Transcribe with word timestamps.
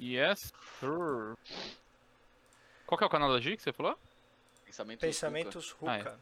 Yes, 0.00 0.50
sir. 0.78 1.36
Qual 2.86 2.96
que 2.96 3.04
é 3.04 3.06
o 3.06 3.10
canal 3.10 3.30
da 3.32 3.38
G 3.40 3.56
que 3.56 3.62
você 3.62 3.72
falou? 3.72 3.98
Pensamento 4.64 5.00
Pensamentos 5.00 5.76
Ah, 5.84 5.96
é. 5.96 5.98
Ruka. 5.98 6.18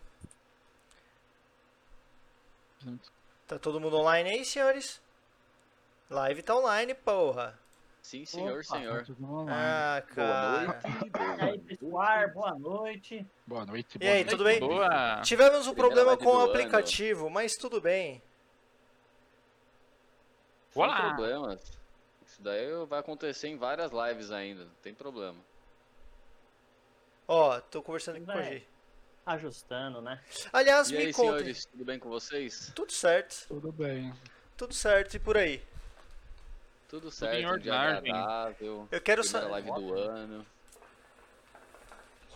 Tá 3.47 3.59
todo 3.59 3.81
mundo 3.81 3.97
online 3.97 4.31
aí, 4.31 4.45
senhores? 4.45 5.01
Live 6.11 6.43
tá 6.43 6.57
online, 6.57 6.95
porra. 6.95 7.59
Sim, 8.03 8.25
senhor, 8.25 8.61
Opa, 8.61 8.63
senhor. 8.63 9.07
Ah, 9.49 10.03
Boa 10.03 10.15
cara. 10.15 10.67
noite. 10.67 11.13
E 11.39 11.43
aí, 11.43 11.59
pessoal, 11.59 12.29
boa 12.31 12.59
noite. 12.59 13.27
Boa 13.47 13.67
noite, 13.67 13.95
E 13.97 13.99
boa 13.99 14.11
aí, 14.13 14.17
noite. 14.19 14.31
tudo 14.31 14.45
bem? 14.45 14.61
Boa! 14.61 15.21
Tivemos 15.23 15.67
um 15.67 15.75
Primeira 15.75 15.95
problema 16.05 16.17
com 16.17 16.31
o 16.31 16.33
do 16.33 16.39
ano. 16.41 16.51
aplicativo, 16.51 17.29
mas 17.31 17.55
tudo 17.57 17.81
bem. 17.81 18.23
Sem 20.73 20.83
Olá. 20.83 21.15
problemas. 21.15 21.78
Isso 22.39 22.43
daí 22.45 22.69
vai 22.87 23.01
acontecer 23.01 23.49
em 23.49 23.57
várias 23.57 23.91
lives 23.91 24.31
ainda, 24.31 24.65
não 24.65 24.75
tem 24.81 24.95
problema. 24.95 25.39
Ó, 27.27 27.61
tô 27.63 27.83
conversando 27.83 28.17
aqui 28.17 28.27
com 28.27 28.33
Vai. 28.33 28.59
G. 28.59 28.63
Ajustando, 29.27 30.01
né? 30.01 30.23
Aliás, 30.53 30.89
E 30.89 30.93
me 30.93 30.99
aí, 30.99 31.13
contem. 31.13 31.33
senhores, 31.39 31.65
tudo 31.67 31.85
bem 31.85 31.99
com 31.99 32.09
vocês? 32.09 32.73
Tudo 32.75 32.93
certo, 32.93 33.45
Tudo 33.49 33.73
bem. 33.73 34.15
tudo 34.57 34.73
certo 34.73 35.15
e 35.15 35.19
por 35.19 35.37
aí. 35.37 35.63
Tudo 36.89 37.11
certo, 37.11 37.47
um 37.47 37.59
dia 37.59 37.75
agradável. 37.75 38.89
Eu 38.91 39.01
quero, 39.03 39.21
Primeira 39.23 39.25
sa 39.25 39.49
live 39.51 39.71
do 39.73 39.95
ano. 39.99 40.47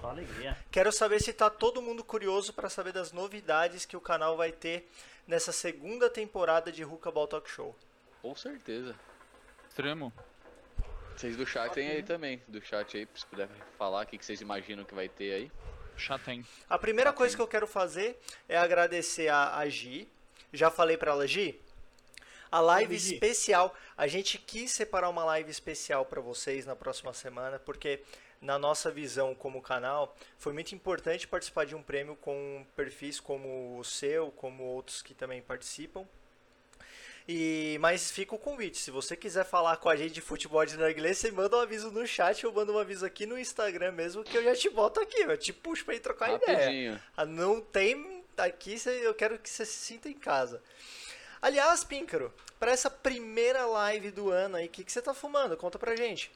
Só 0.01 0.11
alegria. 0.11 0.59
quero 0.71 0.91
saber 0.93 1.23
se 1.23 1.33
tá 1.33 1.49
todo 1.49 1.81
mundo 1.81 2.03
curioso 2.05 2.53
pra 2.53 2.69
saber 2.69 2.93
das 2.93 3.13
novidades 3.13 3.87
que 3.87 3.97
o 3.97 4.01
canal 4.01 4.37
vai 4.37 4.51
ter 4.53 4.91
nessa 5.27 5.53
segunda 5.53 6.11
temporada 6.11 6.71
de 6.73 6.83
Ruka 6.83 7.11
Ball 7.11 7.29
Talk 7.29 7.49
Show. 7.49 7.75
Com 8.21 8.35
certeza. 8.35 8.95
Extremo. 9.73 10.13
Vocês 11.17 11.35
do 11.35 11.47
chat 11.47 11.73
tem 11.73 11.89
aí 11.89 12.03
também. 12.03 12.43
Do 12.47 12.61
chat 12.61 12.95
aí, 12.95 13.09
se 13.15 13.25
puder 13.25 13.49
falar 13.79 14.05
o 14.05 14.07
que 14.07 14.23
vocês 14.23 14.43
imaginam 14.43 14.85
que 14.85 14.95
vai 14.95 15.09
ter 15.09 15.33
aí. 15.33 15.53
Chatem. 15.97 16.45
A 16.69 16.79
primeira 16.79 17.11
Tá 17.11 17.17
coisa 17.17 17.33
bem. 17.33 17.37
que 17.39 17.43
eu 17.43 17.49
quero 17.49 17.67
fazer 17.67 18.21
é 18.47 18.59
agradecer 18.59 19.29
a, 19.29 19.57
a 19.57 19.67
Gi. 19.71 20.07
Já 20.53 20.71
falei 20.71 20.99
pra 20.99 21.13
ela, 21.13 21.27
Gi. 21.27 21.59
A 22.51 22.61
live 22.61 22.99
Gi. 22.99 23.15
especial, 23.15 23.75
a 23.97 24.07
gente 24.07 24.37
quis 24.37 24.73
separar 24.73 25.09
uma 25.09 25.25
live 25.25 25.51
especial 25.51 26.05
pra 26.05 26.21
vocês 26.21 26.67
na 26.67 26.77
próxima 26.77 27.15
semana, 27.15 27.59
porque 27.59 28.03
na 28.43 28.59
nossa 28.59 28.91
visão 28.91 29.35
como 29.35 29.63
canal, 29.63 30.15
foi 30.37 30.53
muito 30.53 30.75
importante 30.75 31.27
participar 31.27 31.65
de 31.65 31.75
um 31.75 31.83
prêmio 31.83 32.15
com 32.17 32.67
perfis 32.77 33.19
como 33.19 33.79
o 33.79 33.85
seu, 33.85 34.31
como 34.33 34.65
outros 34.65 35.01
que 35.01 35.15
também 35.15 35.41
participam. 35.41 36.07
E, 37.29 37.79
mas 37.81 38.11
fica 38.11 38.35
o 38.35 38.39
convite, 38.39 38.79
se 38.79 38.91
você 38.91 39.17
quiser 39.17 39.45
falar 39.45 39.77
com 39.77 39.89
a 39.89 39.97
gente 39.97 40.13
de 40.13 40.21
futebol 40.21 40.65
de 40.67 40.77
narguilé, 40.77 41.15
você 41.15 41.31
manda 41.31 41.57
um 41.57 41.61
aviso 41.61 41.91
no 41.91 42.07
chat 42.07 42.45
ou 42.47 42.53
manda 42.53 42.73
um 42.73 42.79
aviso 42.79 43.07
aqui 43.07 43.27
no 43.27 43.39
Instagram 43.39 43.93
mesmo, 43.93 44.25
que 44.25 44.37
eu 44.37 44.43
já 44.43 44.55
te 44.55 44.69
boto 44.69 45.01
aqui, 45.01 45.21
eu 45.21 45.39
te 45.39 45.53
puxo 45.53 45.85
pra 45.85 45.95
ir 45.95 46.01
trocar 46.01 46.35
ideia. 46.35 46.59
Rapidinho. 46.59 47.01
Ah, 47.17 47.25
Não 47.25 47.61
tem. 47.61 48.23
Aqui 48.37 48.77
eu 48.87 49.15
quero 49.15 49.39
que 49.39 49.49
você 49.49 49.65
se 49.65 49.79
sinta 49.79 50.09
em 50.09 50.15
casa. 50.15 50.61
Aliás, 51.41 51.85
Píncaro, 51.85 52.33
para 52.59 52.73
essa 52.73 52.91
primeira 52.91 53.67
live 53.67 54.11
do 54.11 54.31
ano 54.31 54.57
aí, 54.57 54.67
o 54.67 54.69
que, 54.69 54.83
que 54.83 54.91
você 54.91 55.03
tá 55.03 55.13
fumando? 55.13 55.57
Conta 55.57 55.79
pra 55.79 55.95
gente. 55.95 56.31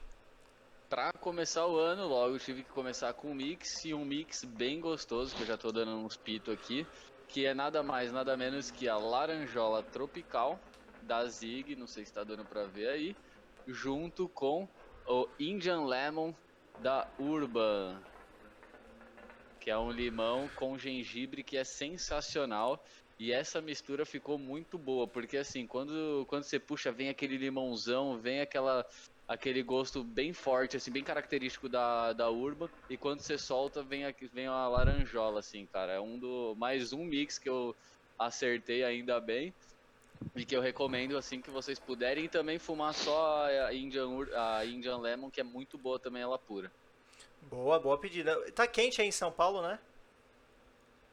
Pra 0.89 1.11
começar 1.13 1.65
o 1.65 1.77
ano, 1.77 2.07
logo 2.07 2.35
eu 2.35 2.39
tive 2.39 2.63
que 2.63 2.69
começar 2.69 3.11
com 3.13 3.31
um 3.31 3.33
mix 3.33 3.83
e 3.83 3.93
um 3.93 4.05
mix 4.05 4.43
bem 4.45 4.79
gostoso, 4.79 5.35
que 5.35 5.41
eu 5.41 5.47
já 5.47 5.57
tô 5.57 5.71
dando 5.71 5.91
uns 5.91 6.15
pito 6.15 6.51
aqui, 6.51 6.85
que 7.27 7.45
é 7.45 7.53
nada 7.53 7.83
mais, 7.83 8.11
nada 8.11 8.37
menos 8.37 8.71
que 8.71 8.87
a 8.87 8.95
laranjola 8.97 9.83
tropical 9.83 10.59
da 11.07 11.25
Zig, 11.27 11.75
não 11.75 11.87
sei 11.87 12.05
se 12.05 12.13
tá 12.13 12.23
dando 12.23 12.47
pra 12.47 12.67
ver 12.67 12.89
aí, 12.89 13.17
junto 13.65 14.29
com 14.29 14.69
o 15.07 15.35
Indian 15.39 15.85
Lemon 15.85 16.33
da 16.77 17.11
Urban, 17.19 18.03
que 19.59 19.69
é 19.71 19.77
um 19.77 19.91
limão 19.91 20.49
com 20.49 20.77
gengibre 20.77 21.43
que 21.43 21.57
é 21.57 21.63
sensacional. 21.63 22.81
E 23.19 23.31
essa 23.31 23.61
mistura 23.61 24.05
ficou 24.05 24.37
muito 24.37 24.77
boa, 24.77 25.11
porque 25.11 25.37
assim, 25.37 25.65
quando, 25.67 26.25
quando 26.27 26.43
você 26.43 26.59
puxa, 26.59 26.91
vem 26.91 27.09
aquele 27.09 27.37
limãozão, 27.37 28.21
vem 28.21 28.41
aquela 28.41 28.85
aquele 29.27 29.61
gosto 29.63 30.03
bem 30.05 30.31
forte, 30.33 30.77
assim, 30.77 30.91
bem 30.91 31.03
característico 31.03 31.67
da, 31.67 32.13
da 32.13 32.29
Urban. 32.29 32.69
E 32.87 32.97
quando 32.97 33.21
você 33.21 33.37
solta, 33.37 33.83
vem, 33.83 34.05
aqui, 34.05 34.27
vem 34.29 34.47
uma 34.47 34.67
laranjola, 34.69 35.39
assim, 35.39 35.67
cara. 35.67 35.93
É 35.93 35.99
um 35.99 36.17
do. 36.19 36.55
Mais 36.57 36.93
um 36.93 37.03
mix 37.03 37.37
que 37.39 37.49
eu 37.49 37.75
acertei 38.17 38.83
ainda 38.83 39.19
bem. 39.19 39.53
E 40.35 40.45
que 40.45 40.55
eu 40.55 40.61
recomendo, 40.61 41.17
assim, 41.17 41.41
que 41.41 41.49
vocês 41.49 41.79
puderem. 41.79 42.25
E 42.25 42.29
também 42.29 42.59
fumar 42.59 42.93
só 42.93 43.45
a 43.45 43.73
Indian, 43.73 44.09
a 44.35 44.65
Indian 44.65 44.97
Lemon, 44.97 45.29
que 45.29 45.41
é 45.41 45.43
muito 45.43 45.77
boa 45.77 45.99
também, 45.99 46.21
ela 46.21 46.37
pura. 46.37 46.71
Boa, 47.43 47.79
boa 47.79 47.97
pedida. 47.97 48.35
Tá 48.51 48.67
quente 48.67 49.01
aí 49.01 49.07
em 49.07 49.11
São 49.11 49.31
Paulo, 49.31 49.61
né? 49.61 49.79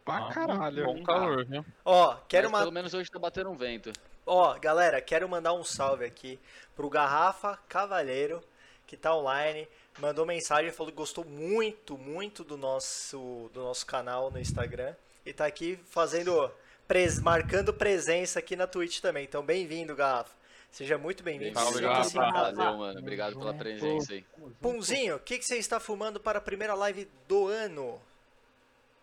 Pra 0.04 0.28
caralho. 0.28 0.84
Bom 0.84 1.02
calor, 1.02 1.44
viu? 1.44 1.64
Ó, 1.84 2.16
quero 2.28 2.50
Mas 2.50 2.52
uma. 2.52 2.58
pelo 2.60 2.72
menos 2.72 2.92
hoje 2.92 3.10
tá 3.10 3.18
batendo 3.18 3.50
um 3.50 3.56
vento. 3.56 3.90
Ó, 4.26 4.58
galera, 4.58 5.00
quero 5.00 5.28
mandar 5.28 5.52
um 5.52 5.64
salve 5.64 6.04
aqui 6.04 6.38
pro 6.74 6.90
Garrafa 6.90 7.58
Cavalheiro, 7.68 8.42
que 8.86 8.96
tá 8.96 9.14
online. 9.14 9.68
Mandou 9.98 10.26
mensagem, 10.26 10.72
falou 10.72 10.92
que 10.92 10.98
gostou 10.98 11.24
muito, 11.24 11.96
muito 11.96 12.42
do 12.42 12.56
nosso, 12.56 13.50
do 13.54 13.62
nosso 13.62 13.86
canal 13.86 14.30
no 14.30 14.38
Instagram. 14.38 14.94
E 15.24 15.32
tá 15.32 15.46
aqui 15.46 15.78
fazendo. 15.86 16.50
Pres- 16.86 17.20
marcando 17.20 17.72
presença 17.72 18.38
aqui 18.38 18.56
na 18.56 18.66
Twitch 18.66 19.00
também. 19.00 19.24
Então, 19.24 19.44
bem-vindo, 19.44 19.94
Garrafa. 19.94 20.34
Seja 20.70 20.98
muito 20.98 21.22
bem-vindo. 21.22 21.58
Salve, 21.58 21.80
Garrafa. 21.80 22.30
Valeu, 22.30 22.78
mano. 22.78 22.98
Obrigado 22.98 23.38
pela 23.38 23.54
presença 23.54 24.12
aí. 24.12 24.24
Punzinho, 24.60 25.16
o 25.16 25.20
que, 25.20 25.38
que 25.38 25.44
você 25.44 25.56
está 25.56 25.78
fumando 25.78 26.18
para 26.18 26.38
a 26.38 26.42
primeira 26.42 26.74
live 26.74 27.08
do 27.28 27.46
ano? 27.46 28.00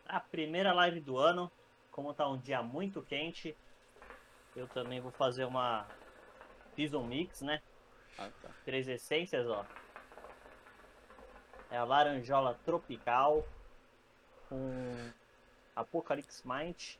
A 0.05 0.19
primeira 0.19 0.73
live 0.73 0.99
do 0.99 1.17
ano, 1.17 1.49
como 1.89 2.13
tá 2.13 2.27
um 2.27 2.37
dia 2.37 2.61
muito 2.61 3.01
quente, 3.01 3.55
eu 4.55 4.67
também 4.67 4.99
vou 4.99 5.11
fazer 5.11 5.45
uma. 5.45 5.87
Fiz 6.75 6.93
um 6.93 7.05
mix, 7.05 7.41
né? 7.41 7.61
Ah, 8.17 8.29
tá. 8.41 8.49
Três 8.65 8.89
essências, 8.89 9.47
ó. 9.47 9.65
É 11.69 11.77
a 11.77 11.85
laranjola 11.85 12.59
tropical 12.65 13.47
com 14.49 14.93
Apocalypse 15.73 16.45
Mind 16.45 16.95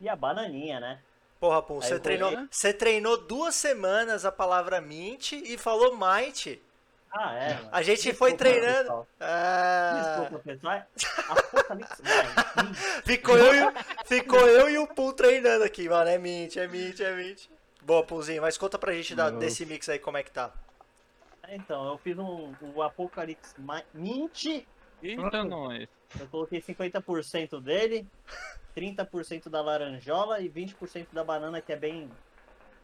e 0.00 0.08
a 0.08 0.16
bananinha, 0.16 0.80
né? 0.80 0.98
Porra, 1.40 1.62
Pum, 1.62 1.80
você 1.80 1.90
vou- 1.90 2.00
treinou, 2.00 2.48
você 2.50 2.72
treinou 2.72 3.16
duas 3.22 3.54
semanas 3.54 4.24
a 4.24 4.32
palavra 4.32 4.80
mint 4.80 5.32
e 5.32 5.58
falou 5.58 5.96
might. 5.96 6.60
Ah, 7.16 7.32
é. 7.34 7.54
mano. 7.54 7.68
A 7.70 7.82
gente 7.82 7.96
Desculpa, 7.98 8.18
foi 8.18 8.34
treinando. 8.34 8.74
pessoal. 8.82 9.06
Ah, 9.20 10.18
Desculpa, 10.18 10.44
pessoal. 10.44 10.82
Apocalypse 11.28 12.02
Mind. 12.02 12.76
ficou, 13.04 13.38
eu 13.38 13.54
e, 13.54 13.62
o- 13.62 13.72
ficou 14.04 14.48
eu 14.48 14.68
e 14.70 14.78
o 14.78 14.86
Pum 14.88 15.12
treinando 15.12 15.62
aqui, 15.64 15.88
mano. 15.88 16.10
É 16.10 16.18
mint, 16.18 16.56
é 16.56 16.66
mint, 16.66 16.98
é 17.00 17.12
mint. 17.14 17.46
Boa, 17.82 18.02
Pumzinho, 18.04 18.42
mas 18.42 18.56
conta 18.58 18.78
pra 18.78 18.92
gente 18.92 19.14
da- 19.14 19.30
desse 19.30 19.64
mix 19.66 19.88
aí 19.88 19.98
como 19.98 20.16
é 20.16 20.22
que 20.22 20.30
tá. 20.30 20.50
Então, 21.50 21.86
eu 21.88 21.98
fiz 21.98 22.18
um, 22.18 22.52
um 22.62 22.82
Apocalypse 22.82 23.54
Mi- 23.58 23.84
Mint. 23.92 24.64
Eita, 25.02 25.44
nós. 25.44 25.86
Eu 26.18 26.26
coloquei 26.28 26.60
50% 26.60 27.60
dele, 27.60 28.06
30% 28.76 29.48
da 29.48 29.60
laranjola 29.60 30.40
e 30.40 30.48
20% 30.48 31.08
da 31.12 31.24
banana, 31.24 31.60
que 31.60 31.72
é 31.72 31.76
bem. 31.76 32.10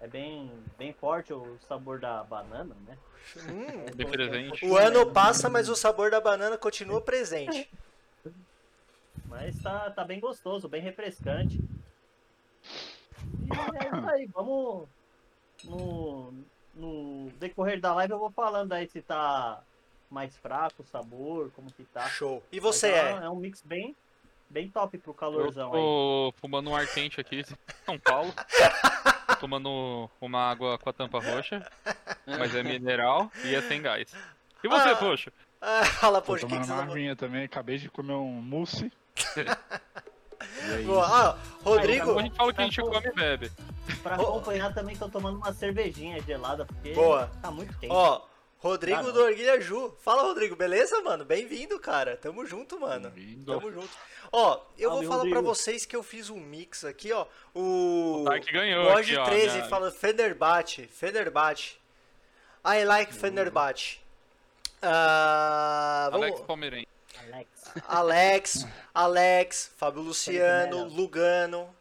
É 0.01 0.09
bem, 0.09 0.51
bem 0.79 0.95
forte 0.95 1.31
o 1.33 1.59
sabor 1.69 2.01
da 2.01 2.25
banana, 2.25 2.75
né? 2.87 2.97
Hum, 3.37 3.85
De 3.95 4.07
presente. 4.07 4.65
o 4.65 4.75
ano 4.77 5.13
passa, 5.13 5.51
mas 5.51 5.69
o 5.69 5.77
sabor 5.77 6.11
da 6.11 6.21
banana 6.21 6.57
continua 6.57 7.03
presente. 7.03 7.71
Mas 9.27 9.63
tá, 9.63 9.91
tá 9.91 10.03
bem 10.03 10.19
gostoso, 10.19 10.69
bem 10.69 10.81
refrescante. 10.81 11.61
E 13.45 13.85
é 13.85 13.97
isso 13.99 14.09
aí, 14.09 14.27
vamos. 14.27 14.89
No, 15.65 16.33
no 16.75 17.31
decorrer 17.39 17.79
da 17.79 17.95
live 17.95 18.13
eu 18.15 18.19
vou 18.19 18.31
falando 18.31 18.73
aí 18.73 18.89
se 18.89 19.03
tá 19.03 19.63
mais 20.11 20.37
fraco 20.37 20.83
o 20.83 20.87
sabor, 20.87 21.51
como 21.55 21.71
que 21.71 21.85
tá. 21.85 22.09
Show. 22.09 22.43
E 22.51 22.59
você 22.59 22.89
é, 22.89 23.13
é? 23.13 23.25
é 23.25 23.31
um 23.31 23.37
mix 23.37 23.63
bem, 23.63 23.95
bem 24.49 24.69
top 24.69 24.99
pro 24.99 25.11
Eu 25.11 25.15
calorzão 25.15 25.67
aí. 25.67 25.73
tô 25.73 26.35
fumando 26.41 26.71
um 26.71 26.77
ar 26.77 26.87
quente 26.89 27.21
aqui 27.21 27.41
em 27.41 27.45
São 27.85 27.99
Paulo. 27.99 28.33
Tomando 29.39 30.11
uma 30.21 30.51
água 30.51 30.77
com 30.79 30.91
a 30.91 30.93
tampa 30.93 31.19
roxa, 31.21 31.65
mas 32.27 32.55
é 32.55 32.63
mineral 32.63 33.31
e 33.45 33.55
é 33.55 33.63
sem 33.63 33.81
gás. 33.81 34.13
E 34.63 34.69
você, 34.69 34.89
Ah, 34.91 34.97
poxa? 34.97 35.33
Ah, 35.63 35.85
fala, 35.85 36.21
poxa, 36.21 36.45
o 36.45 36.49
que, 36.49 36.55
que 36.59 36.61
tomando 36.63 36.67
você 36.67 36.73
uma 36.73 36.87
tá 36.87 36.93
aguinha 36.93 37.17
também, 37.17 37.45
acabei 37.45 37.79
de 37.79 37.89
comer 37.89 38.15
um 38.15 38.43
mousse. 38.43 38.93
Boa. 40.87 41.07
Ah, 41.07 41.39
Rodrigo. 41.63 42.19
A 42.19 42.23
gente 42.23 42.35
fala 42.37 42.53
que 42.53 42.61
a 42.61 42.65
gente 42.65 42.81
come 42.81 43.07
e 43.07 43.13
bebe. 43.13 43.53
Pra 44.03 44.15
acompanhar 44.15 44.73
também 44.73 44.97
tô 44.97 45.09
tomando 45.09 45.37
uma 45.37 45.53
cervejinha 45.53 46.21
gelada, 46.23 46.65
porque 46.65 46.93
Boa. 46.93 47.31
tá 47.43 47.51
muito 47.51 47.77
quente. 47.79 47.93
Ó, 47.93 48.23
Rodrigo 48.61 49.05
Tá 49.05 49.11
do 49.11 49.23
Orguilha 49.23 49.59
Ju. 49.61 49.97
Fala, 50.01 50.23
Rodrigo, 50.23 50.55
beleza, 50.55 51.01
mano? 51.01 51.25
Bem-vindo, 51.25 51.79
cara. 51.81 52.17
Tamo 52.17 52.45
junto, 52.45 52.79
mano. 52.79 53.09
Bem-vindo. 53.11 53.53
Tamo 53.53 53.73
junto. 53.73 53.89
Ó, 54.31 54.61
eu 54.79 54.91
vou 54.91 55.03
falar 55.03 55.09
pra 55.09 55.17
Rodrigo. 55.39 55.43
vocês 55.43 55.87
que 55.87 55.97
eu 55.97 56.03
fiz 56.03 56.29
um 56.29 56.37
mix 56.37 56.85
aqui, 56.85 57.11
ó. 57.11 57.27
O. 57.55 58.21
O 58.21 58.25
Dark 58.25 58.45
ganhou 58.53 58.85
o 58.85 58.91
aqui, 58.91 59.17
ó, 59.17 59.25
13 59.25 59.57
minha- 59.57 59.69
fala 59.69 59.91
Fenerbahçe. 59.91 60.87
Fenerbahçe. 60.89 61.79
I 62.65 62.85
like 62.85 63.15
Fenerbahçe. 63.15 63.99
Ah, 64.83 66.09
vamos- 66.13 66.27
Alex 66.27 66.41
Palmeirense. 66.43 66.87
Alex. 67.19 67.49
Alex, 67.89 68.67
Alex, 68.95 69.73
Fábio 69.77 70.03
Luciano. 70.03 70.85
Lugano, 70.85 71.75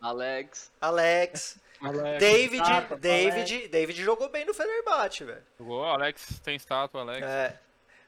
Alex. 0.00 0.70
Alex, 0.80 1.58
Alex. 1.82 2.18
David, 2.20 2.62
Estátua, 2.62 2.96
David, 2.96 3.68
David 3.68 4.02
jogou 4.02 4.28
bem 4.28 4.44
no 4.44 4.54
Fenerbahçe, 4.54 5.24
velho. 5.24 5.42
Jogou, 5.58 5.84
Alex 5.84 6.40
tem 6.42 6.56
estátua, 6.56 7.00
Alex. 7.02 7.26
É. 7.26 7.58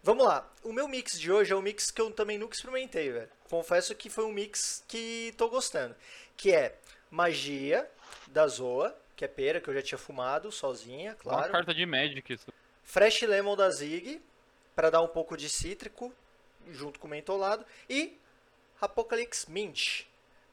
Vamos 0.03 0.25
lá. 0.27 0.49
O 0.63 0.73
meu 0.73 0.87
mix 0.87 1.19
de 1.19 1.33
hoje 1.33 1.53
é 1.53 1.57
um 1.57 1.63
mix 1.63 1.91
que 1.91 2.01
eu 2.01 2.11
também 2.11 2.37
nunca 2.39 2.55
experimentei, 2.55 3.11
velho. 3.11 3.29
Confesso 3.49 3.95
que 3.95 4.11
foi 4.11 4.25
um 4.25 4.33
mix 4.33 4.85
que 4.87 5.33
tô 5.37 5.49
gostando. 5.49 5.95
Que 6.37 6.53
é 6.53 6.77
magia 7.11 7.89
da 8.29 8.47
Zoa, 8.47 8.95
que 9.17 9.25
é 9.25 9.29
pera, 9.29 9.61
que 9.61 9.69
eu 9.69 9.75
já 9.75 9.81
tinha 9.83 9.99
fumado 9.99 10.53
sozinha, 10.53 11.13
Uma 11.13 11.17
claro. 11.17 11.53
carta 11.53 11.73
de 11.75 11.87
Magic 11.87 12.33
isso. 12.33 12.53
Fresh 12.83 13.23
Lemon 13.23 13.57
da 13.57 13.71
Zig, 13.71 14.21
para 14.75 14.91
dar 14.91 15.01
um 15.01 15.09
pouco 15.09 15.37
de 15.37 15.49
cítrico, 15.49 16.13
junto 16.71 16.99
com 17.01 17.09
mentolado. 17.09 17.65
E 17.89 18.19
Apocalypse 18.81 19.51
Mint, 19.51 20.03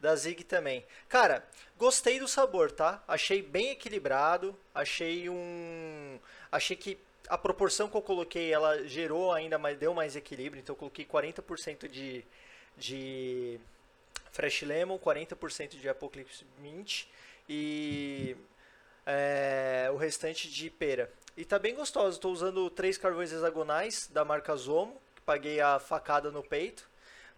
da 0.01 0.15
Zig 0.15 0.43
também. 0.43 0.83
Cara, 1.07 1.47
gostei 1.77 2.19
do 2.19 2.27
sabor, 2.27 2.71
tá? 2.71 3.01
Achei 3.07 3.41
bem 3.41 3.69
equilibrado, 3.69 4.57
achei 4.73 5.29
um... 5.29 6.19
Achei 6.51 6.75
que 6.75 6.97
a 7.29 7.37
proporção 7.37 7.87
que 7.87 7.95
eu 7.95 8.01
coloquei, 8.01 8.51
ela 8.51 8.85
gerou 8.87 9.31
ainda 9.31 9.57
mais, 9.57 9.77
deu 9.77 9.93
mais 9.93 10.15
equilíbrio, 10.15 10.59
então 10.59 10.73
eu 10.73 10.77
coloquei 10.77 11.05
40% 11.05 11.87
de, 11.87 12.25
de 12.75 13.59
Fresh 14.31 14.63
Lemon, 14.63 14.97
40% 14.97 15.79
de 15.79 15.87
Apocalypse 15.87 16.45
Mint 16.59 17.05
e 17.47 18.35
é, 19.05 19.89
o 19.93 19.95
restante 19.95 20.49
de 20.49 20.69
pera. 20.69 21.09
E 21.37 21.45
tá 21.45 21.57
bem 21.57 21.73
gostoso. 21.73 22.17
Estou 22.17 22.33
usando 22.33 22.69
três 22.69 22.97
carvões 22.97 23.31
hexagonais 23.31 24.09
da 24.11 24.25
marca 24.25 24.55
Zomo, 24.55 24.99
que 25.15 25.21
paguei 25.21 25.61
a 25.61 25.79
facada 25.79 26.31
no 26.31 26.43
peito. 26.43 26.90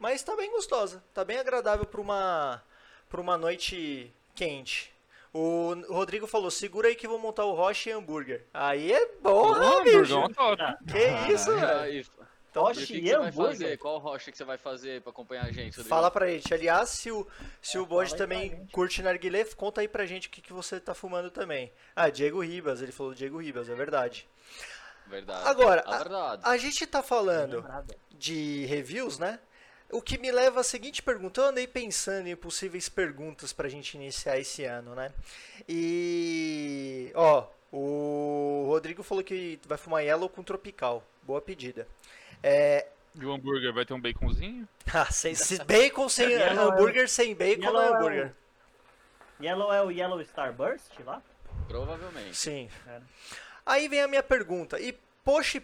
Mas 0.04 0.22
tá 0.22 0.36
bem 0.36 0.52
gostosa. 0.52 1.02
Tá 1.14 1.24
bem 1.24 1.38
agradável 1.38 1.86
para 1.86 2.02
uma 2.02 2.62
para 3.10 3.22
uma 3.22 3.38
noite 3.38 4.14
quente. 4.36 4.92
O 5.32 5.74
Rodrigo 5.88 6.28
falou: 6.28 6.52
segura 6.52 6.90
aí 6.90 6.96
que 6.96 7.08
vou 7.08 7.18
montar 7.18 7.46
o 7.46 7.54
Roche 7.54 7.90
e 7.90 7.94
hambúrguer. 7.94 8.44
Aí 8.54 8.92
é 8.92 9.10
bom, 9.22 9.54
Ô, 9.54 9.82
bicho. 9.82 10.20
Que 10.92 11.32
isso, 11.34 11.50
E 11.52 11.56
velho. 11.56 12.06
Então, 12.52 12.64
e 12.64 12.66
o 12.66 12.68
Roche 12.68 12.86
que, 12.86 13.00
que 13.00 13.00
e 13.00 13.10
você 13.12 13.18
vai 13.18 13.30
hambúrguer? 13.30 13.52
fazer? 13.54 13.78
Qual 13.78 13.98
rocha 13.98 14.32
que 14.32 14.38
você 14.38 14.44
vai 14.44 14.58
fazer 14.58 15.02
pra 15.02 15.12
acompanhar 15.12 15.46
a 15.46 15.52
gente? 15.54 15.70
Rodrigo? 15.78 15.88
Fala 15.90 16.12
pra 16.12 16.28
gente. 16.28 16.54
Aliás, 16.54 16.90
se 16.90 17.10
o, 17.10 17.26
se 17.62 17.78
o 17.78 17.86
Bode 17.86 18.10
pra 18.10 18.18
também 18.18 18.68
curte 18.74 19.02
narguilé, 19.02 19.46
conta 19.56 19.80
aí 19.80 19.88
pra 19.88 20.06
gente 20.06 20.28
o 20.28 20.32
que, 20.32 20.42
que 20.42 20.52
você 20.52 20.82
tá 20.82 20.94
fumando 20.94 21.32
também. 21.32 21.72
Ah, 21.96 22.10
Diego 22.10 22.42
Ribas, 22.44 22.82
ele 22.82 22.92
falou 22.92 23.14
Diego 23.16 23.42
Ribas, 23.42 23.70
é 23.70 23.74
verdade. 23.74 24.28
Verdade. 25.08 25.48
Agora, 25.48 25.82
A 25.88 25.98
verdade. 26.00 26.42
A 26.46 26.58
gente 26.58 26.86
tá 26.86 27.02
falando 27.02 27.56
Lembrado. 27.56 27.96
de 28.12 28.66
reviews, 28.66 29.18
né? 29.18 29.40
O 29.94 30.02
que 30.02 30.18
me 30.18 30.32
leva 30.32 30.62
à 30.62 30.64
seguinte 30.64 31.02
pergunta. 31.02 31.40
Eu 31.42 31.46
andei 31.46 31.68
pensando 31.68 32.28
em 32.28 32.36
possíveis 32.36 32.90
perguntas 32.90 33.54
pra 33.54 33.70
gente 33.70 33.94
iniciar 33.96 34.40
esse 34.40 34.64
ano, 34.66 34.96
né? 34.96 35.12
E. 35.68 37.12
Ó, 37.16 37.48
o 37.72 38.66
Rodrigo 38.68 39.04
falou 39.04 39.24
que 39.24 39.60
vai 39.68 39.78
fumar 39.78 40.04
Yellow 40.04 40.30
com 40.30 40.44
Tropical. 40.44 41.04
Boa 41.22 41.42
pedida. 41.42 41.88
É. 42.42 42.88
E 43.16 43.24
o 43.26 43.32
hambúrguer 43.32 43.72
vai 43.74 43.86
ter 43.86 43.94
um 43.94 44.02
baconzinho? 44.02 44.68
Ah, 44.94 45.06
sem, 45.12 45.34
se 45.34 45.64
bacon 45.64 46.10
sem. 46.10 46.30
Yellow 46.30 46.64
é 46.64 46.66
o- 46.68 46.72
hambúrguer 46.72 47.08
sem 47.10 47.34
bacon 47.34 47.72
não 47.72 47.82
é 47.82 47.86
é 47.88 47.90
o- 47.92 47.96
hambúrguer. 47.96 48.34
Yellow 49.42 49.74
é 49.74 49.82
o 49.82 49.90
Yellow 49.92 50.22
Starburst 50.22 50.92
lá? 51.06 51.22
Provavelmente. 51.68 52.36
Sim. 52.36 52.70
É. 52.88 53.00
Aí 53.66 53.88
vem 53.88 54.02
a 54.02 54.08
minha 54.08 54.22
pergunta. 54.24 54.80
E 54.80 54.98
Poxa 55.24 55.58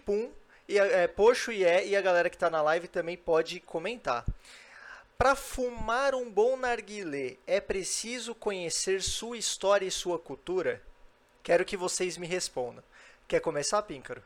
e 0.69 0.77
é, 0.77 1.07
Poxo 1.07 1.51
e 1.51 1.63
é, 1.65 1.85
e 1.85 1.95
a 1.95 2.01
galera 2.01 2.29
que 2.29 2.37
tá 2.37 2.49
na 2.49 2.61
live 2.61 2.87
também 2.87 3.17
pode 3.17 3.59
comentar. 3.59 4.23
Para 5.17 5.35
fumar 5.35 6.15
um 6.15 6.31
bom 6.31 6.55
narguilé, 6.55 7.35
é 7.45 7.59
preciso 7.59 8.33
conhecer 8.33 9.01
sua 9.01 9.37
história 9.37 9.85
e 9.85 9.91
sua 9.91 10.17
cultura? 10.17 10.81
Quero 11.43 11.65
que 11.65 11.75
vocês 11.75 12.17
me 12.17 12.25
respondam. 12.25 12.83
Quer 13.27 13.41
começar, 13.41 13.81
Píncaro? 13.83 14.23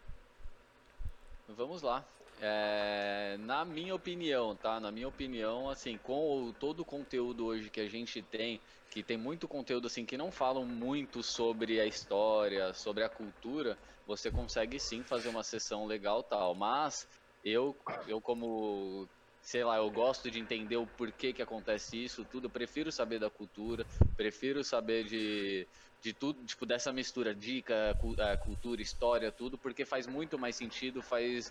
Vamos 1.48 1.81
lá. 1.81 2.06
É, 2.42 3.38
na 3.39 3.63
minha 3.63 3.96
opinião, 3.96 4.56
tá? 4.56 4.80
Na 4.80 4.92
minha 4.92 5.07
opinião, 5.07 5.69
assim, 5.69 5.98
com 5.98 6.48
o- 6.48 6.54
todo 6.54 6.81
o 6.81 6.86
conteúdo 6.86 7.46
hoje 7.46 7.69
que 7.69 7.80
a 7.80 7.89
gente 7.89 8.22
tem, 8.22 8.60
que 8.94 9.04
tem 9.04 9.18
muito 9.18 9.48
conteúdo 9.48 9.88
assim 9.88 10.06
que 10.06 10.16
não 10.16 10.31
falam 10.31 10.68
muito 10.68 11.24
sobre 11.24 11.80
a 11.80 11.86
história, 11.88 12.75
sobre 12.75 13.04
a 13.04 13.10
cultura, 13.10 13.75
você 14.06 14.31
consegue 14.31 14.80
sim 14.80 15.04
fazer 15.04 15.30
uma 15.30 15.44
sessão 15.44 15.86
legal 15.88 16.24
tal. 16.24 16.54
Mas 16.54 17.07
eu, 17.44 17.75
eu 18.06 18.22
como, 18.22 19.10
sei 19.42 19.63
lá, 19.63 19.78
eu 19.78 19.90
gosto 19.90 20.30
de 20.30 20.38
entender 20.40 20.78
o 20.78 20.86
porquê 20.86 21.34
que 21.34 21.42
acontece 21.42 22.04
isso, 22.04 22.24
tudo. 22.24 22.45
Eu 22.45 22.51
prefiro 22.51 22.92
saber 22.92 23.18
da 23.19 23.31
cultura, 23.31 23.84
prefiro 24.16 24.63
saber 24.63 25.06
de 25.06 25.68
de 26.00 26.13
tudo, 26.13 26.44
tipo, 26.46 26.66
dessa 26.66 26.92
mistura, 26.92 27.34
dica, 27.34 27.98
eh, 28.19 28.38
cultura, 28.38 28.81
história, 28.81 29.31
tudo, 29.31 29.57
porque 29.57 29.86
faz 29.86 30.06
muito 30.06 30.38
mais 30.38 30.57
sentido, 30.57 31.01
faz 31.01 31.50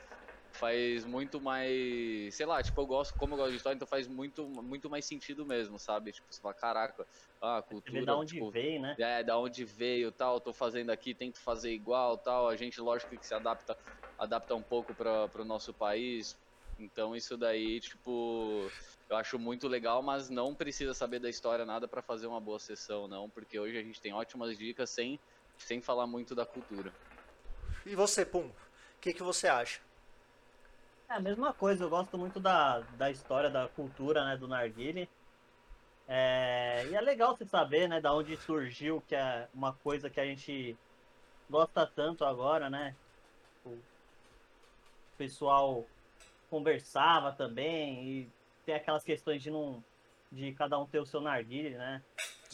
faz 0.53 1.05
muito 1.05 1.41
mais, 1.41 2.37
sei 2.37 2.47
lá, 2.47 2.63
tipo, 2.63 2.81
eu 2.81 2.87
gosto, 2.87 3.15
como 3.17 3.35
eu 3.35 3.39
gosto 3.39 3.51
de 3.53 3.57
história, 3.57 3.77
então 3.77 3.89
faz 3.89 4.09
muito 4.09 4.49
muito 4.51 4.91
mais 4.91 5.07
sentido 5.07 5.47
mesmo, 5.47 5.79
sabe? 5.79 6.13
Tipo, 6.13 6.27
você 6.33 6.41
fala, 6.41 6.55
caraca, 6.55 7.07
ah, 7.41 7.59
a 7.59 7.63
cultura, 7.63 8.05
da 8.05 8.17
onde 8.17 8.41
tipo, 8.41 8.53
veio, 8.53 8.81
né? 8.81 8.99
é, 8.99 9.23
da 9.25 9.39
onde 9.39 9.65
veio, 9.65 10.13
tal, 10.13 10.41
tô 10.41 10.53
fazendo 10.53 10.91
aqui, 10.91 11.15
tento 11.15 11.41
fazer 11.43 11.73
igual, 11.73 12.19
tal. 12.23 12.49
A 12.49 12.57
gente, 12.57 12.81
lógico 12.81 13.17
que 13.19 13.27
se 13.27 13.35
adapta, 13.35 13.77
adapta 14.19 14.55
um 14.55 14.63
pouco 14.63 14.95
para 14.95 15.31
o 15.41 15.45
nosso 15.45 15.75
país. 15.75 16.37
Então 16.79 17.15
isso 17.15 17.37
daí, 17.37 17.81
tipo, 17.81 18.75
eu 19.09 19.17
acho 19.17 19.39
muito 19.39 19.69
legal, 19.69 20.03
mas 20.03 20.31
não 20.31 20.55
precisa 20.57 20.95
saber 20.95 21.21
da 21.21 21.29
história 21.31 21.65
nada 21.67 21.87
para 21.89 22.03
fazer 22.03 22.27
uma 22.27 22.41
boa 22.41 22.59
sessão, 22.59 23.07
não, 23.09 23.31
porque 23.31 23.59
hoje 23.59 23.77
a 23.79 23.83
gente 23.83 24.01
tem 24.01 24.13
ótimas 24.13 24.57
dicas 24.57 24.91
sem 24.95 25.21
sem 25.59 25.81
falar 25.83 26.07
muito 26.09 26.35
da 26.35 26.45
cultura. 26.47 26.97
E 27.85 27.95
você, 27.95 28.25
Pum? 28.27 28.49
O 28.51 28.57
que, 29.01 29.13
que 29.15 29.23
você 29.23 29.47
acha? 29.49 29.81
É 31.13 31.17
a 31.17 31.21
mesma 31.21 31.53
coisa, 31.53 31.85
eu 31.85 31.91
gosto 31.91 32.17
muito 32.17 32.41
da, 32.41 32.81
da 32.97 33.11
história, 33.11 33.51
da 33.51 33.69
cultura, 33.69 34.25
né, 34.25 34.35
do 34.39 34.49
narguile. 34.49 35.07
É, 36.07 36.87
e 36.87 36.95
é 36.95 37.01
legal 37.03 37.37
você 37.37 37.45
saber, 37.45 37.87
né, 37.87 38.01
da 38.01 38.15
onde 38.15 38.35
surgiu, 38.39 38.99
que 39.03 39.15
é 39.15 39.47
uma 39.53 39.77
coisa 39.77 40.09
que 40.09 40.19
a 40.19 40.25
gente 40.25 40.75
gosta 41.51 41.87
tanto 41.87 42.25
agora, 42.25 42.71
né? 42.71 42.97
O 43.63 43.83
pessoal 45.19 45.87
conversava 46.49 47.37
também 47.37 48.09
e 48.09 48.33
tem 48.65 48.75
aquelas 48.75 49.05
questões 49.05 49.43
de 49.43 49.51
não 49.51 49.85
de 50.31 50.55
cada 50.55 50.79
um 50.79 50.87
ter 50.87 50.99
o 50.99 51.05
seu 51.05 51.21
narguile, 51.21 51.77
né? 51.77 52.03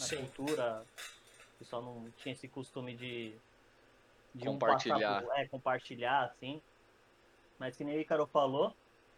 Na 0.00 0.06
Sim. 0.06 0.16
cultura, 0.16 0.82
o 0.82 1.58
pessoal 1.60 1.80
não 1.80 2.10
tinha 2.10 2.32
esse 2.32 2.48
costume 2.48 2.96
de, 2.96 3.38
de 4.34 4.48
um 4.48 4.58
Compartilhar. 4.58 4.98
passar 4.98 5.22
por- 5.22 5.38
é, 5.38 5.48
compartilhar, 5.48 6.24
assim. 6.24 6.60
Mas 7.58 7.76
que 7.76 7.84
nem 7.84 7.96
o 7.96 8.00
Icaro 8.00 8.26
falou, 8.26 8.74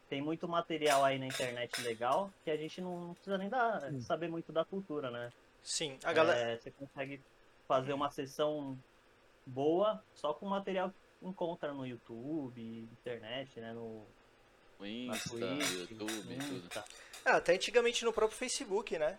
tem 0.09 0.21
muito 0.21 0.49
material 0.49 1.05
aí 1.05 1.19
na 1.19 1.27
internet 1.27 1.81
legal 1.83 2.33
que 2.45 2.51
a 2.51 2.57
gente 2.57 2.81
não 2.81 3.15
precisa 3.15 3.39
nem 3.39 3.49
dar, 3.49 3.81
saber 4.01 4.29
muito 4.29 4.53
da 4.53 4.65
cultura, 4.65 5.11
né? 5.11 5.31
Sim, 5.63 5.99
a 6.03 6.13
galera. 6.13 6.53
É, 6.53 6.57
você 6.57 6.71
consegue 6.71 7.21
fazer 7.69 7.93
uma 7.93 8.11
sessão 8.11 8.79
boa 9.47 10.03
só 10.15 10.33
com 10.33 10.47
material 10.47 10.91
que 10.91 11.27
encontra 11.27 11.73
no 11.73 11.87
YouTube, 11.87 12.89
internet, 13.01 13.61
né? 13.61 13.73
No 13.73 14.05
O 14.79 14.83
na 14.83 14.87
Insta, 14.87 15.31
Twitch, 15.31 15.71
YouTube, 15.91 15.99
tudo. 15.99 16.33
Insta. 16.33 16.85
Ah, 17.25 17.37
até 17.37 17.55
antigamente 17.55 18.05
no 18.05 18.13
próprio 18.13 18.39
Facebook, 18.39 18.99
né? 18.99 19.19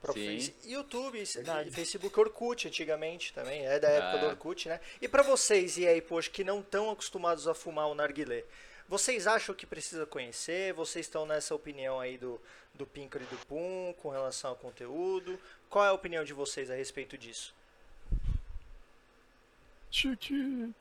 Próprio 0.00 0.24
Sim. 0.24 0.38
Face- 0.52 0.70
YouTube, 0.70 1.22
Verdade. 1.24 1.70
Facebook 1.70 2.18
Orkut 2.18 2.66
antigamente 2.68 3.32
também, 3.34 3.66
é 3.66 3.78
da 3.78 3.88
época 3.88 4.18
do 4.18 4.24
É. 4.26 4.28
Orkut, 4.30 4.68
né? 4.68 4.80
E 5.00 5.06
pra 5.06 5.22
vocês, 5.22 5.76
e 5.76 5.86
aí, 5.86 6.00
poxa, 6.00 6.30
que 6.30 6.42
não 6.42 6.60
estão 6.60 6.90
acostumados 6.90 7.46
a 7.46 7.54
fumar 7.54 7.86
o 7.88 7.94
narguilé, 7.94 8.44
vocês 8.88 9.26
acham 9.26 9.54
que 9.54 9.66
precisa 9.66 10.06
conhecer? 10.06 10.72
Vocês 10.72 11.04
estão 11.06 11.26
nessa 11.26 11.54
opinião 11.54 12.00
aí 12.00 12.16
do, 12.16 12.40
do 12.74 12.86
Pinker 12.86 13.20
e 13.20 13.26
do 13.26 13.36
Pum 13.46 13.94
com 13.98 14.08
relação 14.08 14.50
ao 14.50 14.56
conteúdo? 14.56 15.38
Qual 15.68 15.84
é 15.84 15.88
a 15.88 15.92
opinião 15.92 16.24
de 16.24 16.32
vocês 16.32 16.70
a 16.70 16.74
respeito 16.74 17.16
disso? 17.18 17.54
Tchutchu. 19.90 20.72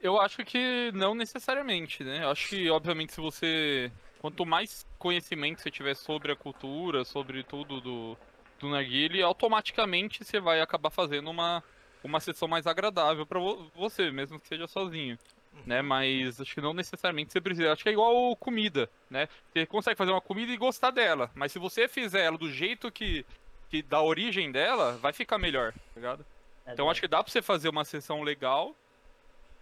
Eu 0.00 0.20
acho 0.20 0.44
que 0.44 0.90
não 0.94 1.14
necessariamente, 1.14 2.04
né? 2.04 2.22
Eu 2.24 2.30
acho 2.30 2.48
que, 2.48 2.68
obviamente, 2.70 3.12
se 3.12 3.20
você. 3.20 3.90
Quanto 4.20 4.44
mais 4.46 4.86
conhecimento 4.98 5.60
você 5.62 5.70
tiver 5.70 5.94
sobre 5.94 6.32
a 6.32 6.36
cultura, 6.36 7.04
sobre 7.04 7.42
tudo 7.42 7.80
do, 7.80 8.16
do 8.58 8.68
narguile, 8.68 9.22
automaticamente 9.22 10.24
você 10.24 10.40
vai 10.40 10.60
acabar 10.60 10.90
fazendo 10.90 11.30
uma, 11.30 11.62
uma 12.02 12.18
sessão 12.20 12.48
mais 12.48 12.66
agradável 12.66 13.26
pra 13.26 13.38
vo- 13.38 13.70
você, 13.74 14.10
mesmo 14.10 14.40
que 14.40 14.48
seja 14.48 14.66
sozinho. 14.66 15.18
Né? 15.64 15.80
Mas 15.80 16.38
acho 16.40 16.54
que 16.54 16.60
não 16.60 16.74
necessariamente 16.74 17.32
você 17.32 17.40
precisa. 17.40 17.72
Acho 17.72 17.82
que 17.82 17.88
é 17.88 17.92
igual 17.92 18.36
comida, 18.36 18.90
né? 19.08 19.26
Você 19.52 19.64
consegue 19.64 19.96
fazer 19.96 20.10
uma 20.10 20.20
comida 20.20 20.52
e 20.52 20.56
gostar 20.56 20.90
dela, 20.90 21.30
mas 21.34 21.50
se 21.52 21.58
você 21.58 21.88
fizer 21.88 22.24
ela 22.24 22.36
do 22.36 22.50
jeito 22.52 22.90
que, 22.92 23.24
que 23.70 23.80
da 23.82 24.02
origem 24.02 24.52
dela, 24.52 24.98
vai 24.98 25.12
ficar 25.14 25.38
melhor, 25.38 25.72
tá 25.72 25.78
ligado? 25.96 26.26
É 26.66 26.72
Então 26.72 26.90
acho 26.90 27.00
que 27.00 27.08
dá 27.08 27.22
pra 27.22 27.32
você 27.32 27.40
fazer 27.40 27.68
uma 27.70 27.84
sessão 27.86 28.22
legal 28.22 28.74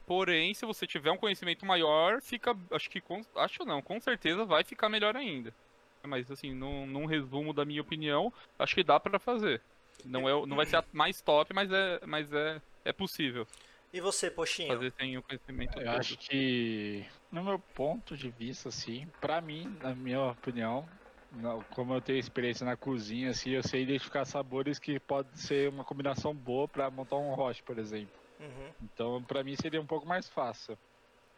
Porém, 0.06 0.52
se 0.54 0.66
você 0.66 0.87
tiver 0.87 1.11
um 1.11 1.16
conhecimento 1.16 1.64
maior, 1.64 2.20
fica. 2.20 2.54
Acho 2.70 2.90
que. 2.90 3.00
Com, 3.00 3.20
acho 3.37 3.64
não, 3.64 3.80
com 3.80 3.99
certeza 4.00 4.44
vai 4.44 4.62
ficar 4.64 4.88
melhor 4.88 5.16
ainda. 5.16 5.54
Mas 6.06 6.30
assim, 6.30 6.52
num, 6.54 6.87
num 6.87 7.06
resumo 7.06 7.52
da 7.54 7.64
minha 7.64 7.80
opinião, 7.80 8.32
acho 8.58 8.75
que 8.75 8.84
dá 8.84 9.00
pra 9.00 9.18
fazer. 9.18 9.62
Não, 10.04 10.28
é, 10.28 10.46
não 10.46 10.56
vai 10.56 10.66
ser 10.66 10.76
a 10.76 10.84
mais 10.92 11.20
top, 11.23 11.54
mas 11.54 11.70
é, 11.73 12.00
mas 12.06 12.30
é, 12.32 12.61
é 12.84 12.92
possível 12.92 13.46
E 13.92 14.00
você, 14.00 14.30
Poxinho? 14.30 14.68
fazer 14.75 14.92
sem 14.99 15.16
o 15.16 15.23
conhecimento 15.23 15.78
Eu 15.78 15.84
todo. 15.87 15.96
acho 16.00 16.18
que, 16.18 17.06
no 17.30 17.42
meu 17.44 17.58
ponto 17.75 18.16
de 18.16 18.28
vista, 18.28 18.68
assim, 18.68 19.06
pra 19.20 19.40
mim, 19.40 19.78
na 19.80 19.94
minha 19.94 20.20
opinião, 20.32 20.87
não- 21.30 21.62
como 21.70 21.94
eu 21.94 22.02
tenho 22.02 22.18
experiência 22.18 22.66
na 22.66 22.76
cozinha, 22.76 23.30
assim, 23.30 23.50
eu 23.50 23.62
sei 23.62 23.82
identificar 23.82 24.25
sabores 24.26 24.78
que 24.78 25.00
pode 25.00 25.38
ser 25.40 25.70
uma 25.70 25.84
combinação 25.84 26.34
boa 26.34 26.68
pra 26.68 26.90
montar 26.90 27.16
um 27.16 27.34
roche, 27.34 27.62
por 27.62 27.78
exemplo. 27.78 28.24
Uhum. 28.38 28.75
Então, 28.81 29.25
pra 29.25 29.45
mim 29.45 29.55
seria 29.57 29.81
um 29.81 29.87
pouco 29.87 30.07
mais 30.07 30.29
fácil. 30.29 30.76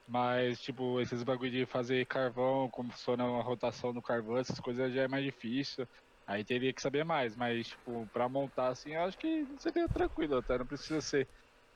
Mas, 0.06 0.60
tipo, 0.60 1.00
esses 1.00 1.22
bagulho 1.24 1.50
de 1.50 1.66
fazer 1.66 2.06
carvão, 2.06 2.70
como 2.70 2.92
funciona 2.92 3.24
a 3.24 3.42
rotação 3.42 3.92
do 3.92 4.02
carvão, 4.02 4.38
essas 4.38 4.60
coisas 4.60 4.92
já 4.94 5.02
é 5.02 5.08
mais 5.08 5.24
difícil. 5.24 5.86
Aí 6.26 6.44
teria 6.44 6.74
que 6.74 6.82
saber 6.82 7.04
mais, 7.04 7.36
mas, 7.36 7.68
tipo, 7.68 8.08
pra 8.10 8.28
montar 8.28 8.68
assim, 8.70 8.92
eu 8.94 9.02
acho 9.02 9.18
que 9.18 9.46
seria 9.58 9.88
tranquilo 9.88 10.36
até, 10.38 10.58
não 10.58 10.66
precisa 10.66 11.00
ser 11.00 11.28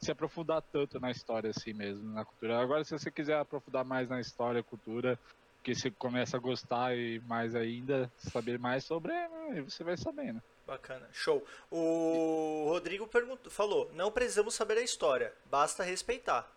se 0.03 0.11
aprofundar 0.13 0.63
tanto 0.73 0.99
na 1.01 1.11
história 1.11 1.51
assim 1.51 1.75
mesmo, 1.75 2.13
na 2.13 2.25
cultura. 2.25 2.61
Agora, 2.61 2.85
se 2.85 2.93
você 2.93 3.13
quiser 3.13 3.39
aprofundar 3.39 3.85
mais 3.85 4.09
na 4.09 4.21
história, 4.21 4.65
cultura, 4.65 5.19
que 5.65 5.75
você 5.75 5.91
começa 5.99 6.37
a 6.37 6.41
gostar 6.41 6.97
e 6.97 7.21
mais 7.23 7.55
ainda, 7.55 8.13
saber 8.19 8.59
mais 8.59 8.85
sobre, 8.87 9.13
aí 9.15 9.63
você 9.63 9.85
vai 9.85 9.97
sabendo. 9.97 10.41
Bacana, 10.71 11.09
show. 11.13 11.45
O 11.69 12.67
Rodrigo 12.69 13.05
perguntou, 13.05 13.51
falou: 13.51 13.91
não 13.93 14.13
precisamos 14.13 14.55
saber 14.55 14.79
a 14.79 14.83
história, 14.83 15.35
basta 15.47 15.83
respeitar. 15.83 16.49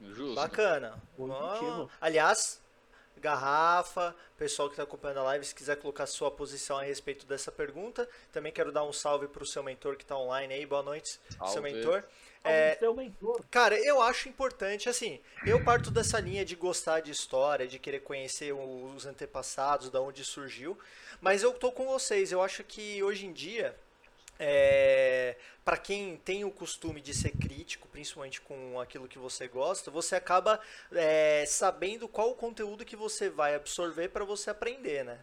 Justo. 0.00 0.34
Bacana. 0.34 1.00
Ah, 1.30 1.86
aliás, 2.00 2.60
Garrafa, 3.18 4.12
pessoal 4.36 4.68
que 4.68 4.72
está 4.72 4.82
acompanhando 4.82 5.20
a 5.20 5.22
live, 5.22 5.44
se 5.44 5.54
quiser 5.54 5.76
colocar 5.76 6.04
sua 6.06 6.32
posição 6.32 6.78
a 6.78 6.82
respeito 6.82 7.24
dessa 7.24 7.52
pergunta. 7.52 8.08
Também 8.32 8.50
quero 8.50 8.72
dar 8.72 8.82
um 8.82 8.92
salve 8.92 9.28
para 9.28 9.44
o 9.44 9.46
seu 9.46 9.62
mentor 9.62 9.94
que 9.94 10.02
está 10.02 10.16
online 10.18 10.54
aí. 10.54 10.66
Boa 10.66 10.82
noite, 10.82 11.20
seu 11.28 11.46
Salve. 11.46 11.60
mentor. 11.60 12.02
É... 12.44 12.76
Seu 12.76 12.94
mentor. 12.94 13.44
Cara, 13.50 13.78
eu 13.78 14.02
acho 14.02 14.28
importante, 14.28 14.88
assim, 14.88 15.20
eu 15.46 15.62
parto 15.62 15.90
dessa 15.90 16.18
linha 16.18 16.44
de 16.44 16.56
gostar 16.56 17.00
de 17.00 17.10
história, 17.10 17.68
de 17.68 17.78
querer 17.78 18.00
conhecer 18.00 18.52
os 18.52 19.06
antepassados, 19.06 19.90
da 19.90 20.00
onde 20.00 20.24
surgiu, 20.24 20.78
mas 21.20 21.42
eu 21.42 21.52
tô 21.52 21.70
com 21.70 21.86
vocês, 21.86 22.32
eu 22.32 22.42
acho 22.42 22.64
que 22.64 23.02
hoje 23.02 23.26
em 23.26 23.32
dia, 23.32 23.76
é, 24.38 25.36
para 25.64 25.76
quem 25.76 26.16
tem 26.16 26.44
o 26.44 26.50
costume 26.50 27.00
de 27.00 27.14
ser 27.14 27.30
crítico, 27.30 27.86
principalmente 27.88 28.40
com 28.40 28.80
aquilo 28.80 29.06
que 29.06 29.18
você 29.18 29.46
gosta, 29.46 29.90
você 29.90 30.16
acaba 30.16 30.58
é, 30.90 31.44
sabendo 31.46 32.08
qual 32.08 32.30
o 32.30 32.34
conteúdo 32.34 32.84
que 32.84 32.96
você 32.96 33.30
vai 33.30 33.54
absorver 33.54 34.08
para 34.08 34.24
você 34.24 34.50
aprender, 34.50 35.04
né? 35.04 35.20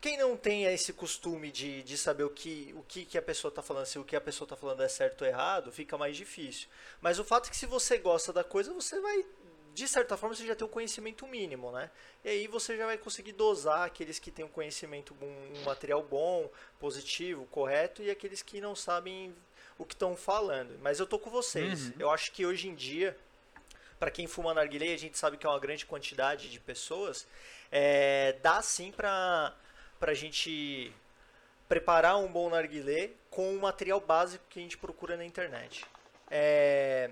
Quem 0.00 0.16
não 0.16 0.36
tem 0.36 0.64
esse 0.64 0.92
costume 0.92 1.50
de, 1.50 1.82
de 1.82 1.98
saber 1.98 2.22
o 2.22 2.30
que, 2.30 2.72
o 2.76 2.82
que, 2.84 3.04
que 3.04 3.18
a 3.18 3.22
pessoa 3.22 3.48
está 3.48 3.62
falando, 3.62 3.86
se 3.86 3.98
o 3.98 4.04
que 4.04 4.14
a 4.14 4.20
pessoa 4.20 4.46
está 4.46 4.56
falando 4.56 4.82
é 4.82 4.88
certo 4.88 5.22
ou 5.22 5.26
errado, 5.26 5.72
fica 5.72 5.98
mais 5.98 6.16
difícil. 6.16 6.68
Mas 7.00 7.18
o 7.18 7.24
fato 7.24 7.48
é 7.48 7.50
que 7.50 7.56
se 7.56 7.66
você 7.66 7.98
gosta 7.98 8.32
da 8.32 8.44
coisa, 8.44 8.72
você 8.72 9.00
vai, 9.00 9.26
de 9.74 9.88
certa 9.88 10.16
forma, 10.16 10.36
você 10.36 10.46
já 10.46 10.54
tem 10.54 10.64
um 10.64 10.70
conhecimento 10.70 11.26
mínimo, 11.26 11.72
né? 11.72 11.90
E 12.24 12.28
aí 12.28 12.46
você 12.46 12.76
já 12.76 12.86
vai 12.86 12.96
conseguir 12.96 13.32
dosar 13.32 13.86
aqueles 13.86 14.20
que 14.20 14.30
têm 14.30 14.44
um 14.44 14.48
conhecimento, 14.48 15.16
um, 15.20 15.58
um 15.58 15.64
material 15.64 16.00
bom, 16.00 16.48
positivo, 16.78 17.44
correto, 17.46 18.00
e 18.00 18.08
aqueles 18.08 18.40
que 18.40 18.60
não 18.60 18.76
sabem 18.76 19.34
o 19.76 19.84
que 19.84 19.94
estão 19.94 20.16
falando. 20.16 20.78
Mas 20.80 21.00
eu 21.00 21.06
tô 21.06 21.18
com 21.18 21.28
vocês. 21.30 21.86
Uhum. 21.86 21.94
Eu 21.98 22.10
acho 22.10 22.30
que 22.30 22.46
hoje 22.46 22.68
em 22.68 22.74
dia, 22.76 23.16
para 23.98 24.12
quem 24.12 24.28
fuma 24.28 24.54
narguilé, 24.54 24.94
a 24.94 24.98
gente 24.98 25.18
sabe 25.18 25.36
que 25.36 25.44
é 25.44 25.48
uma 25.48 25.58
grande 25.58 25.84
quantidade 25.84 26.48
de 26.48 26.60
pessoas, 26.60 27.26
é, 27.72 28.36
dá 28.42 28.62
sim 28.62 28.92
para 28.92 29.56
pra 29.98 30.14
gente 30.14 30.92
preparar 31.68 32.18
um 32.18 32.26
bom 32.26 32.48
narguilé 32.48 33.10
com 33.30 33.54
o 33.54 33.60
material 33.60 34.00
básico 34.00 34.44
que 34.48 34.58
a 34.58 34.62
gente 34.62 34.78
procura 34.78 35.16
na 35.16 35.24
internet. 35.24 35.84
É, 36.30 37.10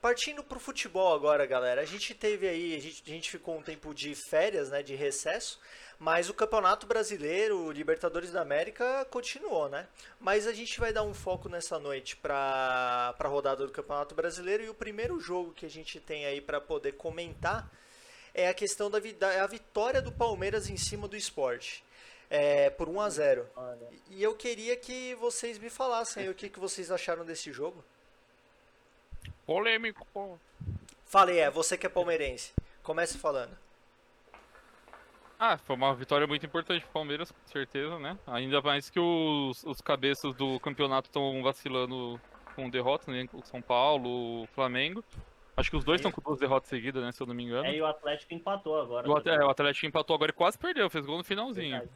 partindo 0.00 0.42
pro 0.42 0.58
futebol 0.58 1.14
agora, 1.14 1.46
galera. 1.46 1.80
A 1.80 1.84
gente 1.84 2.14
teve 2.14 2.48
aí, 2.48 2.74
a 2.74 2.80
gente, 2.80 3.02
a 3.06 3.10
gente 3.10 3.30
ficou 3.30 3.56
um 3.56 3.62
tempo 3.62 3.94
de 3.94 4.14
férias, 4.14 4.70
né, 4.70 4.82
de 4.82 4.94
recesso, 4.94 5.60
mas 5.98 6.28
o 6.28 6.34
Campeonato 6.34 6.86
Brasileiro, 6.86 7.58
o 7.58 7.70
Libertadores 7.70 8.32
da 8.32 8.40
América 8.40 9.06
continuou, 9.10 9.68
né? 9.68 9.86
Mas 10.18 10.48
a 10.48 10.52
gente 10.52 10.80
vai 10.80 10.92
dar 10.92 11.04
um 11.04 11.14
foco 11.14 11.48
nessa 11.48 11.78
noite 11.78 12.16
para 12.16 13.14
a 13.16 13.28
rodada 13.28 13.64
do 13.64 13.72
Campeonato 13.72 14.12
Brasileiro 14.12 14.64
e 14.64 14.68
o 14.68 14.74
primeiro 14.74 15.20
jogo 15.20 15.52
que 15.52 15.64
a 15.64 15.70
gente 15.70 16.00
tem 16.00 16.26
aí 16.26 16.40
para 16.40 16.60
poder 16.60 16.92
comentar 16.92 17.70
é 18.34 18.48
a 18.48 18.54
questão 18.54 18.90
da, 18.90 18.98
da 18.98 19.44
a 19.44 19.46
vitória 19.46 20.02
do 20.02 20.10
Palmeiras 20.10 20.68
em 20.68 20.76
cima 20.76 21.06
do 21.06 21.16
esporte. 21.16 21.84
É, 22.34 22.70
por 22.70 22.88
1 22.88 22.98
a 22.98 23.10
0 23.10 23.46
Olha, 23.54 23.88
E 24.10 24.22
eu 24.22 24.34
queria 24.34 24.74
que 24.74 25.14
vocês 25.16 25.58
me 25.58 25.68
falassem 25.68 26.30
o 26.30 26.34
que, 26.34 26.48
que 26.48 26.58
vocês 26.58 26.90
acharam 26.90 27.26
desse 27.26 27.52
jogo. 27.52 27.84
Polêmico, 29.44 30.06
pô. 30.14 30.38
Fale, 31.04 31.38
é, 31.38 31.50
você 31.50 31.76
que 31.76 31.84
é 31.84 31.90
palmeirense. 31.90 32.54
Comece 32.82 33.18
falando. 33.18 33.54
Ah, 35.38 35.58
foi 35.58 35.76
uma 35.76 35.94
vitória 35.94 36.26
muito 36.26 36.46
importante 36.46 36.82
pro 36.84 36.92
Palmeiras, 36.92 37.30
com 37.30 37.46
certeza, 37.46 37.98
né? 37.98 38.16
Ainda 38.26 38.62
mais 38.62 38.88
que 38.88 38.98
os, 38.98 39.62
os 39.64 39.80
cabeças 39.80 40.34
do 40.34 40.58
campeonato 40.60 41.08
estão 41.08 41.42
vacilando 41.42 42.18
com 42.54 42.70
derrotas, 42.70 43.08
né? 43.08 43.28
O 43.32 43.42
São 43.44 43.60
Paulo, 43.60 44.44
o 44.44 44.46
Flamengo. 44.54 45.04
Acho 45.54 45.68
que 45.68 45.76
os 45.76 45.84
dois 45.84 46.00
estão 46.00 46.10
com 46.12 46.22
duas 46.22 46.38
derrotas 46.38 46.70
seguidas, 46.70 47.02
né? 47.02 47.12
Se 47.12 47.20
eu 47.22 47.26
não 47.26 47.34
me 47.34 47.42
engano. 47.44 47.66
é, 47.66 47.74
e 47.74 47.82
o 47.82 47.86
Atlético 47.86 48.32
empatou 48.32 48.80
agora. 48.80 49.06
O, 49.10 49.16
At- 49.16 49.26
é, 49.26 49.44
o 49.44 49.50
Atlético 49.50 49.84
empatou 49.86 50.14
agora 50.14 50.30
e 50.30 50.34
quase 50.34 50.56
perdeu, 50.56 50.88
fez 50.88 51.04
gol 51.04 51.18
no 51.18 51.24
finalzinho. 51.24 51.70
Verdade. 51.78 51.90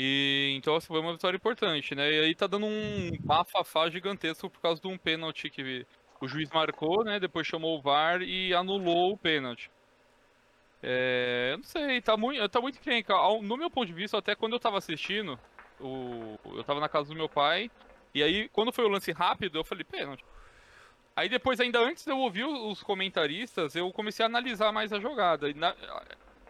E 0.00 0.54
então 0.56 0.80
foi 0.80 1.00
uma 1.00 1.12
vitória 1.12 1.36
importante, 1.36 1.92
né? 1.92 2.08
E 2.12 2.20
aí 2.20 2.34
tá 2.34 2.46
dando 2.46 2.66
um 2.66 3.10
bafafá 3.24 3.90
gigantesco 3.90 4.48
por 4.48 4.60
causa 4.60 4.80
de 4.80 4.86
um 4.86 4.96
pênalti 4.96 5.50
que 5.50 5.84
o 6.20 6.28
juiz 6.28 6.48
marcou, 6.50 7.02
né? 7.02 7.18
Depois 7.18 7.48
chamou 7.48 7.76
o 7.76 7.82
VAR 7.82 8.22
e 8.22 8.54
anulou 8.54 9.12
o 9.14 9.18
pênalti. 9.18 9.68
É, 10.80 11.56
não 11.56 11.64
sei, 11.64 12.00
tá 12.00 12.16
muito, 12.16 12.48
tá 12.48 12.60
muito 12.60 12.78
encrenca. 12.78 13.12
No 13.42 13.56
meu 13.56 13.68
ponto 13.68 13.88
de 13.88 13.92
vista, 13.92 14.16
até 14.16 14.36
quando 14.36 14.52
eu 14.52 14.60
tava 14.60 14.78
assistindo, 14.78 15.36
o, 15.80 16.38
eu 16.56 16.62
tava 16.62 16.78
na 16.78 16.88
casa 16.88 17.08
do 17.08 17.16
meu 17.16 17.28
pai, 17.28 17.68
e 18.14 18.22
aí 18.22 18.48
quando 18.50 18.72
foi 18.72 18.84
o 18.84 18.88
lance 18.88 19.10
rápido, 19.10 19.58
eu 19.58 19.64
falei, 19.64 19.82
pênalti. 19.82 20.24
Aí 21.16 21.28
depois, 21.28 21.58
ainda 21.58 21.80
antes 21.80 22.04
de 22.04 22.12
eu 22.12 22.18
ouvir 22.18 22.44
os 22.44 22.84
comentaristas, 22.84 23.74
eu 23.74 23.90
comecei 23.92 24.22
a 24.24 24.28
analisar 24.28 24.70
mais 24.70 24.92
a 24.92 25.00
jogada. 25.00 25.52
Na- 25.54 25.74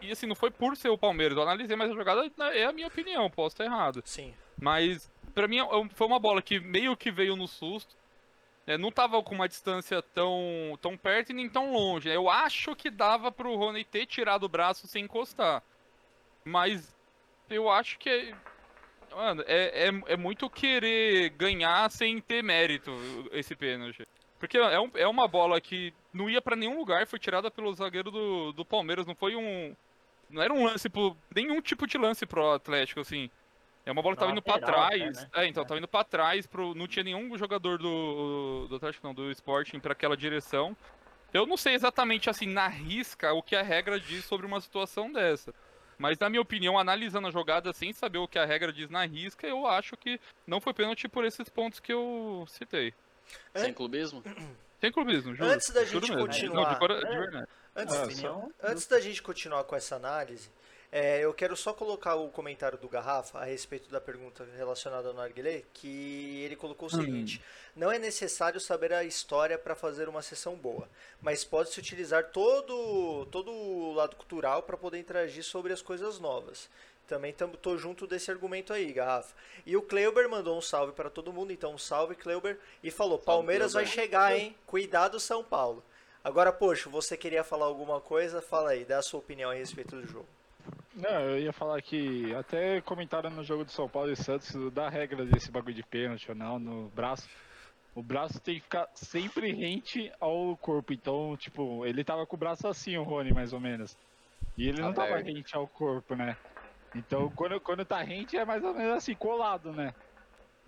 e, 0.01 0.11
assim, 0.11 0.25
não 0.27 0.35
foi 0.35 0.51
por 0.51 0.75
ser 0.77 0.89
o 0.89 0.97
Palmeiras, 0.97 1.35
eu 1.37 1.43
analisei 1.43 1.75
mais 1.75 1.91
a 1.91 1.93
jogada, 1.95 2.29
na- 2.37 2.53
é 2.53 2.65
a 2.65 2.71
minha 2.71 2.87
opinião, 2.87 3.29
posso 3.29 3.53
estar 3.53 3.65
errado. 3.65 4.01
Sim. 4.05 4.33
Mas, 4.59 5.11
pra 5.33 5.47
mim, 5.47 5.59
é 5.59 5.65
foi 5.93 6.07
uma 6.07 6.19
bola 6.19 6.41
que 6.41 6.59
meio 6.59 6.95
que 6.97 7.11
veio 7.11 7.35
no 7.35 7.47
susto. 7.47 7.97
né, 8.67 8.77
não 8.77 8.91
tava 8.91 9.21
com 9.23 9.33
uma 9.33 9.47
distância 9.47 9.99
tão, 10.13 10.77
tão 10.79 10.95
perto 10.95 11.31
e 11.31 11.33
nem 11.33 11.49
tão 11.49 11.73
longe. 11.73 12.07
né, 12.07 12.15
Eu 12.15 12.29
acho 12.29 12.75
que 12.75 12.91
dava 12.91 13.31
pro 13.31 13.55
Rony 13.55 13.83
ter 13.83 14.05
tirado 14.05 14.43
o 14.43 14.49
braço 14.49 14.85
sem 14.87 15.05
encostar. 15.05 15.63
Mas 16.45 16.95
eu 17.49 17.67
acho 17.69 17.97
que 17.97 18.07
é, 18.09 18.35
mano, 19.15 19.43
é, 19.47 19.87
é, 19.87 20.13
é 20.13 20.17
muito 20.17 20.47
querer 20.51 21.29
ganhar 21.31 21.89
sem 21.89 22.21
ter 22.21 22.43
mérito 22.43 22.91
esse 23.31 23.55
pênalti. 23.55 24.05
Porque 24.37 24.57
é, 24.57 24.79
um- 24.79 24.91
é 24.93 25.07
uma 25.07 25.27
bola 25.27 25.59
que 25.59 25.91
não 26.13 26.29
ia 26.29 26.41
pra 26.41 26.55
nenhum 26.55 26.77
lugar, 26.77 27.07
foi 27.07 27.17
tirada 27.17 27.49
pelo 27.49 27.73
zagueiro 27.73 28.11
do, 28.11 28.51
do 28.53 28.63
Palmeiras, 28.63 29.05
não 29.07 29.15
foi 29.15 29.35
um. 29.35 29.75
Não 30.29 30.41
era 30.41 30.53
um 30.53 30.63
lance 30.65 30.87
pro. 30.89 31.15
nenhum 31.35 31.61
tipo 31.61 31.87
de 31.87 31.97
lance 31.97 32.25
pro 32.25 32.51
Atlético, 32.51 32.99
assim. 33.01 33.29
É 33.85 33.91
uma 33.91 34.01
bola 34.01 34.15
que 34.15 34.19
tava 34.19 34.31
indo 34.31 34.41
pra 34.41 34.55
lateral 34.55 34.81
até, 34.83 34.97
trás. 34.97 35.17
né? 35.21 35.29
É, 35.33 35.47
então, 35.47 35.63
É. 35.63 35.65
tava 35.65 35.77
indo 35.79 35.87
pra 35.87 36.03
trás, 36.03 36.45
pro, 36.45 36.75
não 36.75 36.87
tinha 36.87 37.03
nenhum 37.03 37.35
jogador 37.37 37.77
do, 37.79 38.67
do 38.67 38.75
Atlético, 38.75 39.07
não, 39.07 39.13
do 39.13 39.31
Sporting 39.31 39.79
pra 39.79 39.93
aquela 39.93 40.15
direção. 40.15 40.77
Eu 41.33 41.45
não 41.47 41.57
sei 41.57 41.73
exatamente, 41.73 42.29
assim, 42.29 42.45
na 42.47 42.67
risca, 42.67 43.33
o 43.33 43.41
que 43.41 43.55
a 43.55 43.61
regra 43.63 43.99
diz 43.99 44.25
sobre 44.25 44.45
uma 44.45 44.61
situação 44.61 45.11
dessa. 45.11 45.53
Mas, 45.97 46.17
na 46.19 46.29
minha 46.29 46.41
opinião, 46.41 46.77
analisando 46.77 47.27
a 47.27 47.31
jogada 47.31 47.73
sem 47.73 47.91
saber 47.91 48.19
o 48.19 48.27
que 48.27 48.37
a 48.39 48.45
regra 48.45 48.71
diz 48.71 48.89
na 48.89 49.05
risca, 49.05 49.45
eu 49.47 49.65
acho 49.67 49.97
que 49.97 50.19
não 50.47 50.61
foi 50.61 50.73
pênalti 50.73 51.07
por 51.07 51.25
esses 51.25 51.49
pontos 51.49 51.79
que 51.79 51.91
eu 51.91 52.45
citei. 52.47 52.93
Sem 53.55 53.73
clubismo? 53.73 54.23
Sem 54.79 54.91
clubismo, 54.91 55.35
juro. 55.35 55.49
Antes 55.51 55.69
da 55.71 55.83
juro 55.83 56.05
gente 56.05 56.15
mesmo. 56.15 56.27
continuar- 56.27 56.63
Não, 56.65 56.73
de, 56.73 56.79
cora- 56.79 56.99
de 56.99 57.05
É. 57.13 57.17
verdade. 57.19 57.47
Antes, 57.75 57.95
Ah, 58.61 58.71
antes 58.71 58.87
da 58.87 58.99
gente 58.99 59.21
continuar 59.21 59.63
com 59.63 59.75
essa 59.75 59.95
análise, 59.95 60.49
é, 60.91 61.19
eu 61.23 61.33
quero 61.33 61.55
só 61.55 61.71
colocar 61.71 62.15
o 62.15 62.29
comentário 62.29 62.77
do 62.77 62.89
Garrafa 62.89 63.37
a 63.39 63.45
respeito 63.45 63.89
da 63.89 64.01
pergunta 64.01 64.43
relacionada 64.57 65.07
ao 65.07 65.13
Narguilé, 65.13 65.63
que 65.73 66.41
ele 66.43 66.55
colocou 66.55 66.87
o 66.87 66.91
seguinte: 66.91 67.41
Não 67.75 67.91
é 67.91 67.99
necessário 67.99 68.59
saber 68.59 68.91
a 68.91 69.03
história 69.03 69.57
para 69.57 69.75
fazer 69.75 70.09
uma 70.09 70.21
sessão 70.23 70.55
boa, 70.55 70.89
mas 71.21 71.43
pode-se 71.43 71.79
utilizar 71.79 72.31
todo, 72.31 73.25
todo 73.27 73.51
o 73.51 73.93
lado 73.93 74.15
cultural 74.15 74.63
para 74.63 74.75
poder 74.77 74.97
interagir 74.97 75.43
sobre 75.43 75.71
as 75.71 75.81
coisas 75.81 76.19
novas. 76.19 76.67
Também 77.07 77.33
tam- 77.33 77.49
tô 77.51 77.75
junto 77.77 78.05
desse 78.05 78.29
argumento 78.29 78.71
aí, 78.73 78.91
Garrafa. 78.93 79.33
E 79.65 79.75
o 79.77 79.81
Kleuber 79.81 80.29
mandou 80.29 80.55
um 80.57 80.61
salve 80.61 80.93
para 80.93 81.09
todo 81.09 81.33
mundo, 81.33 81.51
então 81.51 81.73
um 81.73 81.77
salve, 81.77 82.15
Kleuber, 82.15 82.59
e 82.83 82.91
falou: 82.91 83.17
Palmeiras 83.17 83.73
vai 83.73 83.83
chegar, 83.95 84.35
hein? 84.37 84.55
Cuidado, 84.65 85.19
São 85.19 85.43
Paulo. 85.43 85.83
Agora, 86.23 86.53
poxa, 86.53 86.89
você 86.89 87.17
queria 87.17 87.43
falar 87.43 87.65
alguma 87.65 87.99
coisa? 87.99 88.41
Fala 88.41 88.71
aí, 88.71 88.85
dá 88.85 88.99
a 88.99 89.01
sua 89.01 89.19
opinião 89.19 89.49
a 89.51 89.53
respeito 89.53 89.97
do 89.97 90.07
jogo. 90.07 90.29
Não, 90.93 91.21
eu 91.21 91.39
ia 91.39 91.53
falar 91.53 91.81
que 91.81 92.33
até 92.33 92.81
comentaram 92.81 93.29
no 93.29 93.43
jogo 93.43 93.63
do 93.63 93.71
São 93.71 93.89
Paulo 93.89 94.11
e 94.11 94.15
Santos 94.15 94.51
da 94.73 94.89
regra 94.89 95.25
desse 95.25 95.51
bagulho 95.51 95.75
de 95.75 95.83
pênalti 95.83 96.29
ou 96.29 96.35
não 96.35 96.59
no 96.59 96.89
braço. 96.89 97.27
O 97.95 98.03
braço 98.03 98.41
tem 98.41 98.55
que 98.55 98.61
ficar 98.63 98.89
sempre 98.95 99.51
rente 99.53 100.11
ao 100.19 100.57
corpo. 100.57 100.93
Então, 100.93 101.37
tipo, 101.37 101.85
ele 101.85 102.03
tava 102.03 102.25
com 102.27 102.35
o 102.35 102.39
braço 102.39 102.67
assim, 102.67 102.97
o 102.97 103.03
Rony, 103.03 103.33
mais 103.33 103.53
ou 103.53 103.59
menos. 103.59 103.97
E 104.57 104.67
ele 104.67 104.81
não 104.81 104.93
tava 104.93 105.17
Aberto. 105.17 105.21
rente 105.21 105.55
ao 105.55 105.67
corpo, 105.69 106.15
né? 106.15 106.37
Então, 106.93 107.31
quando, 107.31 107.61
quando 107.61 107.85
tá 107.85 108.01
rente, 108.03 108.37
é 108.37 108.45
mais 108.45 108.63
ou 108.63 108.73
menos 108.75 108.97
assim, 108.97 109.15
colado, 109.15 109.73
né? 109.73 109.95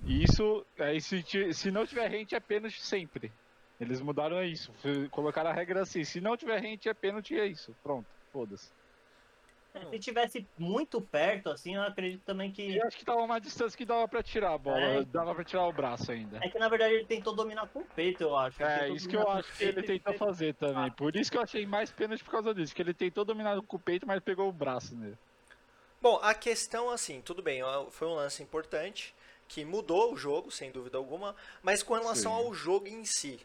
E 0.05 0.23
isso, 0.23 0.65
aí 0.79 1.01
se, 1.01 1.23
ti- 1.23 1.53
se 1.53 1.71
não 1.71 1.85
tiver 1.85 2.09
rente, 2.09 2.35
é 2.35 2.39
pênalti 2.39 2.81
sempre. 2.81 3.33
Eles 3.81 3.99
mudaram 3.99 4.43
isso. 4.43 4.71
f- 4.81 5.09
Colocaram 5.09 5.49
a 5.49 5.53
regra 5.53 5.81
assim: 5.81 6.03
se 6.03 6.21
não 6.21 6.37
tiver 6.37 6.61
rente, 6.61 6.87
é 6.87 6.93
pênalti, 6.93 7.37
é 7.37 7.45
isso. 7.47 7.75
Pronto, 7.83 8.05
foda-se. 8.31 8.69
Se 9.89 9.99
tivesse 9.99 10.45
muito 10.57 10.99
perto, 10.99 11.49
assim, 11.49 11.75
eu 11.75 11.81
acredito 11.83 12.21
também 12.25 12.51
que. 12.51 12.61
E 12.71 12.81
acho 12.81 12.97
que 12.97 13.05
tava 13.05 13.21
uma 13.21 13.39
distância 13.39 13.77
que 13.77 13.85
dava 13.85 14.05
pra 14.05 14.21
tirar 14.21 14.53
a 14.53 14.57
bola. 14.57 14.77
É. 14.81 15.05
Dava 15.05 15.33
pra 15.33 15.45
tirar 15.45 15.65
o 15.65 15.71
braço 15.71 16.11
ainda. 16.11 16.39
É 16.43 16.49
que 16.49 16.59
na 16.59 16.67
verdade 16.67 16.93
ele 16.95 17.05
tentou 17.05 17.33
dominar 17.33 17.67
com 17.69 17.79
o 17.79 17.85
peito, 17.85 18.21
eu 18.21 18.35
acho. 18.35 18.61
É, 18.61 18.89
isso 18.89 19.07
que 19.07 19.15
eu 19.15 19.27
acho 19.29 19.51
que 19.57 19.63
ele 19.63 19.81
tentou 19.81 20.13
fazer 20.15 20.53
também. 20.55 20.91
Por 20.91 21.15
isso 21.15 21.31
que 21.31 21.37
eu 21.37 21.41
achei 21.41 21.65
mais 21.65 21.89
pênalti 21.89 22.21
por 22.23 22.31
causa 22.31 22.53
disso. 22.53 22.75
Que 22.75 22.81
ele 22.81 22.93
tentou 22.93 23.23
dominar 23.23 23.61
com 23.61 23.77
o 23.77 23.79
peito, 23.79 24.05
mas 24.05 24.19
pegou 24.19 24.49
o 24.49 24.51
braço 24.53 24.93
nele. 24.93 25.17
Bom, 26.01 26.19
a 26.21 26.33
questão, 26.33 26.89
assim, 26.89 27.21
tudo 27.21 27.41
bem, 27.41 27.61
foi 27.91 28.07
um 28.09 28.15
lance 28.15 28.43
importante 28.43 29.15
que 29.47 29.63
mudou 29.63 30.11
o 30.11 30.17
jogo, 30.17 30.51
sem 30.51 30.69
dúvida 30.71 30.97
alguma, 30.97 31.33
mas 31.61 31.81
com 31.83 31.93
relação 31.93 32.37
Sim. 32.37 32.45
ao 32.47 32.53
jogo 32.53 32.87
em 32.87 33.05
si, 33.05 33.39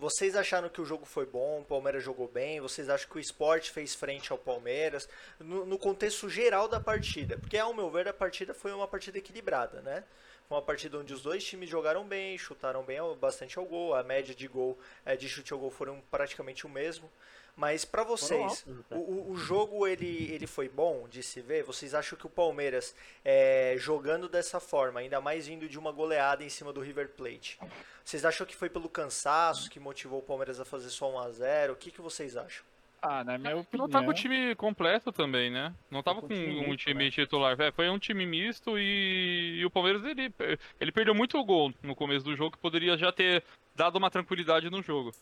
vocês 0.00 0.34
acharam 0.34 0.70
que 0.70 0.80
o 0.80 0.84
jogo 0.84 1.04
foi 1.04 1.26
bom, 1.26 1.60
o 1.60 1.64
Palmeiras 1.64 2.02
jogou 2.02 2.26
bem, 2.26 2.58
vocês 2.58 2.88
acham 2.88 3.06
que 3.06 3.18
o 3.18 3.20
esporte 3.20 3.70
fez 3.70 3.94
frente 3.94 4.32
ao 4.32 4.38
Palmeiras, 4.38 5.06
no, 5.38 5.66
no 5.66 5.78
contexto 5.78 6.26
geral 6.26 6.66
da 6.66 6.80
partida? 6.80 7.36
Porque, 7.36 7.58
ao 7.58 7.74
meu 7.74 7.90
ver, 7.90 8.08
a 8.08 8.12
partida 8.14 8.54
foi 8.54 8.72
uma 8.72 8.88
partida 8.88 9.18
equilibrada, 9.18 9.82
né? 9.82 10.02
Foi 10.48 10.56
uma 10.56 10.62
partida 10.62 10.96
onde 10.96 11.12
os 11.12 11.20
dois 11.20 11.44
times 11.44 11.68
jogaram 11.68 12.08
bem, 12.08 12.38
chutaram 12.38 12.82
bem 12.82 12.98
bastante 13.20 13.58
ao 13.58 13.66
gol, 13.66 13.94
a 13.94 14.02
média 14.02 14.34
de 14.34 14.48
gol, 14.48 14.78
eh, 15.04 15.16
de 15.16 15.28
chute 15.28 15.52
ao 15.52 15.58
gol 15.58 15.70
foram 15.70 16.02
praticamente 16.10 16.64
o 16.64 16.68
mesmo. 16.70 17.08
Mas 17.56 17.84
pra 17.84 18.02
vocês, 18.04 18.64
até. 18.86 18.96
o, 18.96 19.32
o- 19.32 19.36
jogo 19.36 19.86
ele, 19.86 20.30
ele 20.32 20.46
foi 20.46 20.68
bom 20.68 21.06
de 21.08 21.22
se 21.22 21.40
ver? 21.40 21.62
Vocês 21.62 21.94
acham 21.94 22.18
que 22.18 22.26
o 22.26 22.30
Palmeiras, 22.30 22.94
é, 23.24 23.74
jogando 23.78 24.28
dessa 24.28 24.58
forma, 24.60 25.00
ainda 25.00 25.20
mais 25.20 25.46
vindo 25.46 25.68
de 25.68 25.78
uma 25.78 25.92
goleada 25.92 26.42
em 26.42 26.48
cima 26.48 26.72
do 26.72 26.80
River 26.80 27.10
Plate, 27.10 27.58
vocês 28.04 28.24
acham 28.24 28.46
que 28.46 28.56
foi 28.56 28.70
pelo 28.70 28.88
cansaço 28.88 29.68
que 29.70 29.78
motivou 29.78 30.20
o 30.20 30.22
Palmeiras 30.22 30.58
a 30.58 30.64
fazer 30.64 30.88
só 30.90 31.10
1 31.12 31.18
a 31.18 31.30
0 31.30 31.72
O 31.74 31.76
que, 31.76 31.90
que 31.90 32.00
vocês 32.00 32.36
acham? 32.36 32.64
Ah, 33.02 33.24
na 33.24 33.38
minha 33.38 33.56
opinião. 33.56 33.86
Não 33.86 33.90
tava 33.90 34.10
o 34.10 34.14
time 34.14 34.54
completo 34.56 35.10
também, 35.10 35.50
né? 35.50 35.74
Não 35.90 36.02
tava 36.02 36.20
com 36.20 36.28
com 36.28 36.34
o 36.34 36.36
time 36.36 36.60
um 36.60 36.68
misto, 36.70 36.84
time 36.86 37.04
né? 37.04 37.10
titular. 37.10 37.58
É, 37.58 37.72
foi 37.72 37.88
um 37.88 37.98
time 37.98 38.26
misto 38.26 38.78
e, 38.78 39.56
e 39.58 39.64
o 39.64 39.70
Palmeiras 39.70 40.04
ele, 40.04 40.30
ele 40.78 40.92
perdeu 40.92 41.14
muito 41.14 41.42
gol 41.42 41.72
no 41.82 41.94
começo 41.96 42.24
do 42.24 42.36
jogo 42.36 42.52
que 42.52 42.58
poderia 42.62 42.98
já 42.98 43.10
ter 43.10 43.42
dado 43.74 43.96
uma 43.96 44.10
tranquilidade 44.10 44.68
no 44.68 44.82
jogo. 44.82 45.12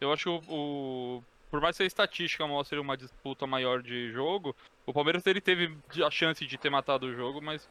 Eu 0.00 0.12
acho 0.12 0.22
que 0.40 0.48
o, 0.52 0.54
o- 0.54 1.24
por 1.50 1.60
mais 1.60 1.76
que 1.76 1.82
a 1.82 1.86
estatística 1.86 2.46
mostre 2.46 2.78
uma 2.78 2.96
disputa 2.96 3.46
maior 3.46 3.82
de 3.82 4.10
jogo, 4.10 4.54
o 4.84 4.92
Palmeiras 4.92 5.26
ele 5.26 5.40
teve 5.40 5.76
a 6.04 6.10
chance 6.10 6.44
de 6.44 6.58
ter 6.58 6.70
matado 6.70 7.06
o 7.06 7.14
jogo, 7.14 7.40
mas 7.40 7.68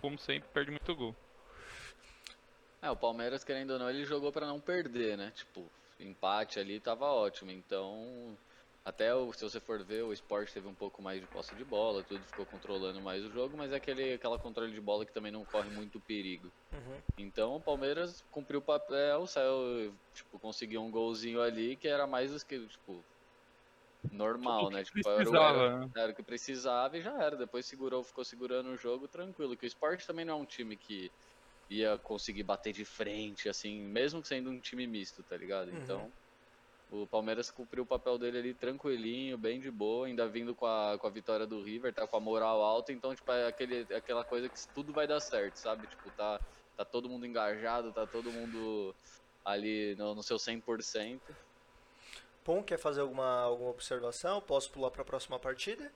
como 0.00 0.18
sempre 0.18 0.48
perde 0.52 0.70
muito 0.70 0.94
gol. 0.94 1.14
É, 2.82 2.90
o 2.90 2.96
Palmeiras, 2.96 3.42
querendo 3.42 3.70
ou 3.70 3.78
não, 3.78 3.88
ele 3.88 4.04
jogou 4.04 4.30
pra 4.30 4.46
não 4.46 4.60
perder, 4.60 5.16
né? 5.16 5.32
Tipo, 5.34 5.64
empate 5.98 6.58
ali 6.58 6.78
tava 6.78 7.06
ótimo. 7.06 7.50
Então, 7.50 8.36
até 8.84 9.14
o, 9.14 9.32
se 9.32 9.42
você 9.42 9.58
for 9.58 9.82
ver, 9.82 10.02
o 10.02 10.12
Sport 10.12 10.52
teve 10.52 10.68
um 10.68 10.74
pouco 10.74 11.00
mais 11.00 11.18
de 11.18 11.26
posse 11.26 11.54
de 11.54 11.64
bola, 11.64 12.02
tudo 12.02 12.22
ficou 12.24 12.44
controlando 12.44 13.00
mais 13.00 13.24
o 13.24 13.30
jogo, 13.30 13.56
mas 13.56 13.72
é 13.72 13.76
aquele 13.76 14.12
aquela 14.12 14.38
controle 14.38 14.72
de 14.72 14.80
bola 14.80 15.06
que 15.06 15.12
também 15.12 15.32
não 15.32 15.42
corre 15.46 15.70
muito 15.70 15.98
perigo. 15.98 16.50
Uhum. 16.70 16.98
Então, 17.16 17.56
o 17.56 17.60
Palmeiras 17.60 18.22
cumpriu 18.30 18.58
o 18.58 18.62
papel, 18.62 19.26
saiu, 19.26 19.94
tipo, 20.12 20.38
conseguiu 20.38 20.82
um 20.82 20.90
golzinho 20.90 21.40
ali 21.40 21.76
que 21.76 21.88
era 21.88 22.06
mais 22.06 22.30
os 22.30 22.42
que, 22.42 22.58
tipo, 22.66 23.02
normal, 24.10 24.70
né? 24.70 24.84
Tipo, 24.84 25.08
era, 25.08 25.22
era, 25.22 25.78
né? 25.78 25.90
era 25.96 26.12
o 26.12 26.14
que 26.14 26.22
precisava 26.22 26.96
e 26.96 27.02
já 27.02 27.16
era. 27.22 27.36
Depois 27.36 27.66
segurou, 27.66 28.02
ficou 28.02 28.24
segurando 28.24 28.70
o 28.70 28.76
jogo 28.76 29.08
tranquilo. 29.08 29.56
Que 29.56 29.66
o 29.66 29.68
Sport 29.68 30.04
também 30.06 30.24
não 30.24 30.38
é 30.38 30.42
um 30.42 30.46
time 30.46 30.76
que 30.76 31.10
ia 31.70 31.98
conseguir 31.98 32.42
bater 32.42 32.72
de 32.72 32.84
frente, 32.84 33.48
assim, 33.48 33.80
mesmo 33.80 34.24
sendo 34.24 34.50
um 34.50 34.60
time 34.60 34.86
misto, 34.86 35.22
tá 35.22 35.36
ligado? 35.36 35.70
Uhum. 35.70 35.78
Então, 35.78 36.12
o 36.90 37.06
Palmeiras 37.06 37.50
cumpriu 37.50 37.84
o 37.84 37.86
papel 37.86 38.18
dele 38.18 38.38
ali 38.38 38.54
tranquilinho, 38.54 39.38
bem 39.38 39.58
de 39.58 39.70
boa, 39.70 40.06
ainda 40.06 40.28
vindo 40.28 40.54
com 40.54 40.66
a, 40.66 40.98
com 40.98 41.06
a 41.06 41.10
vitória 41.10 41.46
do 41.46 41.62
River, 41.62 41.92
tá 41.94 42.06
com 42.06 42.16
a 42.16 42.20
moral 42.20 42.62
alta, 42.62 42.92
então, 42.92 43.14
tipo, 43.14 43.32
é 43.32 43.46
aquele, 43.46 43.80
aquela 43.94 44.24
coisa 44.24 44.48
que 44.48 44.56
tudo 44.74 44.92
vai 44.92 45.06
dar 45.06 45.20
certo, 45.20 45.56
sabe? 45.56 45.86
Tipo, 45.86 46.10
tá, 46.10 46.38
tá 46.76 46.84
todo 46.84 47.08
mundo 47.08 47.26
engajado, 47.26 47.92
tá 47.92 48.06
todo 48.06 48.30
mundo 48.30 48.94
ali 49.44 49.94
no, 49.96 50.14
no 50.14 50.22
seu 50.22 50.36
100%. 50.36 51.20
Pom, 52.44 52.62
quer 52.62 52.78
fazer 52.78 53.00
alguma, 53.00 53.40
alguma 53.40 53.70
observação? 53.70 54.40
Posso 54.40 54.70
pular 54.70 54.90
para 54.90 55.00
a 55.00 55.04
próxima 55.04 55.38
partida? 55.38 55.90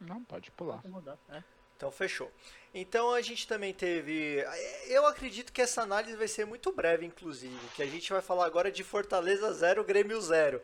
Não, 0.00 0.24
pode 0.24 0.50
pular. 0.50 0.82
É. 1.30 1.42
Então 1.76 1.90
fechou. 1.90 2.30
Então 2.74 3.12
a 3.12 3.20
gente 3.20 3.46
também 3.46 3.72
teve. 3.74 4.44
Eu 4.88 5.06
acredito 5.06 5.52
que 5.52 5.60
essa 5.60 5.82
análise 5.82 6.16
vai 6.16 6.28
ser 6.28 6.46
muito 6.46 6.72
breve, 6.72 7.04
inclusive. 7.04 7.54
Que 7.76 7.82
a 7.82 7.86
gente 7.86 8.10
vai 8.12 8.22
falar 8.22 8.46
agora 8.46 8.70
de 8.70 8.82
Fortaleza 8.82 9.52
0, 9.52 9.84
Grêmio 9.84 10.20
0. 10.20 10.60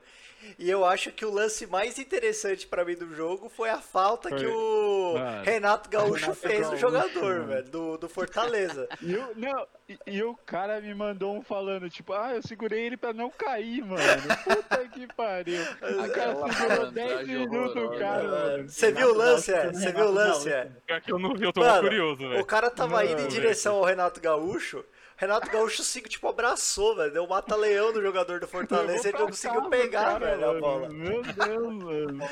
E 0.56 0.70
eu 0.70 0.84
acho 0.84 1.10
que 1.10 1.24
o 1.24 1.32
lance 1.34 1.66
mais 1.66 1.98
interessante 1.98 2.64
pra 2.66 2.84
mim 2.84 2.94
do 2.94 3.12
jogo 3.12 3.48
foi 3.48 3.70
a 3.70 3.78
falta 3.78 4.28
que 4.28 4.44
Foi. 4.44 4.46
o 4.46 5.14
Mano. 5.18 5.44
Renato 5.44 5.90
Gaúcho 5.90 6.14
Renato 6.26 6.34
fez 6.36 6.58
no 6.60 6.62
Gaúcho, 6.68 6.76
jogador, 6.80 7.34
mano. 7.40 7.46
velho, 7.48 7.64
do, 7.68 7.98
do 7.98 8.08
Fortaleza. 8.08 8.88
E, 9.02 9.16
o, 9.16 9.32
não, 9.36 9.66
e, 9.88 9.98
e 10.06 10.22
o 10.22 10.36
cara 10.46 10.80
me 10.80 10.94
mandou 10.94 11.34
um 11.36 11.42
falando, 11.42 11.88
tipo, 11.90 12.12
ah, 12.12 12.34
eu 12.34 12.42
segurei 12.42 12.84
ele 12.86 12.96
pra 12.96 13.12
não 13.12 13.30
cair, 13.30 13.82
mano. 13.84 14.00
Puta 14.44 14.88
que 14.88 15.06
pariu. 15.14 15.58
O 15.82 16.10
cara 16.12 16.34
segurou 16.34 16.90
10 16.92 17.08
malandragem 17.08 17.38
minutos, 17.38 17.98
cara, 17.98 18.22
mano. 18.28 18.68
Você 18.68 18.92
viu 18.92 19.08
o 19.10 19.14
lance, 19.14 19.52
é? 19.52 19.72
Você 19.72 19.92
viu 19.92 20.04
o 20.06 20.10
lance, 20.12 20.48
é? 20.52 20.70
É 20.88 21.00
que 21.00 21.12
eu 21.12 21.18
não 21.18 21.34
vi, 21.34 21.44
eu 21.44 21.52
tô 21.52 21.60
Mano, 21.60 21.82
curioso, 21.82 21.97
O 22.00 22.16
velho. 22.16 22.44
cara 22.44 22.70
tava 22.70 23.04
indo 23.04 23.22
em 23.22 23.28
direção 23.28 23.76
ao 23.76 23.84
Renato 23.84 24.20
Gaúcho. 24.20 24.84
Renato 25.16 25.50
Gaúcho, 25.50 25.82
assim, 25.82 26.00
tipo, 26.02 26.28
abraçou, 26.28 26.94
velho. 26.94 27.12
Deu 27.12 27.24
um 27.24 27.28
mata-leão 27.28 27.92
no 27.92 28.00
jogador 28.00 28.38
do 28.40 28.46
Fortaleza. 28.46 29.08
Ele 29.08 29.18
não 29.18 29.26
conseguiu 29.26 29.68
pegar, 29.68 30.18
velho, 30.18 30.50
a 30.50 30.60
bola. 30.60 30.88
Meu 30.88 31.22
Deus, 31.22 31.74
mano. 31.74 32.28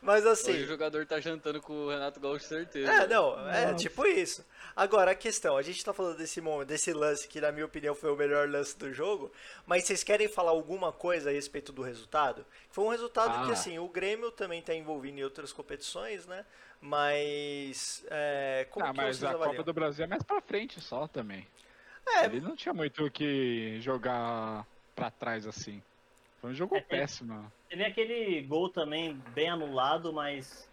Mas 0.00 0.24
assim. 0.24 0.52
Hoje 0.52 0.62
o 0.62 0.68
jogador 0.68 1.04
tá 1.04 1.18
jantando 1.18 1.60
com 1.60 1.72
o 1.72 1.90
Renato 1.90 2.20
Gaúcho, 2.20 2.44
certeza. 2.46 2.88
É, 2.90 3.06
não, 3.08 3.36
é 3.50 3.62
Nossa. 3.66 3.74
tipo 3.74 4.06
isso. 4.06 4.44
Agora, 4.76 5.10
a 5.10 5.14
questão, 5.14 5.56
a 5.56 5.62
gente 5.62 5.84
tá 5.84 5.92
falando 5.92 6.16
desse 6.16 6.40
momento, 6.40 6.68
desse 6.68 6.92
lance 6.92 7.26
que, 7.26 7.40
na 7.40 7.50
minha 7.50 7.66
opinião, 7.66 7.92
foi 7.94 8.10
o 8.12 8.16
melhor 8.16 8.48
lance 8.48 8.78
do 8.78 8.92
jogo, 8.92 9.32
mas 9.66 9.84
vocês 9.84 10.04
querem 10.04 10.28
falar 10.28 10.52
alguma 10.52 10.92
coisa 10.92 11.30
a 11.30 11.32
respeito 11.32 11.72
do 11.72 11.82
resultado? 11.82 12.46
Foi 12.70 12.84
um 12.84 12.88
resultado 12.88 13.44
que, 13.44 13.50
Ah. 13.50 13.54
assim, 13.54 13.78
o 13.80 13.88
Grêmio 13.88 14.30
também 14.30 14.62
tá 14.62 14.72
envolvido 14.72 15.18
em 15.18 15.24
outras 15.24 15.52
competições, 15.52 16.26
né? 16.26 16.46
Mas. 16.82 18.04
É, 18.10 18.66
como 18.70 18.84
Ah, 18.84 18.90
que 18.90 18.96
mas 18.96 19.22
a 19.24 19.30
avaliam? 19.30 19.50
Copa 19.52 19.62
do 19.62 19.72
Brasil 19.72 20.04
é 20.04 20.08
mais 20.08 20.22
pra 20.22 20.40
frente 20.40 20.80
só 20.80 21.06
também. 21.06 21.46
É, 22.06 22.24
Ele 22.26 22.40
não 22.40 22.56
tinha 22.56 22.74
muito 22.74 23.06
o 23.06 23.10
que 23.10 23.80
jogar 23.80 24.66
pra 24.94 25.10
trás 25.10 25.46
assim. 25.46 25.80
Foi 26.40 26.50
um 26.50 26.54
jogo 26.54 26.76
É, 26.76 26.80
péssimo. 26.80 27.50
Teve 27.68 27.84
aquele 27.84 28.42
gol 28.42 28.68
também 28.68 29.14
bem 29.32 29.48
anulado, 29.48 30.12
mas 30.12 30.68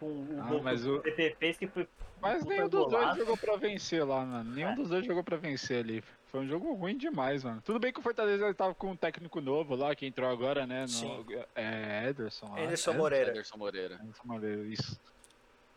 com 0.00 0.06
o 0.06 0.40
Ah, 0.42 0.46
gol 0.48 0.62
mas 0.62 0.82
que 0.82 0.88
o 0.88 0.96
o- 0.96 1.00
PP 1.00 1.36
fez 1.38 1.56
que 1.56 1.66
foi. 1.68 1.88
Mas 2.20 2.44
nenhum 2.44 2.68
dos 2.68 2.88
dois 2.90 3.16
jogou 3.16 3.36
pra 3.36 3.54
vencer 3.56 4.04
lá, 4.04 4.24
mano. 4.24 4.52
Nenhum 4.52 4.70
É. 4.70 4.74
dos 4.74 4.88
dois 4.88 5.06
jogou 5.06 5.22
pra 5.22 5.36
vencer 5.36 5.84
ali. 5.84 6.02
Foi 6.26 6.40
um 6.40 6.48
jogo 6.48 6.74
ruim 6.74 6.96
demais, 6.98 7.44
mano. 7.44 7.62
Tudo 7.64 7.78
bem 7.78 7.92
que 7.92 8.00
o 8.00 8.02
Fortaleza 8.02 8.44
ele 8.44 8.54
tava 8.54 8.74
com 8.74 8.88
um 8.90 8.96
técnico 8.96 9.40
novo 9.40 9.76
lá, 9.76 9.94
que 9.94 10.04
entrou 10.04 10.28
agora, 10.28 10.66
né? 10.66 10.80
No, 10.82 10.88
Sim. 10.88 11.24
É 11.54 12.08
Ederson. 12.08 12.46
É? 12.56 12.92
Moreira. 12.94 13.30
Anderson 13.30 13.56
Moreira. 13.56 13.94
Anderson 14.02 14.22
Moreira, 14.24 14.62
isso. 14.66 15.00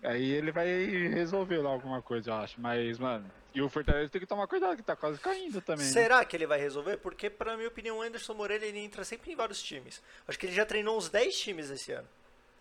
Aí 0.03 0.31
ele 0.31 0.51
vai 0.51 0.67
resolver 1.09 1.57
lá 1.59 1.69
alguma 1.69 2.01
coisa, 2.01 2.31
eu 2.31 2.35
acho. 2.35 2.59
Mas, 2.59 2.97
mano, 2.97 3.29
e 3.53 3.61
o 3.61 3.69
Fortaleza 3.69 4.09
tem 4.09 4.19
que 4.21 4.25
tomar 4.27 4.47
cuidado, 4.47 4.75
que 4.77 4.81
tá 4.83 4.95
quase 4.95 5.19
caindo 5.19 5.61
também. 5.61 5.85
né? 5.85 5.91
Será 5.91 6.23
que 6.25 6.35
ele 6.35 6.47
vai 6.47 6.59
resolver? 6.59 6.97
Porque, 6.97 7.29
pra 7.29 7.55
minha 7.55 7.67
opinião, 7.67 7.97
o 7.99 8.01
Anderson 8.01 8.33
Moreira 8.33 8.65
ele 8.65 8.79
entra 8.79 9.03
sempre 9.03 9.31
em 9.31 9.35
vários 9.35 9.61
times. 9.61 10.01
Acho 10.27 10.39
que 10.39 10.45
ele 10.47 10.53
já 10.55 10.65
treinou 10.65 10.97
uns 10.97 11.09
10 11.09 11.37
times 11.39 11.69
esse 11.69 11.91
ano. 11.91 12.07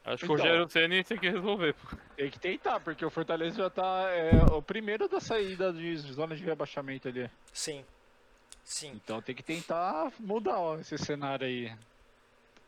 Acho 0.05 0.24
que 0.24 0.33
o 0.33 0.35
Então. 0.35 0.37
Rogério 0.46 0.68
Ceni 0.70 1.05
tem 1.05 1.18
que 1.18 1.29
resolver. 1.31 1.74
pô. 1.74 1.96
Tem 2.16 2.31
que 2.31 2.38
tentar, 2.38 2.81
porque 2.81 3.05
o 3.05 3.11
Fortaleza 3.11 3.57
já 3.57 3.70
tá 3.70 4.09
é, 4.11 4.31
o 4.53 4.61
primeiro 4.62 5.09
da 5.09 5.20
saída 5.20 5.72
de 5.72 5.96
zona 5.96 6.35
de 6.35 6.42
rebaixamento 6.42 7.09
ali. 7.09 7.31
Sim. 7.53 7.85
Sim. 8.64 8.92
Então 9.03 9.20
tem 9.22 9.35
que 9.35 9.42
tentar 9.42 10.12
mudar 10.18 10.59
ó, 10.59 10.79
esse 10.79 10.96
cenário 10.98 11.46
aí. 11.46 11.72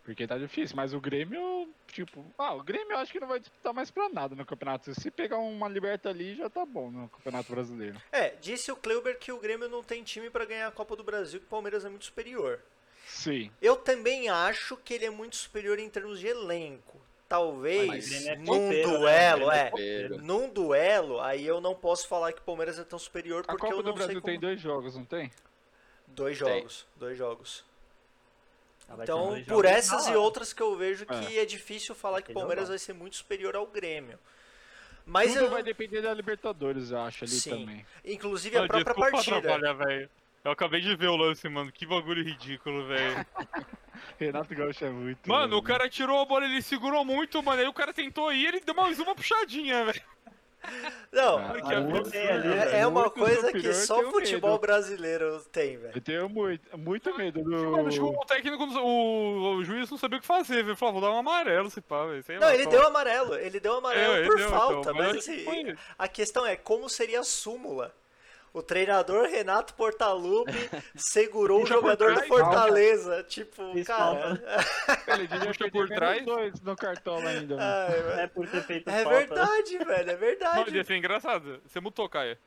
Porque 0.04 0.26
tá 0.26 0.36
difícil, 0.36 0.74
mas 0.74 0.92
o 0.92 1.00
Grêmio, 1.00 1.68
tipo, 1.86 2.24
ah, 2.36 2.54
o 2.54 2.62
Grêmio 2.62 2.92
eu 2.92 2.98
acho 2.98 3.12
que 3.12 3.20
não 3.20 3.28
vai 3.28 3.38
disputar 3.38 3.72
mais 3.72 3.90
pra 3.90 4.08
nada 4.08 4.34
no 4.34 4.44
campeonato. 4.44 4.92
Se 5.00 5.10
pegar 5.10 5.38
uma 5.38 5.68
liberta 5.68 6.08
ali, 6.08 6.34
já 6.34 6.50
tá 6.50 6.66
bom 6.66 6.90
no 6.90 7.08
campeonato 7.08 7.52
brasileiro. 7.52 8.00
É, 8.10 8.30
disse 8.40 8.72
o 8.72 8.76
Kleuber 8.76 9.16
que 9.18 9.30
o 9.30 9.38
Grêmio 9.38 9.68
não 9.68 9.82
tem 9.82 10.02
time 10.02 10.28
pra 10.28 10.44
ganhar 10.44 10.66
a 10.66 10.72
Copa 10.72 10.96
do 10.96 11.04
Brasil, 11.04 11.38
que 11.38 11.46
o 11.46 11.48
Palmeiras 11.48 11.84
é 11.84 11.88
muito 11.88 12.04
superior. 12.04 12.58
Sim. 13.06 13.50
Eu 13.60 13.76
também 13.76 14.28
acho 14.28 14.76
que 14.76 14.94
ele 14.94 15.04
é 15.04 15.10
muito 15.10 15.36
superior 15.36 15.78
em 15.78 15.88
termos 15.88 16.18
de 16.18 16.26
elenco. 16.26 17.00
Talvez 17.28 18.26
é 18.26 18.36
num 18.36 18.68
né? 18.68 18.82
duelo, 18.82 19.50
Ele 19.50 19.82
é 19.82 20.02
é. 20.04 20.08
Num 20.18 20.50
duelo, 20.50 21.20
aí 21.20 21.46
eu 21.46 21.60
não 21.62 21.74
posso 21.74 22.06
falar 22.06 22.32
que 22.32 22.40
o 22.40 22.44
Palmeiras 22.44 22.78
é 22.78 22.84
tão 22.84 22.98
superior 22.98 23.42
A 23.46 23.52
porque 23.52 23.66
Copa 23.66 23.74
eu 23.74 23.82
do 23.82 23.88
não 23.90 23.96
sei 23.96 24.04
Brasil 24.06 24.20
como... 24.20 24.32
tem 24.32 24.40
dois 24.40 24.60
jogos, 24.60 24.96
não 24.96 25.04
tem? 25.04 25.30
Dois 26.08 26.38
Tem. 26.38 26.46
jogos, 26.46 26.86
dois 26.96 27.16
jogos. 27.16 27.64
Então, 29.00 29.42
por 29.46 29.64
essas 29.64 30.06
e 30.08 30.14
outras 30.14 30.52
que 30.52 30.62
eu 30.62 30.76
vejo 30.76 31.06
que 31.06 31.38
é, 31.38 31.44
difícil 31.44 31.94
falar 31.94 32.22
que 32.22 32.30
o 32.30 32.34
Palmeiras 32.34 32.68
vai 32.68 32.78
ser 32.78 32.92
muito 32.92 33.16
superior 33.16 33.56
ao 33.56 33.66
Grêmio. 33.66 34.18
Mas 35.04 35.32
Tudo 35.32 35.46
eu, 35.46 35.50
vai 35.50 35.62
depender 35.62 36.00
da 36.00 36.14
Libertadores, 36.14 36.90
eu 36.90 37.00
acho, 37.00 37.24
ali 37.24 37.32
Sim. 37.32 37.50
também. 37.50 37.86
inclusive 38.04 38.56
a 38.56 38.60
Mano, 38.60 38.84
própria 38.84 39.10
partida. 39.10 39.74
velho. 39.74 40.10
Eu 40.44 40.50
acabei 40.50 40.80
de 40.80 40.94
ver 40.96 41.06
o 41.06 41.16
lance, 41.16 41.48
mano. 41.48 41.70
Que 41.70 41.86
bagulho 41.86 42.22
ridículo, 42.22 42.86
velho. 42.86 43.24
Renato 44.18 44.54
Gaúcho 44.54 44.84
é 44.84 44.90
muito. 44.90 45.28
Mano, 45.28 45.46
o 45.46 45.50
louco. 45.50 45.68
cara 45.68 45.88
tirou 45.88 46.20
a 46.20 46.24
bola, 46.24 46.44
ele 46.44 46.60
segurou 46.60 47.04
muito, 47.04 47.40
mano. 47.42 47.60
Aí 47.60 47.68
o 47.68 47.72
cara 47.72 47.92
tentou 47.92 48.32
ir, 48.32 48.46
ele 48.48 48.60
deu 48.60 48.74
mais 48.74 48.98
uma 48.98 49.14
puxadinha, 49.14 49.84
velho. 49.84 50.02
Não, 51.10 51.38
Ah, 51.38 51.54
é, 52.12 52.80
é 52.80 52.86
uma 52.86 53.10
coisa 53.10 53.52
que 53.52 53.72
só 53.74 54.02
futebol 54.10 54.52
medo. 54.52 54.60
brasileiro 54.60 55.40
tem, 55.52 55.76
velho. 55.76 55.92
Eu 55.94 56.00
tenho 56.00 56.28
muito, 56.28 56.78
muito 56.78 57.16
medo 57.16 57.42
do. 57.42 57.90
Tipo, 57.90 58.06
o 58.08 58.24
técnico, 58.24 58.62
o, 58.64 59.56
o 59.56 59.64
juiz 59.64 59.90
não 59.90 59.98
sabia 59.98 60.18
o 60.18 60.20
que 60.20 60.26
fazer, 60.26 60.62
velho. 60.62 60.76
Falou, 60.76 60.94
vou 60.94 61.02
dar 61.02 61.10
um 61.12 61.18
amarelo, 61.18 61.68
se 61.70 61.80
pá, 61.80 62.06
velho. 62.06 62.24
Não, 62.40 62.46
lá, 62.48 62.54
ele 62.54 62.64
só- 62.64 62.70
deu 62.70 62.86
amarelo, 62.86 63.34
ele 63.34 63.60
deu 63.60 63.74
amarelo 63.76 64.14
É, 64.14 64.26
por 64.26 64.36
deu, 64.36 64.48
falta, 64.48 64.78
então, 64.80 64.94
mas 64.94 65.06
mas 65.08 65.16
assim, 65.18 65.44
foi- 65.44 65.76
a 65.98 66.08
questão 66.08 66.46
é 66.46 66.56
como 66.56 66.88
seria 66.88 67.20
a 67.20 67.24
súmula. 67.24 67.94
O 68.54 68.62
treinador 68.62 69.28
Renato 69.28 69.72
Portaluppi 69.74 70.52
segurou 70.94 71.58
o 71.58 71.60
por 71.62 71.68
jogador 71.68 72.10
do 72.10 72.14
trás, 72.16 72.28
Fortaleza. 72.28 73.22
Tipo, 73.24 73.62
Isso, 73.78 73.86
cara. 73.86 74.42
Ele 75.08 75.26
perder 75.26 75.70
por 75.70 75.88
trás. 75.88 76.24
dois 76.24 76.60
no 76.60 76.76
cartola 76.76 77.28
ainda, 77.30 77.56
mano. 77.56 77.66
Ai, 78.16 78.24
É 78.24 78.26
por 78.26 78.46
ter 78.46 78.62
feito 78.62 78.90
É 78.90 79.02
falta. 79.04 79.18
verdade, 79.18 79.78
velho, 79.78 80.10
é 80.10 80.16
verdade. 80.16 80.76
ia 80.76 80.84
ser 80.84 80.96
engraçado. 80.96 81.60
Você 81.66 81.80
mutou, 81.80 82.08
Caia. 82.08 82.38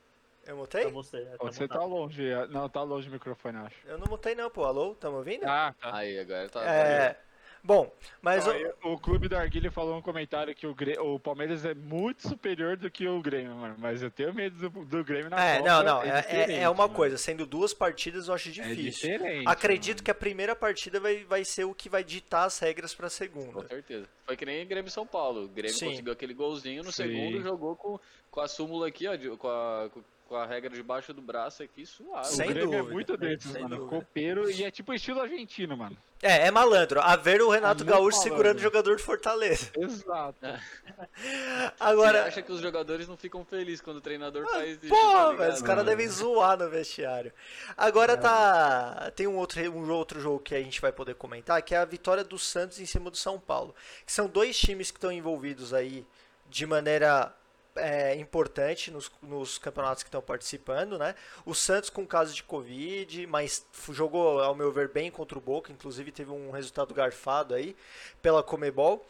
Eu 0.46 0.56
mutei? 0.56 0.88
você. 0.92 1.16
é, 1.16 1.36
pra 1.36 1.50
Você 1.50 1.66
botar. 1.66 1.80
tá 1.80 1.84
longe. 1.84 2.22
Não, 2.50 2.68
tá 2.68 2.80
longe 2.84 3.08
o 3.08 3.12
microfone, 3.12 3.56
acho. 3.58 3.76
Eu 3.84 3.98
não 3.98 4.06
mutei 4.08 4.36
não, 4.36 4.48
pô. 4.48 4.62
Alô, 4.64 4.94
tamo 4.94 5.16
ouvindo? 5.16 5.42
Ah, 5.44 5.74
tá. 5.80 5.92
Aí, 5.96 6.20
agora 6.20 6.48
tá. 6.48 6.64
É. 6.64 7.18
Bom, 7.66 7.92
mas 8.22 8.46
o- 8.46 8.92
o 8.92 8.98
clube 8.98 9.28
da 9.28 9.40
Arguilha 9.40 9.72
falou 9.72 9.98
um 9.98 10.00
comentário 10.00 10.54
que 10.54 10.64
o, 10.68 10.76
o 11.00 11.18
Palmeiras 11.18 11.64
é 11.64 11.74
muito 11.74 12.28
superior 12.28 12.76
do 12.76 12.88
que 12.88 13.08
o 13.08 13.20
Grêmio, 13.20 13.56
mano. 13.56 13.74
Mas 13.76 14.02
eu 14.02 14.10
tenho 14.10 14.32
medo 14.32 14.70
do, 14.70 14.84
do 14.84 15.02
Grêmio 15.04 15.28
na 15.30 15.44
É, 15.44 15.58
Copa. 15.58 15.68
não, 15.68 15.82
não. 15.82 16.02
É, 16.04 16.08
é- 16.10 16.20
diferente, 16.22 16.52
é 16.60 16.68
uma 16.68 16.84
mano. 16.84 16.94
coisa. 16.94 17.18
Sendo 17.18 17.44
duas 17.44 17.74
partidas, 17.74 18.28
eu 18.28 18.34
acho 18.34 18.50
É 18.50 18.52
difícil. 18.52 19.10
diferente. 19.10 19.48
Acredito 19.48 19.96
mano. 19.96 20.04
que 20.04 20.10
a 20.12 20.14
primeira 20.14 20.54
partida 20.54 21.00
vai, 21.00 21.24
vai 21.24 21.44
ser 21.44 21.64
o 21.64 21.74
que 21.74 21.88
vai 21.88 22.04
ditar 22.04 22.44
as 22.44 22.56
regras 22.60 22.94
pra 22.94 23.06
Com 23.08 23.10
segunda. 23.10 23.66
certeza. 23.66 24.06
Foi 24.24 24.36
que 24.36 24.46
nem 24.46 24.64
Grêmio 24.64 24.88
e 24.88 24.92
São 24.92 25.04
Paulo. 25.06 25.46
O 25.46 25.48
Grêmio 25.48 25.74
Sim. 25.76 25.88
conseguiu 25.90 26.12
aquele 26.12 26.34
golzinho, 26.34 26.84
no 26.84 26.92
Sim. 26.92 27.02
segundo 27.02 27.42
jogou 27.42 27.74
com, 27.74 27.98
com 28.30 28.40
a 28.40 28.46
súmula 28.46 28.86
aqui, 28.86 29.08
ó, 29.08 29.16
de- 29.16 29.30
com, 29.36 29.48
a, 29.48 29.90
com- 29.92 30.02
com 30.28 30.36
a 30.36 30.44
regra 30.44 30.70
debaixo 30.70 31.12
do 31.14 31.22
braço 31.22 31.62
aqui, 31.62 31.86
suave. 31.86 32.26
O 32.28 32.30
Sem 32.30 32.48
Grêmio 32.48 32.64
dúvida. 32.70 32.90
é 32.90 32.92
muito 32.92 33.16
desses, 33.16 33.52
Sem 33.52 33.62
mano. 33.62 33.76
dúvida. 33.76 33.96
Copeiro 33.96 34.50
e 34.50 34.64
é 34.64 34.70
tipo 34.70 34.92
estilo 34.92 35.20
argentino, 35.20 35.76
mano. 35.76 35.96
É, 36.22 36.46
é 36.46 36.50
malandro. 36.50 37.00
A 37.00 37.14
ver 37.14 37.40
o 37.42 37.48
Renato 37.50 37.84
muito 37.84 37.92
Gaúcho 37.92 38.16
malandro. 38.16 38.22
segurando 38.22 38.56
o 38.58 38.62
jogador 38.62 38.96
de 38.96 39.02
Fortaleza. 39.02 39.70
Exato. 39.76 40.36
Agora. 41.78 42.22
Você 42.22 42.28
acha 42.28 42.42
que 42.42 42.52
os 42.52 42.60
jogadores 42.60 43.06
não 43.06 43.16
ficam 43.16 43.44
felizes 43.44 43.80
quando 43.80 43.98
o 43.98 44.00
treinador 44.00 44.46
faz 44.50 44.78
isso? 44.82 44.88
Pô, 44.88 44.96
tá 45.12 45.32
velho, 45.32 45.52
os 45.52 45.62
caras 45.62 45.84
devem 45.84 46.08
zoar 46.08 46.58
no 46.58 46.68
vestiário. 46.68 47.32
Agora 47.76 48.16
tá. 48.16 49.12
Tem 49.14 49.26
um 49.26 49.36
outro, 49.36 49.60
um 49.70 49.90
outro 49.92 50.20
jogo 50.20 50.40
que 50.40 50.54
a 50.54 50.62
gente 50.62 50.80
vai 50.80 50.90
poder 50.92 51.14
comentar, 51.14 51.60
que 51.62 51.74
é 51.74 51.78
a 51.78 51.84
vitória 51.84 52.24
do 52.24 52.38
Santos 52.38 52.80
em 52.80 52.86
cima 52.86 53.10
do 53.10 53.16
São 53.16 53.38
Paulo. 53.38 53.74
Que 54.04 54.12
são 54.12 54.26
dois 54.26 54.58
times 54.58 54.90
que 54.90 54.96
estão 54.98 55.12
envolvidos 55.12 55.72
aí 55.74 56.06
de 56.48 56.66
maneira 56.66 57.34
é, 57.76 58.14
importante 58.16 58.90
nos, 58.90 59.10
nos 59.22 59.58
campeonatos 59.58 60.02
que 60.02 60.08
estão 60.08 60.22
participando, 60.22 60.98
né? 60.98 61.14
O 61.44 61.54
Santos 61.54 61.90
com 61.90 62.06
caso 62.06 62.34
de 62.34 62.42
Covid, 62.42 63.26
mas 63.26 63.66
jogou, 63.90 64.40
ao 64.40 64.54
meu 64.54 64.72
ver, 64.72 64.88
bem 64.88 65.10
contra 65.10 65.38
o 65.38 65.40
Boca, 65.40 65.72
inclusive 65.72 66.10
teve 66.12 66.30
um 66.30 66.50
resultado 66.50 66.94
garfado 66.94 67.54
aí 67.54 67.76
pela 68.20 68.42
Comebol. 68.42 69.06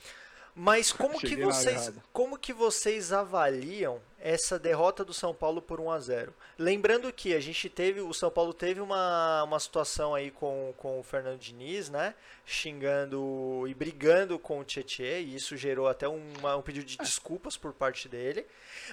Mas 0.59 0.91
como 0.91 1.21
que 1.21 1.29
Cheguei 1.29 1.45
vocês, 1.45 1.93
como 2.15 2.39
que 2.39 2.51
vocês 2.51 3.13
avaliam 3.13 4.01
essa 4.19 4.59
derrota 4.59 5.05
do 5.05 5.13
São 5.13 5.35
Paulo 5.35 5.61
por 5.61 5.79
1 5.79 5.91
a 5.91 6.01
0? 6.01 6.33
Lembrando 6.59 7.13
que 7.13 7.35
a 7.35 7.41
gente 7.41 7.69
teve, 7.69 8.01
o 8.01 8.15
São 8.15 8.31
Paulo 8.31 8.55
teve 8.55 8.81
uma, 8.81 9.43
uma 9.43 9.61
situação 9.61 10.15
aí 10.15 10.31
com, 10.31 10.73
com 10.79 10.99
o 10.99 11.03
Fernando 11.03 11.39
Diniz, 11.39 11.91
né? 11.91 12.15
Xingando 12.47 13.67
e 13.69 13.75
brigando 13.75 14.39
com 14.39 14.59
o 14.61 14.65
Tietchan, 14.65 15.19
e 15.21 15.37
isso 15.37 15.59
gerou 15.59 15.89
até 15.89 16.09
uma- 16.09 16.57
um 16.57 16.63
pedido 16.63 16.87
de 16.87 16.97
desculpas 16.97 17.57
por 17.59 17.75
parte 17.75 18.09
dele. 18.09 18.47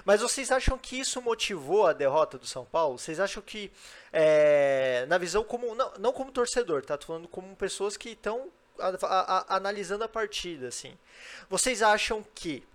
Mas 0.04 0.20
vocês 0.20 0.52
acham 0.52 0.76
que 0.76 1.00
isso 1.00 1.22
motivou 1.22 1.86
a 1.86 1.94
derrota 1.94 2.36
do 2.36 2.46
São 2.46 2.66
Paulo? 2.66 2.98
Vocês 2.98 3.18
acham 3.18 3.42
que, 3.42 3.72
é, 4.12 5.06
na 5.08 5.16
visão 5.16 5.42
como, 5.42 5.74
não, 5.74 5.92
não 5.98 6.12
como 6.12 6.30
torcedor, 6.30 6.84
tá? 6.84 6.98
Tô 6.98 7.06
falando 7.06 7.26
como 7.26 7.56
pessoas 7.56 7.96
que 7.96 8.10
estão 8.10 8.50
a- 8.78 9.44
a- 9.52 9.56
analisando 9.56 10.04
a 10.04 10.08
partida, 10.08 10.68
assim. 10.68 10.96
Vocês 11.48 11.82
acham 11.82 12.24
que 12.34 12.66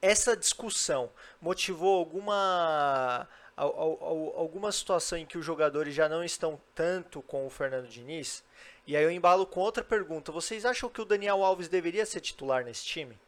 essa 0.00 0.36
discussão 0.36 1.10
motivou 1.40 1.98
alguma 1.98 3.26
al- 3.56 3.76
al- 3.80 3.98
al- 4.00 4.34
alguma 4.36 4.70
situação 4.70 5.18
em 5.18 5.26
que 5.26 5.36
os 5.36 5.44
jogadores 5.44 5.94
já 5.94 6.08
não 6.08 6.22
estão 6.22 6.60
tanto 6.74 7.20
com 7.22 7.46
o 7.46 7.50
Fernando 7.50 7.88
Diniz? 7.88 8.44
E 8.86 8.96
aí 8.96 9.02
eu 9.04 9.10
embalo 9.10 9.44
com 9.46 9.60
outra 9.60 9.82
pergunta. 9.84 10.32
Vocês 10.32 10.64
acham 10.64 10.88
que 10.88 11.00
o 11.00 11.04
Daniel 11.04 11.42
Alves 11.44 11.68
deveria 11.68 12.06
ser 12.06 12.20
titular 12.20 12.64
nesse 12.64 12.84
time? 12.84 13.18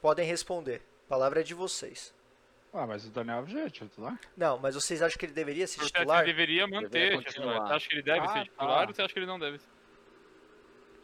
Podem 0.00 0.26
responder. 0.26 0.80
A 1.06 1.08
palavra 1.08 1.40
é 1.40 1.42
de 1.42 1.54
vocês. 1.54 2.14
Ah, 2.72 2.86
mas 2.86 3.04
o 3.06 3.10
Daniel 3.10 3.38
Alves 3.38 3.52
já 3.54 3.60
é 3.60 3.70
titular. 3.70 4.20
Não, 4.36 4.58
mas 4.58 4.74
vocês 4.74 5.02
acham 5.02 5.18
que 5.18 5.24
ele 5.26 5.32
deveria 5.32 5.66
ser 5.66 5.76
Você 5.78 5.84
acha 5.86 5.92
que 5.92 5.98
titular? 6.00 6.22
ele 6.22 6.32
deveria 6.32 6.66
manter 6.68 6.88
Deveria 6.90 7.22
titular. 7.22 7.66
Você 7.66 7.72
acha 7.72 7.88
que 7.88 7.94
ele 7.94 8.02
deve 8.02 8.20
Ah, 8.20 8.32
ser 8.32 8.44
titular 8.44 8.68
tá. 8.68 8.80
ou 8.88 8.94
você 8.94 9.02
acha 9.02 9.12
que 9.14 9.18
ele 9.18 9.26
não 9.26 9.38
deve 9.38 9.58
ser? 9.58 9.66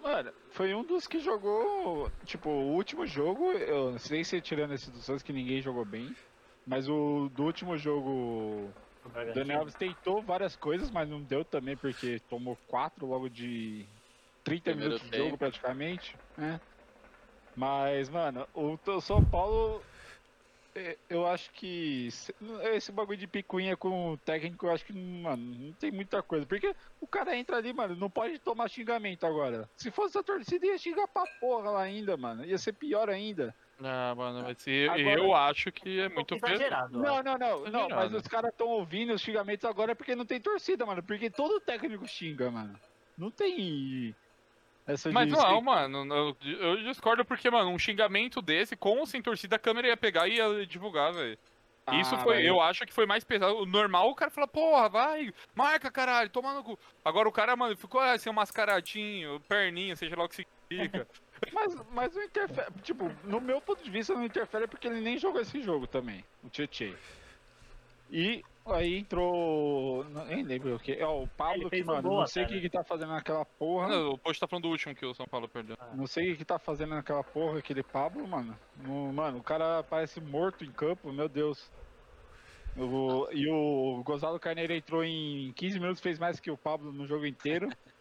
Mano, 0.05 0.35
foi 0.51 0.75
um 0.75 0.85
dos 0.85 1.07
que 1.07 1.19
jogou. 1.19 2.11
Tipo, 2.27 2.51
o 2.51 2.75
último 2.75 3.07
jogo, 3.07 3.53
eu 3.53 3.93
não 3.93 3.99
sei 3.99 4.23
se 4.23 4.39
tirando 4.43 4.75
esse 4.75 4.91
do 4.91 5.01
Santos 5.01 5.23
que 5.23 5.33
ninguém 5.33 5.63
jogou 5.63 5.87
bem. 5.87 6.15
Mas 6.67 6.91
o 6.91 7.31
do 7.31 7.43
último 7.45 7.75
jogo, 7.79 8.69
O. 9.03 9.35
Daniel 9.35 9.61
Alves 9.61 9.75
tentou 9.75 10.23
várias 10.23 10.57
coisas, 10.57 10.91
mas 10.91 11.09
não 11.09 11.23
deu 11.23 11.43
também, 11.43 11.75
porque 11.75 12.21
tomou 12.29 12.55
quatro 12.67 13.07
logo 13.07 13.31
de 13.31 13.89
30 14.45 14.73
Primeiro 14.73 14.91
minutos 14.93 15.11
de 15.11 15.17
jogo 15.17 15.39
praticamente, 15.39 16.19
né? 16.37 16.61
Mas, 17.57 18.11
mano, 18.11 18.47
o 18.53 18.77
o 18.87 19.01
São 19.01 19.25
Paulo. 19.25 19.83
É, 20.75 20.97
Eu 21.09 21.27
acho 21.27 21.51
que 21.53 22.09
se- 22.11 22.35
esse 22.73 22.91
bagulho 22.91 23.19
de 23.19 23.27
picuinha 23.27 23.77
com 23.77 24.13
o 24.13 24.17
técnico, 24.19 24.67
eu 24.67 24.73
acho 24.73 24.85
que, 24.85 24.93
mano, 24.93 25.43
não 25.59 25.73
tem 25.73 25.91
muita 25.93 26.23
coisa. 26.23 26.45
Porque 26.47 26.75
o 27.01 27.07
cara 27.07 27.37
entra 27.37 27.57
ali, 27.57 27.73
mano, 27.73 27.95
não 27.97 28.11
pode 28.11 28.39
tomar 28.39 28.69
xingamento 28.69 29.25
agora. 29.27 29.69
Se 29.77 29.91
fosse 29.91 30.19
a 30.19 30.23
torcida, 30.23 30.67
ia 30.67 30.77
xingar 30.79 31.07
pra 31.09 31.25
porra 31.41 31.71
lá 31.71 31.83
ainda, 31.83 32.17
mano. 32.17 32.45
Ia 32.45 32.59
ser 32.59 32.73
pior 32.73 33.09
ainda. 33.09 33.55
Ah, 33.83 34.15
mano, 34.17 34.43
mas 34.43 34.65
eu, 34.67 34.91
Agora- 34.93 35.21
eu 35.21 35.35
acho 35.35 35.73
que 35.73 36.01
é 36.01 36.09
muito 36.09 36.35
exagerado. 36.37 36.99
Não, 36.99 37.23
não, 37.23 37.37
não, 37.39 37.65
não, 37.65 37.89
mas 37.89 38.13
os 38.15 38.27
caras 38.29 38.51
estão 38.53 38.69
ouvindo 38.69 39.13
os 39.13 39.21
xingamentos 39.21 39.65
agora 39.65 39.95
porque 39.97 40.15
não 40.15 40.25
tem 40.25 40.41
torcida, 40.41 40.87
mano. 40.87 41.03
Porque 41.03 41.29
todo 41.29 41.61
técnico 41.61 42.07
xinga, 42.07 42.51
mano. 42.51 42.79
Não 43.19 43.31
tem 43.31 44.15
essa 44.87 45.11
Mas 45.11 45.29
não, 45.31 45.61
mano, 45.61 46.07
eu, 46.15 46.37
eu 46.59 46.77
discordo 46.85 47.25
porque, 47.25 47.51
mano, 47.51 47.71
um 47.71 47.79
xingamento 47.79 48.43
desse, 48.43 48.77
com 48.77 48.99
ou 48.99 49.07
sem 49.07 49.23
torcida, 49.23 49.57
a 49.57 49.59
câmera 49.59 49.89
ia 49.89 49.97
pegar 49.97 50.29
e 50.29 50.35
ia 50.37 50.67
divulgar, 50.67 51.13
velho. 51.13 51.39
Isso 51.93 52.15
Ah, 52.15 52.19
foi, 52.19 52.37
mas- 52.37 52.47
eu 52.47 52.61
acho 52.63 52.87
que 52.87 52.93
foi 52.95 53.05
mais 53.05 53.25
pesado. 53.25 53.57
O 53.59 53.67
normal, 53.67 54.09
o 54.09 54.15
cara 54.15 54.31
fala, 54.31 54.49
porra, 54.49 54.89
vai, 54.89 55.33
marca, 55.55 55.91
caralho, 55.91 56.31
toma 56.31 56.55
no 56.55 56.65
cu. 56.65 56.79
Agora 57.05 57.29
o 57.29 57.33
cara, 57.33 57.55
mano, 57.57 57.77
ficou 57.77 58.01
assim, 58.01 58.31
um 58.31 58.33
mascaradinho, 58.33 59.39
perninha, 59.49 59.95
seja 59.95 60.17
lá 60.17 60.25
o 60.25 60.29
que 60.29 60.37
significa. 60.37 61.07
Mas, 61.53 61.75
mas 61.91 62.15
não 62.15 62.23
interfere. 62.23 62.69
Tipo, 62.83 63.11
no 63.25 63.39
meu 63.39 63.61
ponto 63.61 63.83
de 63.85 63.91
vista, 63.91 64.15
não 64.15 64.25
interfere 64.25 64.67
porque 64.67 64.87
ele 64.87 65.01
nem 65.03 65.19
jogou 65.19 65.43
esse 65.43 65.61
jogo 65.61 65.87
também, 65.87 66.25
o 66.43 66.49
Tietchan. 66.49 66.95
E 68.11 68.43
aí 68.67 68.99
entrou. 68.99 70.05
não- 70.05 70.25
Nem 70.25 70.43
lembro 70.43 70.75
o 70.77 70.79
que. 70.79 71.03
Ó, 71.03 71.23
o 71.23 71.29
Pablo, 71.29 71.69
que, 71.71 71.83
um 71.83 71.87
mano, 71.87 72.09
gol 72.09 72.21
não 72.21 72.27
sei 72.27 72.45
o 72.45 72.47
que, 72.47 72.55
né? 72.55 72.61
que 72.61 72.71
tá 72.71 72.83
fazendo 72.85 73.11
naquela 73.11 73.45
porra. 73.45 73.89
Mano, 73.89 74.11
o 74.13 74.19
post 74.19 74.41
tá 74.41 74.47
falando 74.47 74.65
do 74.65 74.71
último 74.71 74.95
que 74.95 75.05
o 75.05 75.15
São 75.15 75.27
Paulo 75.27 75.49
perdeu. 75.49 75.77
Não 75.95 76.07
sei 76.07 76.29
o 76.29 76.33
que, 76.33 76.39
que 76.39 76.45
tá 76.45 76.59
fazendo 76.59 76.91
naquela 76.95 77.23
porra, 77.23 77.59
aquele 77.59 77.83
Pablo, 77.83 78.27
mano. 78.27 78.59
No- 78.79 79.13
mano, 79.13 79.39
o 79.39 79.43
cara 79.43 79.83
parece 79.83 80.21
morto 80.21 80.65
em 80.65 80.71
campo, 80.71 81.13
meu 81.13 81.29
Deus. 81.29 81.71
O- 82.77 83.29
e 83.33 83.49
o 83.49 84.03
Gonzalo 84.05 84.41
Carneiro 84.41 84.73
entrou 84.73 85.05
em 85.05 85.53
15 85.53 85.79
minutos, 85.79 86.03
fez 86.03 86.19
mais 86.19 86.41
que 86.41 86.51
o 86.51 86.57
Pablo 86.57 86.93
no 86.93 87.07
jogo 87.07 87.25
inteiro. 87.27 87.69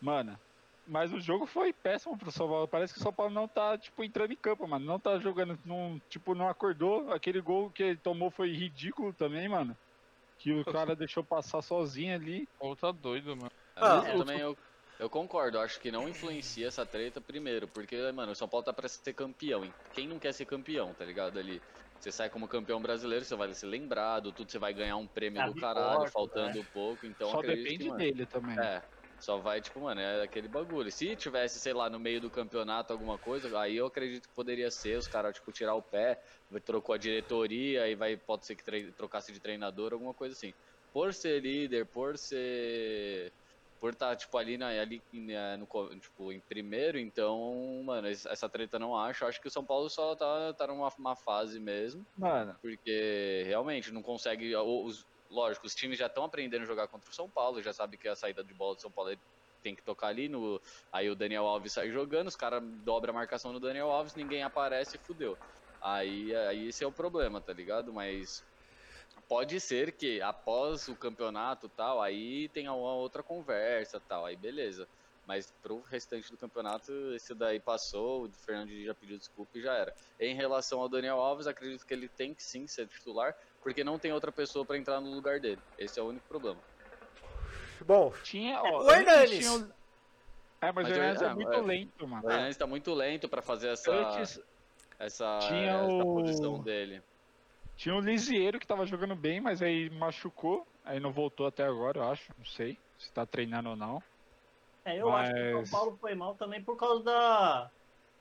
Mano, 0.00 0.38
mas 0.86 1.12
o 1.12 1.20
jogo 1.20 1.44
foi 1.46 1.72
péssimo 1.74 2.16
pro 2.16 2.30
São 2.32 2.48
Paulo. 2.48 2.66
Parece 2.66 2.94
que 2.94 3.00
o 3.00 3.02
São 3.02 3.12
Paulo 3.12 3.32
não 3.34 3.46
tá, 3.46 3.76
tipo, 3.76 4.02
entrando 4.02 4.32
em 4.32 4.36
campo, 4.36 4.66
mano. 4.66 4.84
Não 4.86 4.98
tá 4.98 5.18
jogando, 5.18 5.58
não, 5.64 6.00
tipo, 6.08 6.34
não 6.34 6.48
acordou. 6.48 7.12
Aquele 7.12 7.40
gol 7.40 7.68
que 7.70 7.82
ele 7.82 7.96
tomou 7.98 8.30
foi 8.30 8.50
ridículo 8.52 9.12
também, 9.12 9.46
mano. 9.46 9.76
Que 10.40 10.52
o 10.52 10.64
cara 10.66 10.96
deixou 10.96 11.24
passar 11.24 11.62
sozinho 11.62 12.14
ali. 12.14 12.48
O 12.58 12.74
tá 12.74 12.90
doido, 12.92 13.36
mano. 13.36 13.50
Ah, 13.76 14.04
eu 14.08 14.14
também 14.16 14.40
eu, 14.40 14.56
Eu 14.98 15.08
concordo, 15.08 15.56
eu 15.56 15.62
acho 15.62 15.80
que 15.80 15.90
não 15.90 16.08
influencia 16.08 16.66
essa 16.68 16.84
treta 16.86 17.20
primeiro, 17.20 17.68
porque, 17.68 17.96
mano, 18.12 18.32
o 18.32 18.34
São 18.34 18.48
Paulo 18.48 18.64
tá 18.64 18.72
pra 18.72 18.88
ser 18.88 19.14
campeão. 19.14 19.74
Quem 19.92 20.06
não 20.08 20.18
quer 20.18 20.32
ser 20.34 20.46
campeão, 20.46 20.94
tá 20.94 21.04
ligado? 21.04 21.38
Ali. 21.38 21.62
Você 21.98 22.10
sai 22.12 22.30
como 22.30 22.48
campeão 22.48 22.80
brasileiro, 22.80 23.24
você 23.24 23.36
vai 23.36 23.52
ser 23.54 23.66
lembrado, 23.66 24.32
tudo 24.32 24.50
você 24.50 24.58
vai 24.58 24.72
ganhar 24.72 24.96
um 24.96 25.06
prêmio 25.06 25.42
do 25.42 25.54
Abre 25.54 25.54
caralho, 25.54 26.10
faltando 26.10 26.64
né? 26.64 26.64
pouco, 26.64 27.04
então 27.06 27.36
Só 27.36 27.42
depende 27.42 27.78
que, 27.78 27.84
mano, 27.84 28.06
dele 28.08 28.26
também. 28.26 28.60
É, 28.62 28.82
só 29.20 29.40
vai, 29.40 29.60
tipo, 29.60 29.80
mano, 29.82 30.00
é 30.00 30.22
aquele 30.22 30.48
bagulho. 30.48 30.90
Se 30.90 31.16
tivesse, 31.16 31.60
sei 31.60 31.72
lá, 31.74 31.90
no 31.90 32.00
meio 32.00 32.20
do 32.20 32.30
campeonato 32.30 32.92
alguma 32.92 33.18
coisa, 33.18 33.56
aí 33.60 33.76
eu 33.76 33.86
acredito 33.86 34.28
que 34.28 34.34
poderia 34.34 34.70
ser 34.70 34.96
os 34.98 35.06
caras, 35.08 35.34
tipo, 35.36 35.52
tirar 35.52 35.74
o 35.74 35.82
pé, 35.82 36.20
trocou 36.64 36.94
a 36.94 36.98
diretoria 36.98 37.88
e 37.88 37.94
vai, 37.96 38.16
pode 38.16 38.46
ser 38.46 38.56
que 38.56 38.92
trocasse 38.94 39.32
de 39.32 39.40
treinador, 39.40 39.92
alguma 39.92 40.14
coisa 40.14 40.34
assim. 40.34 40.54
Por 40.92 41.14
ser 41.14 41.40
líder, 41.42 41.88
por 41.90 42.16
ser. 42.18 43.32
Por 43.78 43.92
estar, 43.94 44.14
tipo, 44.16 44.36
ali, 44.36 44.58
na, 44.58 44.68
ali 44.68 45.02
né, 45.12 45.56
no, 45.56 45.66
tipo, 45.98 46.30
em 46.32 46.40
primeiro, 46.42 46.98
então, 46.98 47.82
mano, 47.84 48.08
es- 48.08 48.26
essa 48.26 48.46
treta 48.48 48.78
não 48.78 48.94
acho. 48.96 49.24
Acho 49.24 49.40
que 49.40 49.48
o 49.48 49.50
São 49.50 49.64
Paulo 49.64 49.88
só 49.88 50.14
tá, 50.16 50.52
tá 50.54 50.66
numa 50.66 50.90
uma 50.98 51.16
fase 51.16 51.58
mesmo. 51.58 52.06
Mano, 52.16 52.60
Porque 52.62 53.42
realmente 53.46 53.90
não 53.92 54.02
consegue. 54.02 54.54
Os, 54.56 55.06
lógico, 55.30 55.66
os 55.66 55.74
times 55.74 55.98
já 55.98 56.06
estão 56.06 56.24
aprendendo 56.24 56.62
a 56.62 56.66
jogar 56.66 56.88
contra 56.88 57.10
o 57.10 57.14
São 57.14 57.30
Paulo, 57.30 57.62
já 57.62 57.72
sabe 57.72 57.96
que 57.96 58.08
a 58.08 58.16
saída 58.16 58.44
de 58.44 58.54
bola 58.54 58.74
do 58.74 58.80
São 58.80 58.90
Paulo 58.92 59.10
é- 59.12 59.18
tem 59.62 59.74
que 59.76 59.82
tocar 59.82 60.08
ali. 60.08 60.28
No, 60.28 60.60
aí 60.92 61.10
o 61.10 61.14
Daniel 61.14 61.46
Alves 61.46 61.72
sai 61.72 61.90
jogando, 61.90 62.28
os 62.28 62.36
caras 62.36 62.62
dobram 62.84 63.12
a 63.12 63.14
marcação 63.16 63.52
no 63.52 63.60
Daniel 63.60 63.90
Alves, 63.90 64.14
ninguém 64.14 64.42
aparece 64.42 64.98
fudeu. 64.98 65.38
Aí, 65.80 66.34
aí 66.34 66.68
esse 66.68 66.84
é 66.84 66.86
o 66.86 66.92
problema, 66.92 67.40
tá 67.40 67.52
ligado? 67.52 67.92
Mas 67.92 68.42
pode 69.28 69.60
ser 69.60 69.96
que 69.96 70.20
após 70.20 70.88
o 70.88 70.96
campeonato 70.96 71.68
tal, 71.68 72.00
aí 72.02 72.48
tenha 72.50 72.72
uma 72.72 72.94
outra 72.94 73.22
conversa 73.22 74.00
tal, 74.00 74.26
aí 74.26 74.36
beleza. 74.36 74.88
Mas 75.24 75.52
pro 75.62 75.80
restante 75.82 76.30
do 76.30 76.36
campeonato, 76.38 76.90
esse 77.14 77.34
daí 77.34 77.60
passou, 77.60 78.26
o 78.26 78.32
Fernando 78.32 78.70
já 78.82 78.94
pediu 78.94 79.16
desculpa 79.18 79.58
e 79.58 79.62
já 79.62 79.74
era. 79.74 79.94
Em 80.18 80.34
relação 80.34 80.80
ao 80.80 80.88
Daniel 80.88 81.20
Alves, 81.20 81.46
acredito 81.46 81.86
que 81.86 81.94
ele 81.94 82.08
tem 82.08 82.34
que 82.34 82.42
sim 82.42 82.66
ser 82.66 82.88
titular, 82.88 83.34
porque 83.62 83.84
não 83.84 83.98
tem 83.98 84.12
outra 84.12 84.32
pessoa 84.32 84.64
pra 84.64 84.76
entrar 84.78 85.00
no 85.00 85.10
lugar 85.14 85.40
dele. 85.40 85.60
Esse 85.78 85.98
é 85.98 86.02
o 86.02 86.06
único 86.06 86.26
problema. 86.28 86.58
Bom, 87.86 88.12
tinha. 88.22 88.60
Ó, 88.62 88.84
o 88.84 88.90
Hernanes. 88.90 89.38
tinha 89.38 89.52
o- 89.52 89.72
É, 90.62 90.70
mas, 90.72 90.86
Mas 90.86 90.88
o 90.88 91.00
Hernandes 91.00 91.22
é, 91.22 91.26
é, 91.26 91.34
muito 91.34 91.52
é. 91.52 91.60
lento, 91.62 92.06
mano. 92.06 92.26
O 92.26 92.30
Hernandes 92.30 92.56
tá 92.58 92.66
muito 92.66 92.92
lento 92.92 93.28
pra 93.28 93.40
fazer 93.40 93.68
essa, 93.68 93.90
Antes 93.90 94.38
essa, 94.98 95.38
tinha 95.48 95.70
essa 95.72 95.84
o- 96.04 96.14
posição 96.16 96.58
dele. 96.60 97.02
tinha 97.76 97.94
o 97.94 98.00
Lisieiro 98.00 98.58
que 98.60 98.66
tava 98.66 98.84
jogando 98.84 99.16
bem, 99.16 99.40
mas 99.40 99.62
aí 99.62 99.88
machucou. 99.90 100.66
Aí 100.84 101.00
não 101.00 101.12
voltou 101.12 101.46
até 101.46 101.64
agora, 101.64 101.98
eu 102.00 102.10
acho. 102.10 102.30
Não 102.38 102.44
sei 102.44 102.78
se 102.98 103.10
tá 103.12 103.24
treinando 103.24 103.70
ou 103.70 103.76
não. 103.76 104.02
É, 104.84 105.00
eu 105.00 105.10
acho 105.14 105.32
que 105.32 105.40
o 105.52 105.58
Mas- 105.58 105.68
São 105.70 105.78
Paulo 105.78 105.98
foi 105.98 106.14
mal 106.14 106.34
também 106.34 106.62
por 106.62 106.76
causa 106.76 107.02
da. 107.02 107.70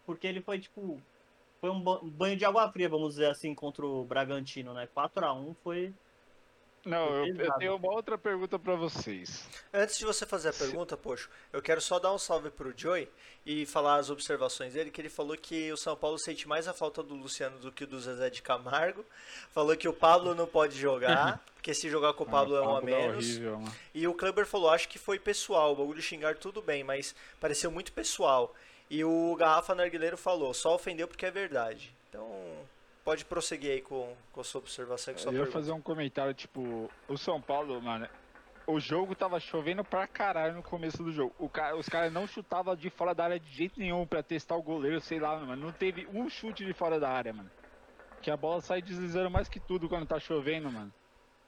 Porque 0.05 0.25
ele 0.27 0.41
foi, 0.41 0.59
tipo. 0.59 1.01
Foi 1.61 1.69
um 1.69 1.81
ba- 1.81 1.99
banho 2.03 2.37
de 2.37 2.45
água 2.45 2.71
fria, 2.71 2.87
vamos 2.87 3.15
dizer 3.15 3.27
assim, 3.29 3.53
contra 3.53 3.85
o 3.85 4.03
Bragantino, 4.05 4.73
né? 4.73 4.87
4x1 4.95 5.55
foi. 5.63 5.93
Não, 6.85 7.25
eu, 7.25 7.35
eu 7.35 7.53
tenho 7.55 7.75
uma 7.75 7.91
outra 7.93 8.17
pergunta 8.17 8.57
pra 8.57 8.73
vocês. 8.75 9.45
Antes 9.73 9.97
de 9.97 10.05
você 10.05 10.25
fazer 10.25 10.49
a 10.49 10.53
pergunta, 10.53 10.95
Poxo, 10.95 11.29
eu 11.51 11.61
quero 11.61 11.81
só 11.81 11.99
dar 11.99 12.13
um 12.13 12.17
salve 12.17 12.49
pro 12.49 12.73
Joey 12.75 13.09
e 13.45 13.65
falar 13.65 13.97
as 13.97 14.09
observações 14.09 14.73
dele, 14.73 14.89
que 14.89 15.01
ele 15.01 15.09
falou 15.09 15.35
que 15.35 15.71
o 15.73 15.77
São 15.77 15.93
Paulo 15.95 16.17
sente 16.17 16.47
mais 16.47 16.69
a 16.69 16.73
falta 16.73 17.03
do 17.03 17.15
Luciano 17.15 17.59
do 17.59 17.69
que 17.69 17.85
do 17.85 17.99
Zezé 17.99 18.29
de 18.29 18.41
Camargo. 18.41 19.05
Falou 19.51 19.75
que 19.75 19.89
o 19.89 19.93
Pablo 19.93 20.33
não 20.33 20.47
pode 20.47 20.79
jogar, 20.79 21.43
porque 21.53 21.73
se 21.73 21.89
jogar 21.89 22.13
com 22.13 22.23
o 22.23 22.29
Pablo 22.29 22.55
é 22.55 22.61
um 22.61 22.77
a 22.77 22.79
é 22.79 22.83
menos. 22.85 23.25
horrível, 23.25 23.59
mano. 23.59 23.75
E 23.93 24.07
o 24.07 24.13
Kleber 24.13 24.45
falou, 24.45 24.69
acho 24.69 24.87
que 24.87 24.97
foi 24.97 25.19
pessoal, 25.19 25.73
o 25.73 25.75
bagulho 25.75 25.99
de 25.99 26.05
xingar 26.05 26.37
tudo 26.37 26.61
bem, 26.61 26.81
mas 26.85 27.13
pareceu 27.41 27.69
muito 27.69 27.91
pessoal. 27.91 28.55
E 28.89 29.03
o 29.03 29.35
Garrafa 29.35 29.75
Narguileiro 29.75 30.17
falou, 30.17 30.53
só 30.53 30.73
ofendeu 30.75 31.07
porque 31.07 31.25
é 31.25 31.31
verdade. 31.31 31.93
Então, 32.09 32.27
pode 33.03 33.23
prosseguir 33.23 33.71
aí 33.71 33.81
com, 33.81 34.15
com 34.31 34.41
a 34.41 34.43
sua 34.43 34.59
observação 34.59 35.13
com 35.13 35.19
sua 35.19 35.29
Eu 35.31 35.33
ia 35.33 35.39
pergunta. 35.43 35.59
fazer 35.59 35.71
um 35.71 35.81
comentário, 35.81 36.33
tipo, 36.33 36.89
o 37.07 37.17
São 37.17 37.39
Paulo, 37.39 37.79
mano, 37.81 38.07
o 38.65 38.79
jogo 38.79 39.13
tava 39.15 39.39
chovendo 39.39 39.83
pra 39.83 40.07
caralho 40.07 40.55
no 40.55 40.63
começo 40.63 41.03
do 41.03 41.11
jogo. 41.11 41.33
O 41.37 41.47
cara, 41.47 41.75
os 41.75 41.87
caras 41.87 42.11
não 42.11 42.25
chutavam 42.25 42.75
de 42.75 42.89
fora 42.89 43.13
da 43.13 43.25
área 43.25 43.39
de 43.39 43.51
jeito 43.51 43.79
nenhum 43.79 44.05
pra 44.07 44.23
testar 44.23 44.55
o 44.55 44.61
goleiro, 44.63 44.99
sei 45.01 45.19
lá, 45.19 45.37
mano. 45.39 45.55
Não 45.65 45.71
teve 45.71 46.07
um 46.11 46.27
chute 46.29 46.65
de 46.65 46.73
fora 46.73 46.99
da 46.99 47.09
área, 47.09 47.31
mano. 47.33 47.49
Que 48.21 48.29
a 48.31 48.37
bola 48.37 48.59
sai 48.61 48.81
deslizando 48.81 49.29
mais 49.29 49.47
que 49.47 49.59
tudo 49.59 49.87
quando 49.87 50.05
tá 50.05 50.19
chovendo, 50.19 50.71
mano. 50.71 50.91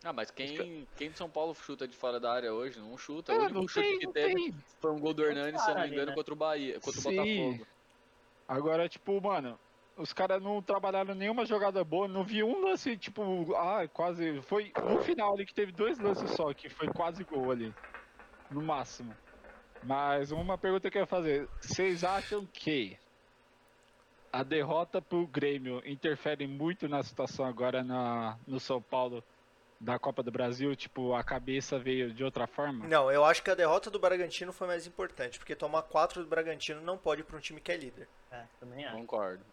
Ah, 0.03 0.11
mas 0.11 0.31
quem, 0.31 0.87
quem 0.95 1.11
de 1.11 1.17
São 1.17 1.29
Paulo 1.29 1.53
chuta 1.53 1.87
de 1.87 1.95
fora 1.95 2.19
da 2.19 2.31
área 2.33 2.51
hoje? 2.51 2.79
Não 2.79 2.97
chuta. 2.97 3.31
É, 3.31 3.37
o 3.37 3.67
chute 3.67 3.87
tem, 3.87 3.99
que 3.99 4.07
teve 4.07 4.33
tem. 4.33 4.55
foi 4.79 4.91
um 4.91 4.99
gol 4.99 5.13
do 5.13 5.23
Hernandes, 5.23 5.61
se 5.61 5.69
eu 5.69 5.75
não 5.75 5.81
me 5.81 5.87
engano, 5.89 6.07
né? 6.07 6.15
contra 6.15 6.33
o 6.33 6.37
Bahia, 6.37 6.79
contra 6.79 6.99
o 6.99 7.03
Sim. 7.03 7.15
Botafogo. 7.15 7.67
Agora, 8.47 8.89
tipo, 8.89 9.21
mano, 9.21 9.59
os 9.95 10.11
caras 10.11 10.41
não 10.41 10.59
trabalharam 10.61 11.13
nenhuma 11.13 11.45
jogada 11.45 11.83
boa, 11.83 12.07
não 12.07 12.23
vi 12.23 12.43
um 12.43 12.65
lance, 12.65 12.97
tipo, 12.97 13.53
ah, 13.55 13.87
quase. 13.87 14.41
Foi 14.41 14.71
no 14.83 15.01
final 15.03 15.35
ali 15.35 15.45
que 15.45 15.53
teve 15.53 15.71
dois 15.71 15.99
lances 15.99 16.31
só, 16.31 16.51
que 16.51 16.67
foi 16.67 16.87
quase 16.87 17.23
gol 17.23 17.51
ali. 17.51 17.73
No 18.49 18.61
máximo. 18.61 19.15
Mas 19.83 20.31
uma 20.31 20.57
pergunta 20.57 20.89
que 20.89 20.97
eu 20.97 21.01
ia 21.01 21.07
fazer. 21.07 21.47
Vocês 21.59 22.03
acham 22.03 22.45
que 22.45 22.97
a 24.33 24.43
derrota 24.43 25.01
pro 25.01 25.27
Grêmio 25.27 25.81
interfere 25.85 26.47
muito 26.47 26.87
na 26.87 27.03
situação 27.03 27.45
agora 27.45 27.83
na, 27.83 28.37
no 28.47 28.59
São 28.59 28.81
Paulo 28.81 29.23
da 29.81 29.97
Copa 29.97 30.21
do 30.21 30.31
Brasil? 30.31 30.75
Tipo, 30.75 31.13
a 31.15 31.23
cabeça 31.23 31.77
veio 31.79 32.13
de 32.13 32.23
outra 32.23 32.45
forma? 32.45 32.87
Não, 32.87 33.11
eu 33.11 33.25
acho 33.25 33.41
que 33.43 33.49
a 33.49 33.55
derrota 33.55 33.89
do 33.89 33.99
Bragantino 33.99 34.53
foi 34.53 34.67
mais 34.67 34.85
importante, 34.85 35.39
porque 35.39 35.55
tomar 35.55 35.81
4 35.81 36.21
do 36.23 36.29
Bragantino 36.29 36.79
não 36.81 36.97
pode 36.97 37.23
para 37.23 37.35
um 37.35 37.39
time 37.39 37.59
que 37.59 37.71
é 37.71 37.77
líder. 37.77 38.07
É, 38.31 38.43
também 38.59 38.85
acho. 38.85 38.95
Concordo. 38.95 39.43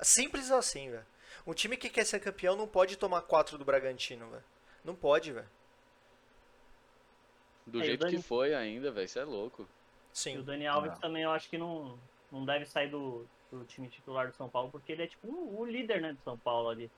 Simples 0.00 0.50
assim, 0.50 0.90
velho. 0.90 1.06
Um 1.46 1.52
time 1.52 1.76
que 1.76 1.90
quer 1.90 2.04
ser 2.04 2.20
campeão 2.20 2.56
não 2.56 2.66
pode 2.66 2.96
tomar 2.96 3.20
4 3.22 3.58
do 3.58 3.64
Bragantino, 3.64 4.28
velho. 4.30 4.44
Não 4.82 4.94
pode, 4.94 5.30
velho. 5.32 5.48
Do 7.66 7.80
É, 7.80 7.84
jeito 7.84 8.06
que 8.06 8.12
Dani- 8.12 8.22
foi 8.22 8.54
ainda, 8.54 8.90
velho, 8.90 9.04
isso 9.04 9.18
é 9.18 9.24
louco. 9.24 9.62
E 9.62 9.64
o 9.64 9.68
Sim. 10.12 10.42
Dani 10.42 10.66
Alves 10.66 10.92
Não. 10.92 10.98
também 11.00 11.22
eu 11.22 11.30
acho 11.30 11.48
que 11.48 11.56
não, 11.58 11.98
não 12.32 12.44
deve 12.44 12.64
sair 12.66 12.88
do, 12.88 13.26
do 13.52 13.64
time 13.64 13.88
titular 13.88 14.26
do 14.28 14.34
São 14.34 14.48
Paulo, 14.48 14.70
porque 14.70 14.90
ele 14.90 15.04
é 15.04 15.06
tipo 15.06 15.28
o, 15.28 15.60
o 15.60 15.64
líder 15.66 16.00
né, 16.00 16.12
do 16.14 16.20
São 16.22 16.36
Paulo 16.36 16.68
ali. 16.70 16.90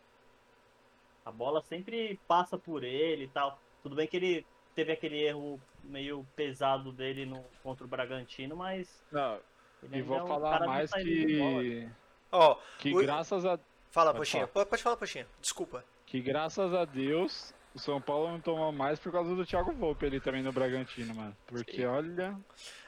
A 1.24 1.30
bola 1.30 1.60
sempre 1.62 2.18
passa 2.26 2.58
por 2.58 2.82
ele 2.84 3.24
e 3.24 3.28
tal. 3.28 3.58
Tudo 3.82 3.94
bem 3.96 4.06
que 4.06 4.16
ele 4.16 4.46
teve 4.74 4.92
aquele 4.92 5.20
erro 5.22 5.60
meio 5.84 6.26
pesado 6.34 6.92
dele 6.92 7.26
no, 7.26 7.44
contra 7.62 7.84
o 7.84 7.88
Bragantino, 7.88 8.56
mas. 8.56 9.02
Não, 9.10 9.38
ele 9.82 9.98
e 9.98 10.02
vou 10.02 10.18
é 10.18 10.22
um 10.22 10.26
falar 10.26 10.66
mais 10.66 10.90
que. 10.92 11.88
Ó, 12.30 12.56
Que 12.78 12.94
O- 12.94 13.02
graças 13.02 13.44
a 13.44 13.58
fala, 13.90 14.10
Pode 14.12 14.18
Poxinha. 14.20 14.46
Pode 14.46 14.68
pode 14.70 14.82
falar, 14.82 14.96
Poxinha. 14.96 15.26
Desculpa. 15.40 15.84
Que 16.06 16.20
graças 16.20 16.72
a 16.74 16.84
Deus 16.84 17.54
o 17.74 17.78
São 17.78 18.00
Paulo 18.00 18.30
não 18.30 18.40
tomou 18.40 18.70
mais 18.72 18.98
por 18.98 19.10
causa 19.12 19.34
do 19.34 19.46
Thiago 19.46 19.72
Volpe 19.72 20.04
ali 20.06 20.20
também 20.20 20.42
no 20.42 20.52
Bragantino, 20.52 21.14
mano. 21.14 21.36
Porque 21.46 21.76
Sim. 21.76 21.84
olha. 21.86 22.38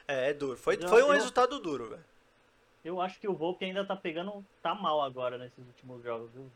É, 0.07 0.29
é 0.29 0.33
duro. 0.33 0.57
Foi, 0.57 0.77
foi 0.77 1.03
um 1.03 1.07
eu- 1.07 1.13
resultado 1.13 1.59
duro, 1.59 1.89
velho. 1.89 2.03
Eu 2.83 3.01
acho 3.01 3.19
que 3.19 3.27
o 3.27 3.33
Volpe 3.33 3.65
ainda 3.65 3.83
tá 3.83 3.95
pegando. 3.95 4.45
tá 4.61 4.75
mal 4.75 5.01
agora 5.01 5.37
nesses 5.39 5.65
últimos 5.65 6.03
jogos, 6.03 6.31
viu? 6.31 6.51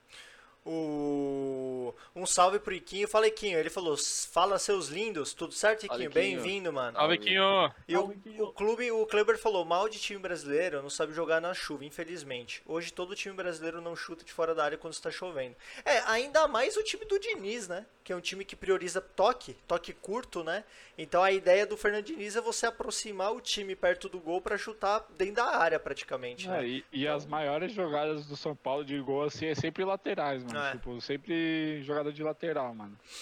O... 0.71 1.95
Um 2.15 2.27
salve 2.27 2.59
pro 2.59 2.73
Iquinho. 2.75 3.07
Fala, 3.07 3.27
Iquinho. 3.27 3.57
Ele 3.57 3.71
falou, 3.71 3.95
fala 4.31 4.59
seus 4.59 4.87
lindos. 4.87 5.33
Tudo 5.33 5.51
certo, 5.51 5.87
Iquinho? 5.87 6.09
Iquinho. 6.09 6.11
Bem-vindo, 6.11 6.71
mano. 6.71 6.95
Salve, 6.95 7.17
Quinho! 7.17 7.73
E 7.87 7.97
o, 7.97 8.11
Iquinho. 8.11 8.43
o 8.43 8.53
clube, 8.53 8.91
o 8.91 9.03
Kleber 9.07 9.39
falou, 9.39 9.65
mal 9.65 9.89
de 9.89 9.97
time 9.97 10.19
brasileiro 10.19 10.83
não 10.83 10.89
sabe 10.89 11.11
jogar 11.13 11.41
na 11.41 11.55
chuva, 11.55 11.85
infelizmente. 11.85 12.61
Hoje 12.67 12.93
todo 12.93 13.15
time 13.15 13.35
brasileiro 13.35 13.81
não 13.81 13.95
chuta 13.95 14.23
de 14.23 14.31
fora 14.31 14.53
da 14.53 14.63
área 14.63 14.77
quando 14.77 14.93
está 14.93 15.09
chovendo. 15.09 15.55
É, 15.83 15.99
ainda 16.05 16.47
mais 16.47 16.77
o 16.77 16.83
time 16.83 17.05
do 17.05 17.19
Diniz, 17.19 17.67
né? 17.67 17.87
Que 18.09 18.13
é 18.13 18.15
um 18.15 18.19
time 18.19 18.43
que 18.43 18.55
prioriza 18.55 18.99
toque, 18.99 19.55
toque 19.67 19.93
curto, 19.93 20.43
né? 20.43 20.63
Então 20.97 21.21
a 21.21 21.31
ideia 21.31 21.63
do 21.67 21.77
Fernando 21.77 22.05
Diniz 22.05 22.35
é 22.35 22.41
você 22.41 22.65
aproximar 22.65 23.31
o 23.35 23.39
time 23.39 23.75
perto 23.75 24.09
do 24.09 24.19
gol 24.19 24.41
para 24.41 24.57
chutar 24.57 25.05
dentro 25.15 25.35
da 25.35 25.45
área 25.45 25.79
praticamente, 25.79 26.47
É, 26.47 26.53
né? 26.53 26.67
e, 26.67 26.85
e 26.91 27.07
as 27.07 27.27
maiores 27.27 27.71
jogadas 27.71 28.25
do 28.25 28.35
São 28.35 28.55
Paulo 28.55 28.83
de 28.83 28.99
gol 28.99 29.25
assim 29.25 29.45
é 29.45 29.53
sempre 29.53 29.85
laterais, 29.85 30.43
mano. 30.43 30.57
É. 30.57 30.71
Tipo, 30.71 30.99
sempre 30.99 31.83
jogada 31.83 32.11
de 32.11 32.23
lateral, 32.23 32.73
mano. 32.73 32.97
Mas 32.99 33.13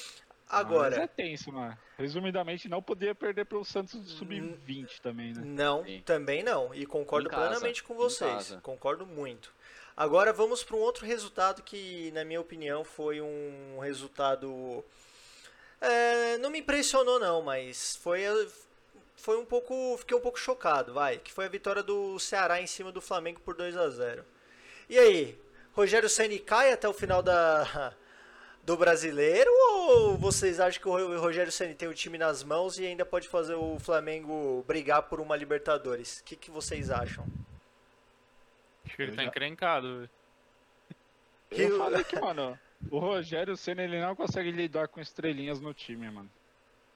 é 0.47 0.55
Agora, 0.55 1.05
tenso, 1.09 1.51
mano. 1.51 1.77
Resumidamente, 1.97 2.69
não 2.69 2.81
podia 2.81 3.13
perder 3.13 3.43
pelo 3.43 3.65
Santos 3.65 3.99
do 3.99 4.09
Sub-20 4.09 5.01
também, 5.01 5.33
né? 5.33 5.41
não, 5.43 5.83
Sim. 5.83 6.01
também 6.05 6.43
não. 6.43 6.73
E 6.73 6.85
concordo 6.85 7.27
plenamente 7.29 7.83
com 7.83 7.93
vocês. 7.93 8.57
Concordo 8.63 9.05
muito. 9.05 9.53
Agora 9.97 10.31
vamos 10.31 10.63
para 10.63 10.75
um 10.75 10.79
outro 10.79 11.07
resultado 11.07 11.63
que, 11.63 12.11
na 12.11 12.23
minha 12.23 12.39
opinião, 12.39 12.83
foi 12.83 13.19
um 13.19 13.79
resultado. 13.81 14.85
é, 15.81 16.37
não 16.37 16.51
me 16.51 16.59
impressionou, 16.59 17.19
não, 17.19 17.41
mas 17.41 17.95
foi, 17.95 18.21
foi 19.15 19.39
um 19.39 19.45
pouco. 19.45 19.97
Fiquei 19.97 20.15
um 20.15 20.21
pouco 20.21 20.39
chocado, 20.39 20.93
vai. 20.93 21.17
Que 21.17 21.33
foi 21.33 21.45
a 21.45 21.49
vitória 21.49 21.81
do 21.81 22.19
Ceará 22.19 22.61
em 22.61 22.67
cima 22.67 22.91
do 22.91 23.01
Flamengo 23.01 23.39
por 23.39 23.55
2 23.55 23.75
a 23.75 23.89
0 23.89 24.23
E 24.87 24.99
aí, 24.99 25.41
Rogério 25.73 26.07
Senni 26.07 26.37
cai 26.37 26.71
até 26.71 26.87
o 26.87 26.93
final 26.93 27.23
da, 27.23 27.91
do 28.63 28.77
brasileiro 28.77 29.49
ou 29.51 30.15
vocês 30.15 30.59
acham 30.59 30.79
que 30.79 30.87
o 30.87 31.19
Rogério 31.19 31.51
Ceni 31.51 31.73
tem 31.73 31.87
o 31.87 31.93
time 31.93 32.19
nas 32.19 32.43
mãos 32.43 32.77
e 32.77 32.85
ainda 32.85 33.03
pode 33.03 33.27
fazer 33.27 33.55
o 33.55 33.79
Flamengo 33.79 34.63
brigar 34.67 35.03
por 35.03 35.19
uma 35.19 35.35
Libertadores? 35.35 36.19
O 36.19 36.23
que, 36.23 36.35
que 36.35 36.51
vocês 36.51 36.91
acham? 36.91 37.25
Que 38.97 39.03
ele 39.03 39.11
Eu 39.11 39.15
tá 39.15 39.21
já- 39.23 39.27
encrencado. 39.29 39.97
velho. 39.99 40.09
Eu 41.51 41.69
Eu- 41.69 41.77
falei 41.77 42.03
que, 42.03 42.19
mano, 42.19 42.59
o 42.91 42.99
Rogério 42.99 43.55
Senna 43.55 43.83
ele 43.83 44.01
não 44.01 44.15
consegue 44.15 44.51
lidar 44.51 44.87
com 44.89 44.99
estrelinhas 44.99 45.61
no 45.61 45.73
time, 45.73 46.09
mano. 46.09 46.29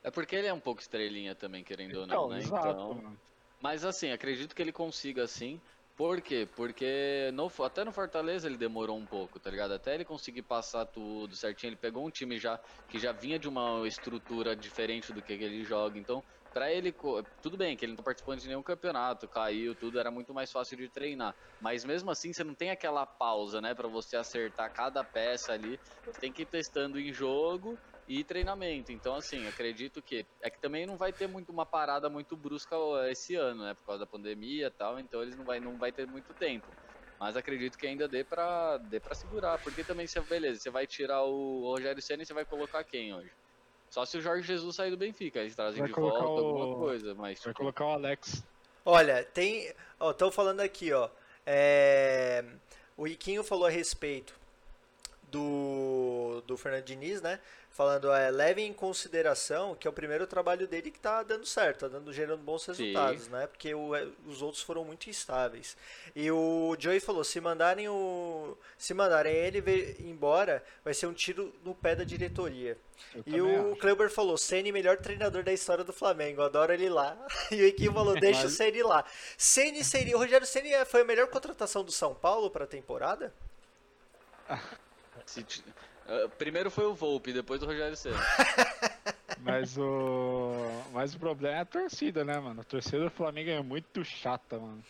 É 0.04 0.10
porque 0.12 0.36
ele 0.36 0.48
é 0.48 0.54
um 0.54 0.60
pouco 0.60 0.82
estrelinha 0.82 1.36
também, 1.36 1.64
querendo 1.64 1.96
ou 2.00 2.08
não, 2.08 2.16
Não, 2.24 2.30
né? 2.30 2.40
exato, 2.40 2.68
Então, 2.70 2.94
mano. 2.96 3.22
Mas 3.62 3.86
assim, 3.86 4.12
acredito 4.12 4.56
que 4.56 4.62
ele 4.62 4.72
consiga 4.74 5.28
sim. 5.28 5.62
Por 5.96 6.20
quê? 6.20 6.48
Porque 6.56 7.30
no, 7.34 7.52
até 7.64 7.84
no 7.84 7.92
Fortaleza 7.92 8.48
ele 8.48 8.58
demorou 8.58 8.98
um 8.98 9.06
pouco, 9.06 9.40
tá 9.40 9.52
ligado? 9.52 9.74
Até 9.74 9.94
ele 9.94 10.04
conseguir 10.04 10.42
passar 10.42 10.86
tudo 10.88 11.36
certinho. 11.36 11.70
Ele 11.70 11.76
pegou 11.78 12.06
um 12.06 12.10
time 12.10 12.40
já 12.40 12.60
que 12.90 12.98
já 12.98 13.12
vinha 13.12 13.38
de 13.38 13.48
uma 13.48 13.88
estrutura 13.88 14.56
diferente 14.56 15.14
do 15.14 15.22
que 15.22 15.34
ele 15.34 15.64
joga. 15.64 16.00
Então, 16.00 16.24
pra 16.52 16.72
ele, 16.72 16.94
tudo 17.42 17.58
bem 17.58 17.76
que 17.78 17.86
ele 17.86 17.92
não 17.94 17.98
tá 17.98 18.04
participando 18.04 18.40
de 18.40 18.48
nenhum 18.48 18.64
campeonato, 18.64 19.28
caiu, 19.30 19.76
tudo, 19.76 20.00
era 20.00 20.12
muito 20.12 20.34
mais 20.34 20.52
fácil 20.52 20.78
de 20.78 20.90
treinar. 20.90 21.36
Mas 21.60 21.84
mesmo 21.86 22.12
assim, 22.12 22.34
você 22.34 22.44
não 22.44 22.56
tem 22.56 22.70
aquela 22.72 23.06
pausa, 23.06 23.62
né? 23.62 23.74
Pra 23.76 23.88
você 23.88 24.16
acertar 24.18 24.72
cada 24.74 25.04
peça 25.04 25.54
ali. 25.54 25.80
Você 26.06 26.20
tem 26.20 26.34
que 26.34 26.44
ir 26.44 26.46
testando 26.48 27.00
em 27.00 27.14
jogo 27.14 27.80
e 28.08 28.24
treinamento. 28.24 28.92
Então, 28.92 29.16
assim, 29.16 29.48
acredito 29.48 30.02
que. 30.04 30.28
É 30.42 30.50
que 30.50 30.60
também 30.60 30.86
não 30.86 30.98
vai 30.98 31.14
ter 31.14 31.28
muito 31.28 31.52
uma 31.52 31.66
parada 31.66 32.10
muito 32.10 32.36
brusca 32.38 32.76
esse 33.10 33.36
ano, 33.36 33.64
né? 33.64 33.74
Por 33.76 33.84
causa 33.86 34.00
da 34.02 34.08
pandemia 34.08 34.68
e 34.68 34.72
tal. 34.72 35.00
Então, 35.00 35.22
eles 35.22 35.36
não 35.38 35.46
vai, 35.46 35.60
não 35.60 35.78
vai 35.78 35.92
ter 35.94 36.06
muito 36.08 36.34
tempo. 36.36 36.76
Mas 37.20 37.36
acredito 37.38 37.78
que 37.78 37.86
ainda 37.88 38.08
dê 38.10 38.24
pra, 38.24 38.78
dê 38.78 39.00
pra 39.00 39.16
segurar. 39.16 39.60
Porque 39.60 39.84
também, 39.84 40.08
você, 40.08 40.22
beleza, 40.26 40.60
você 40.62 40.70
vai 40.72 40.88
tirar 40.88 41.24
o 41.24 41.62
Rogério 41.74 42.02
Senna 42.02 42.24
e 42.24 42.26
você 42.26 42.34
vai 42.34 42.46
colocar 42.46 42.84
quem 42.84 43.14
hoje? 43.14 43.32
Só 43.92 44.06
se 44.06 44.18
o 44.18 44.22
Jorge 44.22 44.48
Jesus 44.48 44.76
sair 44.76 44.90
do 44.90 44.96
Benfica. 44.98 45.40
Eles 45.40 45.54
trazem 45.56 45.80
Vai 45.80 45.90
de 45.90 45.94
volta 45.94 46.24
o- 46.24 46.38
alguma 46.38 46.76
coisa. 46.78 47.14
Mas, 47.14 47.44
Vai 47.44 47.54
colocar 47.54 47.86
o 47.86 47.90
Alex. 47.90 48.44
Olha, 48.86 49.24
tem. 49.24 49.72
Ó, 50.00 50.10
estão 50.12 50.32
falando 50.32 50.62
aqui, 50.62 50.92
ó. 50.94 51.10
é, 51.46 52.44
O 52.98 53.06
Iquinho 53.08 53.44
falou 53.44 53.66
a 53.66 53.70
respeito 53.70 54.34
do, 55.32 56.44
do 56.46 56.58
Fernando 56.58 56.84
Diniz, 56.84 57.22
né? 57.22 57.40
Falando, 57.74 58.12
é, 58.12 58.30
levem 58.30 58.68
em 58.68 58.74
consideração 58.74 59.76
que 59.76 59.88
é 59.88 59.90
o 59.90 59.94
primeiro 59.94 60.28
trabalho 60.28 60.68
dele 60.68 60.92
que 60.92 61.00
tá 61.00 61.24
dando 61.24 61.46
certo, 61.46 61.80
tá 61.80 61.88
dando, 61.88 62.12
gerando 62.12 62.44
bons 62.44 62.66
resultados, 62.66 63.30
né? 63.30 63.48
Porque 63.48 63.74
o- 63.74 63.96
é, 63.96 64.06
os 64.28 64.42
outros 64.42 64.62
foram 64.62 64.84
muito 64.84 65.10
instáveis. 65.10 65.78
E 66.14 66.30
o 66.30 66.76
Joey 66.78 67.00
falou, 67.00 67.24
se 67.24 67.40
mandarem 67.40 67.88
o. 67.88 68.58
Se 68.78 68.94
mandarem 68.94 69.34
ele 69.34 69.64
embora, 70.02 70.62
vai 70.84 70.94
ser 70.94 71.08
um 71.08 71.14
tiro 71.14 71.54
no 71.64 71.74
pé 71.74 71.96
da 71.96 72.04
diretoria. 72.04 72.78
Eu 73.26 73.48
E 73.48 73.58
o 73.58 73.72
acho. 73.72 73.80
Kleber 73.80 74.10
falou, 74.10 74.38
Ceni 74.38 74.70
melhor 74.74 74.98
treinador 74.98 75.42
da 75.42 75.54
história 75.54 75.84
do 75.86 75.94
Flamengo, 75.94 76.42
adoro 76.42 76.74
ele 76.74 76.90
lá. 76.90 77.18
E 77.50 77.56
o 77.64 77.66
Iquinho 77.68 77.94
falou, 77.94 78.14
deixa 78.20 78.42
o 78.42 78.44
Mas- 78.44 78.54
Ceni 78.58 78.84
lá. 78.84 79.06
Ceni 79.38 79.82
seria, 79.84 80.16
o 80.18 80.20
Rogério 80.20 80.46
Ceni 80.46 80.72
foi 80.86 81.02
a 81.02 81.06
melhor 81.06 81.28
contratação 81.28 81.86
do 81.86 81.92
São 81.92 82.14
Paulo 82.14 82.52
para 82.52 82.66
a 82.66 82.68
temporada? 82.68 83.34
se 85.32 85.64
ah, 86.08 86.28
primeiro 86.38 86.70
foi 86.70 86.86
o 86.86 86.94
Volpe, 86.94 87.32
depois 87.32 87.62
o 87.62 87.66
Rogério 87.66 87.96
Senna. 87.96 88.18
Mas 89.40 89.78
o. 89.78 90.52
Mas 90.94 91.16
o 91.16 91.20
problema 91.20 91.58
é 91.58 91.60
a 91.62 91.66
torcida, 91.66 92.24
né, 92.24 92.40
mano? 92.40 92.62
A 92.62 92.64
torcida 92.64 93.00
do 93.00 93.10
Flamengo 93.10 93.50
é 93.50 93.62
muito 93.62 94.04
chata, 94.04 94.60
mano. 94.60 94.84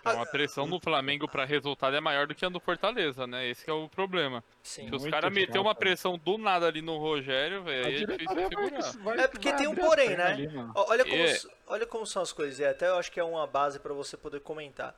Então, 0.00 0.20
a 0.20 0.26
pressão 0.26 0.68
do 0.68 0.80
Flamengo 0.80 1.28
pra 1.28 1.44
resultado 1.44 1.94
é 1.94 2.00
maior 2.00 2.26
do 2.26 2.34
que 2.34 2.44
a 2.44 2.48
do 2.48 2.58
Fortaleza, 2.58 3.24
né? 3.24 3.48
Esse 3.48 3.64
que 3.64 3.70
é 3.70 3.72
o 3.72 3.88
problema. 3.88 4.42
Sim. 4.60 4.88
Se 4.88 4.94
os 4.96 5.06
caras 5.06 5.32
meter 5.32 5.60
uma 5.60 5.76
pressão 5.76 6.18
do 6.18 6.36
nada 6.36 6.66
ali 6.66 6.82
no 6.82 6.98
Rogério, 6.98 7.62
velho, 7.62 7.86
é 7.86 7.90
difícil 7.92 8.34
vai- 8.34 8.48
segurar. 8.48 8.92
vai- 9.04 9.20
É 9.20 9.28
porque 9.28 9.52
tem 9.52 9.68
um 9.68 9.76
porém, 9.76 10.16
né? 10.16 10.24
ali, 10.24 10.48
Olha 10.74 11.04
como, 11.04 11.16
É. 11.22 11.38
olha 11.68 11.86
como 11.86 12.04
são 12.04 12.20
as 12.20 12.32
coisas, 12.32 12.58
e 12.58 12.64
até 12.64 12.88
eu 12.88 12.96
acho 12.96 13.12
que 13.12 13.20
é 13.20 13.24
uma 13.24 13.46
base 13.46 13.78
para 13.78 13.94
você 13.94 14.16
poder 14.16 14.40
comentar. 14.40 14.92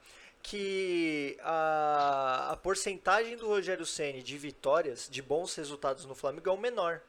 Que 0.47 1.39
a, 1.43 2.51
a 2.53 2.57
porcentagem 2.57 3.35
do 3.35 3.49
Rogério 3.49 3.87
Ceni 3.87 4.23
de 4.23 4.37
vitórias, 4.37 5.09
de 5.11 5.23
bons 5.23 5.55
resultados 5.57 6.05
no 6.05 6.15
Flamengo 6.15 6.51
é 6.51 6.53
o 6.53 6.59
menor. 6.59 7.01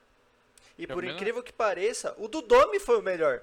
E 0.79 0.85
É 0.85 0.87
por 0.87 1.03
menor? 1.03 1.15
incrível 1.17 1.43
que 1.43 1.51
pareça, 1.51 2.15
o 2.17 2.29
do 2.29 2.41
Domi 2.41 2.79
foi 2.79 2.97
o 2.97 3.01
melhor. 3.01 3.41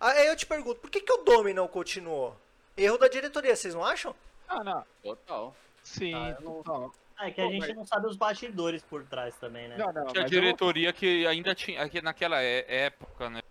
Aí 0.00 0.26
eu 0.28 0.34
te 0.34 0.46
pergunto, 0.46 0.80
por 0.80 0.88
que, 0.90 0.98
que 1.02 1.12
o 1.12 1.18
Domi 1.18 1.52
não 1.52 1.68
continuou? 1.68 2.34
Erro 2.74 2.96
da 2.96 3.06
diretoria, 3.06 3.54
vocês 3.54 3.74
não 3.74 3.84
acham? 3.84 4.14
Ah, 4.48 4.64
não. 4.64 4.82
Total. 5.02 5.54
Sim, 5.82 6.14
Ah, 6.14 6.34
total. 6.42 6.94
É 7.20 7.30
que 7.30 7.40
a 7.42 7.44
Pô, 7.44 7.50
gente 7.52 7.60
mas- 7.68 7.76
não 7.76 7.86
sabe 7.86 8.06
os 8.06 8.16
bastidores 8.16 8.82
por 8.82 9.04
trás 9.04 9.36
também, 9.36 9.68
né? 9.68 9.76
Não, 9.76 9.92
não, 9.92 10.06
Tinha 10.06 10.22
mas 10.22 10.32
eu 10.32 10.40
diretoria 10.40 10.90
que 10.90 11.26
ainda 11.26 11.54
tinha, 11.54 11.86
que 11.88 12.00
naquela 12.00 12.42
é- 12.42 12.64
época, 12.86 13.28
né? 13.28 13.42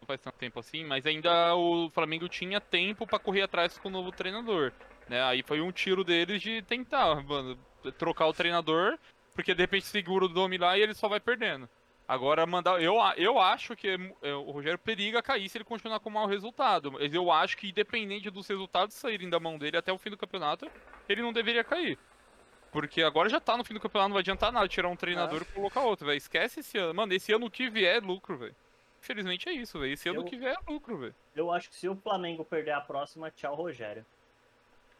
Não 0.00 0.06
faz 0.08 0.20
tanto 0.20 0.36
tempo 0.38 0.58
assim, 0.58 0.84
mas 0.84 1.06
ainda 1.06 1.54
o 1.54 1.88
Flamengo 1.90 2.28
tinha 2.28 2.60
tempo 2.60 3.06
pra 3.06 3.18
correr 3.20 3.42
atrás 3.42 3.78
com 3.78 3.88
o 3.88 3.92
novo 3.92 4.10
treinador. 4.10 4.72
Né? 5.08 5.22
Aí 5.22 5.42
foi 5.42 5.60
um 5.60 5.70
tiro 5.72 6.02
deles 6.02 6.42
de 6.42 6.62
tentar, 6.62 7.22
mano, 7.22 7.58
trocar 7.98 8.26
o 8.26 8.32
treinador, 8.32 8.98
porque 9.34 9.54
de 9.54 9.62
repente 9.62 9.86
segura 9.86 10.24
o 10.24 10.28
Domi 10.28 10.58
lá 10.58 10.76
e 10.76 10.82
ele 10.82 10.94
só 10.94 11.08
vai 11.08 11.20
perdendo. 11.20 11.68
Agora 12.08 12.46
mandar. 12.46 12.80
Eu, 12.80 12.96
eu 13.16 13.38
acho 13.38 13.74
que 13.74 13.88
é, 14.22 14.32
o 14.32 14.50
Rogério 14.52 14.78
periga 14.78 15.20
cair 15.20 15.48
se 15.48 15.58
ele 15.58 15.64
continuar 15.64 15.98
com 15.98 16.08
mau 16.08 16.26
resultado. 16.26 16.92
Mas 16.92 17.12
eu 17.12 17.32
acho 17.32 17.56
que, 17.56 17.70
independente 17.70 18.30
dos 18.30 18.46
resultados 18.46 18.94
saírem 18.94 19.28
da 19.28 19.40
mão 19.40 19.58
dele 19.58 19.76
até 19.76 19.92
o 19.92 19.98
fim 19.98 20.10
do 20.10 20.16
campeonato, 20.16 20.70
ele 21.08 21.20
não 21.20 21.32
deveria 21.32 21.64
cair. 21.64 21.98
Porque 22.70 23.02
agora 23.02 23.28
já 23.28 23.40
tá 23.40 23.56
no 23.56 23.64
fim 23.64 23.74
do 23.74 23.80
campeonato, 23.80 24.10
não 24.10 24.14
vai 24.14 24.20
adiantar 24.20 24.52
nada 24.52 24.68
tirar 24.68 24.88
um 24.88 24.96
treinador 24.96 25.42
e 25.42 25.44
colocar 25.46 25.80
outro, 25.80 26.06
velho. 26.06 26.16
Esquece 26.16 26.60
esse 26.60 26.78
ano. 26.78 26.94
Mano, 26.94 27.12
esse 27.12 27.32
ano 27.32 27.50
que 27.50 27.68
vier 27.68 27.96
é 27.96 28.00
lucro, 28.00 28.36
velho. 28.36 28.54
Infelizmente 29.02 29.48
é 29.48 29.52
isso, 29.52 29.78
velho. 29.78 29.92
Esse 29.92 30.08
ano 30.08 30.20
Eu- 30.20 30.24
que 30.24 30.36
vier 30.36 30.54
é 30.54 30.70
lucro, 30.70 30.98
velho. 30.98 31.14
Eu 31.34 31.50
acho 31.50 31.70
que 31.70 31.76
se 31.76 31.88
o 31.88 31.96
Flamengo 31.96 32.44
perder 32.44 32.72
a 32.72 32.80
próxima, 32.80 33.30
tchau, 33.30 33.54
Rogério. 33.54 34.06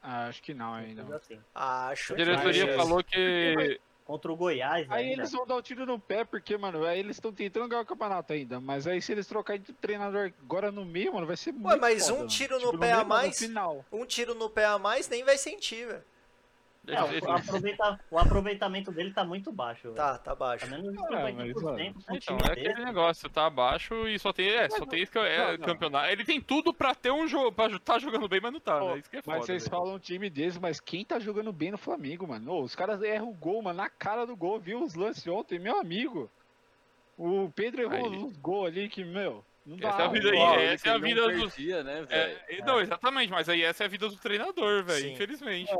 Ah, 0.02 0.26
acho 0.28 0.42
que 0.42 0.54
não 0.54 0.72
ainda. 0.74 1.02
Assim. 1.16 1.38
Acho 1.54 2.12
A 2.12 2.16
que 2.16 2.24
diretoria 2.24 2.66
Mas- 2.66 2.76
falou 2.76 3.02
que. 3.02 3.80
Contra 4.04 4.30
o 4.32 4.36
Goiás 4.36 4.86
Aí 4.88 5.06
ainda. 5.08 5.22
eles 5.22 5.32
vão 5.32 5.44
dar 5.44 5.56
o 5.56 5.62
tiro 5.62 5.84
no 5.84 5.98
pé, 5.98 6.22
porque, 6.24 6.56
mano, 6.56 6.84
aí 6.84 7.00
eles 7.00 7.16
estão 7.16 7.32
tentando 7.32 7.66
ganhar 7.66 7.82
o 7.82 7.84
campeonato 7.86 8.32
ainda. 8.32 8.60
Mas 8.60 8.86
aí 8.86 9.02
se 9.02 9.10
eles 9.10 9.26
trocarem 9.26 9.60
de 9.60 9.72
treinador 9.72 10.32
agora 10.44 10.70
no 10.70 10.84
meio, 10.84 11.12
mano, 11.12 11.26
vai 11.26 11.36
ser 11.36 11.50
muito 11.52 11.80
mas 11.80 12.08
foda, 12.08 12.22
um 12.22 12.26
tiro 12.28 12.54
no 12.60 12.66
Tipo, 12.66 12.78
pé 12.78 12.92
a 12.92 12.96
meio, 12.98 13.00
não, 13.00 13.08
mais- 13.08 13.40
No 13.40 13.48
final. 13.48 13.84
um 13.90 14.06
tiro 14.06 14.32
no 14.36 14.48
pé 14.48 14.64
a 14.64 14.78
mais 14.78 15.08
nem 15.08 15.24
vai 15.24 15.36
sentir, 15.36 15.88
velho. 15.88 16.04
É, 16.88 17.02
o, 17.02 17.30
aproveita- 17.32 18.00
o 18.10 18.18
aproveitamento 18.18 18.92
dele 18.92 19.12
tá 19.12 19.24
muito 19.24 19.50
baixo. 19.50 19.82
velho. 19.84 19.94
Tá, 19.94 20.18
tá 20.18 20.34
baixo. 20.34 20.64
Tá 20.64 20.70
menos 20.76 20.92
de 20.92 20.98
Ah, 20.98 21.08
mas, 21.10 21.34
50% 21.34 21.34
mano, 21.34 21.94
com 21.94 22.12
o 22.12 22.16
Então, 22.16 22.38
é 22.48 22.52
aquele 22.52 22.84
negócio, 22.84 23.28
tá 23.28 23.46
abaixo 23.46 24.06
e 24.08 24.18
só 24.18 24.32
tem. 24.32 24.48
É, 24.48 24.68
só 24.70 24.86
tem 24.86 25.02
é 25.02 25.58
campeonato. 25.58 26.08
Ele 26.10 26.24
tem 26.24 26.40
tudo 26.40 26.72
pra 26.72 26.94
ter 26.94 27.10
um 27.10 27.26
jogo. 27.26 27.50
pra 27.52 27.78
tá 27.78 27.98
jogando 27.98 28.28
bem, 28.28 28.40
mas 28.40 28.52
não 28.52 28.60
tá, 28.60 28.78
Pô, 28.78 28.90
né? 28.92 28.98
Isso 28.98 29.10
que 29.10 29.16
é 29.16 29.22
foda. 29.22 29.36
Mas 29.38 29.46
vocês 29.46 29.62
velho. 29.64 29.70
falam 29.70 29.94
um 29.94 29.98
time 29.98 30.30
deles, 30.30 30.58
mas 30.58 30.78
quem 30.80 31.04
tá 31.04 31.18
jogando 31.18 31.52
bem 31.52 31.70
no 31.70 31.78
Flamengo, 31.78 32.26
mano? 32.28 32.52
Ô, 32.52 32.62
os 32.62 32.74
caras 32.74 33.02
erram 33.02 33.30
o 33.30 33.34
gol, 33.34 33.62
mano, 33.62 33.76
na 33.78 33.88
cara 33.90 34.24
do 34.24 34.36
gol. 34.36 34.58
Viu 34.60 34.82
os 34.82 34.94
lances 34.94 35.26
ontem, 35.26 35.58
meu 35.58 35.78
amigo. 35.80 36.30
O 37.18 37.50
Pedro 37.54 37.82
errou 37.82 38.12
Aí. 38.12 38.24
os 38.24 38.36
gols 38.36 38.68
ali 38.68 38.88
que, 38.88 39.02
meu, 39.02 39.42
não 39.66 39.76
dá. 39.76 39.88
Essa 39.88 40.02
é 40.02 40.04
a 40.04 40.08
vida 40.08 40.28
é- 40.28 40.32
Ele 40.62 40.72
essa 40.74 40.88
é 40.88 40.92
a 40.92 40.98
vida 40.98 41.28
dos- 41.28 41.54
perdia, 41.54 41.82
né, 41.82 41.98
É, 41.98 42.02
velho? 42.26 42.40
e- 42.50 42.62
não, 42.64 42.80
exatamente, 42.80 43.30
mas 43.30 43.48
aí 43.48 43.62
essa 43.62 43.82
é 43.82 43.86
a 43.86 43.88
vida 43.88 44.08
do 44.08 44.16
treinador, 44.16 44.84
velho, 44.84 45.08
infelizmente. 45.08 45.70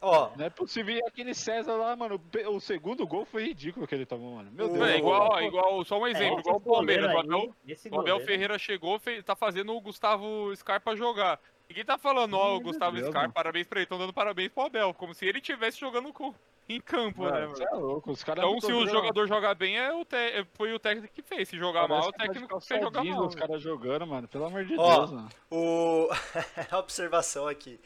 Ó, 0.00 0.30
Não 0.36 0.44
é 0.44 0.50
possível. 0.50 0.96
E 0.96 1.00
aquele 1.06 1.32
César 1.32 1.74
lá, 1.76 1.94
mano, 1.96 2.20
o 2.50 2.60
segundo 2.60 3.06
gol 3.06 3.24
foi 3.24 3.44
ridículo 3.44 3.86
que 3.86 3.94
ele 3.94 4.04
tomou, 4.04 4.34
mano. 4.36 4.50
Meu 4.52 4.68
Deus. 4.68 4.88
É, 4.88 4.98
igual, 4.98 5.28
ó, 5.32 5.40
igual, 5.40 5.84
só 5.84 5.98
um 6.00 6.06
É, 6.06 6.10
exemplo, 6.10 6.40
esse 6.40 6.48
igual 6.48 6.56
o 6.56 6.60
Palmeiras. 6.60 7.06
O 7.06 7.08
aí, 7.10 7.18
Abel, 7.18 7.54
o 7.92 8.00
Abel 8.00 8.20
Ferreira 8.20 8.58
chegou, 8.58 8.98
fez, 8.98 9.22
tá 9.24 9.36
fazendo 9.36 9.72
o 9.74 9.80
Gustavo 9.80 10.54
Scarpa 10.56 10.96
jogar. 10.96 11.38
Ninguém 11.68 11.84
tá 11.84 11.98
falando, 11.98 12.34
ó, 12.34 12.56
o 12.56 12.60
Gustavo 12.60 12.96
Scarpa, 12.98 13.32
parabéns 13.32 13.66
pra 13.66 13.78
ele, 13.80 13.84
estão 13.84 13.98
dando 13.98 14.12
parabéns 14.12 14.52
pro 14.52 14.64
Abel, 14.64 14.94
como 14.94 15.12
se 15.14 15.26
ele 15.26 15.38
estivesse 15.38 15.80
jogando 15.80 16.12
com, 16.12 16.32
em 16.68 16.80
campo, 16.80 17.24
né, 17.24 17.30
Mano, 17.30 17.42
mano? 17.42 17.56
você 17.56 17.64
é 17.64 17.70
louco. 17.70 18.10
Os 18.10 18.24
caras 18.24 18.44
Então, 18.44 18.60
se 18.60 18.72
o 18.72 18.86
jogador 18.88 19.26
jogar 19.28 19.54
bem, 19.54 19.78
é 19.78 19.92
o 19.92 20.04
te- 20.04 20.16
é- 20.16 20.44
foi 20.54 20.72
o 20.72 20.78
técnico 20.78 21.12
que 21.14 21.22
fez. 21.22 21.48
Se 21.48 21.56
jogar 21.56 21.86
mal, 21.88 21.98
é 21.98 22.00
o 22.08 22.12
Parece 22.12 22.16
tá 22.18 22.24
técnico 22.24 22.58
que 22.60 22.66
fez 22.66 22.80
jogar 22.80 23.04
mal. 23.04 23.26
Os 23.26 23.34
caras 23.34 23.62
jogando, 23.62 24.06
mano. 24.06 24.26
Pelo 24.28 24.46
amor 24.46 24.64
de 24.64 24.76
Ó, 24.78 24.96
Deus, 24.98 25.12
mano. 25.12 25.28
O. 25.50 26.08
Observação 26.78 27.46
aqui. 27.46 27.80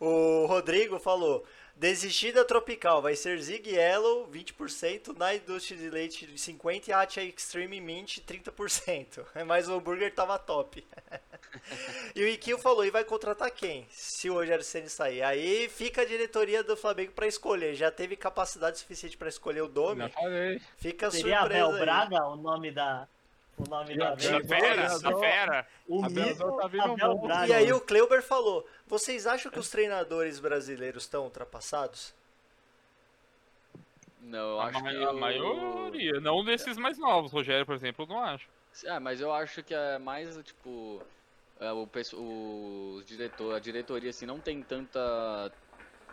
O 0.00 0.46
Rodrigo 0.46 0.98
falou: 0.98 1.44
desistir 1.76 2.32
da 2.32 2.44
Tropical 2.44 3.02
vai 3.02 3.16
ser 3.16 3.40
Zig 3.40 3.70
Yellow 3.70 4.28
20%, 4.28 5.16
na 5.16 5.34
indústria 5.34 5.78
de 5.78 5.90
leite 5.90 6.26
50% 6.26 6.88
e 6.88 6.92
Atia 6.92 7.24
Extreme 7.24 7.80
Mint 7.80 8.18
30%. 8.18 9.24
Mas 9.46 9.68
o 9.68 9.74
hambúrguer 9.74 10.14
tava 10.14 10.38
top. 10.38 10.84
e 12.14 12.22
o 12.22 12.28
Iquinho 12.28 12.58
falou: 12.58 12.84
e 12.84 12.90
vai 12.90 13.04
contratar 13.04 13.50
quem? 13.50 13.86
Se 13.90 14.30
o 14.30 14.34
Rogério 14.34 14.64
Ceni 14.64 14.88
sair. 14.88 15.22
Aí 15.22 15.68
fica 15.68 16.02
a 16.02 16.04
diretoria 16.04 16.62
do 16.62 16.76
Flamengo 16.76 17.12
pra 17.12 17.26
escolher. 17.26 17.74
Já 17.74 17.90
teve 17.90 18.16
capacidade 18.16 18.78
suficiente 18.78 19.16
pra 19.16 19.28
escolher 19.28 19.62
o 19.62 19.68
falei. 19.68 20.10
Fica 20.76 21.10
Seria 21.10 21.40
surpresa. 21.40 21.64
Abel 21.64 21.76
aí. 21.76 21.80
Braga 21.80 22.26
o 22.26 22.36
nome 22.36 22.70
da. 22.70 23.08
O 23.66 23.70
nome 23.70 23.96
da 23.96 24.16
já- 24.16 24.38
vez? 24.38 24.48
fera. 25.20 25.66
O 25.88 26.02
mito 26.02 26.56
tá 26.56 26.66
vindo. 26.66 27.16
Braga. 27.18 27.46
E 27.46 27.52
aí 27.52 27.72
o 27.72 27.80
Kleuber 27.80 28.22
falou: 28.22 28.66
vocês 28.86 29.26
acham 29.26 29.50
que 29.50 29.58
os 29.58 29.68
treinadores 29.70 30.38
brasileiros 30.40 31.04
estão 31.04 31.24
ultrapassados? 31.24 32.14
Não, 34.20 34.38
eu 34.52 34.60
A, 34.60 34.66
acho 34.66 34.82
ma- 34.82 34.90
que. 34.90 34.96
a 35.04 35.10
o- 35.10 35.18
maioria. 35.20 36.20
Não 36.20 36.44
desses 36.44 36.76
mais 36.78 36.98
novos. 36.98 37.32
Rogério, 37.32 37.66
por 37.66 37.74
exemplo, 37.74 38.04
eu 38.04 38.08
não 38.08 38.20
acho. 38.22 38.46
Ah, 38.86 39.00
mas 39.00 39.20
eu 39.20 39.32
acho 39.32 39.62
que 39.62 39.74
é 39.74 39.98
mais, 39.98 40.36
tipo. 40.44 41.02
é, 41.60 41.70
o, 41.72 41.88
os 42.96 43.04
diretor, 43.06 43.54
a 43.54 43.58
diretoria 43.58 44.10
assim 44.10 44.26
não 44.26 44.38
tem 44.40 44.62
tanta 44.62 45.52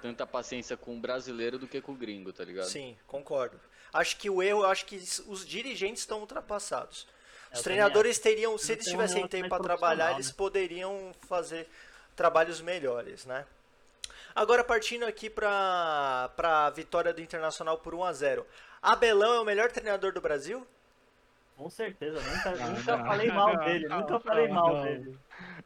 tanta 0.02 0.26
paciência 0.26 0.78
com 0.78 0.96
o 0.96 1.00
brasileiro 1.00 1.60
do 1.60 1.68
que 1.68 1.82
com 1.82 1.92
o 1.92 1.96
gringo, 1.96 2.32
tá 2.32 2.44
ligado? 2.46 2.68
Sim, 2.70 2.98
concordo. 3.06 3.60
Acho 3.92 4.16
que 4.18 4.30
o 4.30 4.42
erro, 4.42 4.64
acho 4.66 4.86
que 4.86 4.96
os 4.96 5.46
dirigentes 5.46 6.02
estão 6.04 6.20
ultrapassados. 6.22 7.06
Eu 7.52 7.58
Os 7.58 7.62
treinadores 7.62 8.20
teriam, 8.20 8.58
se 8.58 8.74
Eles 8.74 8.86
tivessem 8.86 9.28
tempo 9.28 9.50
para 9.50 9.64
trabalhar, 9.64 10.08
profissional, 10.08 10.16
eles 10.16 10.28
né? 10.28 10.34
poderiam 10.38 11.16
fazer 11.28 11.68
trabalhos 12.16 12.62
melhores, 12.62 13.26
né? 13.26 13.46
Agora 14.36 14.64
partindo 14.64 15.06
aqui 15.06 15.30
para 15.30 16.30
a 16.38 16.70
vitória 16.70 17.14
do 17.14 17.22
Internacional 17.22 17.78
por 17.78 17.96
1 17.96 18.04
a 18.04 18.14
0. 18.14 18.46
Abelão 18.82 19.34
é 19.34 19.40
o 19.40 19.46
melhor 19.46 19.72
treinador 19.72 20.14
do 20.14 20.22
Brasil? 20.22 20.66
Com 21.58 21.70
certeza, 21.70 22.22
nunca, 22.22 22.52
Não, 22.56 22.72
nunca 22.72 22.98
não, 22.98 23.06
falei 23.06 23.32
mal 23.32 23.54
não, 23.54 23.66
dele, 23.66 23.88
não, 23.90 24.00
nunca 24.00 24.14
não, 24.14 24.20
falei 24.22 24.48
mal 24.48 24.76
não. 24.76 24.84
dele. 24.84 25.20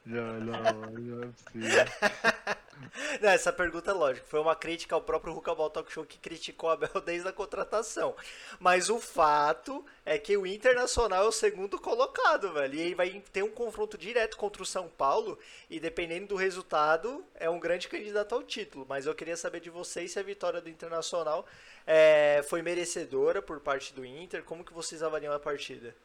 Não, 0.05 0.34
não, 0.39 0.61
não 0.61 1.23
é 1.23 1.27
possível. 1.27 1.86
Não, 3.21 3.29
essa 3.29 3.51
pergunta 3.51 3.91
é 3.91 3.93
lógica. 3.93 4.25
Foi 4.27 4.39
uma 4.39 4.55
crítica 4.55 4.95
ao 4.95 5.01
próprio 5.01 5.34
Rucabal 5.34 5.69
Talk 5.69 5.91
Show 5.91 6.05
que 6.05 6.17
criticou 6.17 6.69
o 6.69 6.73
Abel 6.73 6.89
desde 7.05 7.27
a 7.27 7.34
contratação. 7.34 8.15
Mas 8.59 8.89
o 8.89 8.99
fato 8.99 9.86
é 10.05 10.17
que 10.17 10.36
o 10.38 10.45
Internacional 10.45 11.25
é 11.25 11.27
o 11.27 11.31
segundo 11.31 11.79
colocado, 11.79 12.53
velho. 12.53 12.75
E 12.75 12.93
vai 12.93 13.23
ter 13.31 13.43
um 13.43 13.51
confronto 13.51 13.97
direto 13.97 14.38
contra 14.38 14.61
o 14.61 14.65
São 14.65 14.88
Paulo. 14.88 15.38
E 15.69 15.79
dependendo 15.79 16.27
do 16.27 16.36
resultado, 16.36 17.23
é 17.36 17.49
um 17.49 17.59
grande 17.59 17.88
candidato 17.88 18.36
ao 18.36 18.43
título. 18.43 18.86
Mas 18.88 19.05
eu 19.05 19.15
queria 19.15 19.38
saber 19.38 19.59
de 19.59 19.69
vocês 19.69 20.11
se 20.11 20.19
a 20.19 20.23
vitória 20.23 20.61
do 20.61 20.69
Internacional 20.69 21.45
é, 21.86 22.43
foi 22.47 22.61
merecedora 22.61 23.41
por 23.41 23.59
parte 23.59 23.93
do 23.93 24.05
Inter. 24.05 24.43
Como 24.43 24.63
que 24.63 24.73
vocês 24.73 25.03
avaliam 25.03 25.34
a 25.34 25.39
partida? 25.39 25.95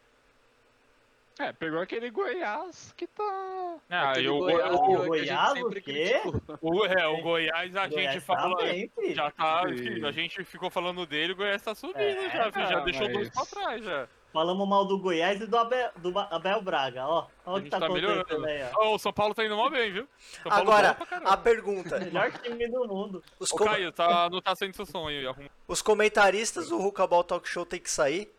É, 1.38 1.52
pegou 1.52 1.80
aquele 1.80 2.10
Goiás 2.10 2.92
que 2.96 3.06
tá. 3.06 3.76
Ah, 3.88 4.10
Aquele 4.10 4.26
eu, 4.28 4.38
Goiás 4.38 4.72
eu- 4.72 4.80
o 4.80 4.96
gente 4.96 5.06
Goiás, 5.06 5.62
o 5.62 5.70
quê? 5.70 6.20
o, 6.60 6.84
é, 6.86 7.06
o 7.06 7.22
Goiás 7.22 7.76
a 7.76 7.84
gente 7.84 7.94
Goiás 7.94 8.24
falou. 8.24 8.56
tá 8.56 8.64
bem, 8.64 8.90
filho. 8.94 9.14
Já 9.14 9.30
tá, 9.30 9.62
filho, 9.68 10.06
a 10.06 10.10
gente 10.12 10.44
ficou 10.44 10.68
falando 10.68 11.06
dele, 11.06 11.32
o 11.32 11.36
Goiás 11.36 11.62
tá 11.62 11.74
subindo 11.76 11.98
É, 12.00 12.28
já, 12.28 12.50
filho, 12.52 12.66
já 12.66 12.78
ah, 12.78 12.80
deixou 12.80 13.08
dois 13.12 13.30
pra 13.30 13.46
trás 13.46 13.84
já. 13.84 14.08
Falamos 14.32 14.68
mal 14.68 14.84
do 14.84 14.98
Goiás 14.98 15.40
e 15.40 15.46
do 15.46 15.56
Abel, 15.56 15.90
do 15.96 16.18
Abel 16.18 16.60
Braga, 16.60 17.06
ó. 17.06 17.28
Olha 17.46 17.52
o 17.52 17.54
que 17.56 17.60
gente 17.62 17.70
tá 17.70 17.80
tá 17.80 17.86
acontecendo 17.86 18.44
aí, 18.44 18.62
ó. 18.64 18.68
Ó, 18.84 18.94
o 18.94 18.98
São 18.98 19.12
Paulo 19.12 19.32
tá 19.34 19.44
indo 19.44 19.56
mal 19.56 19.70
bem, 19.70 19.90
viu? 19.92 20.08
São 20.18 20.42
Paulo 20.50 20.62
Agora, 20.70 20.96
a 21.24 21.36
pergunta. 21.36 21.98
Melhor 22.00 22.30
time 22.32 22.68
do 22.68 22.86
mundo. 22.86 23.22
Os, 23.38 23.50
Ô, 23.52 23.56
com- 23.56 23.64
Caio, 23.64 23.90
tá, 23.92 24.28
não 24.28 24.42
tá 24.42 24.54
saindo 24.54 24.74
seu 24.76 24.84
som 24.84 25.06
aí. 25.08 25.26
arruma. 25.26 25.48
os 25.66 25.80
comentaristas 25.80 26.68
do 26.68 26.78
Rucabal 26.78 27.24
Talk 27.24 27.48
Show 27.48 27.64
tem 27.64 27.80
que 27.80 27.90
sair? 27.90 28.30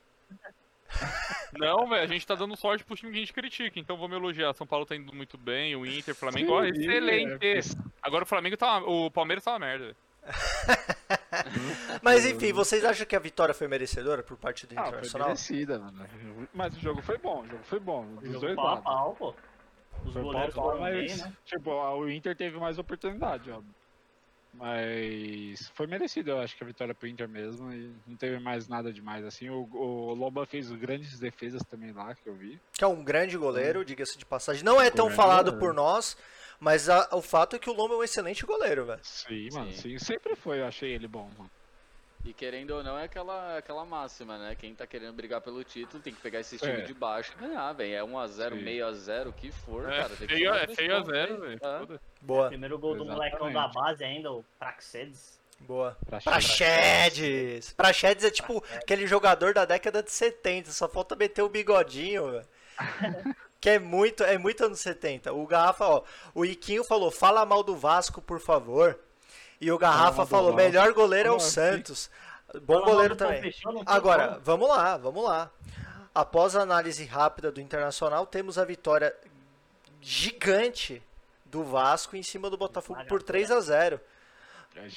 Não, 1.58 1.88
velho, 1.90 2.04
a 2.04 2.08
gente 2.08 2.26
tá 2.28 2.36
dando 2.36 2.56
sorte 2.56 2.84
pro 2.84 2.96
time 2.96 3.12
que 3.12 3.18
a 3.18 3.22
gente 3.22 3.34
critica, 3.34 3.80
então 3.80 3.98
vamos 3.98 4.16
elogiar. 4.18 4.54
São 4.54 4.68
Paulo 4.68 4.86
tá 4.86 4.96
indo 4.96 5.14
muito 5.14 5.38
bem, 5.38 5.76
o 5.76 5.86
Inter, 5.86 6.14
o 6.14 6.18
Flamengo, 6.18 6.52
ó, 6.54 6.64
excelente. 6.64 7.46
é, 7.46 7.60
Agora 8.02 8.24
o 8.24 8.28
Flamengo 8.28 8.56
tá. 8.58 8.80
O 8.80 9.10
Palmeiras 9.12 9.44
tá 9.44 9.52
uma 9.52 9.60
merda. 9.60 9.86
velho. 9.86 9.96
Mas 12.02 12.26
enfim, 12.26 12.52
vocês 12.54 12.84
acham 12.86 13.06
que 13.06 13.16
a 13.16 13.20
vitória 13.20 13.54
foi 13.54 13.68
merecedora 13.68 14.22
por 14.22 14.38
parte 14.38 14.68
do 14.68 14.74
Ah, 14.74 14.84
foi 14.84 14.88
Internacional? 14.90 15.28
merecida, 15.30 15.80
mano. 15.80 16.06
Mas 16.54 16.76
o 16.76 16.80
jogo 16.80 17.02
foi 17.02 17.18
bom, 17.18 17.42
o 17.42 17.48
jogo 17.48 17.64
foi 17.64 17.80
bom. 17.80 18.06
Dos 18.16 18.26
Jogo 18.34 18.40
dois 18.42 18.56
pau 18.56 18.66
lados. 18.66 18.84
pau, 18.84 19.16
pô. 19.18 19.34
Os 20.06 20.14
Foi 20.14 20.22
goleiros 20.22 20.56
pau, 20.56 20.72
foram 20.72 20.84
bem, 20.84 21.16
né? 21.18 21.34
tipo, 21.46 21.72
o 21.72 22.10
Inter 22.10 22.36
teve 22.36 22.58
mais 22.58 22.78
oportunidade, 22.80 23.52
óbvio. 23.52 23.74
Mas 24.60 25.72
foi 25.74 25.88
merecido, 25.88 26.32
eu 26.32 26.40
acho 26.40 26.56
que 26.56 26.64
a 26.64 26.68
vitória 26.68 26.94
pro 26.94 27.08
Inter 27.08 27.28
mesmo. 27.28 27.72
E 27.72 27.92
não 28.06 28.16
teve 28.18 28.40
mais 28.40 28.68
nada 28.68 28.92
demais, 28.92 29.26
assim. 29.26 29.50
O, 29.50 29.68
o 29.72 30.14
Lomba 30.14 30.46
fez 30.46 30.70
grandes 30.72 31.18
defesas 31.20 31.62
também 31.64 31.92
lá, 31.92 32.14
que 32.16 32.28
eu 32.28 32.36
vi. 32.36 32.60
Que 32.74 32.84
é 32.84 32.88
um 32.88 33.04
grande 33.04 33.38
goleiro, 33.38 33.84
diga-se 33.86 34.18
de 34.18 34.26
passagem. 34.26 34.64
Não 34.64 34.80
é 34.82 34.90
tão 34.90 35.06
Grande 35.06 35.16
falado 35.18 35.52
goleiro. 35.52 35.60
por 35.60 35.74
nós, 35.74 36.18
mas 36.60 36.90
a- 36.90 37.10
o 37.14 37.22
fato 37.22 37.56
é 37.56 37.60
que 37.60 37.70
o 37.70 37.74
Lomba 37.74 37.96
é 37.96 37.98
um 37.98 38.04
excelente 38.04 38.46
goleiro, 38.46 38.86
velho. 38.86 39.00
Sim, 39.04 39.50
mano, 39.54 39.72
Sim. 39.72 39.98
sim. 39.98 40.00
Sempre 40.00 40.36
foi, 40.36 40.60
eu 40.60 40.66
achei 40.66 40.92
ele 40.92 41.08
bom, 41.08 41.30
mano. 41.38 41.50
E 42.26 42.34
querendo 42.34 42.72
ou 42.72 42.84
não, 42.84 42.98
é 42.98 43.06
aquela, 43.06 43.58
aquela 43.58 43.86
máxima, 43.86 44.38
né? 44.38 44.54
Quem 44.54 44.76
tá 44.76 44.86
querendo 44.86 45.14
brigar 45.14 45.40
pelo 45.42 45.64
título 45.64 46.04
tem 46.04 46.14
que 46.14 46.20
pegar 46.22 46.42
esse 46.42 46.58
time 46.58 46.74
É. 46.74 46.82
de 46.82 46.94
baixo 46.94 47.32
e 47.38 47.42
ganhar, 47.42 47.72
velho. 47.74 47.96
É 47.96 48.04
1x0, 48.04 48.56
Sim. 48.58 48.62
meio 48.62 48.86
a 48.86 48.92
0 48.94 49.30
o 49.30 49.34
que 49.34 49.52
for, 49.52 49.90
É, 49.92 49.98
cara. 50.02 50.10
Tem 50.16 50.28
que 50.28 50.34
feio, 50.36 50.52
tomar 50.52 50.64
é 50.64 50.76
feio 50.76 50.92
a 50.94 50.98
pontos, 50.98 51.14
zero, 51.14 51.40
velho. 51.40 51.60
velho. 51.60 51.94
É. 51.96 52.00
Boa, 52.22 52.48
Primeiro 52.50 52.78
gol 52.78 52.96
do 52.96 53.06
molecão 53.06 53.40
da 53.48 53.50
Exatamente. 53.52 53.74
base 53.74 54.04
ainda, 54.04 54.32
o 54.34 54.46
Praxedes. 54.60 55.40
boa. 55.62 55.98
Pra 56.10 56.20
Praxedes! 56.20 57.72
Praxedes 57.74 58.26
é 58.26 58.30
tipo 58.32 58.64
aquele 58.76 59.08
jogador 59.08 59.54
da 59.54 59.64
década 59.66 60.04
de 60.04 60.12
70, 60.12 60.72
só 60.72 60.88
falta 60.90 61.16
meter 61.16 61.42
o 61.42 61.50
bigodinho, 61.50 62.32
velho. 62.32 62.46
Que 63.62 63.72
é 63.72 63.80
muito, 63.80 64.24
é 64.24 64.38
muito 64.38 64.64
anos 64.64 64.80
70. 64.80 65.34
O 65.34 65.46
Garrafa, 65.46 65.86
ó, 65.86 66.04
o 66.34 66.46
Iquinho 66.46 66.82
falou, 66.82 67.12
fala 67.12 67.46
mal 67.46 67.62
do 67.62 67.76
Vasco, 67.76 68.22
por 68.22 68.40
favor. 68.40 68.98
E 69.62 69.72
o 69.72 69.78
Garrafa 69.78 70.26
falou, 70.26 70.52
melhor 70.54 70.94
goleiro 70.94 71.30
é 71.30 71.32
o? 71.32 71.36
Santos. 71.40 72.10
Bom 72.64 72.82
goleiro 72.86 73.16
do 73.16 73.18
também. 73.18 73.42
Agora, 73.86 74.40
vamos 74.44 74.70
lá, 74.70 74.98
vamos 74.98 75.24
lá. 75.24 75.52
Após 76.16 76.56
a 76.56 76.62
análise 76.62 77.04
rápida 77.06 77.52
do 77.52 77.62
Internacional, 77.62 78.26
temos 78.26 78.58
a 78.58 78.66
vitória 78.66 79.16
gigante 80.02 81.02
do 81.46 81.64
Vasco 81.64 82.16
em 82.16 82.24
cima 82.24 82.50
do 82.50 82.58
Botafogo 82.58 83.00
por 83.10 83.22
3 83.24 83.52
a 83.52 83.60
0 83.60 84.00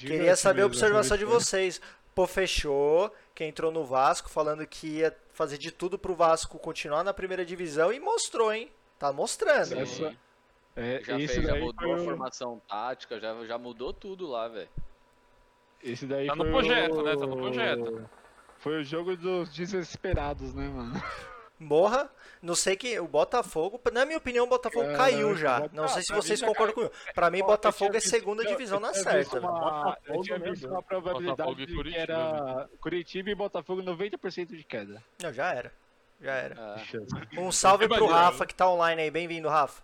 Queria 0.06 0.36
saber 0.36 0.62
a 0.62 0.66
observação 0.66 1.16
de 1.16 1.24
vocês. 1.24 1.80
Pô, 2.14 2.26
fechou, 2.26 3.12
que 3.34 3.42
entrou 3.44 3.72
no 3.72 3.84
Vasco, 3.84 4.28
falando 4.28 4.66
que 4.66 4.86
ia 4.98 5.16
fazer 5.32 5.56
de 5.56 5.70
tudo 5.72 5.98
pro 5.98 6.14
Vasco 6.14 6.58
continuar 6.58 7.02
na 7.02 7.14
primeira 7.14 7.44
divisão 7.44 7.90
e 7.92 7.98
mostrou, 7.98 8.52
hein? 8.52 8.70
Tá 8.98 9.12
mostrando. 9.12 9.72
Essa- 9.78 10.14
É, 10.74 11.02
Já, 11.04 11.18
esse 11.20 11.34
fez, 11.34 11.46
já 11.46 11.54
mudou 11.56 11.74
foi 11.74 11.92
a 11.92 12.04
formação 12.04 12.62
tática, 12.68 13.20
já, 13.20 13.44
já 13.44 13.58
mudou 13.58 13.92
tudo 13.92 14.26
lá, 14.26 14.48
velho. 14.48 14.68
Esse 15.82 16.06
daí 16.06 16.26
Tá 16.28 16.36
no 16.36 16.44
foi 16.44 16.52
projeto, 16.52 16.94
o- 16.94 17.02
né? 17.02 17.16
Tá 17.16 17.26
no 17.26 17.36
projeto. 17.36 18.10
Foi 18.58 18.80
o 18.80 18.84
jogo 18.84 19.16
dos 19.16 19.52
desesperados, 19.52 20.54
né, 20.54 20.68
mano? 20.68 21.02
Morra, 21.58 22.10
não 22.40 22.54
sei 22.56 22.74
que 22.76 22.98
o 22.98 23.06
Botafogo, 23.06 23.80
na 23.92 24.04
minha 24.04 24.18
opinião, 24.18 24.46
o 24.46 24.48
Botafogo 24.48 24.84
É, 24.90 24.96
caiu 24.96 25.28
não, 25.30 25.36
já. 25.36 25.68
Não 25.72 25.86
sei 25.88 26.02
se 26.02 26.12
mim 26.12 26.20
vocês 26.20 26.40
concordam 26.42 26.74
comigo. 26.74 26.92
Pra 27.14 27.30
mim, 27.30 27.40
Botafogo 27.40 27.90
é 27.90 28.00
visto- 28.00 28.10
segunda 28.10 28.42
eu- 28.42 28.48
divisão 28.48 28.78
eu 28.78 28.82
na 28.82 28.94
certa. 28.94 29.18
visto 29.18 29.38
uma- 29.38 29.96
Eu 30.06 30.20
tinha 30.22 30.38
visto 30.38 30.68
uma 30.68 30.82
probabilidade 30.82 31.36
Botafogo 31.36 31.60
e 31.60 31.66
de 31.66 31.72
que 31.72 31.76
Curitiba, 31.76 32.02
era 32.02 32.68
Curitiba 32.80 33.30
e 33.30 33.34
Botafogo 33.34 33.82
90% 33.82 34.56
de 34.56 34.64
queda. 34.64 35.02
Não, 35.22 35.32
já 35.32 35.52
era. 35.54 35.72
Já 36.20 36.32
era. 36.34 36.76
É, 37.34 37.40
Um 37.40 37.52
salve 37.52 37.86
pro 37.88 38.06
Rafa 38.06 38.44
que 38.46 38.54
tá 38.54 38.68
online 38.68 39.02
aí. 39.02 39.10
Bem-vindo, 39.10 39.48
Rafa. 39.48 39.82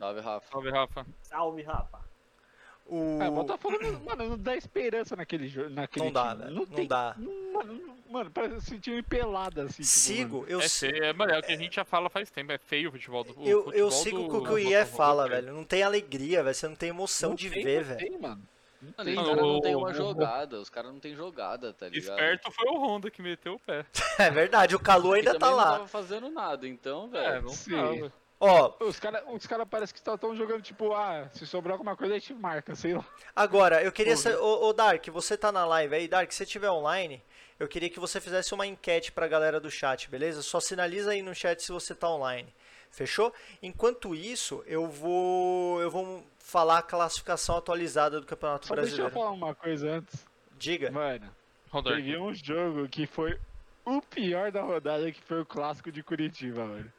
Salve, 0.00 0.20
Rafa. 0.20 0.48
Salve, 0.50 0.70
Rafa. 0.70 1.06
Salve, 1.22 1.62
Rafa. 1.62 2.10
O... 2.86 3.22
É, 3.22 3.30
Botafogo, 3.30 3.78
não, 3.80 4.00
mano, 4.00 4.30
não 4.30 4.36
dá 4.38 4.56
esperança 4.56 5.14
naquele 5.14 5.46
jogo. 5.46 5.70
Naquele 5.70 6.06
Não 6.06 6.12
dá, 6.12 6.30
time. 6.30 6.42
velho. 6.42 6.50
Não, 6.56 6.60
Não 6.62 6.66
tem, 6.66 6.86
dá. 6.88 7.14
não- 7.16 7.52
mano, 7.52 7.72
não- 7.74 7.96
mano, 8.10 8.30
parece 8.32 8.74
um 8.74 8.80
time 8.80 9.00
pelado 9.00 9.60
assim. 9.60 9.74
tipo, 9.82 9.84
Sigo, 9.84 10.44
eu 10.48 10.60
é 10.60 10.66
sigo. 10.66 10.96
é, 10.96 11.12
mano, 11.12 11.32
é 11.32 11.38
o 11.38 11.42
que 11.42 11.52
a 11.52 11.56
gente 11.56 11.76
já 11.76 11.84
fala 11.84 12.10
faz 12.10 12.30
tempo, 12.30 12.50
é 12.50 12.58
feio 12.58 12.88
o 12.88 12.92
futebol 12.92 13.22
do 13.22 13.30
o 13.38 13.46
Eu, 13.46 13.62
futebol 13.62 13.72
eu 13.78 13.90
sigo 13.92 14.18
do- 14.24 14.28
com 14.28 14.36
o 14.38 14.42
que 14.44 14.50
o 14.50 14.58
IE 14.58 14.84
fala, 14.86 15.28
velho. 15.28 15.44
velho. 15.46 15.56
Não 15.56 15.64
tem 15.64 15.84
alegria, 15.84 16.42
velho. 16.42 16.52
Você 16.54 16.66
não 16.66 16.74
tem 16.74 16.88
emoção 16.88 17.30
não 17.30 17.36
de 17.36 17.48
tem, 17.48 17.62
ver, 17.62 17.80
não 17.82 17.88
velho. 17.94 18.00
tem, 18.10 18.18
mano. 18.18 18.42
Não 18.82 18.92
Mano, 18.96 19.04
tem, 19.04 19.12
os 19.12 19.16
Mano, 19.16 19.28
caras 19.28 19.44
o- 19.44 19.52
não 19.52 19.60
tem 19.60 19.76
uma 19.76 19.88
o- 19.90 19.94
jogada, 19.94 20.58
os 20.60 20.70
caras 20.70 20.90
não 20.92 20.98
tem 20.98 21.14
jogada, 21.14 21.72
tá 21.74 21.86
ligado? 21.88 22.18
Esperto 22.18 22.50
foi 22.50 22.66
o 22.70 22.78
Honda 22.78 23.08
que 23.10 23.22
meteu 23.22 23.54
o 23.54 23.58
pé. 23.60 23.84
É 24.18 24.30
verdade, 24.32 24.74
o 24.74 24.80
Calu 24.80 25.12
ainda 25.12 25.34
tá 25.34 25.38
também 25.38 25.50
não 25.54 25.64
lá. 25.64 25.72
tava 25.72 25.86
fazendo 25.86 26.28
nada, 26.30 26.66
então, 26.66 27.08
É, 27.12 27.30
velho. 27.30 27.42
não 27.42 27.50
Sim. 27.50 27.70
tava. 27.72 28.12
Ó, 28.42 28.72
Os 28.80 28.98
caras 28.98 29.22
os 29.28 29.46
cara 29.46 29.66
parece 29.66 29.92
que 29.92 29.98
estão 30.00 30.34
jogando, 30.34 30.62
tipo, 30.62 30.94
ah, 30.94 31.28
se 31.32 31.46
sobrar 31.46 31.74
alguma 31.74 31.94
coisa 31.94 32.14
a 32.14 32.18
gente 32.18 32.32
marca, 32.32 32.74
sei 32.74 32.94
lá. 32.94 33.04
agora, 33.36 33.82
eu 33.82 33.92
queria 33.92 34.16
ser. 34.16 34.34
Ô, 34.36 34.68
ô, 34.68 34.72
Dark, 34.72 35.06
você 35.08 35.36
tá 35.36 35.52
na 35.52 35.66
live 35.66 35.94
aí, 35.94 36.08
Dark, 36.08 36.30
se 36.32 36.38
você 36.38 36.44
estiver 36.44 36.70
online, 36.70 37.22
eu 37.58 37.68
queria 37.68 37.90
que 37.90 38.00
você 38.00 38.18
fizesse 38.18 38.54
uma 38.54 38.66
enquete 38.66 39.12
pra 39.12 39.28
galera 39.28 39.60
do 39.60 39.70
chat, 39.70 40.08
beleza? 40.08 40.40
Só 40.42 40.58
sinaliza 40.58 41.10
aí 41.10 41.20
no 41.20 41.34
chat 41.34 41.62
se 41.62 41.70
você 41.70 41.94
tá 41.94 42.08
online. 42.08 42.52
Fechou? 42.90 43.32
Enquanto 43.62 44.14
isso, 44.14 44.64
eu 44.66 44.88
vou. 44.88 45.80
Eu 45.82 45.90
vou 45.90 46.26
falar 46.38 46.78
a 46.78 46.82
classificação 46.82 47.56
atualizada 47.58 48.20
do 48.20 48.26
Campeonato 48.26 48.66
Só 48.66 48.74
deixa 48.74 48.94
eu 48.94 48.96
Brasileiro. 49.10 49.14
falar 49.14 49.30
uma 49.30 49.54
coisa 49.54 49.90
antes. 49.98 50.26
Diga. 50.58 50.90
Mano, 50.90 51.30
Rodar. 51.70 51.94
teve 51.96 52.16
um 52.16 52.34
jogo 52.34 52.88
que 52.88 53.06
foi 53.06 53.38
o 53.84 54.00
pior 54.02 54.50
da 54.50 54.62
rodada, 54.62 55.12
que 55.12 55.22
foi 55.22 55.42
o 55.42 55.46
clássico 55.46 55.92
de 55.92 56.02
Curitiba, 56.02 56.64
mano. 56.64 56.90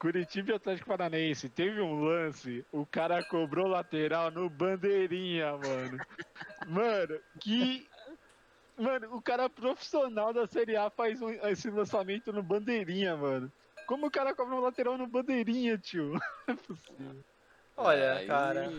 Curitiba 0.00 0.52
e 0.52 0.54
Atlético 0.54 0.88
Paranaense. 0.88 1.50
Teve 1.50 1.80
um 1.82 2.02
lance, 2.02 2.64
o 2.72 2.86
cara 2.86 3.22
cobrou 3.22 3.68
lateral 3.68 4.30
no 4.30 4.48
bandeirinha, 4.48 5.52
mano. 5.58 5.98
Mano, 6.66 7.20
que. 7.38 7.86
Mano, 8.78 9.14
o 9.14 9.20
cara 9.20 9.50
profissional 9.50 10.32
da 10.32 10.46
Série 10.46 10.74
A 10.74 10.88
faz 10.88 11.20
um- 11.20 11.28
esse 11.28 11.68
lançamento 11.70 12.32
no 12.32 12.42
bandeirinha, 12.42 13.14
mano. 13.14 13.52
Como 13.86 14.06
o 14.06 14.10
cara 14.10 14.34
cobra 14.34 14.54
um 14.54 14.60
lateral 14.60 14.96
no 14.96 15.06
bandeirinha, 15.06 15.76
tio? 15.76 16.12
Não 16.48 16.54
é 16.54 16.56
possível. 16.56 17.24
Olha, 17.82 18.14
Aí, 18.14 18.26
cara. 18.26 18.70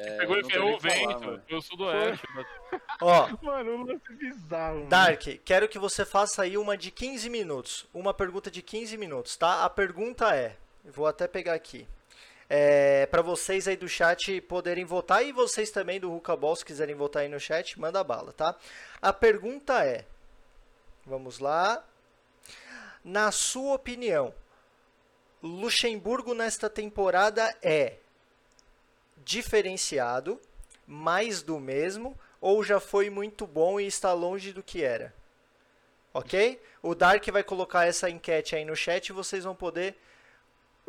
é, 0.00 0.16
Pegou 0.18 0.38
e 0.38 0.44
ferrou 0.44 0.74
o 0.76 0.80
falar, 0.80 0.94
vento. 0.94 1.20
mano. 1.24 1.42
Foi 1.48 1.58
o 1.58 1.62
sudoeste. 1.62 2.26
Ó, 3.00 3.28
Mano, 3.42 3.72
um 3.76 3.82
lance 3.84 4.14
bizarro. 4.14 4.76
mano. 4.78 4.88
Dark, 4.88 5.22
quero 5.44 5.68
que 5.68 5.78
você 5.78 6.04
faça 6.04 6.42
aí 6.42 6.58
uma 6.58 6.76
de 6.76 6.90
15 6.90 7.28
minutos. 7.30 7.86
Uma 7.94 8.12
pergunta 8.12 8.50
de 8.50 8.60
15 8.62 8.96
minutos, 8.96 9.36
tá? 9.36 9.64
A 9.64 9.70
pergunta 9.70 10.34
é, 10.34 10.56
vou 10.84 11.06
até 11.06 11.26
pegar 11.28 11.54
aqui. 11.54 11.86
É, 12.48 13.06
para 13.06 13.22
vocês 13.22 13.68
aí 13.68 13.76
do 13.76 13.88
chat 13.88 14.40
poderem 14.40 14.84
votar 14.84 15.24
e 15.24 15.30
vocês 15.30 15.70
também 15.70 16.00
do 16.00 16.10
Ruka 16.10 16.34
Ball, 16.34 16.56
se 16.56 16.64
quiserem 16.64 16.96
votar 16.96 17.22
aí 17.22 17.28
no 17.28 17.38
chat, 17.38 17.78
manda 17.78 18.02
bala, 18.02 18.32
tá? 18.32 18.56
A 19.00 19.12
pergunta 19.12 19.84
é, 19.84 20.04
vamos 21.06 21.38
lá. 21.38 21.84
Na 23.04 23.30
sua 23.30 23.74
opinião, 23.74 24.34
Luxemburgo 25.42 26.34
nesta 26.34 26.68
temporada 26.68 27.56
é 27.62 27.94
diferenciado, 29.24 30.40
mais 30.86 31.42
do 31.42 31.58
mesmo, 31.58 32.18
ou 32.40 32.64
já 32.64 32.80
foi 32.80 33.10
muito 33.10 33.46
bom 33.46 33.78
e 33.78 33.86
está 33.86 34.12
longe 34.12 34.52
do 34.52 34.62
que 34.62 34.82
era? 34.82 35.14
Ok? 36.12 36.60
O 36.82 36.94
Dark 36.94 37.24
vai 37.28 37.42
colocar 37.42 37.86
essa 37.86 38.10
enquete 38.10 38.56
aí 38.56 38.64
no 38.64 38.74
chat 38.74 39.08
e 39.08 39.12
vocês 39.12 39.44
vão 39.44 39.54
poder 39.54 39.96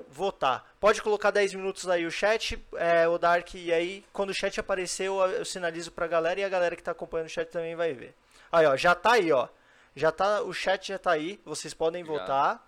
votar. 0.10 0.74
Pode 0.80 1.02
colocar 1.02 1.32
10 1.32 1.54
minutos 1.54 1.88
aí 1.88 2.06
o 2.06 2.12
chat, 2.12 2.64
é, 2.76 3.08
o 3.08 3.18
Dark, 3.18 3.54
e 3.54 3.72
aí 3.72 4.04
quando 4.12 4.32
o 4.32 4.34
chat 4.34 4.60
aparecer 4.60 5.08
eu, 5.08 5.20
eu 5.22 5.46
sinalizo 5.46 5.92
pra 5.92 6.08
galera 6.08 6.40
e 6.40 6.44
a 6.44 6.50
galera 6.50 6.76
que 6.76 6.84
tá 6.84 6.92
acompanhando 6.92 7.28
o 7.28 7.32
chat 7.32 7.50
também 7.50 7.76
vai 7.76 7.94
ver. 7.94 8.16
Aí, 8.52 8.66
ó, 8.66 8.76
já 8.76 8.96
tá 8.96 9.14
aí, 9.14 9.32
ó. 9.32 9.48
Já 9.96 10.12
tá, 10.12 10.42
o 10.42 10.54
chat 10.54 10.88
já 10.88 10.98
tá 10.98 11.12
aí, 11.12 11.40
vocês 11.46 11.74
podem 11.74 12.04
Já. 12.04 12.12
votar. 12.12 12.68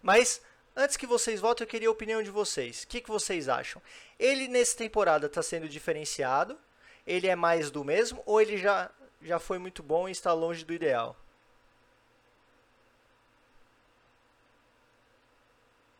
Mas 0.00 0.40
antes 0.76 0.96
que 0.96 1.06
vocês 1.06 1.40
votem, 1.40 1.64
eu 1.64 1.68
queria 1.68 1.88
a 1.88 1.92
opinião 1.92 2.22
de 2.22 2.30
vocês. 2.30 2.82
O 2.82 2.88
que, 2.88 3.00
que 3.00 3.08
vocês 3.08 3.48
acham? 3.48 3.82
Ele 4.22 4.46
nessa 4.46 4.76
temporada 4.76 5.26
está 5.26 5.42
sendo 5.42 5.68
diferenciado? 5.68 6.56
Ele 7.04 7.26
é 7.26 7.34
mais 7.34 7.72
do 7.72 7.84
mesmo? 7.84 8.22
Ou 8.24 8.40
ele 8.40 8.56
já, 8.56 8.88
já 9.20 9.40
foi 9.40 9.58
muito 9.58 9.82
bom 9.82 10.08
e 10.08 10.12
está 10.12 10.32
longe 10.32 10.64
do 10.64 10.72
ideal? 10.72 11.16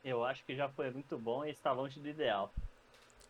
Eu 0.04 0.24
acho 0.24 0.44
que 0.44 0.54
já 0.54 0.68
foi 0.68 0.90
muito 0.92 1.18
bom 1.18 1.44
e 1.44 1.50
está 1.50 1.72
longe 1.72 1.98
do 1.98 2.08
ideal. 2.08 2.52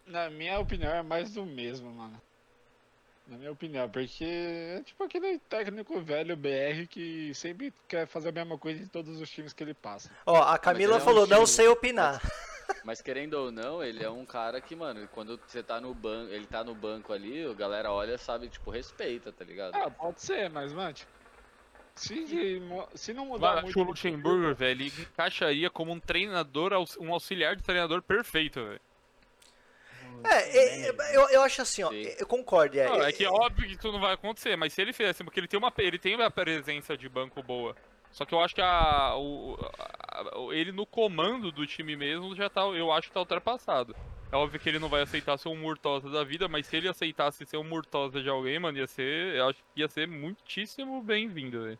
Na 0.06 0.28
minha 0.28 0.58
opinião, 0.58 0.92
é 0.92 1.02
mais 1.02 1.32
do 1.32 1.46
mesmo, 1.46 1.90
mano. 1.90 2.20
Na 3.26 3.38
minha 3.38 3.52
opinião, 3.52 3.88
porque 3.88 4.24
é 4.24 4.82
tipo 4.84 5.04
aquele 5.04 5.38
técnico 5.38 5.98
velho 6.02 6.36
BR 6.36 6.86
que 6.90 7.34
sempre 7.34 7.72
quer 7.88 8.06
fazer 8.06 8.28
a 8.28 8.32
mesma 8.32 8.58
coisa 8.58 8.82
em 8.82 8.86
todos 8.88 9.18
os 9.18 9.30
times 9.30 9.54
que 9.54 9.62
ele 9.62 9.72
passa. 9.72 10.10
Ó, 10.26 10.36
a 10.42 10.58
Camila 10.58 10.94
é 10.94 10.98
um 10.98 11.00
falou, 11.00 11.26
não 11.26 11.44
estilo. 11.44 11.46
sei 11.46 11.68
opinar. 11.68 12.20
Mas 12.84 13.00
querendo 13.00 13.34
ou 13.34 13.50
não, 13.50 13.82
ele 13.82 14.02
é 14.02 14.10
um 14.10 14.24
cara 14.24 14.60
que, 14.60 14.74
mano, 14.74 15.08
quando 15.08 15.40
você 15.46 15.62
tá 15.62 15.80
no 15.80 15.94
banco, 15.94 16.32
ele 16.32 16.46
tá 16.46 16.64
no 16.64 16.74
banco 16.74 17.12
ali, 17.12 17.44
a 17.44 17.54
galera 17.54 17.92
olha, 17.92 18.18
sabe, 18.18 18.48
tipo, 18.48 18.70
respeita, 18.70 19.32
tá 19.32 19.44
ligado? 19.44 19.74
Ah, 19.76 19.90
pode 19.90 20.20
ser, 20.20 20.50
mas, 20.50 20.72
mano, 20.72 20.92
tipo, 20.92 21.10
se, 21.94 22.60
se 22.94 23.12
não 23.12 23.26
mudar 23.26 23.54
acho 23.54 23.64
muito. 23.64 23.80
o 23.80 23.82
Luxemburgo, 23.84 24.54
velho, 24.54 24.82
ele 24.82 24.92
encaixaria 24.98 25.68
como 25.68 25.92
um 25.92 26.00
treinador, 26.00 26.72
um 26.98 27.12
auxiliar 27.12 27.54
de 27.54 27.62
treinador 27.62 28.02
perfeito, 28.02 28.64
velho. 28.64 28.80
É, 30.24 30.58
é, 30.58 30.88
é, 30.88 31.16
eu, 31.16 31.28
eu 31.30 31.42
acho 31.42 31.62
assim, 31.62 31.82
ó, 31.82 31.90
Sim. 31.90 32.02
eu 32.18 32.26
concordo. 32.26 32.78
É, 32.78 32.88
Não, 32.88 33.02
é 33.02 33.12
que 33.12 33.24
é 33.24 33.30
óbvio 33.30 33.66
que 33.66 33.74
isso 33.74 33.92
não 33.92 34.00
vai 34.00 34.14
acontecer, 34.14 34.56
mas 34.56 34.72
se 34.72 34.80
ele 34.80 34.92
fizesse, 34.92 35.24
porque 35.24 35.40
ele 35.40 35.48
tem 35.48 35.58
uma, 35.58 35.72
ele 35.78 35.98
tem 35.98 36.14
uma 36.14 36.30
presença 36.30 36.96
de 36.96 37.08
banco 37.08 37.42
boa. 37.42 37.76
Só 38.12 38.24
que 38.24 38.34
eu 38.34 38.40
acho 38.40 38.54
que 38.54 38.60
a, 38.60 39.14
o, 39.16 39.56
a- 40.08 40.54
ele 40.54 40.70
no 40.72 40.84
comando 40.86 41.50
do 41.50 41.66
time 41.66 41.96
mesmo 41.96 42.34
já 42.36 42.48
tá, 42.50 42.60
eu 42.62 42.92
acho 42.92 43.08
que 43.08 43.14
tá 43.14 43.20
ultrapassado. 43.20 43.96
É 44.30 44.36
óbvio 44.36 44.58
que 44.60 44.68
ele 44.68 44.78
não 44.78 44.88
vai 44.88 45.02
aceitar 45.02 45.36
ser 45.38 45.48
um 45.48 45.56
Murtosa 45.56 46.08
da 46.08 46.22
vida, 46.24 46.48
mas 46.48 46.66
se 46.66 46.76
ele 46.76 46.88
aceitasse 46.88 47.44
ser 47.44 47.56
um 47.58 47.64
Murtosa 47.64 48.22
de 48.22 48.28
alguém, 48.28 48.58
mano, 48.58 48.78
ia 48.78 48.86
ser, 48.86 49.34
eu 49.36 49.48
acho 49.48 49.58
que 49.74 49.80
ia 49.80 49.88
ser 49.88 50.06
muitíssimo 50.08 51.02
bem-vindo, 51.02 51.62
velho. 51.64 51.78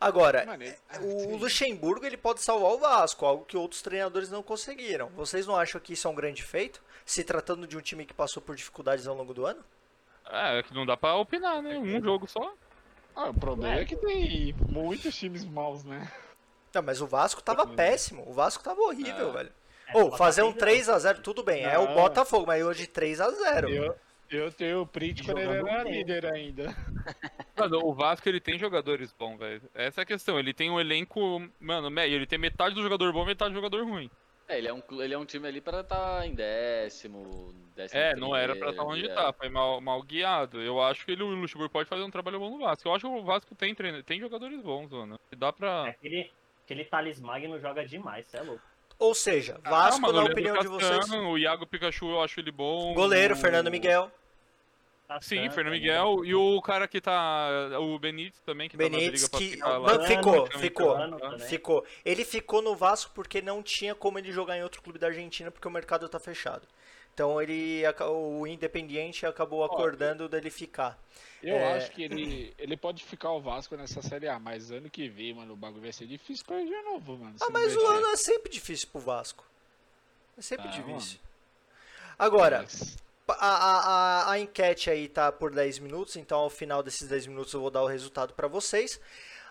Agora, 0.00 0.44
Mano, 0.44 0.62
ele- 0.62 0.76
ah, 0.90 0.98
o. 1.00 1.36
Luxemburgo 1.38 2.04
ele 2.04 2.16
pode 2.18 2.42
salvar 2.42 2.70
o 2.72 2.78
Vasco, 2.78 3.24
algo 3.24 3.44
que 3.46 3.56
outros 3.56 3.80
treinadores 3.80 4.30
não 4.30 4.42
conseguiram. 4.42 5.08
Vocês 5.10 5.46
não 5.46 5.56
acham 5.56 5.80
que 5.80 5.94
isso 5.94 6.06
é 6.06 6.10
um 6.10 6.14
grande 6.14 6.42
feito? 6.42 6.82
Se 7.04 7.24
tratando 7.24 7.66
de 7.66 7.76
um 7.78 7.80
time 7.80 8.04
que 8.04 8.12
passou 8.12 8.42
por 8.42 8.54
dificuldades 8.56 9.06
ao 9.06 9.14
longo 9.16 9.32
do 9.32 9.46
ano? 9.46 9.62
É, 10.28 10.58
é 10.58 10.62
que 10.62 10.74
não 10.74 10.84
dá 10.84 10.96
pra 10.98 11.14
opinar, 11.16 11.62
né? 11.62 11.78
Um 11.78 12.02
jogo 12.02 12.26
só. 12.26 12.52
Ah, 13.16 13.30
o 13.30 13.34
problema 13.34 13.76
é 13.80 13.84
que 13.84 13.96
tem 13.96 14.54
muitos 14.68 15.16
times 15.16 15.44
maus, 15.44 15.82
né? 15.84 16.06
Não, 16.74 16.82
mas 16.82 17.00
o 17.00 17.06
Vasco 17.06 17.42
tava 17.42 17.66
péssimo. 17.66 18.22
O 18.28 18.34
Vasco 18.34 18.62
tava 18.62 18.80
horrível, 18.82 19.30
É. 19.30 19.32
velho. 19.32 19.52
É, 19.88 19.96
Ou 19.98 20.08
o 20.12 20.16
fazer 20.16 20.42
um 20.42 20.52
Botafogo- 20.52 20.70
3x0, 20.70 21.22
tudo 21.22 21.42
bem. 21.42 21.64
É 21.64 21.78
o. 21.78 21.94
Botafogo, 21.94 22.44
mas 22.46 22.62
hoje 22.62 22.86
3x0. 22.86 23.68
Eu, 23.70 23.96
eu 24.28 24.52
tenho 24.52 24.82
o 24.82 24.86
print 24.86 25.22
quando 25.24 25.38
ele 25.38 25.52
era 25.68 25.84
bem. 25.84 25.92
líder 25.92 26.26
ainda. 26.26 26.76
Mano, 27.56 27.78
o 27.86 27.94
Vasco 27.94 28.28
ele 28.28 28.40
tem 28.40 28.58
jogadores 28.58 29.12
bons, 29.12 29.38
velho. 29.38 29.62
Essa 29.74 30.00
é 30.00 30.02
a 30.02 30.06
questão. 30.06 30.38
Ele 30.38 30.52
tem 30.52 30.70
um 30.70 30.78
elenco, 30.78 31.40
mano, 31.58 32.00
ele 32.00 32.26
tem 32.26 32.38
metade 32.38 32.74
do 32.74 32.82
jogador 32.82 33.10
bom 33.12 33.22
e 33.22 33.26
metade 33.26 33.52
do 33.52 33.56
jogador 33.56 33.82
ruim. 33.86 34.10
É, 34.48 34.58
ele 34.58 34.68
é 34.68 34.72
um, 34.72 34.82
ele 35.02 35.12
é 35.14 35.18
um 35.18 35.24
time 35.24 35.48
ali 35.48 35.60
pra 35.60 35.82
tá 35.82 36.24
em 36.24 36.32
décimo, 36.34 37.52
décimo 37.74 38.00
É, 38.00 38.14
não 38.14 38.34
era 38.36 38.54
pra 38.54 38.70
estar 38.70 38.84
primeiro, 38.84 39.06
onde 39.06 39.10
é. 39.10 39.14
tá, 39.14 39.32
foi 39.32 39.48
mal, 39.48 39.80
mal 39.80 40.00
guiado. 40.02 40.60
Eu 40.62 40.80
acho 40.80 41.04
que 41.04 41.12
ele, 41.12 41.22
o 41.22 41.26
Luxemburgo 41.30 41.72
pode 41.72 41.88
fazer 41.88 42.02
um 42.02 42.10
trabalho 42.10 42.38
bom 42.38 42.50
no 42.50 42.58
Vasco. 42.64 42.88
Eu 42.88 42.94
acho 42.94 43.08
que 43.08 43.18
o 43.18 43.24
Vasco 43.24 43.54
tem, 43.56 43.74
treino, 43.74 44.02
tem 44.04 44.20
jogadores 44.20 44.60
bons, 44.62 44.90
mano. 44.90 45.18
E 45.32 45.36
dá 45.36 45.48
É, 45.48 45.52
pra. 45.52 45.84
Aquele, 45.88 46.30
aquele 46.64 46.84
Thales 46.84 47.20
Magno 47.20 47.58
joga 47.60 47.84
demais, 47.84 48.24
cê 48.26 48.36
é 48.36 48.42
louco. 48.42 48.62
Ou 48.98 49.14
seja, 49.14 49.60
Ah, 49.64 49.70
Vasco, 49.70 50.00
mano, 50.00 50.20
na 50.22 50.24
opinião 50.26 50.56
de 50.58 50.68
vocês. 50.68 51.10
O 51.10 51.36
Iago 51.36 51.66
Pikachu 51.66 52.08
eu 52.10 52.22
acho 52.22 52.40
ele 52.40 52.50
bom. 52.52 52.94
Goleiro, 52.94 53.34
o- 53.34 53.36
Fernando 53.36 53.70
Miguel. 53.70 54.10
Sim, 55.20 55.36
Castan 55.36 55.50
Fernando 55.54 55.56
também. 55.74 55.80
Miguel. 55.80 56.24
E 56.24 56.34
o 56.34 56.60
cara 56.62 56.88
que 56.88 57.00
tá. 57.00 57.48
O 57.80 57.98
Benítez 57.98 58.40
também, 58.40 58.68
que 58.68 58.76
Benítez, 58.76 59.00
tá 59.00 59.04
na 59.04 59.10
briga 59.12 59.28
pra 59.30 59.38
que- 59.38 59.50
ficar 59.50 59.78
lá. 59.78 59.92
Mano, 59.92 60.04
ficou, 60.04 60.46
ficou. 60.58 60.94
tá- 60.96 61.18
também. 61.18 61.48
Ficou. 61.48 61.86
Ele 62.04 62.24
ficou 62.24 62.60
no 62.62 62.74
Vasco 62.74 63.12
porque 63.14 63.40
não 63.40 63.62
tinha 63.62 63.94
como 63.94 64.18
ele 64.18 64.32
jogar 64.32 64.56
em 64.58 64.62
outro 64.62 64.82
clube 64.82 64.98
da 64.98 65.06
Argentina 65.06 65.50
porque 65.50 65.68
o 65.68 65.70
mercado 65.70 66.08
tá 66.08 66.18
fechado. 66.18 66.66
Então 67.14 67.40
ele 67.40 67.82
o 68.10 68.46
Independiente 68.46 69.24
acabou 69.24 69.64
acordando 69.64 70.28
dele 70.28 70.50
ficar. 70.50 70.98
Eu 71.42 71.54
É. 71.56 71.76
acho 71.78 71.90
que 71.92 72.02
ele, 72.02 72.52
ele 72.58 72.76
pode 72.76 73.02
ficar 73.04 73.30
o 73.32 73.40
Vasco 73.40 73.74
nessa 73.76 74.02
Série 74.02 74.28
A, 74.28 74.38
mas 74.38 74.70
ano 74.70 74.90
que 74.90 75.08
vem, 75.08 75.32
mano, 75.32 75.54
o 75.54 75.56
bagulho 75.56 75.82
vai 75.82 75.92
ser 75.92 76.06
difícil 76.06 76.44
pra 76.44 76.60
ele 76.60 76.68
de 76.68 76.82
novo, 76.82 77.16
mano. 77.16 77.36
Ah, 77.40 77.48
mas 77.50 77.74
o 77.74 77.86
ano 77.86 78.06
é 78.08 78.16
sempre 78.16 78.50
difícil 78.50 78.88
pro 78.92 79.00
Vasco. 79.00 79.44
É 80.36 80.42
sempre 80.42 80.68
Ah, 80.68 80.70
difícil. 80.72 81.18
Agora, 82.18 82.58
Mas- 82.62 82.96
A, 83.28 83.34
a, 83.34 84.30
a, 84.30 84.38
enquete 84.38 84.88
aí 84.88 85.08
tá 85.08 85.32
por 85.32 85.50
10 85.50 85.80
minutos, 85.80 86.14
então 86.14 86.38
ao 86.38 86.50
final 86.50 86.80
desses 86.80 87.08
10 87.08 87.26
minutos 87.26 87.52
eu 87.52 87.60
vou 87.60 87.70
dar 87.72 87.82
o 87.82 87.86
resultado 87.86 88.34
para 88.34 88.46
vocês. 88.46 89.00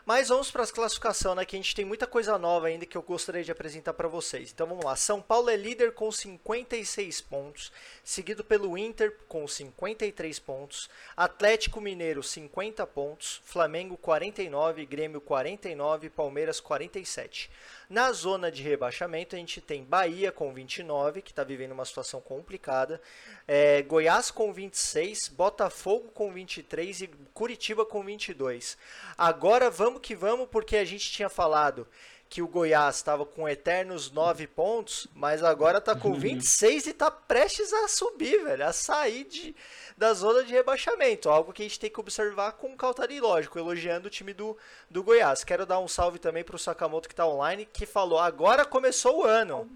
Mas 0.06 0.30
vamos 0.30 0.52
para 0.52 0.62
as 0.62 0.72
classificações, 0.72 1.36
né? 1.36 1.44
Que 1.46 1.56
a 1.56 1.60
gente 1.60 1.74
tem 1.74 1.84
muita 1.84 2.06
coisa 2.06 2.38
nova 2.38 2.68
ainda 2.68 2.86
que 2.86 2.96
eu 2.96 3.02
gostaria 3.02 3.44
de 3.44 3.52
apresentar 3.52 3.92
para 3.92 4.08
vocês. 4.08 4.52
Então 4.52 4.68
vamos 4.68 4.86
lá. 4.86 4.96
São 4.96 5.20
Paulo 5.20 5.50
é 5.50 5.58
líder 5.58 5.94
com 5.94 6.12
56 6.12 7.22
pontos, 7.22 7.72
seguido 8.04 8.44
pelo 8.44 8.78
Inter 8.78 9.18
com 9.28 9.48
53 9.48 10.38
pontos, 10.40 10.88
Atlético 11.18 11.82
Mineiro 11.82 12.22
50 12.22 12.86
pontos, 12.86 13.42
Flamengo 13.46 13.98
49, 13.98 14.86
Grêmio 14.86 15.20
49, 15.20 16.12
Palmeiras 16.12 16.60
47. 16.60 17.50
Na 17.90 18.12
zona 18.12 18.52
de 18.52 18.64
rebaixamento 18.64 19.36
a 19.36 19.40
gente 19.40 19.62
tem 19.62 19.84
Bahia 19.84 20.32
com 20.32 20.52
29, 20.54 21.22
que 21.22 21.32
está 21.32 21.44
vivendo 21.44 21.72
uma 21.72 21.86
situação 21.86 22.20
complicada, 22.20 23.00
é, 23.48 23.84
Goiás 23.84 24.32
com 24.32 24.52
26, 24.52 25.30
Botafogo 25.30 26.10
com 26.12 26.32
23 26.32 27.02
e 27.02 27.08
Curitiba 27.34 27.86
com 27.86 28.04
22. 28.04 28.78
Agora 29.18 29.70
vamos 29.70 30.02
que 30.02 30.16
vamos, 30.16 30.48
porque 30.50 30.78
a 30.78 30.86
gente 30.86 31.12
tinha 31.12 31.30
falado 31.30 31.88
que 32.28 32.42
o 32.42 32.48
Goiás 32.48 32.96
estava 32.96 33.26
com 33.26 33.48
eternos 33.48 34.12
9 34.12 34.48
pontos, 34.48 35.08
mas 35.14 35.44
agora 35.44 35.80
tá 35.80 35.96
com 35.96 36.14
26 36.20 36.88
e 36.88 36.94
tá 36.94 37.12
prestes 37.12 37.72
a 37.72 37.88
subir, 37.88 38.44
velho, 38.44 38.66
a 38.66 38.74
sair 38.74 39.26
de, 39.26 39.56
da 39.98 40.14
zona 40.14 40.44
de 40.44 40.54
rebaixamento. 40.54 41.30
Algo 41.30 41.54
que 41.54 41.62
a 41.62 41.66
gente 41.66 41.80
tem 41.80 41.90
que 41.90 42.00
observar 42.00 42.52
com 42.54 42.76
cautela 42.76 43.12
e 43.14 43.20
lógico, 43.20 43.58
elogiando 43.58 44.08
o 44.08 44.12
time 44.12 44.34
do, 44.34 44.58
do 44.90 45.02
Goiás. 45.04 45.44
Quero 45.44 45.66
dar 45.66 45.80
um 45.80 45.88
salve 45.88 46.20
também 46.20 46.44
pro 46.44 46.58
Sakamoto 46.58 47.08
que 47.10 47.16
tá 47.16 47.26
online, 47.26 47.66
que 47.66 47.86
falou: 47.86 48.20
agora 48.20 48.66
começou 48.66 49.22
o 49.22 49.24
ano. 49.26 49.70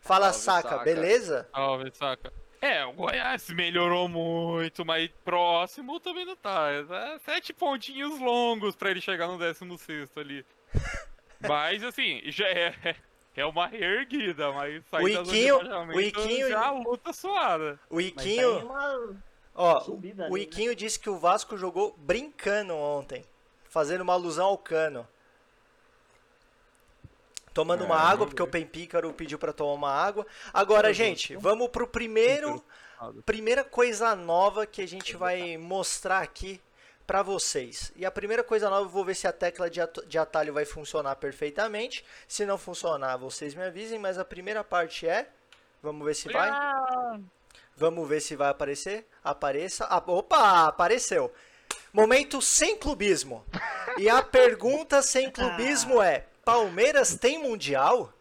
Fala, 0.00 0.32
Salve, 0.32 0.62
Saka, 0.62 0.68
Saka. 0.76 0.84
beleza? 0.84 1.48
Salve, 1.52 1.90
saca. 1.94 2.32
É, 2.60 2.84
o 2.84 2.92
Goiás 2.92 3.50
melhorou 3.50 4.08
muito, 4.08 4.84
mas 4.84 5.10
próximo 5.24 5.98
também 5.98 6.24
não 6.24 6.36
tá. 6.36 6.68
É 6.70 7.18
sete 7.24 7.52
pontinhos 7.52 8.20
longos 8.20 8.76
pra 8.76 8.92
ele 8.92 9.00
chegar 9.00 9.26
no 9.26 9.36
16 9.36 10.08
ali. 10.16 10.46
Mas 11.40 11.82
assim, 11.82 12.22
já 12.26 12.46
é, 12.46 12.72
é 13.36 13.44
uma 13.44 13.66
reerguida, 13.66 14.52
mas 14.52 14.80
sair 14.86 15.02
O 15.02 15.08
da 15.08 15.24
zona 15.24 15.32
de 15.32 15.38
Iquinho- 15.38 15.96
o 15.96 16.00
Iquinho- 16.00 16.48
já 16.50 16.66
é 16.66 16.70
luta 16.70 17.12
suada. 17.12 17.80
O 17.90 17.96
Mas 17.96 18.12
tá 18.12 18.22
Iquinho, 18.22 18.70
ó, 19.54 19.80
subida 19.80 20.24
o 20.24 20.26
ali, 20.26 20.34
né? 20.34 20.40
Iquinho 20.40 20.74
disse 20.74 20.98
que 20.98 21.10
o 21.10 21.18
Vasco 21.18 21.56
jogou 21.56 21.94
brincando 21.98 22.74
ontem, 22.74 23.24
fazendo 23.68 24.02
uma 24.02 24.12
alusão 24.12 24.46
ao 24.46 24.58
Cano. 24.58 25.06
Tomando 27.52 27.84
uma 27.84 27.96
É, 27.96 27.98
água, 27.98 28.18
vamos 28.18 28.28
porque 28.30 28.42
o. 28.42 28.46
Pempícaro 28.46 29.12
pediu 29.12 29.38
pra 29.38 29.52
tomar 29.52 29.74
uma 29.74 29.90
água. 29.90 30.26
Agora, 30.54 30.92
gente, 30.92 31.34
gosto. 31.34 31.42
vamos 31.42 31.68
pro 31.68 31.86
primeiro, 31.86 32.64
primeira 33.26 33.62
coisa 33.62 34.14
nova 34.14 34.66
que 34.66 34.80
a 34.80 34.88
gente 34.88 35.16
vai 35.16 35.58
mostrar 35.58 36.20
aqui 36.20 36.60
pra 37.06 37.22
vocês. 37.22 37.92
E 37.94 38.06
a 38.06 38.10
primeira 38.10 38.42
coisa 38.42 38.70
nova, 38.70 38.86
eu 38.86 38.88
vou 38.88 39.04
ver 39.04 39.14
se 39.14 39.26
a 39.26 39.32
tecla 39.32 39.68
de 39.68 40.18
atalho 40.18 40.54
vai 40.54 40.64
funcionar 40.64 41.16
perfeitamente. 41.16 42.02
Se 42.26 42.46
não 42.46 42.56
funcionar, 42.56 43.18
vocês 43.18 43.54
me 43.54 43.64
avisem, 43.64 43.98
mas 43.98 44.18
a 44.18 44.24
primeira 44.24 44.64
parte 44.64 45.06
é... 45.06 45.28
Vamos 45.82 46.06
ver 46.06 46.14
se 46.14 46.28
vai. 46.32 46.48
Vamos 47.76 48.08
ver 48.08 48.20
se 48.20 48.36
vai 48.36 48.48
aparecer. 48.50 49.06
Apareça. 49.24 49.86
Ah, 49.86 50.02
opa, 50.06 50.66
apareceu. 50.66 51.32
Momento 51.92 52.40
sem 52.40 52.76
clubismo. 52.76 53.44
E 53.98 54.08
a 54.08 54.22
pergunta 54.22 55.02
sem 55.02 55.30
clubismo 55.30 56.00
é: 56.02 56.26
Palmeiras 56.44 57.14
tem 57.16 57.38
mundial? 57.42 58.12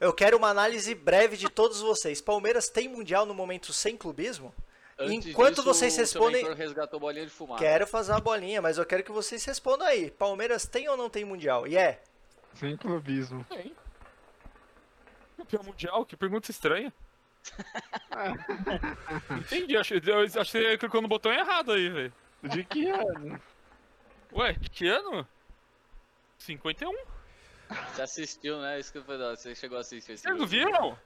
Eu 0.00 0.12
quero 0.12 0.36
uma 0.38 0.48
análise 0.48 0.94
breve 0.94 1.36
de 1.36 1.48
todos 1.48 1.80
vocês. 1.80 2.20
Palmeiras 2.20 2.68
tem 2.68 2.88
mundial 2.88 3.26
no 3.26 3.34
momento 3.34 3.72
sem 3.72 3.96
clubismo? 3.96 4.54
Antes 4.98 5.28
Enquanto 5.28 5.56
disso, 5.56 5.64
vocês 5.64 5.96
respondem- 5.96 6.42
mentor 6.42 6.56
resgatou 6.56 7.00
bolinha 7.00 7.24
de 7.24 7.30
fumaça. 7.30 7.62
Quero 7.62 7.86
fazer 7.86 8.12
uma 8.12 8.20
bolinha, 8.20 8.60
mas 8.60 8.78
eu 8.78 8.84
quero 8.84 9.02
que 9.02 9.12
vocês 9.12 9.44
respondam 9.44 9.86
aí. 9.86 10.10
Palmeiras 10.10 10.66
tem 10.66 10.88
ou 10.88 10.96
não 10.96 11.08
tem 11.10 11.24
mundial? 11.24 11.66
E 11.66 11.76
é. 11.76 12.02
Sem 12.54 12.76
clubismo. 12.76 13.44
Tem. 13.48 13.74
Campeão 15.36 15.62
mundial? 15.62 16.04
Que 16.04 16.16
pergunta 16.16 16.50
estranha. 16.50 16.92
Entendi, 19.38 19.76
acho, 19.76 19.94
eu 19.94 20.20
acho 20.22 20.32
que 20.32 20.44
você 20.44 20.78
clicou 20.78 21.02
no 21.02 21.08
botão 21.08 21.32
errado 21.32 21.72
aí, 21.72 21.88
velho. 21.88 22.12
De 22.44 22.64
que 22.64 22.88
ano? 22.88 23.40
Ué, 24.32 24.52
de 24.54 24.70
que 24.70 24.88
ano? 24.88 25.26
51? 26.38 26.92
Você 27.94 28.02
assistiu, 28.02 28.60
né? 28.60 28.80
Isso 28.80 28.92
que 28.92 29.00
foi 29.00 29.18
da- 29.18 29.36
Você 29.36 29.54
chegou 29.54 29.78
a 29.78 29.80
assistir 29.82 30.12
esse 30.12 30.22
Vocês 30.22 30.36
não 30.38 30.46
viram? 30.46 30.98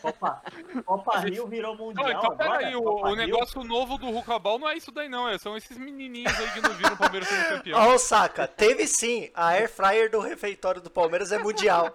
Copa, 0.00 0.42
Copa 0.86 1.18
Rio 1.20 1.46
virou 1.48 1.76
mundial 1.76 2.06
Não, 2.08 2.18
então 2.18 2.36
peraí, 2.36 2.74
o, 2.74 2.80
o 2.82 3.04
Rio? 3.08 3.16
negócio 3.16 3.62
novo 3.62 3.98
do 3.98 4.08
Rucabal 4.10 4.58
não 4.58 4.68
é 4.68 4.76
isso 4.76 4.90
daí 4.90 5.08
não, 5.08 5.28
é, 5.28 5.36
são 5.38 5.56
esses 5.56 5.76
menininhos 5.76 6.32
aí 6.38 6.50
que 6.52 6.60
não 6.62 6.72
viram 6.72 6.94
o 6.94 6.96
Palmeiras 6.96 7.28
sendo 7.28 7.48
campeão. 7.48 7.78
Ó, 7.90 7.94
o 7.94 7.98
Saca, 7.98 8.46
teve 8.48 8.86
sim. 8.86 9.30
A 9.34 9.48
air 9.48 9.68
fryer 9.68 10.10
do 10.10 10.20
refeitório 10.20 10.80
do 10.80 10.88
Palmeiras 10.90 11.30
é 11.32 11.38
mundial. 11.38 11.92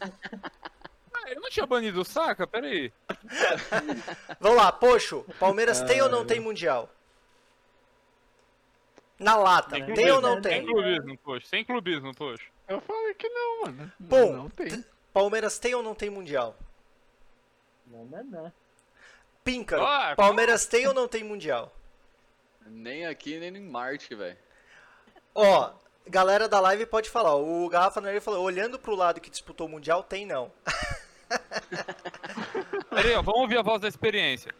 Ah, 1.24 1.32
eu 1.32 1.40
não 1.40 1.48
tinha 1.48 1.66
banido 1.66 2.02
o 2.02 2.04
Saca, 2.04 2.46
peraí. 2.46 2.92
Vamos 4.38 4.58
lá, 4.58 4.70
Poxo. 4.70 5.24
Palmeiras 5.40 5.80
tem 5.80 6.02
ou 6.02 6.08
não 6.08 6.26
tem 6.26 6.38
mundial? 6.38 6.90
Na 9.18 9.36
lata, 9.36 9.76
Sem 9.76 9.94
tem 9.94 10.10
ou 10.10 10.20
não 10.20 10.42
tem? 10.42 10.52
Sem 10.52 10.66
clubismo, 10.66 11.18
poxa, 11.18 11.46
sem 11.46 11.64
clubismo, 11.64 12.14
poxa. 12.14 12.44
Eu 12.68 12.80
falei 12.80 13.14
que 13.14 13.28
não, 13.28 13.62
mano. 13.62 13.92
Bom, 13.98 14.32
não 14.32 14.50
tem. 14.50 14.84
Palmeiras 15.14 15.58
tem 15.58 15.74
ou 15.74 15.82
não 15.82 15.94
tem 15.94 16.10
mundial? 16.10 16.56
Não, 17.86 18.04
não, 18.04 18.24
não. 18.24 18.52
Píncaro. 19.42 19.82
Ah, 19.82 20.14
Palmeiras 20.16 20.66
tem 20.66 20.86
ou 20.86 20.92
não 20.92 21.08
tem 21.08 21.24
mundial? 21.24 21.74
Nem 22.66 23.06
aqui, 23.06 23.38
nem 23.38 23.56
em 23.56 23.60
Marte, 23.60 24.14
velho. 24.14 24.36
Ó, 25.34 25.72
galera 26.06 26.48
da 26.48 26.60
live 26.60 26.84
pode 26.86 27.08
falar. 27.08 27.34
O 27.36 27.68
Garrafa 27.68 28.00
Nerd 28.00 28.20
falou, 28.20 28.42
olhando 28.42 28.78
pro 28.78 28.94
lado 28.94 29.20
que 29.20 29.30
disputou 29.30 29.66
o 29.66 29.70
mundial, 29.70 30.02
tem 30.02 30.26
não. 30.26 30.52
Peraí, 32.90 33.14
ó, 33.14 33.22
vamos 33.22 33.40
ouvir 33.40 33.58
a 33.58 33.62
voz 33.62 33.80
da 33.80 33.88
experiência. 33.88 34.54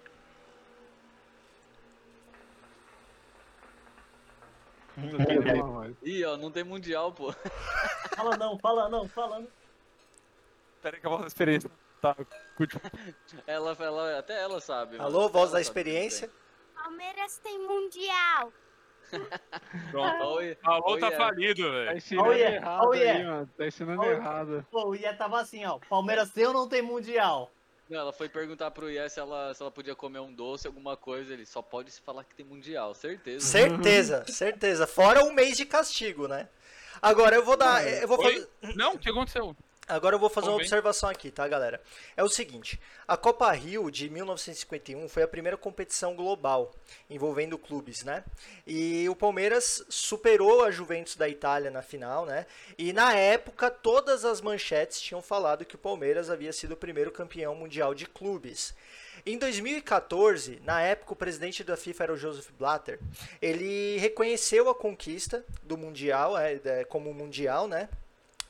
Ih, 6.02 6.24
ó, 6.24 6.36
não 6.36 6.50
tem 6.50 6.64
mundial, 6.64 7.12
pô. 7.12 7.32
Fala 8.14 8.36
não, 8.36 8.58
fala 8.58 8.88
não, 8.88 9.08
fala 9.08 9.40
não. 9.40 9.48
Peraí 10.80 11.00
que 11.00 11.06
a 11.06 11.10
voz 11.10 11.22
da 11.22 11.26
experiência 11.26 11.70
tá... 12.00 12.16
Ela, 13.46 13.76
ela, 13.80 14.18
até 14.18 14.40
ela 14.40 14.60
sabe. 14.60 14.98
Alô, 14.98 15.28
voz 15.28 15.50
da 15.50 15.60
experiência. 15.60 16.30
Palmeiras 16.74 17.38
tem 17.38 17.58
mundial. 17.58 18.52
Pronto. 19.90 20.06
Alô, 20.06 20.36
oi, 20.92 21.00
tá 21.00 21.08
é. 21.08 21.16
falido, 21.16 21.62
Tá 21.62 21.70
velho. 21.70 21.96
ensinando 21.96 22.28
Oh, 22.28 22.32
yeah. 22.32 22.56
errado 22.56 22.84
Oh, 22.86 22.92
aí, 22.92 23.00
yeah. 23.00 23.24
mano. 23.30 23.50
Tá 23.56 23.66
ensinando 23.66 24.02
Oh, 24.02 24.04
errado. 24.10 24.66
Pô, 24.70 24.88
o 24.88 24.94
Ié 24.94 25.12
tava 25.12 25.40
assim, 25.40 25.64
ó. 25.64 25.78
Palmeiras 25.88 26.30
tem 26.30 26.46
ou 26.46 26.52
não 26.52 26.68
tem 26.68 26.82
mundial? 26.82 27.50
Não, 27.88 28.00
ela 28.00 28.12
foi 28.12 28.28
perguntar 28.28 28.70
pro 28.70 28.90
Ié 28.90 29.08
se 29.08 29.20
ela, 29.20 29.52
se 29.52 29.62
ela 29.62 29.70
podia 29.70 29.94
comer 29.94 30.18
um 30.20 30.32
doce, 30.32 30.66
alguma 30.66 30.96
coisa. 30.96 31.32
Ele 31.34 31.44
só 31.44 31.60
pode 31.60 31.90
se 31.90 32.00
falar 32.00 32.24
que 32.24 32.34
tem 32.34 32.46
mundial, 32.46 32.94
certeza. 32.94 33.44
Certeza, 33.46 34.24
certeza. 34.28 34.86
Fora 34.86 35.22
um 35.24 35.32
mês 35.32 35.56
de 35.56 35.66
castigo, 35.66 36.26
né? 36.26 36.48
Agora 37.02 37.36
eu 37.36 37.44
vou 37.44 37.56
dar. 37.56 37.86
Eu 37.86 38.08
vou 38.08 38.22
fazer, 38.22 38.48
Não, 38.74 38.94
o 38.94 38.98
que 38.98 39.10
aconteceu? 39.10 39.54
Agora 39.88 40.14
eu 40.14 40.18
vou 40.18 40.30
fazer 40.30 40.48
uma 40.48 40.56
observação 40.56 41.08
aqui, 41.08 41.30
tá, 41.30 41.46
galera? 41.46 41.80
É 42.16 42.22
o 42.22 42.28
seguinte: 42.28 42.80
a 43.06 43.16
Copa 43.16 43.50
Rio 43.52 43.90
de 43.90 44.08
1951 44.08 45.08
foi 45.08 45.22
a 45.22 45.28
primeira 45.28 45.56
competição 45.56 46.14
global 46.14 46.74
envolvendo 47.08 47.58
clubes, 47.58 48.02
né? 48.02 48.24
E 48.66 49.08
o 49.08 49.16
Palmeiras 49.16 49.84
superou 49.88 50.64
a 50.64 50.70
Juventus 50.70 51.16
da 51.16 51.28
Itália 51.28 51.70
na 51.70 51.82
final, 51.82 52.26
né? 52.26 52.46
E 52.78 52.92
na 52.92 53.14
época 53.14 53.70
todas 53.70 54.24
as 54.24 54.40
manchetes 54.40 55.00
tinham 55.00 55.22
falado 55.22 55.64
que 55.64 55.74
o 55.74 55.78
Palmeiras 55.78 56.30
havia 56.30 56.52
sido 56.52 56.72
o 56.72 56.76
primeiro 56.76 57.10
campeão 57.10 57.54
mundial 57.54 57.94
de 57.94 58.06
clubes. 58.06 58.74
Em 59.26 59.38
2014, 59.38 60.60
na 60.64 60.82
época 60.82 61.14
o 61.14 61.16
presidente 61.16 61.64
da 61.64 61.78
FIFA 61.78 62.04
era 62.04 62.12
o 62.12 62.16
Joseph 62.16 62.50
Blatter, 62.58 63.00
ele 63.40 63.96
reconheceu 63.96 64.68
a 64.68 64.74
conquista 64.74 65.42
do 65.62 65.78
mundial, 65.78 66.36
é, 66.36 66.60
é, 66.62 66.84
como 66.84 67.14
mundial, 67.14 67.66
né? 67.66 67.88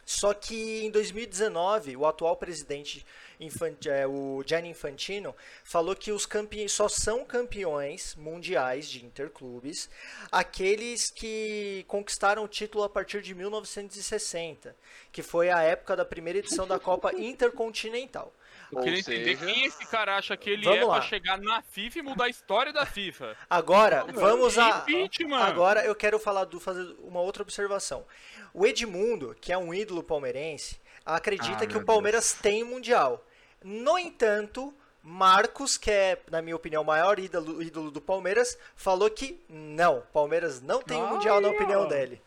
Só 0.07 0.35
que 0.35 0.85
em 0.85 0.91
2019, 0.91 1.97
o 1.97 2.07
atual 2.07 2.37
presidente, 2.37 3.05
Infan- 3.41 3.75
é, 3.87 4.07
o 4.07 4.43
Gianni 4.47 4.69
Infantino, 4.69 5.35
falou 5.65 5.97
que 5.97 6.13
os 6.13 6.27
campeões 6.27 6.73
só 6.73 6.89
são 6.89 7.25
campeões 7.25 8.15
mundiais 8.15 8.89
de 8.89 9.05
interclubes 9.05 9.89
aqueles 10.31 11.11
que 11.11 11.85
conquistaram 11.89 12.45
o 12.45 12.49
título 12.49 12.85
a 12.85 12.89
partir 12.89 13.23
de 13.23 13.35
1960, 13.35 14.77
que 15.13 15.23
foi 15.23 15.51
a 15.51 15.63
época 15.63 15.97
da 15.97 16.05
primeira 16.05 16.39
edição 16.39 16.67
da 16.67 16.79
Copa 16.79 17.13
Intercontinental. 17.19 18.33
Eu 18.77 18.83
queria 18.85 18.99
entender 19.01 19.37
seja- 19.39 19.47
quem 19.53 19.65
esse 19.65 19.87
cara 19.87 20.17
acha 20.17 20.37
que 20.37 20.51
ele 20.51 20.65
Vamos 20.65 20.81
é 20.81 20.85
lá. 20.85 20.95
pra 20.95 21.03
chegar 21.03 21.39
na 21.39 21.63
FIFA 21.63 21.99
e 21.99 22.03
mudar 22.03 22.25
a 22.25 22.29
história 22.29 22.73
da 22.73 22.85
FIFA. 22.87 23.37
Agora, 23.49 24.05
vamos 24.13 24.59
a 24.59 24.85
Impeachment. 24.89 25.39
Agora 25.43 25.85
eu 25.85 25.95
quero 25.95 26.19
falar 26.19 26.45
do 26.45 26.59
fazer 26.61 26.95
uma 27.01 27.21
outra 27.21 27.43
observação. 27.43 28.05
O 28.53 28.67
Edmundo, 28.67 29.37
que 29.41 29.53
é 29.53 29.59
um 29.59 29.73
ídolo 29.75 30.03
palmeirense, 30.03 30.81
acredita 31.05 31.65
Ah, 31.65 31.67
que 31.67 31.77
o 31.77 31.85
Palmeiras 31.85 32.33
tem 32.35 32.63
mundial. 32.65 33.25
No 33.63 33.99
entanto, 33.99 34.75
Marcos, 35.03 35.77
que 35.77 35.91
é, 35.91 36.19
na 36.31 36.41
minha 36.41 36.57
opinião, 36.57 36.83
o 36.83 36.87
maior 36.87 37.19
ídolo, 37.19 37.63
ídolo 37.63 37.91
do 37.91 38.01
Palmeiras, 38.01 38.57
falou 38.75 39.11
que 39.11 39.39
não, 39.51 40.03
Palmeiras 40.15 40.63
não 40.63 40.81
tem 40.81 40.99
Ai, 40.99 41.13
mundial 41.13 41.41
na 41.43 41.49
opinião 41.51 41.83
ó. 41.83 41.87
dele. 41.87 42.23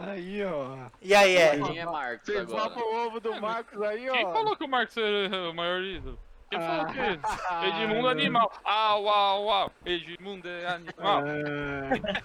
Aí, 0.00 0.44
ó. 0.44 0.88
E 1.02 1.14
aí, 1.14 1.36
é? 1.36 1.58
Quem 1.60 1.78
é 1.78 1.84
Marcos 1.84 2.26
Você 2.26 2.38
agora? 2.38 2.78
o 2.78 3.06
ovo 3.06 3.20
do 3.20 3.32
É, 3.32 3.40
Marcos 3.40 3.82
aí, 3.82 4.08
ó. 4.08 4.12
Quem 4.12 4.24
falou 4.32 4.56
que 4.56 4.64
o 4.64 4.68
Marcos 4.68 4.96
é 4.96 5.48
o 5.50 5.54
maior 5.54 5.82
ídolo? 5.82 6.18
Quem 6.50 6.58
falou 6.60 6.86
que 6.86 6.98
Ah, 7.22 7.66
Edmundo 7.66 8.08
é 8.08 8.12
animal? 8.12 8.52
Au, 8.64 9.08
au, 9.08 9.50
au. 9.50 9.72
Edmundo 9.84 10.48
é 10.48 10.66
animal. 10.66 11.22
Ah, 11.24 12.20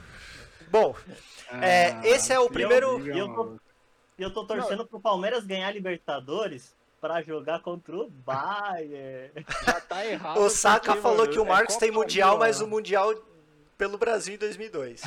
Bom, 0.70 0.96
É, 1.62 1.92
ah, 1.92 2.02
esse 2.04 2.34
é 2.34 2.40
o 2.40 2.48
que 2.48 2.54
primeiro- 2.54 3.00
E 3.14 3.18
eu 3.20 3.28
tô-. 3.34 3.56
E 4.18 4.24
eu 4.24 4.34
tô 4.34 4.46
torcendo 4.46 4.86
pro 4.86 5.00
Palmeiras 5.00 5.46
ganhar 5.46 5.70
Libertadores 5.72 6.74
pra 7.02 7.22
jogar 7.22 7.60
contra 7.62 7.94
o 7.96 8.10
Bayern. 8.10 9.32
Já 9.66 9.82
tá 9.82 10.06
errado. 10.06 10.40
o 10.40 10.50
Saka 10.50 10.86
porque, 10.88 11.02
falou 11.02 11.18
mano, 11.20 11.32
que 11.32 11.40
o 11.40 11.44
é 11.44 11.48
Marcos 11.50 11.76
tem 11.76 11.90
Copa 11.90 12.00
mundial, 12.02 12.38
mas 12.40 12.62
ó. 12.62 12.64
o 12.64 12.68
mundial 12.68 13.14
pelo 13.78 13.98
Brasil 13.98 14.36
em 14.36 14.38
2002. 14.38 15.04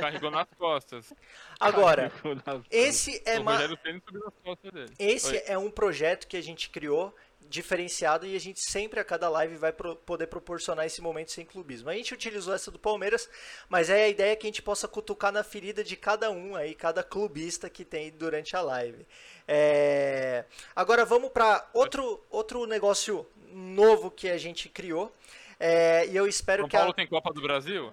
Carregou 0.00 0.30
nas 0.30 0.48
costas. 0.58 1.12
Agora, 1.58 2.12
nas 2.46 2.62
esse 2.70 3.22
é 3.24 3.38
o 3.38 3.44
ma- 3.44 3.52
Rogério 3.52 3.78
Ceni 3.82 4.02
subiu 4.04 4.24
nas 4.24 4.34
costas 4.42 4.72
dele. 4.72 4.92
Esse 4.98 5.32
Oi. 5.36 5.42
é 5.46 5.58
um 5.58 5.70
projeto 5.70 6.26
que 6.26 6.36
a 6.36 6.42
gente 6.42 6.70
criou 6.70 7.14
diferenciado 7.48 8.26
e 8.26 8.36
a 8.36 8.38
gente 8.38 8.60
sempre 8.60 9.00
a 9.00 9.04
cada 9.04 9.28
live 9.28 9.56
vai 9.56 9.72
pro- 9.72 9.96
poder 9.96 10.28
proporcionar 10.28 10.86
esse 10.86 11.02
momento 11.02 11.32
sem 11.32 11.44
clubismo. 11.44 11.90
A 11.90 11.94
gente 11.94 12.14
utilizou 12.14 12.54
essa 12.54 12.70
do 12.70 12.78
Palmeiras, 12.78 13.28
mas 13.68 13.90
é 13.90 14.04
a 14.04 14.08
ideia 14.08 14.36
que 14.36 14.46
a 14.46 14.48
gente 14.48 14.62
possa 14.62 14.86
cutucar 14.86 15.32
na 15.32 15.42
ferida 15.42 15.82
de 15.82 15.96
cada 15.96 16.30
um 16.30 16.54
aí, 16.54 16.76
cada 16.76 17.02
clubista 17.02 17.68
que 17.68 17.84
tem 17.84 18.12
durante 18.12 18.54
a 18.54 18.60
live. 18.62 19.04
É, 19.48 20.44
Agora 20.76 21.04
vamos 21.04 21.30
para 21.30 21.68
outro 21.74 22.22
outro 22.30 22.66
negócio 22.66 23.26
novo 23.52 24.12
que 24.12 24.28
a 24.28 24.38
gente 24.38 24.68
criou. 24.68 25.12
É, 25.58 26.06
e 26.06 26.16
eu 26.16 26.28
espero 26.28 26.62
São 26.62 26.68
que 26.68 26.76
a... 26.76 26.80
Paulo 26.80 26.94
tem 26.94 27.06
Copa 27.08 27.32
do 27.32 27.42
Brasil? 27.42 27.92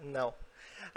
Não. 0.00 0.34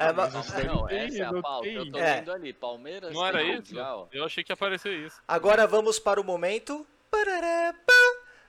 É, 0.09 0.13
ma- 0.13 0.29
mas 0.29 0.53
Não, 0.65 0.75
não, 0.75 0.87
tem, 0.87 0.99
essa 0.99 1.17
é 1.17 1.21
a 1.25 1.31
não 1.31 1.41
pauta. 1.41 1.63
tem. 1.67 1.75
Eu 1.75 1.91
tô 1.91 1.97
É. 1.97 2.15
vendo 2.15 2.31
ali. 2.31 2.53
Palmeiras 2.53 3.13
Não 3.13 3.25
era 3.25 3.41
isso? 3.43 3.73
mundial. 3.73 4.09
Eu 4.11 4.23
achei 4.25 4.43
que 4.43 4.51
ia 4.51 4.55
aparecer 4.55 4.93
isso. 4.93 5.21
Agora 5.27 5.65
vamos 5.67 5.99
para 5.99 6.19
o 6.19 6.23
momento. 6.23 6.85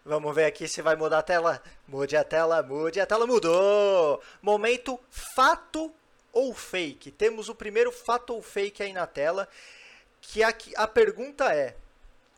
Vamos 0.05 0.34
ver 0.34 0.46
aqui 0.46 0.66
se 0.66 0.82
vai 0.82 0.96
mudar 0.96 1.18
a 1.18 1.22
tela. 1.22 1.62
Mude 1.86 2.16
a 2.16 2.24
tela, 2.24 2.61
mude 2.62 2.98
a 3.00 3.07
tela, 3.07 3.24
mudou. 3.26 4.20
Momento 4.40 4.98
fato 5.11 5.92
ou 6.32 6.53
fake. 6.55 7.11
Temos 7.12 7.48
o 7.48 7.55
primeiro 7.55 7.92
fato 7.92 8.34
ou 8.34 8.42
fake 8.42 8.82
aí 8.82 8.92
na 8.92 9.07
tela. 9.07 9.48
Que 10.20 10.42
aqui, 10.42 10.72
a 10.76 10.86
pergunta 10.88 11.55
é: 11.55 11.76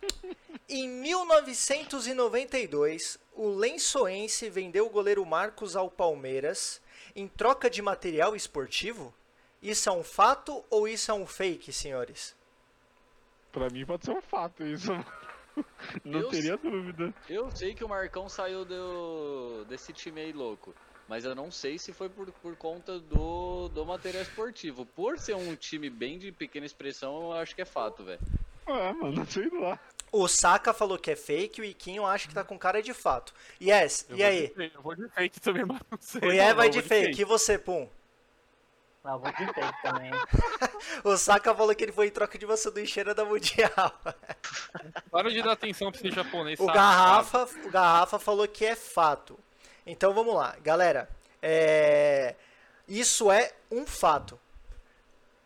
Em 0.68 0.86
1992, 0.88 3.18
o 3.34 3.48
Lençoense 3.48 4.50
vendeu 4.50 4.86
o 4.86 4.90
goleiro 4.90 5.24
Marcos 5.24 5.74
ao 5.76 5.90
Palmeiras 5.90 6.82
em 7.14 7.28
troca 7.28 7.70
de 7.70 7.80
material 7.80 8.34
esportivo? 8.34 9.14
Isso 9.62 9.88
é 9.88 9.92
um 9.92 10.04
fato 10.04 10.64
ou 10.68 10.86
isso 10.86 11.10
é 11.10 11.14
um 11.14 11.26
fake, 11.26 11.72
senhores? 11.72 12.34
Pra 13.50 13.70
mim 13.70 13.86
pode 13.86 14.04
ser 14.04 14.10
um 14.10 14.20
fato 14.20 14.64
isso. 14.64 14.92
Não 16.04 16.20
Eu 16.20 16.28
teria 16.28 16.56
dúvida. 16.56 17.14
Eu 17.28 17.50
sei 17.54 17.74
que 17.74 17.84
o 17.84 17.88
Marcão 17.88 18.28
saiu 18.28 18.64
do, 18.64 19.64
desse 19.68 19.92
time 19.92 20.20
aí 20.20 20.32
louco. 20.32 20.74
Mas 21.06 21.24
eu 21.24 21.34
não 21.34 21.50
sei 21.50 21.78
se 21.78 21.92
foi 21.92 22.08
por, 22.08 22.32
por 22.32 22.56
conta 22.56 22.98
do, 22.98 23.68
do 23.68 23.84
material 23.84 24.22
esportivo. 24.22 24.86
Por 24.86 25.18
ser 25.18 25.36
um 25.36 25.54
time 25.54 25.90
bem 25.90 26.18
de 26.18 26.32
pequena 26.32 26.64
expressão, 26.64 27.24
eu 27.24 27.32
acho 27.34 27.54
que 27.54 27.62
é 27.62 27.66
fato, 27.66 28.02
velho. 28.02 28.20
É, 28.66 28.92
mano, 28.92 29.26
sei 29.30 29.48
lá. 29.50 29.78
O 30.12 30.28
Saka 30.28 30.72
falou 30.72 30.96
que 30.96 31.10
é 31.10 31.16
fake, 31.16 31.60
o 31.60 31.64
Iquinho 31.64 32.06
acha 32.06 32.28
que 32.28 32.34
tá 32.34 32.44
com 32.44 32.56
cara 32.56 32.80
de 32.80 32.94
fato. 32.94 33.34
Yes, 33.60 34.06
Eu 34.08 34.16
e 34.16 34.22
aí? 34.22 34.48
de 34.48 34.54
fake, 34.54 34.76
Eu 34.76 34.82
vou 34.82 34.94
de 34.94 35.08
fake 35.08 35.40
também, 35.40 35.64
mas 35.66 35.80
não 35.90 35.98
sei. 36.00 36.20
O 36.20 36.32
Ié 36.32 36.54
vai 36.54 36.70
de 36.70 36.80
vou 36.80 36.88
fake, 36.88 37.20
e 37.20 37.24
você, 37.24 37.58
Pum? 37.58 37.88
Ah, 39.02 39.16
vou 39.16 39.30
de 39.30 39.46
fake 39.52 39.82
também. 39.82 40.10
O 41.02 41.16
Saka 41.16 41.54
falou 41.54 41.74
que 41.74 41.82
ele 41.82 41.92
foi 41.92 42.06
em 42.06 42.10
troca 42.10 42.38
de 42.38 42.44
uma 42.46 42.56
sanduicheira 42.56 43.14
da 43.14 43.24
Mundial. 43.24 43.70
Para 45.10 45.30
de 45.30 45.42
dar 45.42 45.52
atenção 45.52 45.90
pra 45.90 46.00
esse 46.00 46.10
japonês. 46.10 46.60
O. 46.60 46.66
Garrafa, 46.66 47.48
o 47.64 47.70
Garrafa 47.70 48.18
falou 48.18 48.46
que 48.46 48.64
é 48.64 48.76
fato. 48.76 49.38
Então 49.86 50.14
vamos 50.14 50.34
lá, 50.34 50.56
galera. 50.62 51.08
É, 51.42 52.34
Isso 52.86 53.30
é 53.30 53.52
um 53.70 53.86
fato. 53.86 54.38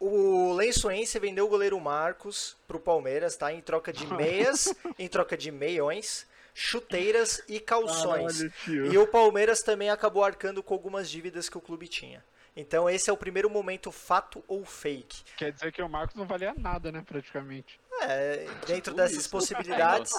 O 0.00 0.52
Lençoense 0.52 1.18
vendeu 1.18 1.46
o 1.46 1.48
goleiro 1.48 1.78
Marcos 1.80 2.56
pro 2.66 2.78
Palmeiras, 2.78 3.36
tá? 3.36 3.52
Em 3.52 3.60
troca 3.60 3.92
de 3.92 4.06
meias, 4.14 4.72
em 4.98 5.08
troca 5.08 5.36
de 5.36 5.50
meiões, 5.50 6.26
chuteiras 6.54 7.42
e 7.48 7.58
calções. 7.58 8.42
Caralho. 8.42 8.92
E 8.92 8.98
o 8.98 9.06
Palmeiras 9.06 9.62
também 9.62 9.90
acabou 9.90 10.24
arcando 10.24 10.62
com 10.62 10.74
algumas 10.74 11.10
dívidas 11.10 11.48
que 11.48 11.58
o 11.58 11.60
clube 11.60 11.88
tinha. 11.88 12.24
Então 12.56 12.90
esse 12.90 13.08
é 13.08 13.12
o 13.12 13.16
primeiro 13.16 13.48
momento 13.48 13.92
fato 13.92 14.42
ou 14.48 14.64
fake. 14.64 15.22
Quer 15.36 15.52
dizer 15.52 15.70
que 15.72 15.80
o 15.80 15.88
Marcos 15.88 16.16
não 16.16 16.26
valia 16.26 16.52
nada, 16.56 16.90
né, 16.90 17.04
praticamente. 17.06 17.78
É, 18.02 18.46
dentro 18.66 18.92
Tudo 18.92 18.96
dessas 18.96 19.26
possibilidades. 19.26 20.12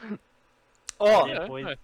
Ó, 0.98 1.26
É, 1.28 1.40
Depois, 1.40 1.66
é. 1.66 1.78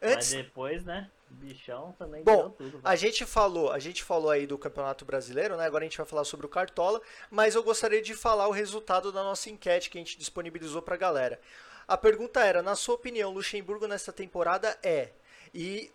mas 0.00 0.12
antes, 0.12 0.32
depois, 0.32 0.84
né? 0.84 1.08
Bichão 1.34 1.92
também 1.98 2.22
Bom, 2.22 2.50
tudo. 2.50 2.80
A 2.82 2.96
gente 2.96 3.24
falou, 3.24 3.70
a 3.72 3.78
gente 3.78 4.02
falou 4.02 4.30
aí 4.30 4.46
do 4.46 4.56
Campeonato 4.56 5.04
Brasileiro, 5.04 5.56
né? 5.56 5.66
Agora 5.66 5.84
a 5.84 5.88
gente 5.88 5.98
vai 5.98 6.06
falar 6.06 6.24
sobre 6.24 6.46
o 6.46 6.48
Cartola, 6.48 7.00
mas 7.30 7.54
eu 7.54 7.62
gostaria 7.62 8.00
de 8.00 8.14
falar 8.14 8.48
o 8.48 8.52
resultado 8.52 9.12
da 9.12 9.22
nossa 9.22 9.50
enquete 9.50 9.90
que 9.90 9.98
a 9.98 10.00
gente 10.00 10.18
disponibilizou 10.18 10.80
pra 10.80 10.96
galera. 10.96 11.40
A 11.86 11.96
pergunta 11.96 12.40
era, 12.40 12.62
na 12.62 12.74
sua 12.76 12.94
opinião, 12.94 13.32
Luxemburgo 13.32 13.86
nesta 13.86 14.12
temporada 14.12 14.78
é 14.82 15.10
e 15.52 15.92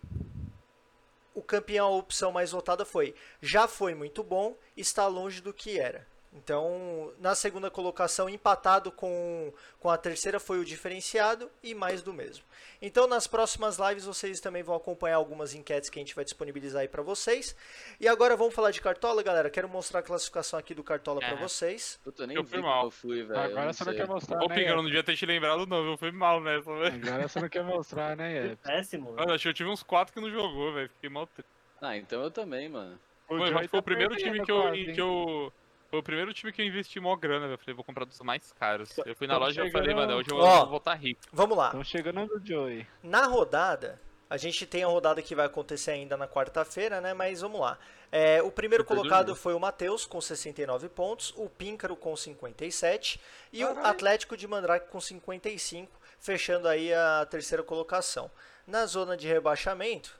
o 1.34 1.42
campeão, 1.42 1.86
a 1.86 1.96
opção 1.96 2.32
mais 2.32 2.52
votada 2.52 2.84
foi 2.84 3.14
já 3.40 3.66
foi 3.66 3.94
muito 3.94 4.22
bom, 4.22 4.56
está 4.76 5.06
longe 5.06 5.40
do 5.40 5.52
que 5.52 5.78
era. 5.78 6.06
Então, 6.32 7.12
na 7.18 7.34
segunda 7.34 7.68
colocação, 7.70 8.28
empatado 8.28 8.92
com, 8.92 9.52
com 9.80 9.90
a 9.90 9.96
terceira, 9.98 10.38
foi 10.38 10.60
o 10.60 10.64
diferenciado 10.64 11.50
e 11.60 11.74
mais 11.74 12.02
do 12.02 12.12
mesmo. 12.12 12.44
Então, 12.80 13.08
nas 13.08 13.26
próximas 13.26 13.78
lives, 13.78 14.04
vocês 14.04 14.40
também 14.40 14.62
vão 14.62 14.76
acompanhar 14.76 15.16
algumas 15.16 15.54
enquetes 15.54 15.90
que 15.90 15.98
a 15.98 16.02
gente 16.02 16.14
vai 16.14 16.24
disponibilizar 16.24 16.82
aí 16.82 16.88
para 16.88 17.02
vocês. 17.02 17.56
E 17.98 18.06
agora 18.06 18.36
vamos 18.36 18.54
falar 18.54 18.70
de 18.70 18.80
Cartola, 18.80 19.24
galera. 19.24 19.50
Quero 19.50 19.68
mostrar 19.68 20.00
a 20.00 20.02
classificação 20.04 20.56
aqui 20.56 20.72
do 20.72 20.84
Cartola 20.84 21.18
para 21.20 21.30
É. 21.32 21.36
vocês. 21.36 21.98
Puta, 22.04 22.22
eu 22.22 22.26
nem 22.28 22.36
Eu 22.36 22.44
fui 22.44 22.60
mal. 22.62 22.84
eu 22.84 22.90
fui, 22.92 23.24
velho. 23.24 23.40
Agora 23.40 23.72
você 23.72 23.84
não 23.84 23.94
quer 23.94 24.06
mostrar, 24.06 24.38
Ô, 24.42 24.46
né? 24.48 24.54
Pinga, 24.54 24.70
eu 24.70 24.76
não 24.76 24.84
devia 24.84 25.02
ter 25.02 25.16
te 25.16 25.26
lembrado, 25.26 25.66
não. 25.66 25.84
Eu 25.84 25.96
fui 25.98 26.12
mal 26.12 26.40
nessa, 26.40 26.72
velho. 26.76 27.08
Agora 27.08 27.28
você 27.28 27.40
não 27.40 27.48
quer 27.48 27.64
mostrar, 27.64 28.16
né, 28.16 28.32
Ié? 28.32 28.56
Péssimo. 28.62 29.12
Mano, 29.14 29.32
acho 29.32 29.42
que 29.42 29.48
eu 29.48 29.54
tive 29.54 29.68
uns 29.68 29.82
4 29.82 30.14
que 30.14 30.20
não 30.20 30.30
jogou, 30.30 30.72
velho. 30.74 30.88
Fiquei 30.90 31.10
mal. 31.10 31.26
triste. 31.26 31.50
Ah, 31.80 31.96
então 31.96 32.22
eu 32.22 32.30
também, 32.30 32.68
mano. 32.68 32.98
Joey 33.28 33.50
mas 33.52 33.60
foi 33.60 33.68
tá 33.68 33.78
o 33.78 33.82
primeiro 33.82 34.14
perdendo 34.14 34.32
time 34.34 34.44
que 34.44 34.50
eu, 34.52 34.94
que 34.94 35.00
eu. 35.00 35.52
Foi 35.90 35.98
o 35.98 36.02
primeiro 36.02 36.32
time 36.32 36.52
que 36.52 36.62
eu 36.62 36.66
investi 36.66 37.00
mó 37.00 37.16
grana, 37.16 37.46
velho. 37.46 37.58
Falei, 37.58 37.74
vou 37.74 37.84
comprar 37.84 38.04
dos 38.04 38.20
mais 38.20 38.52
caros. 38.52 38.96
Eu 39.04 39.16
fui 39.16 39.26
na 39.26 39.34
Tamo 39.34 39.46
loja 39.46 39.64
e 39.64 39.72
falei, 39.72 39.92
mano, 39.92 40.14
hoje 40.14 40.30
eu 40.30 40.36
Ó. 40.36 40.60
vou 40.60 40.68
voltar 40.68 40.94
rico. 40.94 41.20
Vamos 41.32 41.58
lá. 41.58 41.66
Estão 41.66 41.82
chegando 41.82 42.24
no 42.26 42.46
Joey. 42.46 42.86
Na 43.02 43.26
rodada, 43.26 44.00
a 44.28 44.36
gente 44.36 44.64
tem 44.64 44.84
a 44.84 44.86
rodada 44.86 45.20
que 45.20 45.34
vai 45.34 45.46
acontecer 45.46 45.90
ainda 45.90 46.16
na 46.16 46.28
quarta-feira, 46.28 47.00
né? 47.00 47.12
Mas 47.12 47.40
vamos 47.40 47.60
lá. 47.60 47.76
É, 48.12 48.40
o 48.40 48.52
primeiro 48.52 48.84
Super 48.84 48.96
colocado 48.96 49.34
foi 49.34 49.52
o 49.52 49.58
Matheus, 49.58 50.06
com 50.06 50.20
69 50.20 50.88
pontos, 50.90 51.34
o 51.36 51.48
Píncaro 51.48 51.96
com 51.96 52.14
57 52.16 53.20
e 53.52 53.64
o 53.64 53.68
Caralho. 53.68 53.86
Atlético 53.88 54.36
de 54.36 54.46
Mandrake 54.46 54.88
com 54.90 55.00
55, 55.00 55.90
fechando 56.20 56.68
aí 56.68 56.94
a 56.94 57.26
terceira 57.28 57.64
colocação. 57.64 58.30
Na 58.64 58.86
zona 58.86 59.16
de 59.16 59.26
rebaixamento, 59.26 60.19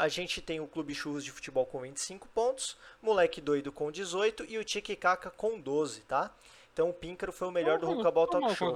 a 0.00 0.08
gente 0.08 0.40
tem 0.40 0.58
o 0.60 0.66
Clube 0.66 0.94
Churros 0.94 1.22
de 1.22 1.30
Futebol 1.30 1.66
com 1.66 1.80
25 1.80 2.26
pontos, 2.28 2.78
Moleque 3.02 3.38
Doido 3.38 3.70
com 3.70 3.92
18 3.92 4.46
e 4.48 4.56
o 4.56 4.64
Tique 4.64 4.96
Caca 4.96 5.28
com 5.30 5.60
12, 5.60 6.00
tá? 6.00 6.30
Então 6.72 6.88
o 6.88 6.94
Píncaro 6.94 7.32
foi 7.32 7.48
o 7.48 7.50
melhor 7.50 7.78
do 7.78 7.86
Rucabal 7.86 8.26
Talk 8.26 8.54
Show. 8.54 8.72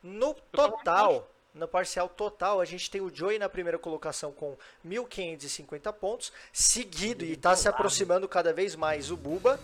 No 0.00 0.34
total, 0.52 1.28
no 1.52 1.66
parcial 1.66 2.08
total, 2.08 2.60
a 2.60 2.64
gente 2.64 2.88
tem 2.88 3.00
o 3.00 3.12
Joey 3.12 3.40
na 3.40 3.48
primeira 3.48 3.76
colocação 3.76 4.30
com 4.30 4.56
1.550 4.86 5.92
pontos, 5.94 6.32
seguido 6.52 7.24
e 7.24 7.32
está 7.32 7.56
se 7.56 7.68
aproximando 7.68 8.28
cada 8.28 8.52
vez 8.52 8.76
mais 8.76 9.10
o 9.10 9.16
Buba 9.16 9.58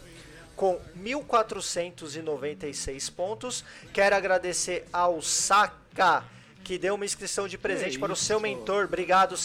com 0.57 0.81
1.496 0.99 3.15
pontos. 3.15 3.65
Quero 3.93 4.17
agradecer 4.17 4.85
ao 4.93 5.23
Saka 5.23 6.25
que 6.67 6.79
deu 6.79 6.97
uma 6.97 7.05
inscrição 7.05 7.47
de 7.47 7.57
presente 7.57 7.97
para 7.97 8.13
o 8.13 8.17
seu 8.17 8.41
mentor. 8.41 8.87
Obrigado, 8.87 9.37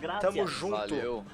graças. 0.00 0.20
Tamo 0.20 0.46
junto. 0.46 0.76
Valeu. 0.76 1.26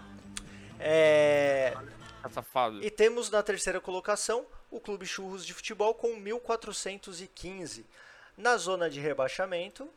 É, 0.78 1.76
Tá 2.22 2.30
safado. 2.30 2.82
e 2.82 2.90
temos 2.90 3.28
na 3.30 3.42
terceira 3.42 3.82
colocação 3.82 4.46
o 4.70 4.80
Clube 4.80 5.04
Churros 5.04 5.44
de 5.44 5.52
Futebol 5.52 5.92
com 5.92 6.08
1.415. 6.18 7.84
Na 8.34 8.56
zona 8.56 8.88
de 8.88 8.98
rebaixamento, 8.98 9.90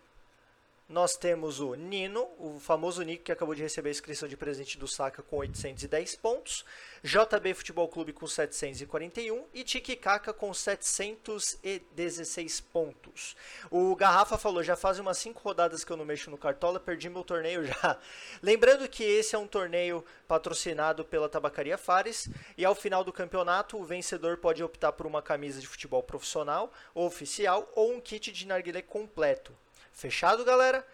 nós 0.93 1.17
temos 1.17 1.59
o 1.59 1.73
Nino, 1.73 2.29
o 2.37 2.59
famoso 2.59 3.01
Nico 3.01 3.23
que 3.23 3.31
acabou 3.31 3.55
de 3.55 3.63
receber 3.63 3.89
a 3.89 3.91
inscrição 3.91 4.29
de 4.29 4.37
presente 4.37 4.77
do 4.77 4.87
Saca 4.87 5.23
com 5.23 5.37
810 5.37 6.15
pontos, 6.17 6.63
JB 7.03 7.55
Futebol 7.55 7.87
Clube 7.87 8.13
com 8.13 8.27
741 8.27 9.47
e 9.55 9.63
Tiki 9.63 9.95
Kaka 9.95 10.31
com 10.31 10.53
716 10.53 12.61
pontos. 12.61 13.35
O 13.71 13.95
Garrafa 13.95 14.37
falou, 14.37 14.61
já 14.61 14.75
fazem 14.75 15.01
umas 15.01 15.17
5 15.17 15.41
rodadas 15.41 15.83
que 15.83 15.91
eu 15.91 15.97
não 15.97 16.05
mexo 16.05 16.29
no 16.29 16.37
Cartola, 16.37 16.79
perdi 16.79 17.09
meu 17.09 17.23
torneio 17.23 17.65
já. 17.65 17.99
Lembrando 18.39 18.87
que 18.87 19.03
esse 19.03 19.35
é 19.35 19.39
um 19.39 19.47
torneio 19.47 20.05
patrocinado 20.27 21.03
pela 21.03 21.27
Tabacaria 21.27 21.75
Fares 21.75 22.29
e 22.55 22.63
ao 22.63 22.75
final 22.75 23.03
do 23.03 23.11
campeonato 23.11 23.79
o 23.79 23.83
vencedor 23.83 24.37
pode 24.37 24.63
optar 24.63 24.91
por 24.91 25.07
uma 25.07 25.23
camisa 25.23 25.59
de 25.59 25.65
futebol 25.65 26.03
profissional 26.03 26.71
ou 26.93 27.07
oficial 27.07 27.67
ou 27.75 27.93
um 27.93 27.99
kit 27.99 28.31
de 28.31 28.45
narguilé 28.45 28.83
completo. 28.83 29.57
Fechado, 29.93 30.43
galera? 30.43 30.85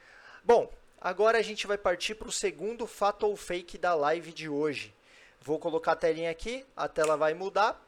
Bom, 0.43 0.72
agora 1.00 1.38
a 1.38 1.41
gente 1.41 1.66
vai 1.66 1.78
partir 1.78 2.16
para 2.16 2.28
o 2.28 2.32
segundo 2.32 2.86
fato 2.86 3.26
ou 3.26 3.36
fake 3.36 3.78
da 3.78 3.95
live 3.95 4.32
de 4.32 4.47
hoje. 4.47 4.93
Vou 5.41 5.58
colocar 5.58 5.93
a 5.93 5.95
telinha 5.95 6.30
aqui, 6.30 6.66
a 6.76 6.88
tela 6.88 7.16
vai 7.16 7.34
mudar. 7.34 7.82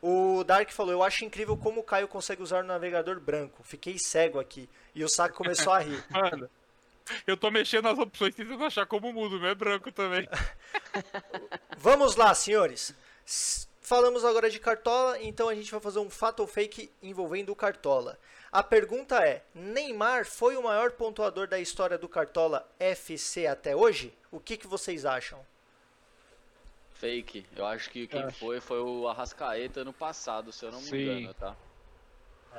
O 0.00 0.44
Dark 0.44 0.70
falou: 0.70 0.92
Eu 0.92 1.02
acho 1.02 1.24
incrível 1.24 1.56
como 1.56 1.80
o 1.80 1.84
Caio 1.84 2.06
consegue 2.06 2.42
usar 2.42 2.62
o 2.62 2.66
navegador 2.66 3.18
branco. 3.18 3.62
Fiquei 3.62 3.96
cego 3.98 4.38
aqui. 4.38 4.68
E 4.94 5.02
o 5.02 5.08
Saco 5.08 5.34
começou 5.34 5.72
a 5.72 5.78
rir. 5.78 6.04
Mano, 6.10 6.50
eu 7.26 7.36
tô 7.36 7.50
mexendo 7.50 7.84
nas 7.84 7.98
opções 7.98 8.34
tentando 8.34 8.64
achar 8.64 8.86
como 8.86 9.12
mudo, 9.12 9.40
não 9.40 9.48
é 9.48 9.54
branco 9.54 9.90
também. 9.90 10.28
Vamos 11.78 12.14
lá, 12.14 12.34
senhores. 12.34 12.94
Falamos 13.80 14.24
agora 14.24 14.50
de 14.50 14.58
Cartola, 14.58 15.20
então 15.20 15.48
a 15.48 15.54
gente 15.54 15.70
vai 15.70 15.80
fazer 15.80 15.98
um 15.98 16.10
fato 16.10 16.40
ou 16.40 16.46
fake 16.46 16.90
envolvendo 17.02 17.50
o 17.50 17.56
Cartola. 17.56 18.18
A 18.52 18.62
pergunta 18.62 19.16
é: 19.26 19.42
Neymar 19.54 20.26
foi 20.26 20.56
o 20.56 20.62
maior 20.62 20.92
pontuador 20.92 21.46
da 21.48 21.58
história 21.58 21.96
do 21.96 22.08
Cartola 22.08 22.68
FC 22.78 23.46
até 23.46 23.74
hoje? 23.74 24.12
O 24.30 24.38
que, 24.38 24.56
que 24.58 24.66
vocês 24.66 25.06
acham? 25.06 25.40
Fake. 26.94 27.46
Eu 27.56 27.66
acho 27.66 27.90
que 27.90 28.06
quem 28.06 28.22
Acho. 28.22 28.38
foi 28.38 28.60
foi 28.60 28.78
o 28.80 29.08
Arrascaeta 29.08 29.84
no 29.84 29.92
passado, 29.92 30.52
se 30.52 30.64
eu 30.64 30.70
não 30.70 30.80
me 30.80 30.86
Sim. 30.88 30.96
engano, 31.18 31.34
tá? 31.34 31.56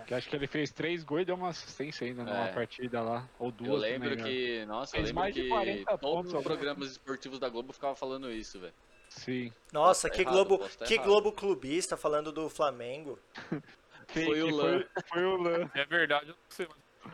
Que 0.08 0.16
acho 0.16 0.28
que 0.28 0.36
ele 0.36 0.48
fez 0.48 0.72
três 0.72 1.04
gols 1.04 1.22
e 1.22 1.26
deu 1.26 1.36
uma 1.36 1.50
assistência 1.50 2.06
ainda 2.08 2.24
numa 2.24 2.48
É. 2.48 2.52
partida 2.52 3.00
lá. 3.00 3.30
Ou 3.38 3.52
duas. 3.52 3.70
Eu 3.70 3.76
lembro 3.78 4.10
lembro. 4.10 4.26
que. 4.26 4.66
Nossa, 4.66 4.96
eu 4.96 5.02
Fez 5.02 5.10
lembro 5.10 5.22
mais 5.22 5.36
de 5.36 5.44
que 5.44 5.50
40 5.50 5.98
todos 6.00 6.28
os 6.30 6.34
alguma 6.34 6.42
programas 6.42 6.92
esportivos 6.92 7.38
da 7.40 7.48
Globo 7.48 7.72
ficavam 7.72 7.96
falando 7.96 8.32
isso, 8.32 8.60
velho. 8.60 8.74
Sim. 9.10 9.54
Nossa, 9.72 10.10
que 10.10 10.16
tá 10.26 10.32
errado, 10.32 10.34
Globo, 10.48 10.70
tá 10.70 10.86
que 10.86 10.96
errado. 10.96 11.06
Globo 11.06 11.32
clubista 11.32 11.96
falando 11.96 12.32
do 12.32 12.50
Flamengo. 12.50 13.20
Foi 14.14 14.42
o 14.42 14.56
Lan. 14.56 14.84
Foi, 14.94 15.04
foi 15.10 15.24
o 15.26 15.38
Lan. 15.38 15.70
É 15.74 15.86
verdade, 15.86 16.30
eu 16.30 16.36
não 16.36 16.38
sei. 16.50 16.68
mas- 16.68 17.14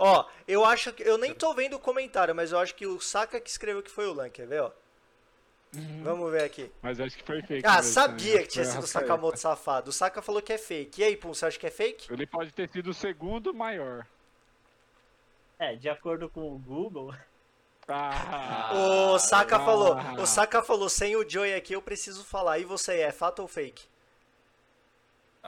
Ó, 0.00 0.28
eu 0.46 0.64
acho 0.64 0.92
que 0.92 1.02
eu 1.02 1.18
nem 1.18 1.34
tô 1.34 1.52
vendo 1.54 1.74
o 1.74 1.78
comentário, 1.80 2.34
mas 2.34 2.52
eu 2.52 2.58
acho 2.58 2.74
que 2.74 2.86
o 2.86 3.00
Saka 3.00 3.40
que 3.40 3.50
escreveu 3.50 3.82
que 3.82 3.90
foi 3.90 4.06
o 4.06 4.12
Lan, 4.14 4.30
quer 4.30 4.46
ver, 4.46 4.62
ó? 4.62 4.70
Vamos 6.02 6.30
ver 6.30 6.44
aqui. 6.44 6.70
Mas 6.80 6.98
acho 6.98 7.16
que 7.16 7.22
foi 7.24 7.42
fake. 7.42 7.66
Ah, 7.66 7.76
mesmo, 7.76 7.92
sabia 7.92 8.30
também. 8.32 8.46
que 8.46 8.52
tinha 8.52 8.64
sido 8.64 8.84
o. 8.84 8.86
Sakamoto 8.86 9.38
safado. 9.38 9.90
O 9.90 9.92
Saka 9.92 10.22
falou 10.22 10.40
que 10.40 10.52
é 10.52 10.56
fake. 10.56 11.00
E 11.00 11.04
aí, 11.04 11.16
Pum, 11.16 11.34
você 11.34 11.44
acha 11.44 11.58
que 11.58 11.66
é 11.66 11.70
fake? 11.70 12.10
Ele 12.12 12.26
pode 12.26 12.52
ter 12.52 12.68
sido 12.70 12.88
o 12.90 12.94
segundo 12.94 13.52
maior. 13.52 14.06
É, 15.58 15.74
de 15.76 15.88
acordo 15.88 16.28
com 16.30 16.40
o 16.54 16.58
Google, 16.58 17.12
Ah, 17.86 18.70
O 18.74 19.18
Saka 19.18 19.56
ah. 19.56 19.60
falou. 19.64 19.96
O 20.22 20.26
Saka 20.26 20.62
falou, 20.62 20.88
sem 20.88 21.16
o 21.16 21.28
Joey 21.28 21.54
aqui 21.54 21.72
eu 21.74 21.82
preciso 21.82 22.24
falar. 22.24 22.58
E 22.58 22.64
você, 22.64 23.00
é 23.00 23.10
fato 23.12 23.40
ou 23.40 23.48
fake? 23.48 23.84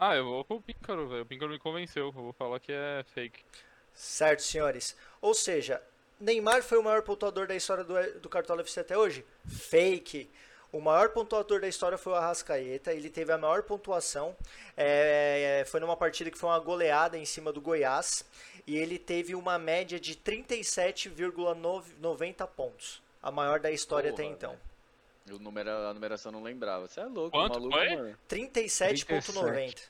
Ah, 0.03 0.17
eu 0.17 0.25
vou 0.25 0.43
com 0.45 0.55
o 0.55 0.63
Píncaro, 0.63 1.07
velho. 1.07 1.25
O 1.25 1.27
Píncaro 1.27 1.53
me 1.53 1.59
convenceu. 1.59 2.07
Eu 2.07 2.13
vou 2.13 2.33
falar 2.33 2.59
que 2.59 2.73
é 2.73 3.05
fake. 3.13 3.45
Certo, 3.93 4.41
senhores. 4.41 4.97
Ou 5.21 5.35
seja, 5.35 5.83
Neymar 6.19 6.63
foi 6.63 6.79
o 6.79 6.83
maior 6.83 7.03
pontuador 7.03 7.47
da 7.47 7.55
história 7.55 7.85
do, 7.85 8.19
do 8.19 8.31
Cartola 8.31 8.63
FC 8.63 8.81
até 8.81 8.97
hoje? 8.97 9.23
Fake. 9.47 10.31
O 10.73 10.81
maior 10.81 11.11
pontuador 11.11 11.61
da 11.61 11.69
história 11.69 11.99
foi 11.99 12.15
o 12.15 12.17
Arrascaeta. 12.17 12.95
Ele 12.95 13.11
teve 13.11 13.31
a 13.31 13.37
maior 13.37 13.63
pontuação. 13.63 14.35
É, 14.75 15.65
foi 15.67 15.81
numa 15.81 15.99
partida 15.99 16.31
que 16.31 16.39
foi 16.39 16.49
uma 16.49 16.59
goleada 16.59 17.19
em 17.19 17.27
cima 17.27 17.53
do 17.53 17.61
Goiás. 17.61 18.25
E 18.67 18.79
ele 18.79 18.99
teve 18.99 19.35
uma 19.35 19.59
média 19.59 20.01
de 20.01 20.17
37,90 20.17 22.47
pontos. 22.47 23.03
A 23.23 23.31
maior 23.31 23.61
da 23.61 23.71
história 23.71 24.13
até 24.13 24.23
Porra, 24.23 24.35
então. 24.35 24.57
O 25.31 25.39
número, 25.39 25.71
a 25.71 25.93
numeração 25.95 26.33
não 26.33 26.43
lembrava. 26.43 26.89
Você 26.89 27.01
é 27.01 27.05
louco, 27.05 27.31
Quanto 27.31 27.55
maluco, 27.55 27.77
foi? 27.77 27.95
mano. 27.97 28.17
37,90. 28.29 29.83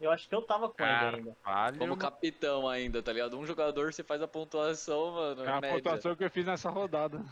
eu 0.00 0.10
acho 0.10 0.28
que 0.28 0.34
eu 0.34 0.42
tava 0.42 0.68
com 0.68 0.82
ele 0.82 1.34
ainda. 1.44 1.78
Como 1.78 1.96
capitão 1.96 2.68
ainda, 2.68 3.02
tá 3.02 3.12
ligado? 3.12 3.38
Um 3.38 3.46
jogador 3.46 3.92
você 3.92 4.02
faz 4.02 4.22
a 4.22 4.28
pontuação, 4.28 5.12
mano. 5.12 5.44
É 5.44 5.48
a 5.48 5.60
média. 5.60 5.76
pontuação 5.76 6.14
que 6.16 6.24
eu 6.24 6.30
fiz 6.30 6.44
nessa 6.46 6.70
rodada. 6.70 7.22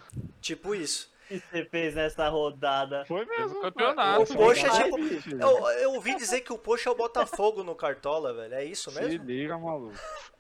Tipo 0.41 0.75
isso. 0.75 1.11
O 1.25 1.29
que 1.29 1.41
você 1.41 1.65
fez 1.67 1.95
nessa 1.95 2.29
rodada? 2.29 3.05
Foi 3.07 3.25
mesmo. 3.27 3.57
no 3.57 3.61
campeonato. 3.61 4.33
O 4.33 4.37
Poxa 4.37 4.67
é 4.67 4.71
tipo-. 4.85 4.99
Eu, 5.43 5.69
eu 5.81 5.93
ouvi 5.93 6.15
dizer 6.17 6.41
que 6.41 6.53
o 6.53 6.59
Poxa 6.59 6.89
é 6.89 6.93
o 6.93 6.97
Botafogo 6.97 7.63
no 7.63 7.75
Cartola, 7.75 8.33
velho. 8.33 8.55
É 8.55 8.65
isso 8.65 8.91
Se 8.91 8.99
mesmo? 9.01 9.25
liga, 9.27 9.57
maluco. 9.59 9.95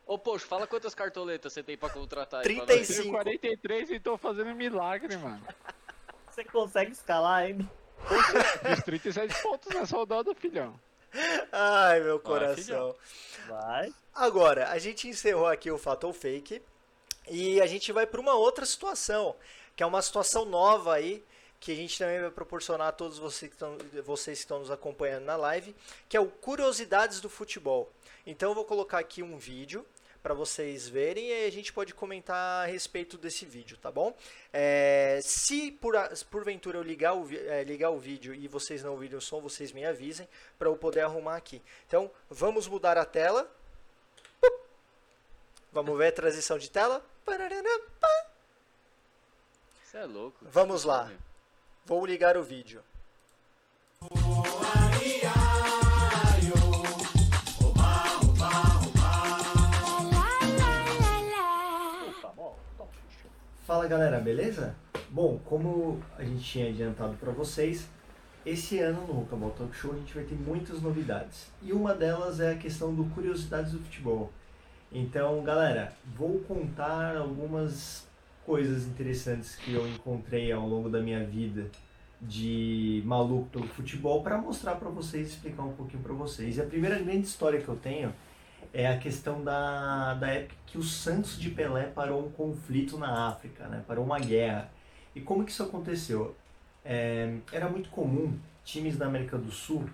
Ô, 0.07 0.19
poxa, 0.19 0.47
fala 0.47 0.67
quantas 0.67 0.95
cartoletas 0.95 1.53
você 1.53 1.63
tem 1.63 1.77
pra 1.77 1.91
contratar 1.91 2.41
aí. 2.41 2.57
pra 2.57 2.65
35. 2.67 3.13
nós. 3.13 3.25
Tenho 3.25 3.39
43 3.39 3.91
e 3.91 4.01
tô 4.01 4.17
fazendo 4.17 4.55
milagre, 4.55 5.15
mano. 5.19 5.43
Você 6.39 6.45
consegue 6.45 6.93
escalar 6.93 7.43
ainda? 7.43 7.69
Fiz 8.63 8.85
37 8.85 9.43
pontos 9.43 9.75
nessa 9.75 9.97
rodada, 9.97 10.33
filhão. 10.37 10.79
Ai, 11.51 11.99
meu 11.99 12.15
Ah, 12.15 12.21
coração. 12.21 12.95
Vai. 13.49 13.93
Agora, 14.15 14.71
a 14.71 14.79
gente 14.79 15.09
encerrou 15.09 15.49
aqui 15.49 15.69
o 15.69 15.77
fato 15.77 16.05
ou 16.07 16.13
fake 16.13 16.63
e 17.29 17.61
a 17.61 17.67
gente 17.67 17.91
vai 17.91 18.07
para 18.07 18.21
uma 18.21 18.35
outra 18.35 18.65
situação, 18.65 19.35
que 19.75 19.83
é 19.83 19.87
uma 19.87 20.01
situação 20.01 20.45
nova 20.45 20.95
aí, 20.95 21.25
que 21.59 21.73
a 21.73 21.75
gente 21.75 21.99
também 21.99 22.21
vai 22.21 22.31
proporcionar 22.31 22.87
a 22.87 22.93
todos 22.93 23.19
vocês 23.19 23.51
que 23.51 23.57
estão, 23.57 23.77
vocês 24.05 24.39
que 24.39 24.45
estão 24.45 24.61
nos 24.61 24.71
acompanhando 24.71 25.25
na 25.25 25.35
live, 25.35 25.75
que 26.09 26.17
é 26.17 26.21
o 26.21 26.29
Curiosidades 26.29 27.21
do 27.21 27.29
Futebol. 27.29 27.91
Então 28.25 28.51
eu 28.51 28.55
vou 28.55 28.65
colocar 28.65 29.01
aqui 29.01 29.25
um 29.25 29.37
vídeo 29.39 29.85
para 30.29 30.35
vocês 30.35 30.87
verem 30.87 31.29
e 31.29 31.47
a 31.47 31.51
gente 31.51 31.73
pode 31.73 31.95
comentar 31.95 32.65
a 32.65 32.67
respeito 32.67 33.17
desse 33.17 33.47
vídeo, 33.47 33.79
tá 33.79 33.91
bom? 33.91 34.15
É, 34.53 35.21
se 35.23 35.73
por, 35.73 35.95
porventura 36.31 36.77
eu 36.77 36.83
ligar 36.83 37.15
o, 37.15 37.27
é, 37.33 37.65
ligar 37.65 37.89
o 37.89 37.99
vídeo 37.99 38.35
e 38.35 38.47
vocês 38.47 38.83
não 38.83 38.93
ouvirem 38.93 39.17
o 39.17 39.23
som, 39.23 39.41
vocês 39.41 39.73
me 39.73 39.87
avisem 39.87 40.29
para 40.59 40.69
eu 40.69 40.77
poder 40.77 41.01
arrumar 41.01 41.37
aqui. 41.37 41.63
Então 41.87 42.11
vamos 42.29 42.69
mudar 42.69 42.99
a 42.99 43.07
tela. 43.07 43.51
Vamos 45.73 45.97
ver 45.97 46.09
a 46.09 46.13
transição 46.13 46.59
de 46.59 46.71
tela? 46.71 47.03
Você 49.83 49.97
é 49.97 50.05
louco. 50.05 50.37
Vamos 50.43 50.85
lá. 50.85 51.11
Vou 51.87 52.05
ligar 52.05 52.37
o 52.37 52.43
vídeo. 52.43 52.85
Fala 63.69 63.87
galera, 63.87 64.19
beleza? 64.19 64.75
Bom, 65.11 65.39
como 65.45 66.01
a 66.17 66.25
gente 66.25 66.43
tinha 66.43 66.71
adiantado 66.71 67.19
para 67.19 67.31
vocês, 67.31 67.87
esse 68.47 68.79
ano 68.79 69.07
no 69.07 69.13
Rocambole 69.13 69.53
Talk 69.53 69.77
Show 69.77 69.93
a 69.93 69.97
gente 69.97 70.15
vai 70.15 70.25
ter 70.25 70.37
muitas 70.37 70.81
novidades. 70.81 71.49
E 71.63 71.71
uma 71.71 71.93
delas 71.93 72.41
é 72.41 72.53
a 72.53 72.57
questão 72.57 72.95
do 72.95 73.05
Curiosidades 73.15 73.73
do 73.73 73.79
Futebol. 73.81 74.33
Então, 74.91 75.43
galera, 75.43 75.93
vou 76.17 76.39
contar 76.49 77.15
algumas 77.15 78.09
coisas 78.47 78.87
interessantes 78.87 79.57
que 79.57 79.75
eu 79.75 79.87
encontrei 79.87 80.51
ao 80.51 80.67
longo 80.67 80.89
da 80.89 81.03
minha 81.03 81.23
vida 81.23 81.67
de 82.23 83.03
maluco 83.05 83.51
pelo 83.51 83.69
futebol 83.69 84.23
para 84.23 84.39
mostrar 84.39 84.77
para 84.77 84.89
vocês, 84.89 85.29
explicar 85.29 85.65
um 85.65 85.75
pouquinho 85.75 86.03
para 86.03 86.15
vocês. 86.15 86.57
E 86.57 86.63
a 86.63 86.65
primeira 86.65 86.99
grande 86.99 87.27
história 87.27 87.61
que 87.61 87.69
eu 87.69 87.77
tenho 87.77 88.15
é 88.79 88.87
a 88.87 88.97
questão 88.97 89.43
da, 89.43 90.15
da 90.15 90.29
época 90.29 90.55
que 90.65 90.79
o 90.79 90.83
Santos 90.85 91.37
de 91.37 91.51
Pelé 91.51 91.87
parou 91.87 92.25
um 92.25 92.31
conflito 92.31 92.97
na 92.97 93.27
África, 93.27 93.67
né? 93.67 93.83
parou 93.85 94.05
uma 94.05 94.21
guerra. 94.21 94.71
E 95.17 95.21
como 95.21 95.45
que 95.45 95.51
isso 95.51 95.65
aconteceu? 95.65 96.37
É, 96.85 97.39
era 97.51 97.69
muito 97.69 97.91
comum 97.91 98.39
times 98.65 98.97
da 98.97 99.07
América 99.07 99.37
do 99.37 99.51
Sul 99.51 99.91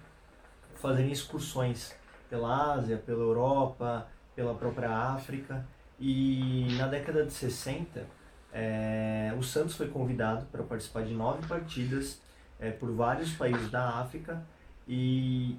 fazerem 0.75 1.11
excursões 1.11 1.97
pela 2.29 2.75
Ásia, 2.75 2.99
pela 2.99 3.23
Europa, 3.23 4.07
pela 4.37 4.55
própria 4.55 4.91
África. 4.91 5.67
E 5.99 6.77
na 6.77 6.87
década 6.87 7.25
de 7.25 7.33
60, 7.33 8.07
é, 8.53 9.33
o 9.39 9.43
Santos 9.43 9.77
foi 9.77 9.89
convidado 9.89 10.45
para 10.53 10.63
participar 10.63 11.05
de 11.05 11.15
nove 11.15 11.49
partidas 11.49 12.21
é, 12.61 12.71
por 12.71 12.93
vários 12.93 13.33
países 13.33 13.71
da 13.71 13.99
África. 13.99 14.45
E 14.87 15.57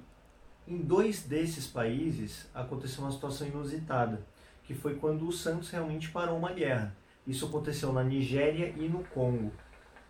em 0.66 0.78
dois 0.78 1.22
desses 1.22 1.66
países 1.66 2.48
aconteceu 2.54 3.04
uma 3.04 3.12
situação 3.12 3.46
inusitada, 3.46 4.20
que 4.64 4.74
foi 4.74 4.96
quando 4.96 5.26
o 5.26 5.32
Santos 5.32 5.70
realmente 5.70 6.10
parou 6.10 6.36
uma 6.36 6.52
guerra. 6.52 6.94
Isso 7.26 7.46
aconteceu 7.46 7.92
na 7.92 8.02
Nigéria 8.02 8.72
e 8.76 8.88
no 8.88 9.04
Congo. 9.04 9.52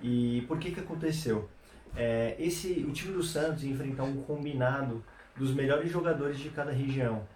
E 0.02 0.44
por 0.48 0.58
que 0.58 0.70
que 0.70 0.80
aconteceu? 0.80 1.48
É, 1.94 2.36
esse, 2.38 2.84
o 2.88 2.92
time 2.92 3.12
do 3.12 3.22
Santos 3.22 3.64
ia 3.64 3.70
enfrentar 3.70 4.04
um 4.04 4.22
combinado 4.22 5.04
dos 5.36 5.52
melhores 5.54 5.90
jogadores 5.90 6.38
de 6.38 6.50
cada 6.50 6.72
região. 6.72 7.26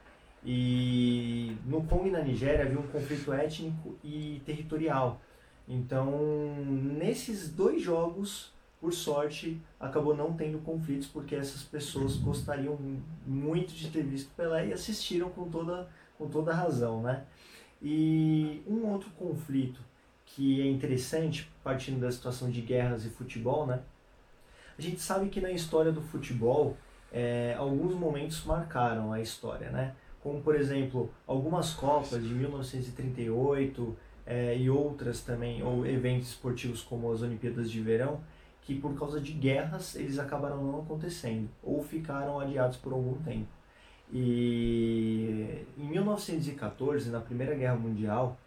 E 0.45 1.57
no 1.66 1.83
Congo 1.85 2.07
e 2.07 2.11
na 2.11 2.23
Nigéria 2.23 2.64
havia 2.64 2.79
um 2.79 2.87
conflito 2.87 3.33
étnico 3.33 3.99
e 4.03 4.43
territorial. 4.47 5.21
Então, 5.68 6.55
nesses 6.99 7.51
dois 7.51 7.83
jogos, 7.83 8.53
por 8.81 8.93
sorte, 8.95 9.61
acabou 9.78 10.16
não 10.16 10.33
tendo 10.33 10.59
conflitos, 10.61 11.07
porque 11.07 11.35
essas 11.35 11.62
pessoas 11.62 12.16
gostariam 12.16 12.78
muito 13.26 13.74
de 13.74 13.91
ter 13.91 14.03
visto 14.03 14.31
Pelé 14.35 14.68
e 14.68 14.72
assistiram 14.72 15.28
com 15.28 15.49
toda, 15.51 15.87
com 16.16 16.26
toda 16.28 16.55
razão, 16.55 17.03
né? 17.03 17.24
E 17.83 18.62
um 18.66 18.87
outro 18.87 19.11
conflito 19.11 19.81
que 20.24 20.62
é 20.62 20.66
interessante, 20.66 21.51
partindo 21.62 22.01
da 22.01 22.11
situação 22.11 22.51
de 22.51 22.61
guerras 22.62 23.05
e 23.05 23.11
futebol, 23.11 23.66
né? 23.66 23.81
A 24.78 24.83
gente 24.83 25.01
sabe 25.01 25.28
que 25.28 25.41
na 25.41 25.51
história 25.51 25.93
do 25.93 26.01
futebol, 26.01 26.76
é, 27.12 27.55
alguns 27.59 27.95
momentos 27.95 28.45
marcaram 28.45 29.12
a 29.12 29.20
história, 29.20 29.70
né? 29.70 29.95
Como, 30.22 30.41
por 30.41 30.55
exemplo, 30.55 31.12
algumas 31.26 31.74
Copas 31.74 32.22
de 32.22 32.33
1938 32.33 33.97
é, 34.24 34.57
e 34.57 34.70
outras 34.70 35.20
também, 35.20 35.62
ou 35.62 35.87
eventos 35.87 36.28
esportivos 36.28 36.83
como 36.83 37.12
as 37.12 37.20
Olimpíadas 37.20 37.70
de 37.70 37.81
Verão, 37.81 38.20
que 38.71 38.77
por 38.77 38.97
causa 38.97 39.21
de 39.21 39.33
guerras 39.33 39.97
eles 39.97 40.16
acabaram 40.16 40.62
não 40.62 40.79
acontecendo 40.83 41.49
ou 41.61 41.83
ficaram 41.83 42.39
adiados 42.39 42.77
por 42.77 42.93
algum 42.93 43.14
tempo. 43.14 43.49
E 44.12 45.64
em 45.77 45.89
1914, 45.89 47.11
na 47.11 47.18
Primeira 47.18 47.53
Guerra 47.57 47.75
Mundial, 47.75 48.39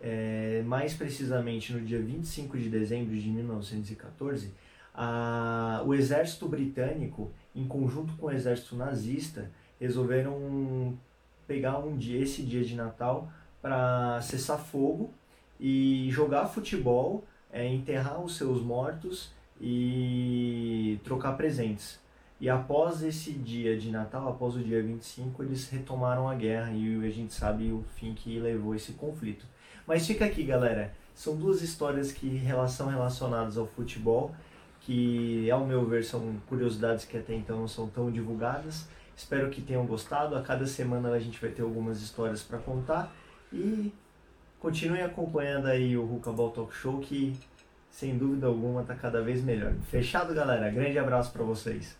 é, 0.00 0.64
mais 0.66 0.94
precisamente 0.94 1.72
no 1.72 1.80
dia 1.82 2.02
25 2.02 2.58
de 2.58 2.68
dezembro 2.68 3.16
de 3.16 3.28
1914, 3.28 4.52
a, 4.92 5.84
o 5.86 5.94
exército 5.94 6.48
britânico, 6.48 7.30
em 7.54 7.64
conjunto 7.64 8.14
com 8.14 8.26
o 8.26 8.30
exército 8.32 8.74
nazista, 8.74 9.52
resolveram 9.80 10.98
pegar 11.46 11.78
um 11.78 11.96
dia, 11.96 12.20
esse 12.20 12.42
dia 12.42 12.64
de 12.64 12.74
Natal 12.74 13.30
para 13.62 14.20
cessar 14.20 14.58
fogo 14.58 15.12
e 15.60 16.08
jogar 16.10 16.46
futebol, 16.46 17.24
é, 17.52 17.64
enterrar 17.68 18.20
os 18.20 18.36
seus 18.36 18.60
mortos 18.60 19.38
e 19.60 20.98
trocar 21.04 21.32
presentes. 21.32 22.00
E 22.40 22.48
após 22.48 23.02
esse 23.02 23.32
dia 23.32 23.76
de 23.76 23.90
Natal, 23.90 24.26
após 24.26 24.56
o 24.56 24.60
dia 24.60 24.82
25, 24.82 25.42
eles 25.42 25.68
retomaram 25.68 26.26
a 26.26 26.34
guerra 26.34 26.72
e 26.72 27.06
a 27.06 27.10
gente 27.10 27.34
sabe 27.34 27.70
o 27.70 27.84
fim 27.96 28.14
que 28.14 28.38
levou 28.38 28.74
esse 28.74 28.92
conflito. 28.92 29.44
Mas 29.86 30.06
fica 30.06 30.24
aqui, 30.24 30.42
galera. 30.42 30.94
São 31.14 31.36
duas 31.36 31.60
histórias 31.60 32.12
que 32.12 32.42
são 32.70 32.88
relacionadas 32.88 33.58
ao 33.58 33.66
futebol, 33.66 34.34
que, 34.80 35.50
ao 35.50 35.66
meu 35.66 35.84
ver, 35.84 36.02
são 36.02 36.36
curiosidades 36.48 37.04
que 37.04 37.18
até 37.18 37.34
então 37.34 37.58
não 37.58 37.68
são 37.68 37.86
tão 37.88 38.10
divulgadas. 38.10 38.88
Espero 39.14 39.50
que 39.50 39.60
tenham 39.60 39.84
gostado. 39.84 40.34
A 40.34 40.40
cada 40.40 40.66
semana 40.66 41.10
a 41.10 41.18
gente 41.18 41.38
vai 41.38 41.50
ter 41.50 41.60
algumas 41.60 42.00
histórias 42.00 42.42
para 42.42 42.56
contar. 42.56 43.14
E 43.52 43.92
continuem 44.58 45.02
acompanhando 45.02 45.66
aí 45.66 45.94
o 45.94 46.06
Ruka 46.06 46.32
Ball 46.32 46.50
Talk 46.52 46.74
Show, 46.74 47.00
que 47.00 47.36
sem 47.90 48.16
dúvida 48.16 48.46
alguma, 48.46 48.82
tá 48.84 48.94
cada 48.94 49.20
vez 49.22 49.42
melhor. 49.42 49.72
Fechado, 49.90 50.34
galera? 50.34 50.70
Grande 50.70 50.98
abraço 50.98 51.32
para 51.32 51.42
vocês. 51.42 51.96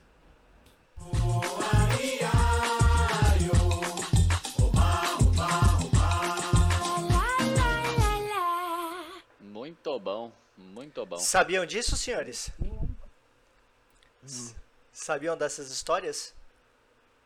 Muito 9.40 9.98
bom, 9.98 10.32
muito 10.56 11.06
bom. 11.06 11.16
Sabiam 11.18 11.64
disso, 11.64 11.96
senhores? 11.96 12.52
S- 14.24 14.54
Sabiam 14.92 15.36
dessas 15.36 15.70
histórias? 15.70 16.34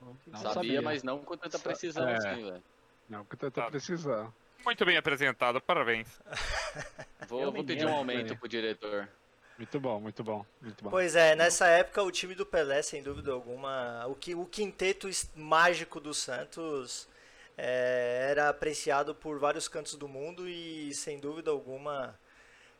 Não 0.00 0.14
sabia, 0.38 0.52
sabia. 0.52 0.82
mas 0.82 1.02
não 1.02 1.18
com 1.24 1.36
tanta 1.36 1.58
precisão 1.58 2.06
é. 2.08 2.16
assim, 2.16 2.44
velho. 2.44 2.62
Não, 3.08 3.24
que 3.24 3.34
eu 3.42 3.50
tô 3.50 3.62
precisando. 3.70 4.32
Muito 4.64 4.84
bem 4.84 4.96
apresentado, 4.96 5.60
parabéns. 5.60 6.08
Vou, 7.28 7.50
vou 7.50 7.64
pedir 7.64 7.86
um 7.86 7.94
aumento 7.94 8.36
pro 8.36 8.46
diretor. 8.46 9.08
Muito 9.56 9.80
bom, 9.80 9.98
muito 9.98 10.22
bom, 10.22 10.44
muito 10.60 10.84
bom. 10.84 10.90
Pois 10.90 11.16
é, 11.16 11.34
nessa 11.34 11.66
época 11.68 12.02
o 12.02 12.10
time 12.10 12.34
do 12.34 12.44
Pelé, 12.44 12.82
sem 12.82 13.02
dúvida 13.02 13.32
alguma, 13.32 14.06
o, 14.06 14.14
que, 14.14 14.34
o 14.34 14.44
quinteto 14.44 15.08
mágico 15.34 16.00
do 16.00 16.12
Santos 16.12 17.08
é, 17.56 18.26
era 18.30 18.48
apreciado 18.48 19.14
por 19.14 19.38
vários 19.38 19.68
cantos 19.68 19.94
do 19.94 20.08
mundo 20.08 20.48
e, 20.48 20.92
sem 20.92 21.18
dúvida 21.18 21.50
alguma, 21.50 22.18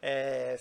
é, 0.03 0.59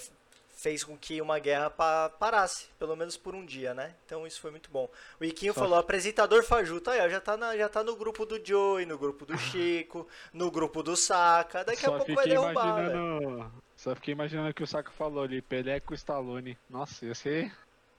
fez 0.55 0.83
com 0.83 0.95
que 0.97 1.19
uma 1.21 1.39
guerra 1.39 1.69
pa- 1.69 2.09
parasse, 2.09 2.67
pelo 2.79 2.95
menos 2.95 3.17
por 3.17 3.33
um 3.35 3.45
dia, 3.45 3.73
né? 3.73 3.95
Então 4.05 4.25
isso 4.25 4.39
foi 4.39 4.51
muito 4.51 4.69
bom. 4.71 4.89
O 5.19 5.23
Iquinho 5.25 5.53
Só- 5.53 5.61
falou, 5.61 5.77
apresentador 5.79 6.43
fajuto, 6.43 6.89
aí 6.89 7.01
ó, 7.01 7.09
já 7.09 7.19
tá, 7.19 7.35
na- 7.35 7.57
já 7.57 7.67
tá 7.67 7.83
no 7.83 7.95
grupo 7.95 8.25
do 8.25 8.39
Joey, 8.45 8.85
no 8.85 8.97
grupo 8.97 9.25
do 9.25 9.37
Chico, 9.37 10.07
no 10.31 10.49
grupo 10.51 10.81
do 10.83 10.95
Saka, 10.95 11.63
daqui 11.63 11.85
a 11.85 11.89
Só 11.89 11.97
pouco 11.97 12.13
vai 12.15 12.27
derrubar, 12.27 12.51
imaginando. 12.79 13.51
Só 13.75 13.95
fiquei 13.95 14.11
imaginando 14.13 14.49
o 14.49 14.53
que 14.53 14.63
o 14.63 14.67
Saco 14.67 14.91
falou 14.91 15.23
ali, 15.23 15.41
Pelé 15.41 15.79
com 15.79 15.91
o 15.91 15.95
Stallone. 15.95 16.57
Nossa, 16.69 17.05
ia 17.05 17.15
ser. 17.15 17.51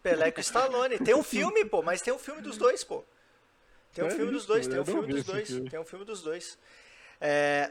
Pelé 0.03 0.31
com 0.31 0.41
Stallone. 0.41 0.99
Tem 0.99 1.15
um 1.15 1.23
filme, 1.25 1.65
pô, 1.65 1.83
mas 1.83 2.01
tem 2.01 2.15
um 2.15 2.19
filme 2.19 2.41
dos 2.41 2.57
dois, 2.57 2.85
pô. 2.85 3.05
Tem 3.93 4.05
um 4.05 4.09
É 4.09 4.11
filme 4.11 4.31
dos 4.33 4.43
isso, 4.43 4.49
dois, 4.49 4.67
tem 4.67 4.81
um 4.81 4.85
filme 4.85 5.09
dos 5.13 5.25
dois. 5.25 5.49
Tem 5.71 5.79
um 5.81 5.85
filme 5.85 6.05
dos 6.05 6.23
dois. 6.23 6.59
É, 7.21 7.71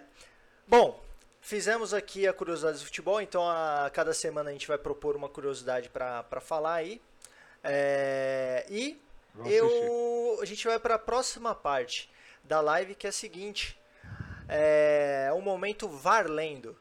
Bom, 0.68 1.04
fizemos 1.44 1.94
aqui 1.94 2.28
a 2.28 2.34
curiosidade 2.34 2.80
do 2.80 2.86
futebol, 2.86 3.22
então 3.22 3.48
a 3.48 3.92
cada 3.94 4.14
semana 4.14 4.50
a 4.50 4.54
gente 4.54 4.68
vai 4.68 4.78
propor 4.78 5.16
uma 5.16 5.30
curiosidade 5.30 5.90
pra 5.90 6.42
falar 6.42 6.76
aí. 6.76 7.02
É, 7.64 8.66
E 8.70 9.00
Vamos 9.36 9.54
assistir. 9.54 9.86
eu, 9.86 10.40
a 10.42 10.46
gente 10.46 10.66
vai 10.66 10.80
para 10.80 10.96
a 10.96 11.00
próxima 11.00 11.54
parte 11.54 12.10
da 12.44 12.62
live, 12.62 12.96
que 12.96 13.06
é 13.06 13.10
a 13.10 13.14
seguinte: 13.14 13.78
é 14.48 15.32
um 15.36 15.42
momento 15.42 15.88
VAR 15.88 16.28
lendo. 16.28 16.78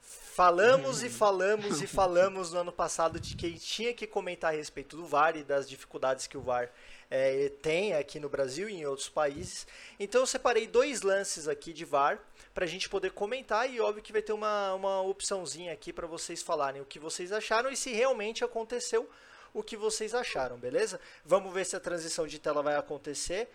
Falamos 0.00 1.02
e 1.02 1.10
falamos 1.10 1.82
e 1.82 1.86
falamos 1.88 2.52
no 2.52 2.60
ano 2.60 2.72
passado 2.72 3.20
de 3.20 3.36
que 3.36 3.58
tinha 3.58 3.92
que 3.92 4.06
comentar 4.06 4.52
a 4.52 4.56
respeito 4.56 4.96
do 4.96 5.04
VAR 5.04 5.36
e 5.36 5.44
das 5.44 5.68
dificuldades 5.68 6.26
que 6.26 6.38
o 6.38 6.40
VAR 6.40 6.70
é, 7.10 7.48
tem 7.60 7.94
aqui 7.94 8.20
no 8.20 8.28
Brasil 8.28 8.68
e 8.68 8.74
em 8.74 8.86
outros 8.86 9.08
países. 9.08 9.66
Então 9.98 10.20
eu 10.20 10.26
separei 10.26 10.66
dois 10.66 11.02
lances 11.02 11.48
aqui 11.48 11.72
de 11.72 11.84
VAR 11.84 12.20
para 12.54 12.64
a 12.64 12.68
gente 12.68 12.88
poder 12.88 13.10
comentar 13.10 13.68
e 13.68 13.80
óbvio 13.80 14.02
que 14.02 14.12
vai 14.12 14.22
ter 14.22 14.32
uma, 14.32 14.74
uma 14.74 15.02
opçãozinha 15.02 15.72
aqui 15.72 15.92
para 15.92 16.06
vocês 16.06 16.42
falarem 16.42 16.80
o 16.80 16.84
que 16.84 16.98
vocês 16.98 17.32
acharam 17.32 17.70
e 17.70 17.76
se 17.76 17.90
realmente 17.90 18.44
aconteceu 18.44 19.08
o 19.52 19.62
que 19.62 19.76
vocês 19.76 20.14
acharam, 20.14 20.56
beleza? 20.56 21.00
Vamos 21.24 21.52
ver 21.52 21.66
se 21.66 21.74
a 21.74 21.80
transição 21.80 22.26
de 22.26 22.38
tela 22.38 22.62
vai 22.62 22.76
acontecer. 22.76 23.48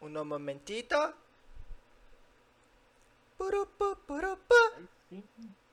Um. 0.00 0.08
Purupu, 3.36 3.96
purupu. 4.06 4.88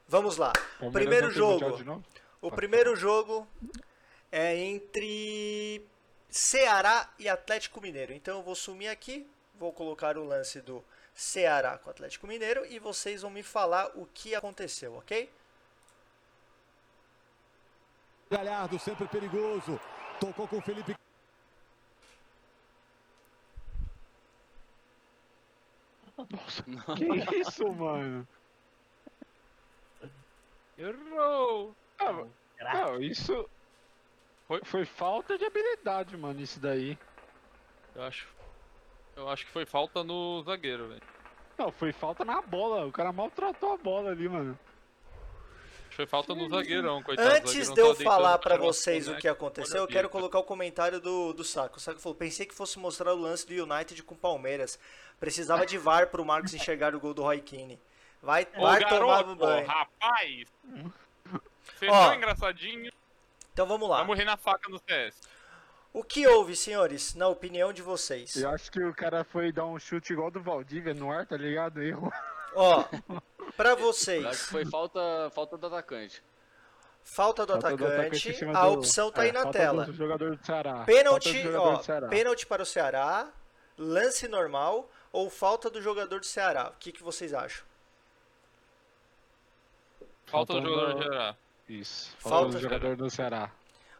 Vamos 0.07 0.37
lá. 0.37 0.51
Palmeiras 0.79 0.93
primeiro 0.93 1.31
jogo. 1.31 2.03
O 2.41 2.51
primeiro 2.51 2.95
jogo 2.95 3.47
é 4.31 4.55
entre 4.57 5.81
Ceará 6.35 7.09
e 7.17 7.29
Atlético 7.29 7.79
Mineiro. 7.79 8.11
Então 8.11 8.39
eu 8.39 8.43
vou 8.43 8.55
sumir 8.55 8.89
aqui, 8.89 9.25
vou 9.57 9.71
colocar 9.71 10.17
o 10.17 10.25
lance 10.25 10.59
do 10.59 10.83
Ceará 11.13 11.77
com 11.77 11.87
o 11.87 11.91
Atlético 11.91 12.27
Mineiro 12.27 12.65
e 12.65 12.77
vocês 12.77 13.21
vão 13.21 13.31
me 13.31 13.41
falar 13.41 13.89
o 13.95 14.05
que 14.13 14.35
aconteceu, 14.35 14.95
ok? 14.95 15.31
Galhardo 18.29 18.77
sempre 18.77 19.07
perigoso. 19.07 19.79
Tocou 20.19 20.45
com 20.45 20.57
o 20.57 20.61
Felipe 20.61 20.93
Que 27.29 27.39
isso, 27.39 27.71
mano? 27.71 28.27
Errou! 30.77 31.73
Ah, 31.97 32.25
não, 32.73 33.01
isso. 33.01 33.49
Foi, 34.47 34.61
foi 34.63 34.85
falta 34.85 35.37
de 35.37 35.45
habilidade, 35.45 36.15
mano, 36.15 36.39
isso 36.39 36.59
daí. 36.59 36.97
Eu 37.95 38.03
acho. 38.03 38.27
Eu 39.15 39.29
acho 39.29 39.45
que 39.45 39.51
foi 39.51 39.65
falta 39.65 40.03
no 40.03 40.43
zagueiro, 40.43 40.89
velho. 40.89 41.01
Não, 41.57 41.71
foi 41.71 41.91
falta 41.91 42.25
na 42.25 42.41
bola. 42.41 42.85
O 42.85 42.91
cara 42.91 43.11
maltratou 43.11 43.73
a 43.73 43.77
bola 43.77 44.11
ali, 44.11 44.27
mano. 44.27 44.59
Foi 45.89 46.05
falta 46.05 46.35
no 46.35 46.49
zagueirão, 46.49 47.01
coitado. 47.01 47.29
Antes 47.29 47.53
zagueirão 47.53 47.73
de 47.73 47.79
eu 47.79 47.95
falar 47.95 48.37
o 48.37 48.57
vocês 48.57 49.07
o 49.07 49.15
que 49.15 49.29
aconteceu, 49.29 49.81
eu 49.81 49.87
quero 49.87 50.09
colocar 50.09 50.39
o 50.39 50.43
comentário 50.43 50.99
do, 50.99 51.31
do 51.31 51.43
Saco. 51.45 51.77
O 51.77 51.79
Saco 51.79 52.01
falou: 52.01 52.17
pensei 52.17 52.45
que 52.45 52.53
fosse 52.53 52.77
mostrar 52.77 53.13
o 53.13 53.17
lance 53.17 53.47
do 53.47 53.53
United 53.53 54.03
com 54.03 54.13
o 54.13 54.17
Palmeiras. 54.17 54.77
Precisava 55.17 55.65
de 55.65 55.77
VAR 55.77 56.07
pro 56.07 56.25
Marcos 56.25 56.53
enxergar 56.53 56.93
o 56.93 56.99
gol 56.99 57.13
do 57.13 57.23
Roy 57.23 57.39
Keane. 57.39 57.79
Vai, 58.21 58.45
Ô, 58.57 58.61
vai 58.61 58.81
tomar 58.81 58.89
garoto, 58.89 59.29
no 59.29 59.35
banho. 59.37 59.65
rapaz! 59.65 60.45
Você 61.77 61.87
Ó. 61.87 62.07
foi 62.07 62.17
engraçadinho, 62.17 62.91
Então 63.55 63.65
vamos 63.65 63.87
lá. 63.89 63.97
vai 63.99 64.05
morrer 64.07 64.25
na 64.25 64.35
faca 64.35 64.67
no 64.69 64.77
CS. 64.79 65.15
O 65.93 66.03
que 66.03 66.27
houve, 66.27 66.57
senhores, 66.57 67.15
na 67.15 67.29
opinião 67.29 67.71
de 67.71 67.81
vocês? 67.81 68.35
Eu 68.35 68.49
acho 68.49 68.69
que 68.69 68.83
o 68.83 68.93
cara 68.93 69.23
foi 69.23 69.49
dar 69.53 69.65
um 69.65 69.79
chute 69.79 70.11
igual 70.11 70.29
do 70.29 70.41
Valdívia 70.41 70.93
no 70.93 71.09
ar, 71.09 71.25
tá 71.25 71.37
ligado? 71.37 71.81
Erro. 71.81 72.11
Ó, 72.53 72.83
pra 73.55 73.69
Eu 73.69 73.75
acho 73.75 73.77
que 73.77 73.81
vocês, 73.83 74.41
foi 74.47 74.65
falta, 74.65 74.99
falta 75.33 75.57
do 75.57 75.67
atacante. 75.67 76.21
falta 77.01 77.45
do 77.45 77.53
Falta 77.53 77.77
do 77.77 77.85
atacante, 77.87 78.29
em 78.29 78.33
cima 78.33 78.59
a 78.59 78.65
do- 78.65 78.73
opção 78.73 79.09
tá 79.09 79.21
é, 79.23 79.27
aí 79.27 79.31
na 79.31 79.43
falta 79.43 79.57
tela. 79.57 79.85
Do 79.85 79.93
jogador 79.93 80.35
do 80.35 80.45
Ceará. 80.45 80.71
Falta 80.73 80.85
Pênalti, 80.91 81.31
do 81.31 81.41
jogador 81.43 81.67
ó, 81.73 81.77
do 81.77 81.83
Ceará. 81.85 82.07
pênalti 82.09 82.45
para 82.45 82.61
o 82.61 82.65
Ceará, 82.65 83.29
lance 83.77 84.27
normal 84.27 84.91
ou 85.13 85.29
falta 85.29 85.69
do 85.69 85.81
jogador 85.81 86.19
do 86.19 86.25
Ceará? 86.25 86.71
O 86.75 86.77
que, 86.77 86.91
que 86.91 87.01
vocês 87.01 87.33
acham? 87.33 87.63
Falta 90.25 90.53
do 90.55 90.59
Faltando- 90.61 90.69
jogador 90.69 91.03
geral. 91.03 91.37
Isso. 91.67 92.15
Falta- 92.19 92.29
Falta 92.37 92.51
do 92.51 92.59
jogador 92.61 92.95
do 92.95 93.09
Ceará. 93.09 93.51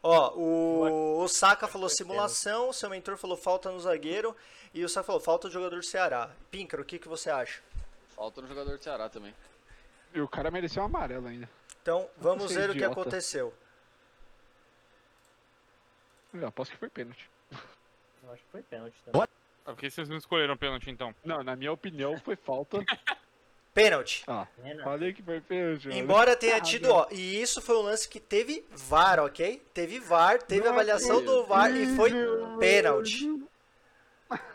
Ó, 0.03 0.33
o, 0.35 1.23
o 1.23 1.27
Saka 1.27 1.67
falou 1.67 1.89
simulação, 1.89 2.69
o 2.69 2.73
seu 2.73 2.89
mentor 2.89 3.17
falou 3.17 3.35
falta 3.35 3.71
no 3.71 3.79
zagueiro 3.79 4.35
e 4.71 4.85
o 4.85 4.89
Saka 4.89 5.07
falou 5.07 5.19
falta 5.21 5.47
do 5.47 5.53
jogador 5.53 5.77
do 5.77 5.83
Ceará. 5.85 6.29
Píncaro, 6.51 6.83
o 6.83 6.85
que, 6.85 6.99
que 6.99 7.07
você 7.07 7.29
acha? 7.31 7.61
Falta 8.09 8.39
no 8.41 8.47
jogador 8.47 8.77
do 8.77 8.83
Ceará 8.83 9.09
também. 9.09 9.33
E 10.13 10.21
o 10.21 10.27
cara 10.27 10.51
mereceu 10.51 10.83
um 10.83 10.85
amarelo 10.85 11.27
ainda. 11.27 11.49
Então, 11.81 12.07
vamos 12.17 12.51
é 12.51 12.59
ver 12.59 12.69
o 12.69 12.73
que 12.73 12.79
idiota. 12.79 13.01
aconteceu. 13.01 13.53
Eu 16.33 16.47
aposto 16.47 16.71
que 16.71 16.77
foi 16.77 16.89
pênalti. 16.89 17.29
Eu 17.51 18.31
acho 18.31 18.43
que 18.43 18.49
foi 18.51 18.61
pênalti 18.61 18.95
também. 19.05 19.27
Por 19.63 19.75
que 19.75 19.89
vocês 19.89 20.07
não 20.07 20.17
escolheram 20.17 20.55
pênalti 20.55 20.89
então? 20.91 21.15
Não, 21.23 21.43
na 21.43 21.55
minha 21.55 21.71
opinião 21.71 22.19
foi 22.19 22.35
falta. 22.35 22.77
Pênalti. 23.75 24.23
Ah, 24.25 24.47
falei 24.85 25.11
que 25.13 25.21
foi 25.21 25.41
pênalti. 25.41 25.89
Embora 25.89 26.33
tenha 26.33 26.55
Ah, 26.55 26.61
tido, 26.61 26.89
ó, 26.91 27.07
e 27.11 27.41
isso 27.41 27.61
foi 27.61 27.75
um 27.75 27.81
lance 27.81 28.07
que 28.07 28.21
teve 28.21 28.65
VAR, 28.71 29.19
ok? 29.19 29.61
Teve 29.73 29.99
VAR, 29.99 30.41
teve 30.41 30.65
avaliação 30.65 31.21
do 31.21 31.45
VAR 31.45 31.69
e 31.75 31.93
foi 31.93 32.11
pênalti. 32.57 33.27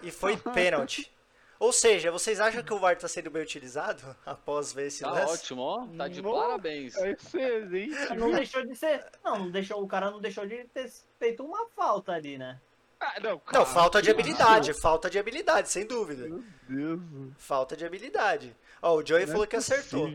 E 0.02 0.10
foi 0.10 0.38
pênalti. 0.38 1.12
Ou 1.58 1.70
seja, 1.74 2.10
vocês 2.10 2.40
acham 2.40 2.62
que 2.62 2.72
o 2.72 2.78
VAR 2.78 2.94
está 2.94 3.06
sendo 3.06 3.30
bem 3.30 3.42
utilizado 3.42 4.02
após 4.24 4.72
ver 4.72 4.86
esse 4.86 5.02
Tá 5.04 5.10
lance? 5.10 5.34
ótimo, 5.34 5.60
ó. 5.60 5.86
Tá 5.86 6.08
de 6.08 6.22
Nossa. 6.22 6.40
parabéns. 6.46 6.96
É 6.96 7.10
excelente. 7.10 8.14
Não 8.16 8.32
deixou 8.32 8.64
de 8.66 8.74
ser. 8.74 9.04
Não, 9.22 9.38
não 9.40 9.50
deixou, 9.50 9.82
o 9.82 9.86
cara 9.86 10.10
não 10.10 10.18
deixou 10.18 10.46
de 10.46 10.64
ter 10.64 10.90
feito 11.18 11.44
uma 11.44 11.66
falta 11.76 12.12
ali, 12.12 12.38
né? 12.38 12.58
Ah, 13.00 13.18
não, 13.20 13.40
Não, 13.52 13.64
falta 13.64 14.02
de 14.02 14.10
habilidade, 14.10 14.74
falta 14.74 15.08
de 15.08 15.18
habilidade, 15.18 15.70
sem 15.70 15.86
dúvida. 15.86 16.28
Meu 16.68 16.96
Deus. 16.98 17.32
Falta 17.38 17.74
de 17.74 17.84
habilidade. 17.86 18.54
Ó, 18.82 18.96
o 18.96 19.06
Joey 19.06 19.24
não 19.24 19.30
é 19.30 19.32
falou 19.32 19.46
que 19.46 19.56
acertou. 19.56 20.08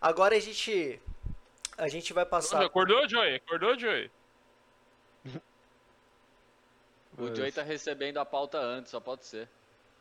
Agora 0.00 0.34
a 0.36 0.40
gente 0.40 1.00
a 1.78 1.88
gente 1.88 2.12
vai 2.12 2.24
passar 2.26 2.64
Acordou, 2.64 3.08
Joey? 3.08 3.36
Acordou, 3.36 3.78
Joey? 3.78 4.10
O 7.18 7.34
Joey 7.34 7.50
tá 7.52 7.62
recebendo 7.62 8.18
a 8.18 8.24
pauta 8.26 8.58
antes, 8.58 8.90
só 8.90 9.00
pode 9.00 9.24
ser. 9.24 9.48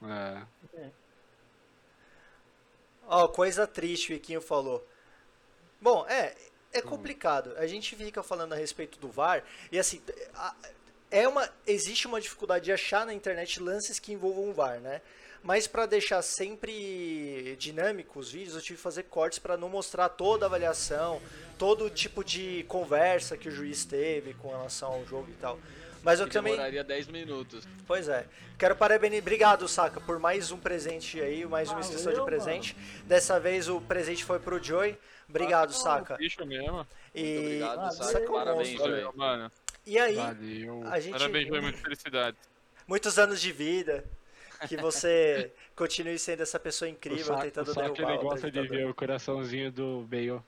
É. 0.03 0.89
Ó, 3.07 3.27
coisa 3.27 3.65
triste, 3.67 4.11
o 4.11 4.15
Iquinho 4.15 4.41
falou. 4.41 4.85
Bom, 5.79 6.05
é, 6.09 6.35
é 6.73 6.81
complicado. 6.81 7.53
A 7.57 7.67
gente 7.67 7.95
fica 7.95 8.21
falando 8.23 8.53
a 8.53 8.55
respeito 8.55 8.97
do 8.99 9.07
VAR 9.09 9.43
e 9.71 9.77
assim, 9.79 10.01
a- 10.33 10.55
é 11.15 11.27
uma 11.27 11.49
existe 11.65 12.07
uma 12.07 12.19
dificuldade 12.19 12.65
de 12.65 12.71
achar 12.73 13.05
na 13.05 13.13
internet 13.13 13.61
lances 13.61 13.99
que 13.99 14.11
envolvam 14.11 14.49
o 14.49 14.53
VAR, 14.53 14.79
né? 14.81 15.01
Mas 15.41 15.67
para 15.67 15.85
deixar 15.85 16.21
sempre 16.21 17.55
dinâmico 17.57 18.19
os 18.19 18.31
vídeos, 18.31 18.55
eu 18.55 18.61
tive 18.61 18.77
que 18.77 18.81
fazer 18.83 19.03
cortes 19.03 19.39
para 19.39 19.55
não 19.55 19.69
mostrar 19.69 20.09
toda 20.09 20.45
a 20.45 20.47
avaliação, 20.47 21.21
todo 21.57 21.89
tipo 21.89 22.23
de 22.23 22.65
conversa 22.67 23.37
que 23.37 23.47
o 23.47 23.51
juiz 23.51 23.85
teve 23.85 24.33
com 24.33 24.49
relação 24.49 24.91
ao 24.91 25.05
jogo 25.05 25.27
e 25.29 25.35
tal. 25.35 25.59
Mas 26.03 26.19
eu 26.19 26.27
Que 26.27 26.33
também, 26.33 26.53
demoraria 26.53 26.83
10 26.83 27.07
minutos. 27.07 27.65
pois 27.87 28.09
é. 28.09 28.25
Quero 28.57 28.75
parabenizar, 28.75 29.23
obrigado, 29.23 29.67
Saka, 29.67 30.01
por 30.01 30.19
mais 30.19 30.51
um 30.51 30.57
presente 30.57 31.21
aí, 31.21 31.45
mais 31.45 31.69
uma 31.69 31.79
inscrição 31.79 32.13
de 32.13 32.23
presente. 32.23 32.75
Dessa 33.05 33.39
vez 33.39 33.69
o 33.69 33.79
presente 33.79 34.23
foi 34.23 34.39
pro 34.39 34.61
Joy. 34.61 34.97
Obrigado, 35.29 35.73
Saka. 35.73 36.17
Bicho 36.17 36.45
mesmo. 36.45 36.85
E 37.13 37.23
Muito 37.23 37.39
obrigado, 37.39 38.29
um 38.29 38.33
Parabéns, 38.33 38.69
monstro. 38.69 38.91
Joey. 38.91 39.15
Mano. 39.15 39.51
E 39.85 39.97
aí, 39.99 40.15
Valeu. 40.15 40.83
a 40.87 40.99
gente 40.99 41.11
Parabéns, 41.11 41.47
Joey, 41.47 41.61
muita 41.61 41.77
felicidade. 41.79 42.37
muitos 42.87 43.17
anos 43.19 43.39
de 43.41 43.51
vida. 43.51 44.03
Que 44.67 44.77
você 44.77 45.51
continue 45.75 46.17
sendo 46.17 46.41
essa 46.43 46.59
pessoa 46.59 46.89
O 46.89 46.91
incrível, 46.91 47.37
Saka, 47.37 47.41
tentando 47.41 47.71
o 47.71 47.73
Saka, 47.73 47.91
derrubar 47.93 48.13
ele 48.13 48.17
o 48.17 48.21
gosta 48.21 48.49
de 48.51 48.61
ver 48.67 48.87
o 48.87 48.93
coraçãozinho 48.95 49.71
do 49.71 50.01
Bale. 50.07 50.41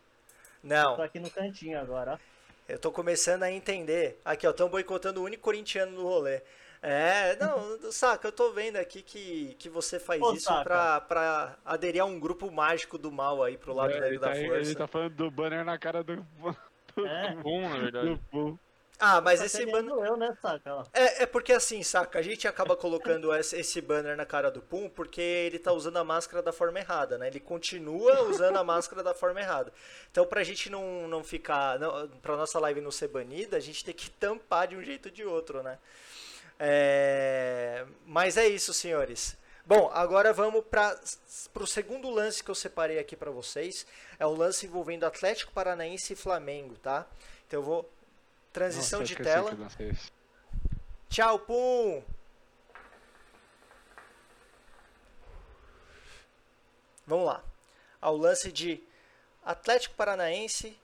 Não, 0.64 0.96
Tô 0.96 1.02
aqui 1.02 1.20
no 1.20 1.30
cantinho 1.30 1.80
agora, 1.80 2.14
ó. 2.16 2.20
eu 2.68 2.80
tô 2.80 2.92
começando 2.92 3.44
a 3.44 3.52
entender. 3.52 4.20
Aqui, 4.26 4.48
ó, 4.48 4.52
estão 4.52 4.70
boicotando 4.70 5.22
o 5.22 5.24
único 5.26 5.44
corintiano 5.44 5.92
no 5.94 6.04
rolê. 6.04 6.42
É, 6.82 7.36
não, 7.38 7.80
saca, 7.92 8.28
eu 8.28 8.32
tô 8.32 8.52
vendo 8.54 8.78
aqui 8.78 9.02
que, 9.02 9.56
que 9.60 9.70
você 9.70 10.00
faz 10.00 10.22
Ô, 10.22 10.34
isso 10.34 10.54
pra, 10.64 11.02
pra 11.02 11.58
aderir 11.66 12.02
a 12.02 12.06
um 12.06 12.20
grupo 12.20 12.52
mágico 12.52 12.98
do 12.98 13.12
mal 13.12 13.44
aí 13.44 13.58
pro 13.58 13.74
lado 13.74 13.92
É, 13.94 14.08
ele, 14.08 14.20
da 14.20 14.30
tá, 14.30 14.36
força. 14.36 14.56
ele 14.70 14.76
tá 14.76 14.88
falando 14.88 15.14
do 15.16 15.32
banner 15.32 15.66
na 15.66 15.78
cara 15.78 16.04
do, 16.04 16.26
É. 16.98 17.36
Bom, 17.36 17.68
na 17.70 17.78
verdade. 17.78 18.10
do 18.10 18.18
Bull. 18.32 18.60
Ah, 19.00 19.22
mas 19.22 19.40
Tá 19.40 19.46
esse 19.46 19.64
entendendo 19.64 19.96
banner. 19.96 19.96
eu, 20.00 20.18
né, 20.18 20.36
saca? 20.42 20.88
É, 20.94 21.24
é 21.24 21.26
porque 21.28 21.54
assim, 21.54 21.84
saca, 21.84 22.18
a 22.18 22.22
gente 22.22 22.48
acaba 22.48 22.76
colocando 22.76 23.34
esse 23.36 23.56
esse 23.60 23.80
banner 23.80 24.18
na 24.18 24.26
cara 24.26 24.50
do 24.50 24.62
Pum 24.62 24.90
porque 24.90 25.22
ele 25.22 25.60
tá 25.60 25.72
usando 25.72 25.98
a 25.98 26.04
máscara 26.04 26.42
da 26.42 26.52
forma 26.52 26.80
errada, 26.80 27.18
né? 27.18 27.28
Ele 27.28 27.40
continua 27.40 28.24
usando 28.24 28.58
a 28.58 28.64
máscara 28.64 29.04
da 29.04 29.14
forma 29.14 29.40
errada. 29.40 29.72
Então, 30.12 30.26
pra 30.26 30.44
gente 30.44 30.70
não, 30.70 31.08
não 31.08 31.24
ficar. 31.24 31.78
Não, 31.80 32.08
pra 32.22 32.36
nossa 32.36 32.60
live 32.60 32.82
não 32.82 32.92
ser 32.92 33.08
banida, 33.10 33.58
a 33.58 33.60
gente 33.60 33.86
tem 33.86 33.94
que 33.94 34.10
tampar 34.10 34.68
de 34.68 34.76
um 34.76 34.84
jeito 34.84 35.08
ou 35.08 35.12
de 35.12 35.24
outro, 35.26 35.62
né? 35.62 35.78
É, 36.60 37.86
Mas 38.06 38.38
é 38.38 38.48
isso, 38.48 38.74
senhores. 38.74 39.38
Bom, 39.66 39.90
agora 39.94 40.32
vamos 40.34 40.64
para 40.66 40.98
o 41.56 41.68
segundo 41.68 42.10
lance 42.10 42.44
que 42.44 42.50
eu 42.50 42.56
separei 42.56 43.00
aqui 43.00 43.16
para 43.16 43.30
vocês. 43.32 43.86
É 44.18 44.26
o 44.26 44.34
lance 44.34 44.66
envolvendo 44.66 45.04
Atlético 45.06 45.52
Paranaense 45.52 46.14
e 46.14 46.16
Flamengo, 46.16 46.76
tá? 46.78 47.06
Então 47.46 47.60
eu 47.60 47.64
vou. 47.64 47.90
Transição 48.62 49.02
Nossa, 49.02 49.16
de 49.16 49.24
tela. 49.24 49.56
Tchau, 51.10 51.38
Pum! 51.38 52.04
Vamos 57.06 57.26
lá. 57.28 57.44
Ao 58.02 58.18
lance 58.18 58.52
de 58.52 58.82
Atlético 59.46 59.94
Paranaense 59.94 60.76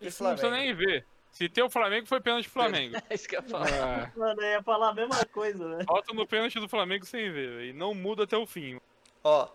e 0.00 0.06
Isso 0.06 0.22
não 0.24 0.30
precisa 0.30 0.48
Flamengo. 0.48 0.78
nem 0.78 0.86
ver. 0.86 1.06
Se 1.30 1.46
tem 1.46 1.62
o 1.62 1.68
Flamengo, 1.68 2.06
foi 2.06 2.20
pênalti 2.22 2.46
do 2.46 2.50
Flamengo. 2.52 2.96
É 3.10 3.14
isso 3.14 3.28
que 3.28 3.36
eu 3.36 3.42
ia 3.42 3.48
falar. 3.48 3.68
Ah, 3.68 4.12
Mano, 4.16 4.40
eu 4.40 4.50
ia 4.52 4.62
falar 4.62 4.88
a 4.88 4.94
mesma 4.94 5.24
coisa, 5.26 5.68
né? 5.76 5.84
Volta 5.86 6.14
no 6.14 6.26
pênalti 6.26 6.58
do 6.58 6.68
Flamengo 6.68 7.04
sem 7.04 7.30
ver, 7.30 7.64
e 7.66 7.72
não 7.74 7.92
muda 7.92 8.24
até 8.24 8.36
o 8.36 8.46
fim. 8.46 8.80
Ó, 9.22 9.48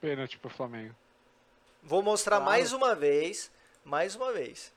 pênalti 0.00 0.38
pro 0.38 0.50
Flamengo. 0.50 0.94
vou 1.84 2.02
mostrar 2.02 2.38
Claro. 2.38 2.50
mais 2.50 2.72
uma 2.72 2.94
vez. 2.96 3.50
Mais 3.84 4.16
uma 4.16 4.32
vez. 4.32 4.72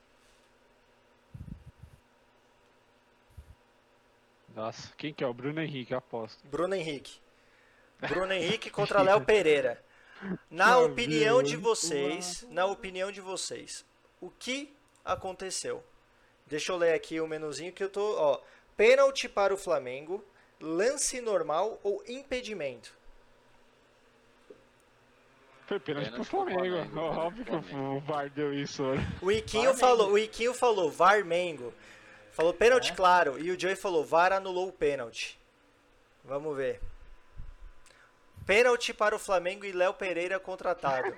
Nossa, 4.54 4.92
quem 4.96 5.12
que 5.14 5.24
é? 5.24 5.26
O 5.26 5.34
Bruno 5.34 5.60
Henrique, 5.60 5.92
eu 5.92 5.98
aposto. 5.98 6.38
Bruno 6.46 6.74
Henrique. 6.74 7.20
Bruno 8.08 8.32
Henrique 8.32 8.70
contra 8.70 9.02
Léo 9.02 9.20
Pereira. 9.24 9.82
Na 10.50 10.76
Meu 10.76 10.86
opinião 10.86 11.38
Deus. 11.38 11.50
de 11.50 11.56
vocês, 11.56 12.46
na 12.50 12.66
opinião 12.66 13.10
de 13.10 13.20
vocês, 13.20 13.84
o 14.20 14.30
que 14.30 14.72
aconteceu? 15.04 15.82
Deixa 16.46 16.70
eu 16.72 16.76
ler 16.76 16.94
aqui 16.94 17.20
o 17.20 17.26
menuzinho 17.26 17.72
que 17.72 17.82
eu 17.82 17.88
tô, 17.88 18.16
ó, 18.18 18.40
pênalti 18.76 19.28
para 19.28 19.52
o 19.52 19.56
Flamengo, 19.56 20.24
lance 20.60 21.20
normal 21.20 21.80
ou 21.82 22.02
impedimento? 22.06 22.94
Foi 25.66 25.80
pênalti 25.80 26.10
Pênalti 26.10 26.28
pro 26.28 26.38
Flamengo. 26.44 26.60
Flamengo, 26.60 27.00
Óbvio 27.00 27.44
que 27.44 27.74
o 27.74 28.00
VAR 28.00 28.30
deu 28.30 28.52
isso. 28.52 28.82
né? 28.82 28.98
O 29.22 29.30
Iquinho 29.32 29.74
falou, 29.74 30.10
o 30.12 30.18
Iquinho 30.18 30.54
falou 30.54 30.90
Varmengo. 30.90 31.72
Falou 32.32 32.52
pênalti 32.54 32.92
É? 32.92 32.94
claro 32.94 33.38
e 33.38 33.50
o 33.50 33.58
Joey 33.60 33.76
falou 33.76 34.04
VAR 34.04 34.32
anulou 34.32 34.68
o 34.68 34.72
pênalti. 34.72 35.38
Vamos 36.24 36.56
ver. 36.56 36.80
Pênalti 38.46 38.92
para 38.92 39.14
o 39.14 39.18
Flamengo 39.18 39.64
e 39.64 39.70
Léo 39.72 39.94
Pereira 39.94 40.40
contratado. 40.40 41.14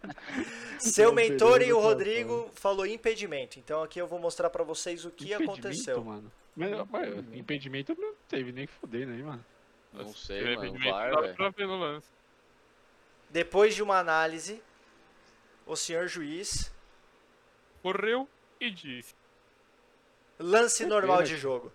Seu 0.78 1.06
Léo 1.06 1.14
mentor 1.14 1.56
e 1.56 1.58
Pereira 1.58 1.74
o 1.74 1.76
contratado. 1.76 1.98
Rodrigo 1.98 2.50
falou 2.54 2.86
impedimento. 2.86 3.58
Então 3.58 3.82
aqui 3.82 3.98
eu 4.00 4.06
vou 4.06 4.18
mostrar 4.18 4.48
pra 4.48 4.64
vocês 4.64 5.04
o 5.04 5.10
que 5.10 5.24
Impedimento, 5.24 5.52
aconteceu. 5.52 6.02
mano. 6.02 6.32
Mas, 6.56 6.70
mas, 6.88 7.14
impedimento 7.34 7.94
não 7.98 8.14
teve 8.28 8.52
nem 8.52 8.66
fudendo 8.66 9.12
aí, 9.12 9.22
mano. 9.22 9.44
Não 9.92 10.12
Se 10.12 10.26
sei, 10.26 10.56
mano. 10.56 11.34
pra 11.36 11.48
ver 11.50 11.66
no 11.66 11.76
lance. 11.78 12.06
Depois 13.28 13.74
de 13.74 13.82
uma 13.82 13.98
análise, 13.98 14.62
o 15.66 15.74
senhor 15.76 16.06
juiz, 16.06 16.72
Correu 17.82 18.26
e 18.58 18.70
disse. 18.70 19.14
Lance 20.38 20.84
normal 20.86 21.22
de 21.22 21.36
jogo. 21.36 21.72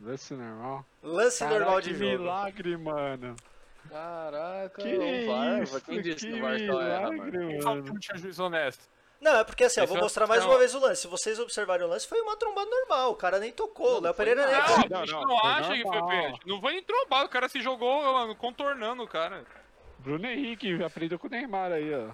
Lance 0.00 0.34
normal. 0.34 0.84
Lance 1.02 1.38
Caraca, 1.40 1.58
normal 1.58 1.80
de 1.80 1.90
que 1.90 1.96
jogo. 1.98 2.10
milagre, 2.22 2.76
mano. 2.76 3.36
Caraca, 3.88 4.82
Que 4.82 4.96
o 4.96 5.26
VAR. 5.26 5.62
isso, 5.62 5.80
Quem 5.80 6.02
disse 6.02 6.26
que 6.26 6.32
que 6.32 6.38
o 6.38 6.42
VAR 6.42 6.58
só 6.58 6.80
erra, 6.82 7.10
milagre, 7.10 7.38
mano? 7.64 7.82
Não 7.84 7.98
tinha 7.98 8.18
juiz 8.18 8.38
honesto? 8.38 8.82
Não, 9.20 9.36
é 9.38 9.42
porque 9.42 9.64
assim, 9.64 9.80
ó, 9.80 9.84
Esse 9.84 9.90
vou 9.90 9.98
é- 9.98 10.02
mostrar 10.02 10.26
mais 10.28 10.44
não. 10.44 10.50
uma 10.50 10.58
vez 10.58 10.72
o 10.74 10.78
lance. 10.78 11.00
Se 11.02 11.08
vocês 11.08 11.40
observarem 11.40 11.84
o 11.84 11.88
lance, 11.88 12.06
foi 12.06 12.20
uma 12.20 12.36
trombada 12.36 12.70
normal. 12.70 13.10
O 13.10 13.16
cara 13.16 13.40
nem 13.40 13.50
tocou. 13.50 13.92
Não, 13.94 13.98
O 13.98 14.00
Léo 14.02 14.14
Pereira 14.14 14.46
nem. 14.46 14.54
Não, 14.54 14.60
não, 14.90 15.00
a 15.02 15.06
gente 15.06 15.12
não, 15.12 15.22
não 15.22 15.38
acha 15.44 15.74
que 15.74 15.82
foi 15.82 16.06
pênalti. 16.06 16.46
Não 16.46 16.60
foi 16.60 16.72
nem 16.74 16.82
trombado, 16.84 17.26
o 17.26 17.28
cara 17.28 17.48
se 17.48 17.60
jogou, 17.60 18.12
mano, 18.12 18.36
contornando 18.36 19.02
o 19.02 19.08
cara. 19.08 19.44
Bruno 19.98 20.24
Henrique 20.26 20.80
aprendeu 20.84 21.18
com 21.18 21.26
o 21.26 21.30
Neymar 21.30 21.72
aí, 21.72 21.92
ó. 21.92 22.10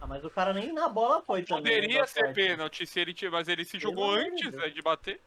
Ah, 0.00 0.06
mas 0.06 0.24
o 0.24 0.30
cara 0.30 0.52
nem 0.52 0.72
na 0.72 0.88
bola 0.88 1.22
foi 1.22 1.42
também. 1.42 1.62
Poderia 1.64 2.00
né, 2.00 2.06
ser 2.06 2.20
Basquete. 2.26 2.34
pênalti 2.48 2.86
se 2.86 3.00
ele 3.00 3.14
tivesse, 3.14 3.32
mas 3.32 3.48
ele 3.48 3.64
se 3.64 3.78
jogou 3.78 4.10
antes 4.10 4.50
velho, 4.50 4.72
de 4.74 4.82
bater. 4.82 5.20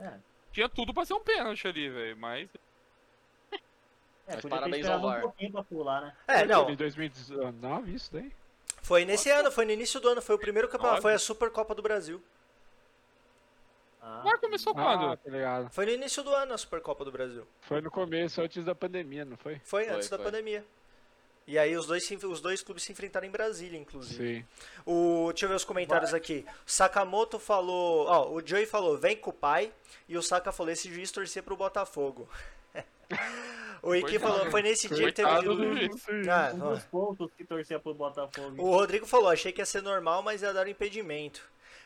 É. 0.00 0.12
Tinha 0.52 0.68
tudo 0.68 0.92
pra 0.94 1.04
ser 1.04 1.14
um 1.14 1.20
pênalti 1.20 1.66
ali, 1.68 1.88
velho, 1.88 2.16
mas 2.16 2.48
É, 4.26 4.34
Mas 4.36 4.44
parabéns 4.46 4.86
ao 4.86 4.98
um 4.98 5.02
VAR. 5.02 5.20
pouquinho 5.20 5.50
pra 5.52 5.64
pular, 5.64 6.00
né? 6.00 6.16
É, 6.28 6.44
não. 6.46 6.70
Em 6.70 6.76
2019, 6.76 7.94
isso 7.94 8.12
daí? 8.12 8.32
Foi 8.80 9.04
nesse 9.04 9.28
ano, 9.30 9.50
foi 9.50 9.64
no 9.64 9.72
início 9.72 10.00
do 10.00 10.08
ano. 10.08 10.22
Foi 10.22 10.34
o 10.34 10.38
primeiro 10.38 10.68
campeonato. 10.68 11.02
Foi 11.02 11.12
a 11.12 11.18
Supercopa 11.18 11.74
do 11.74 11.82
Brasil. 11.82 12.22
Ah, 14.00 14.22
Mas 14.24 14.40
começou 14.40 14.72
Ah, 14.76 14.82
quando? 14.82 15.16
tá 15.16 15.30
ligado. 15.30 15.70
Foi 15.70 15.86
no 15.86 15.92
início 15.92 16.22
do 16.22 16.34
ano 16.34 16.54
a 16.54 16.58
Supercopa 16.58 17.04
do 17.04 17.12
Brasil. 17.12 17.46
Foi 17.62 17.80
no 17.80 17.90
começo, 17.90 18.40
antes 18.40 18.64
da 18.64 18.74
pandemia, 18.74 19.24
não 19.24 19.36
foi? 19.36 19.60
Foi, 19.64 19.84
Foi, 19.84 19.94
antes 19.94 20.08
da 20.08 20.16
foi. 20.16 20.24
pandemia. 20.26 20.64
E 21.46 21.58
aí 21.58 21.76
os 21.76 21.86
dois, 21.86 22.08
os 22.10 22.40
dois 22.40 22.62
clubes 22.62 22.84
se 22.84 22.92
enfrentaram 22.92 23.26
em 23.26 23.30
Brasília, 23.30 23.78
inclusive. 23.78 24.38
Sim. 24.38 24.44
O, 24.86 25.28
deixa 25.30 25.46
eu 25.46 25.48
ver 25.48 25.54
os 25.56 25.64
comentários 25.64 26.14
aqui. 26.14 26.44
O 26.66 26.70
Sakamoto 26.70 27.38
falou. 27.38 28.06
Ó, 28.06 28.30
o 28.32 28.46
Joey 28.46 28.66
falou, 28.66 28.96
vem 28.96 29.16
com 29.16 29.30
o 29.30 29.32
pai. 29.32 29.72
E 30.08 30.16
o 30.16 30.22
Saka 30.22 30.52
falou, 30.52 30.72
esse 30.72 30.92
juiz 30.92 31.10
torcia 31.10 31.42
pro 31.42 31.56
Botafogo. 31.56 32.28
o 33.82 33.94
Iki 33.94 34.18
falou, 34.18 34.50
foi 34.50 34.62
nesse 34.62 34.88
dia 34.88 35.06
que 35.06 35.12
teve. 35.12 35.28
Ah, 35.28 36.52
um 36.54 36.74
dos 36.74 36.84
poucos 36.84 37.30
que 37.36 37.44
torcia 37.44 37.78
pro 37.78 37.94
Botafogo. 37.94 38.62
O 38.62 38.70
Rodrigo 38.70 39.06
falou, 39.06 39.30
achei 39.30 39.52
que 39.52 39.60
ia 39.60 39.66
ser 39.66 39.82
normal, 39.82 40.22
mas 40.22 40.42
ia 40.42 40.52
dar 40.52 40.66
um 40.66 40.70
impedimento. 40.70 41.42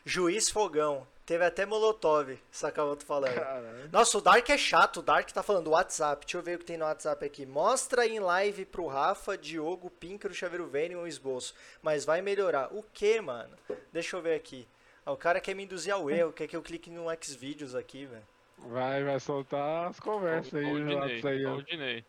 Juiz 0.08 0.48
Fogão. 0.48 1.04
Teve 1.26 1.44
até 1.44 1.66
Molotov, 1.66 2.38
Sakamoto 2.52 3.04
falando. 3.04 3.34
Caralho. 3.34 3.90
Nossa, 3.90 4.16
o 4.18 4.20
Dark 4.20 4.48
é 4.48 4.56
chato. 4.56 4.98
O 5.00 5.02
Dark 5.02 5.28
tá 5.32 5.42
falando 5.42 5.70
WhatsApp. 5.70 6.24
Deixa 6.24 6.38
eu 6.38 6.42
ver 6.42 6.54
o 6.54 6.58
que 6.60 6.64
tem 6.64 6.76
no 6.78 6.84
WhatsApp 6.84 7.24
aqui. 7.26 7.44
Mostra 7.44 8.06
em 8.06 8.20
live 8.20 8.64
pro 8.64 8.86
Rafa, 8.86 9.36
Diogo, 9.36 9.90
Píncaro, 9.90 10.32
Chaveiro 10.32 10.68
Vênio 10.68 11.00
um 11.00 11.06
esboço. 11.08 11.52
Mas 11.82 12.04
vai 12.04 12.22
melhorar. 12.22 12.68
O 12.72 12.84
que, 12.94 13.20
mano? 13.20 13.56
Deixa 13.92 14.16
eu 14.16 14.22
ver 14.22 14.36
aqui. 14.36 14.68
Ah, 15.04 15.10
o 15.10 15.16
cara 15.16 15.40
quer 15.40 15.54
me 15.54 15.64
induzir 15.64 15.92
ao 15.92 16.08
erro. 16.08 16.32
Quer 16.32 16.46
que 16.46 16.54
eu 16.56 16.62
clique 16.62 16.88
no 16.88 17.06
Xvideos 17.20 17.74
aqui, 17.74 18.06
velho. 18.06 18.22
Vai, 18.58 19.02
vai 19.02 19.18
soltar 19.18 19.88
as 19.88 19.98
conversas 19.98 20.54
aí 20.54 20.64
Ó 20.64 20.68
o 20.68 20.78
no 20.78 20.86
Dinei, 20.88 20.96
WhatsApp 20.96 21.28
aí, 21.28 21.46
ó 21.46 21.50
ó. 21.50 21.56
o 21.56 21.62
Dinei. 21.64 22.04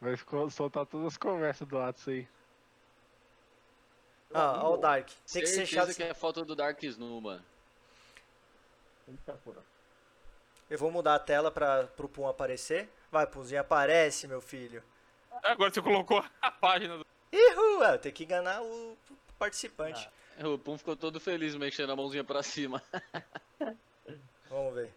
Vai 0.00 0.16
soltar 0.50 0.86
todas 0.86 1.08
as 1.08 1.16
conversas 1.16 1.66
do 1.66 1.76
WhatsApp 1.76 2.10
aí. 2.12 2.28
Ah, 4.34 4.60
ó 4.64 4.74
o 4.74 4.76
Dark. 4.76 5.06
Tem 5.06 5.42
que 5.42 5.46
ser 5.48 5.66
Certeza 5.66 5.86
chato. 5.86 5.96
que 5.96 6.02
é 6.02 6.14
foto 6.14 6.44
do 6.44 6.54
Dark 6.54 6.82
Snu, 6.82 7.20
mano. 7.20 7.44
Eu 10.70 10.78
vou 10.78 10.90
mudar 10.90 11.14
a 11.14 11.18
tela 11.18 11.50
pra, 11.50 11.84
pro 11.84 12.08
Pum 12.08 12.26
aparecer. 12.26 12.88
Vai, 13.10 13.26
Pumzinho, 13.26 13.60
aparece, 13.60 14.26
meu 14.26 14.40
filho. 14.40 14.82
Agora 15.42 15.72
você 15.72 15.82
colocou 15.82 16.24
a 16.40 16.50
página 16.50 16.96
do. 16.96 17.06
Ihu, 17.30 17.82
é, 17.84 17.98
tem 17.98 18.12
que 18.12 18.24
enganar 18.24 18.62
o 18.62 18.96
participante. 19.38 20.08
O 20.42 20.56
Pum 20.58 20.78
ficou 20.78 20.96
todo 20.96 21.20
feliz 21.20 21.54
mexendo 21.54 21.92
a 21.92 21.96
mãozinha 21.96 22.24
pra 22.24 22.42
cima. 22.42 22.82
Vamos 24.48 24.74
ver. 24.74 24.92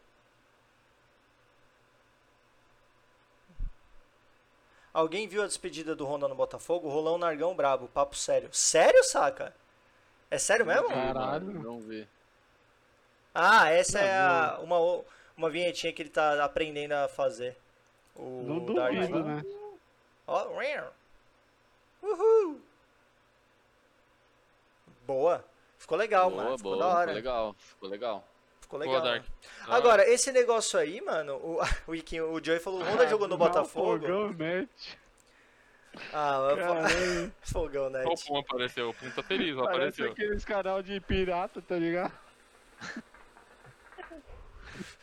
Alguém 4.96 5.28
viu 5.28 5.44
a 5.44 5.46
despedida 5.46 5.94
do 5.94 6.06
Honda 6.06 6.26
no 6.26 6.36
Botafogo? 6.36 6.88
Rolão 6.88 7.18
Nargão 7.18 7.54
brabo, 7.54 7.90
papo 7.90 8.16
sério. 8.16 8.48
Sério, 8.54 9.04
saca? 9.04 9.54
É 10.32 10.38
sério 10.38 10.66
mesmo? 10.66 10.88
Caralho. 10.88 11.62
Não 11.62 11.82
vi. 11.82 12.08
Ah, 13.34 13.70
essa 13.70 14.00
é 14.00 14.18
a, 14.18 14.58
uma, 14.64 15.04
uma 15.36 15.50
vinhetinha 15.50 15.92
que 15.92 16.02
ele 16.02 16.10
tá 16.10 16.42
aprendendo 16.42 16.94
a 16.94 17.10
fazer. 17.10 17.58
O 18.16 18.42
Não 18.48 18.74
Dark. 18.74 18.94
duvido, 18.96 19.22
né? 19.26 19.44
Ó, 20.26 20.44
rau. 20.54 20.94
Uhul. 22.02 22.62
Boa. 25.06 25.44
Ficou 25.78 25.98
legal, 25.98 26.30
boa, 26.30 26.42
mano. 26.42 26.58
Ficou 26.58 26.72
boa. 26.78 26.86
da 26.86 26.90
hora. 26.90 27.08
Ficou 27.08 27.16
legal. 27.16 27.56
Ficou 27.60 27.90
legal. 27.90 28.24
Ficou 28.66 28.80
Boa, 28.80 28.98
legal. 28.98 29.14
Dark. 29.14 29.26
Ah, 29.68 29.76
Agora, 29.76 30.10
esse 30.10 30.32
negócio 30.32 30.80
aí, 30.80 31.00
mano, 31.02 31.36
o, 31.36 31.60
o, 31.88 31.94
Iquinho- 31.96 32.32
o 32.32 32.44
Joey 32.44 32.60
falou, 32.60 32.82
o 32.82 32.84
Honda 32.84 33.08
jogou 33.08 33.28
no 33.28 33.38
Não, 33.38 33.46
Botafogo. 33.46 34.00
Fogão, 34.02 34.34
né? 34.34 34.68
Ah, 36.12 36.54
Caralho. 36.58 37.32
fogão, 37.42 37.90
né? 37.92 38.04
Ó, 38.06 38.12
o 38.14 38.26
Pum 38.26 38.38
apareceu, 38.40 38.90
o 38.90 38.94
Pum 38.94 39.10
tá 39.12 39.22
feliz, 39.24 39.56
ó, 39.56 39.64
Parece 39.66 40.02
apareceu. 40.02 40.12
aqueles 40.12 40.44
canal 40.44 40.82
de 40.84 41.00
pirata, 41.00 41.62
tá 41.62 41.76
ligado? 41.78 42.12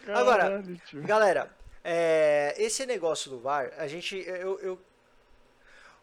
Agora, 0.09 0.63
tio. 0.87 1.03
Galera, 1.03 1.49
é, 1.85 2.55
esse 2.59 2.85
negócio 2.85 3.31
do 3.31 3.39
VAR, 3.41 3.73
a 3.79 3.87
gente. 3.87 4.17
Eu. 4.27 4.59
eu... 4.61 4.81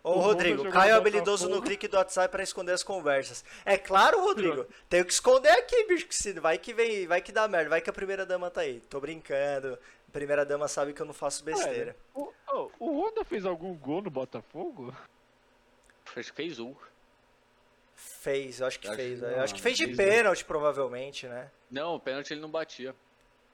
Ô, 0.03 0.11
O 0.11 0.19
Rodrigo, 0.19 0.69
Caio 0.71 0.91
é 0.91 0.93
no 0.93 0.97
habilidoso 0.97 1.49
no 1.49 1.61
clique 1.61 1.87
do 1.87 1.97
WhatsApp 1.97 2.31
pra 2.31 2.41
esconder 2.41 2.71
as 2.71 2.83
conversas. 2.83 3.43
É 3.65 3.77
claro, 3.77 4.21
Rodrigo. 4.21 4.65
Tenho 4.87 5.03
que 5.05 5.11
esconder 5.11 5.51
aqui, 5.51 5.83
bicho, 5.85 6.07
que 6.07 6.15
se 6.15 6.33
vai 6.39 6.57
que 6.57 6.73
vem, 6.73 7.05
vai 7.05 7.21
que 7.21 7.31
dá 7.31 7.47
merda, 7.47 7.69
vai 7.69 7.81
que 7.81 7.89
a 7.89 7.93
primeira 7.93 8.25
dama 8.25 8.49
tá 8.49 8.61
aí. 8.61 8.79
Tô 8.89 8.99
brincando. 8.99 9.77
A 10.07 10.11
primeira 10.11 10.45
dama 10.45 10.67
sabe 10.67 10.93
que 10.93 11.01
eu 11.01 11.05
não 11.05 11.13
faço 11.13 11.43
besteira. 11.43 11.95
O, 12.15 12.31
ô, 12.51 12.71
o 12.79 13.01
Honda 13.01 13.25
fez 13.25 13.45
algum 13.45 13.75
gol 13.75 14.01
no 14.01 14.09
Botafogo? 14.09 14.95
Acho 16.15 16.31
que 16.31 16.35
fez 16.35 16.59
um. 16.59 16.73
Fez, 17.93 18.61
eu 18.61 18.67
acho 18.67 18.79
que 18.79 18.87
Acho 18.87 18.95
fez. 18.95 19.19
que 19.19 19.25
Eu 19.25 19.31
não, 19.31 19.43
acho 19.43 19.53
que 19.53 19.61
fez 19.61 19.77
de 19.77 19.85
fez 19.85 19.97
pênalti, 19.97 20.45
provavelmente, 20.45 21.27
né? 21.27 21.51
Não, 21.69 21.95
o 21.95 21.99
pênalti 21.99 22.31
ele 22.31 22.41
não 22.41 22.49
batia. 22.49 22.95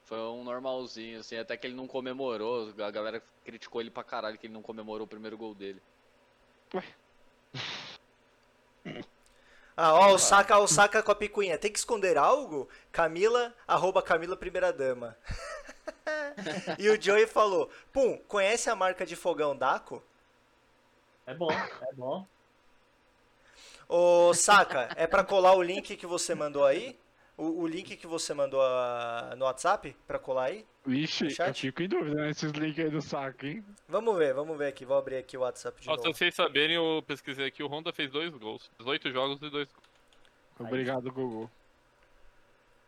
Foi 0.04 0.18
um 0.18 0.44
normalzinho, 0.44 1.18
assim, 1.18 1.36
até 1.36 1.56
que 1.56 1.66
ele 1.66 1.74
não 1.74 1.88
comemorou. 1.88 2.72
A 2.78 2.90
galera 2.92 3.20
criticou 3.44 3.80
ele 3.80 3.90
pra 3.90 4.04
caralho 4.04 4.38
que 4.38 4.46
ele 4.46 4.54
não 4.54 4.62
comemorou 4.62 5.04
o 5.04 5.08
primeiro 5.08 5.36
gol 5.36 5.52
dele. 5.52 5.82
Ah, 9.76 9.92
ó, 9.92 10.14
o 10.14 10.18
saca, 10.18 10.58
o 10.58 10.66
saca 10.66 11.02
com 11.02 11.12
a 11.12 11.14
picuinha. 11.14 11.58
Tem 11.58 11.70
que 11.70 11.78
esconder 11.78 12.16
algo? 12.16 12.66
Camila, 12.90 13.54
arroba 13.68 14.02
Camila 14.02 14.34
Primeira 14.36 14.72
Dama. 14.72 15.16
e 16.78 16.88
o 16.88 17.00
Joey 17.00 17.26
falou: 17.26 17.70
Pum, 17.92 18.16
conhece 18.26 18.70
a 18.70 18.76
marca 18.76 19.04
de 19.04 19.14
fogão 19.14 19.54
Daco? 19.54 20.02
É 21.26 21.34
bom, 21.34 21.50
é 21.52 21.92
bom. 21.92 22.26
Ô, 23.88 24.32
saca, 24.32 24.88
é 24.96 25.06
pra 25.06 25.22
colar 25.22 25.54
o 25.54 25.62
link 25.62 25.96
que 25.96 26.06
você 26.06 26.34
mandou 26.34 26.64
aí? 26.64 26.98
O, 27.36 27.62
o 27.62 27.66
link 27.66 27.96
que 27.96 28.06
você 28.06 28.32
mandou 28.32 28.62
ah, 28.62 29.34
no 29.36 29.44
WhatsApp 29.44 29.94
pra 30.06 30.18
colar 30.18 30.44
aí? 30.44 30.64
Vixe, 30.86 31.28
chat? 31.30 31.48
eu 31.48 31.54
fico 31.54 31.82
em 31.82 31.88
dúvida 31.88 32.22
nesses 32.22 32.50
links 32.52 32.82
aí 32.84 32.90
do 32.90 33.02
saco, 33.02 33.44
hein? 33.44 33.62
Vamos 33.88 34.16
ver, 34.16 34.32
vamos 34.32 34.56
ver 34.56 34.68
aqui. 34.68 34.86
Vou 34.86 34.96
abrir 34.96 35.16
aqui 35.18 35.36
o 35.36 35.40
WhatsApp 35.40 35.78
de 35.80 35.88
Ó, 35.90 35.96
se 35.98 36.04
novo. 36.04 36.16
vocês 36.16 36.34
saberem, 36.34 36.76
eu 36.76 37.02
pesquisei 37.06 37.46
aqui, 37.46 37.62
o 37.62 37.66
Honda 37.66 37.92
fez 37.92 38.10
dois 38.10 38.30
gols. 38.34 38.70
18 38.78 39.10
jogos 39.10 39.36
e 39.42 39.50
dois 39.50 39.68
gols. 39.68 39.86
Obrigado, 40.58 41.12
Gugu. 41.12 41.50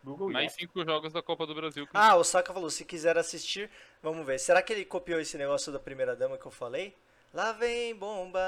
Google 0.03 0.31
Mais 0.31 0.53
Yes. 0.53 0.61
5 0.61 0.85
jogos 0.85 1.13
da 1.13 1.21
Copa 1.21 1.45
do 1.47 1.55
Brasil. 1.55 1.85
que- 1.87 1.91
Ah, 1.95 2.17
o 2.17 2.25
Saca 2.25 2.55
falou: 2.55 2.71
se 2.71 2.85
quiser 2.85 3.19
assistir, 3.19 3.69
vamos 4.03 4.25
ver. 4.25 4.39
Será 4.39 4.63
que 4.63 4.73
ele 4.73 4.85
copiou 4.85 5.21
esse 5.21 5.37
negócio 5.37 5.71
da 5.73 5.79
primeira 5.79 6.17
dama 6.17 6.39
que 6.39 6.47
eu 6.47 6.51
falei? 6.53 6.95
Lá 7.35 7.53
vem 7.53 7.95
bomba, 7.95 8.41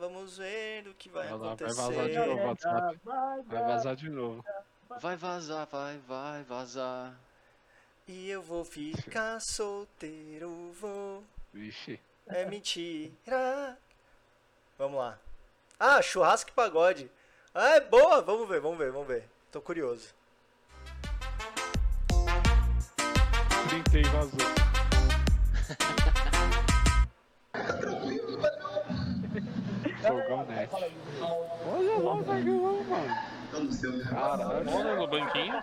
vamos 0.00 0.38
ver 0.38 0.86
o 0.88 0.94
que 0.94 1.10
vai 1.10 1.24
Vai 1.24 1.32
lá, 1.32 1.38
vai 1.38 1.48
acontecer. 1.48 1.82
vazar 1.82 2.08
de 2.08 2.16
novo. 2.18 2.46
WhatsApp. 2.46 2.98
Vai 3.04 3.62
vazar 3.62 3.96
de 3.96 4.08
novo. 4.08 4.44
Vai 5.00 5.16
vazar, 5.16 5.66
vai, 5.66 5.98
vai 6.06 6.44
vazar. 6.44 7.12
E 8.06 8.28
eu 8.28 8.42
vou 8.42 8.64
ficar 8.64 9.40
solteiro, 9.44 10.72
vou. 10.80 11.24
Vixe. 11.52 11.98
É 12.26 12.44
mentira. 12.44 13.78
Vamos 14.78 14.98
lá. 14.98 15.18
Ah, 15.78 16.02
churrasco 16.02 16.50
e 16.50 16.54
pagode. 16.54 17.10
Ah, 17.54 17.76
é 17.76 17.80
boa. 17.80 18.20
Vamos 18.22 18.48
ver, 18.48 18.60
vamos 18.60 18.78
ver, 18.78 18.90
vamos 18.90 19.08
ver. 19.08 19.28
Tô 19.50 19.60
curioso. 19.60 20.14
Printei 23.68 24.02
e 24.02 24.08
vazou. 24.08 24.32
Fogão 30.02 30.44
net. 30.46 30.70
Olha 31.64 31.98
lá 31.98 32.16
o 33.58 33.72
Zagão, 33.72 33.92
mano. 33.92 34.64
Caralho. 34.64 34.96
No 34.96 35.06
banquinho. 35.06 35.62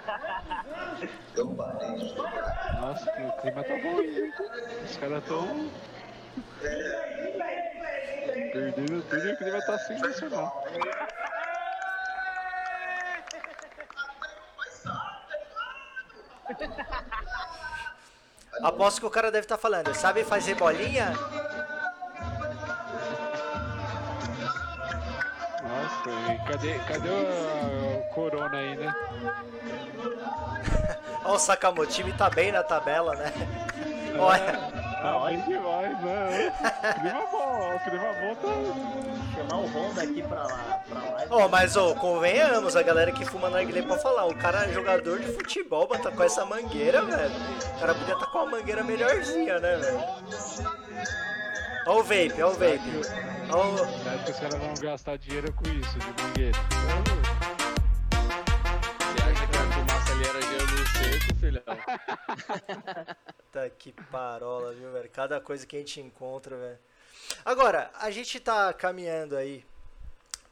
Nossa, 2.81 3.11
o 3.11 3.41
clima 3.41 3.63
tá 3.63 3.77
bom 3.77 4.01
hein? 4.01 4.33
Os 4.83 4.97
caras 4.97 5.23
tão. 5.25 5.69
Perdendo 8.51 9.01
tudo 9.09 9.27
e 9.27 9.33
o 9.33 9.37
clima 9.37 9.61
tá 9.61 9.77
sensacional. 9.79 10.63
Aposto 18.63 18.99
que 18.99 19.05
o 19.05 19.09
cara 19.09 19.31
deve 19.31 19.45
estar 19.45 19.57
falando. 19.57 19.93
Sabe 19.93 20.23
fazer 20.23 20.55
bolinha? 20.55 21.13
Cadê, 26.51 26.73
cadê 26.87 27.09
o, 27.09 27.99
o 27.99 28.03
Corona 28.13 28.57
aí, 28.57 28.75
né? 28.75 28.93
Ó, 31.25 31.35
o 31.35 31.39
Sakamoto, 31.39 31.83
o 31.83 31.87
time 31.87 32.11
tá 32.13 32.29
bem 32.29 32.51
na 32.51 32.63
tabela, 32.63 33.15
né? 33.15 33.31
Olha, 34.17 34.59
Ah, 35.01 35.25
bem 35.27 35.39
demais, 35.41 36.01
né? 36.01 36.51
Clima 36.99 37.21
bom, 37.31 37.75
o 37.75 37.79
clima 37.79 38.13
bom 38.19 38.35
tá. 38.35 38.49
Chamar 39.35 39.57
o 39.61 39.65
Honda 39.67 40.01
aqui 40.03 40.21
pra 40.23 40.43
lá, 40.43 40.79
pra 40.89 40.99
lá. 40.99 41.23
ó, 41.29 41.47
mas 41.47 41.77
ó, 41.77 41.93
convenhamos, 41.95 42.75
a 42.75 42.83
galera 42.83 43.11
que 43.11 43.23
fuma 43.25 43.49
narguilé 43.49 43.81
pra 43.81 43.97
falar. 43.97 44.25
O 44.25 44.35
cara 44.35 44.65
é 44.65 44.73
jogador 44.73 45.19
de 45.19 45.31
futebol, 45.31 45.87
mas 45.89 46.01
tá 46.01 46.11
com 46.11 46.23
essa 46.23 46.43
mangueira, 46.45 47.01
velho. 47.03 47.31
O 47.75 47.79
cara 47.79 47.93
podia 47.93 48.13
estar 48.15 48.25
com 48.27 48.37
uma 48.39 48.51
mangueira 48.57 48.83
melhorzinha, 48.83 49.59
né, 49.59 49.77
velho? 49.77 50.03
Ó 51.85 51.99
o 51.99 52.03
vape, 52.03 52.41
ó 52.41 52.47
o 52.49 52.53
vape. 52.53 52.81
Ó 53.51 53.73
o... 53.73 53.77
Será 53.77 54.23
que 54.23 54.31
os 54.31 54.39
caras 54.39 54.59
vão 54.59 54.73
gastar 54.75 55.17
dinheiro 55.17 55.51
com 55.53 55.63
isso, 55.69 55.97
de 55.97 56.23
mangueira? 56.23 56.57
Você 59.01 59.23
acha 59.23 59.47
que 59.47 59.57
a 59.57 59.71
fumaça 59.73 60.11
ali 60.11 60.23
era 60.27 60.41
gelo 60.41 60.87
seco, 60.87 61.35
filhão? 61.39 61.63
Puta 63.37 63.69
que 63.79 63.91
parola, 64.11 64.73
viu, 64.73 64.91
velho? 64.91 65.09
Cada 65.09 65.41
coisa 65.41 65.65
que 65.65 65.75
a 65.75 65.79
gente 65.79 65.99
encontra, 65.99 66.55
velho. 66.57 66.79
Agora, 67.43 67.89
a 67.95 68.11
gente 68.11 68.39
tá 68.39 68.71
caminhando 68.71 69.35
aí 69.35 69.65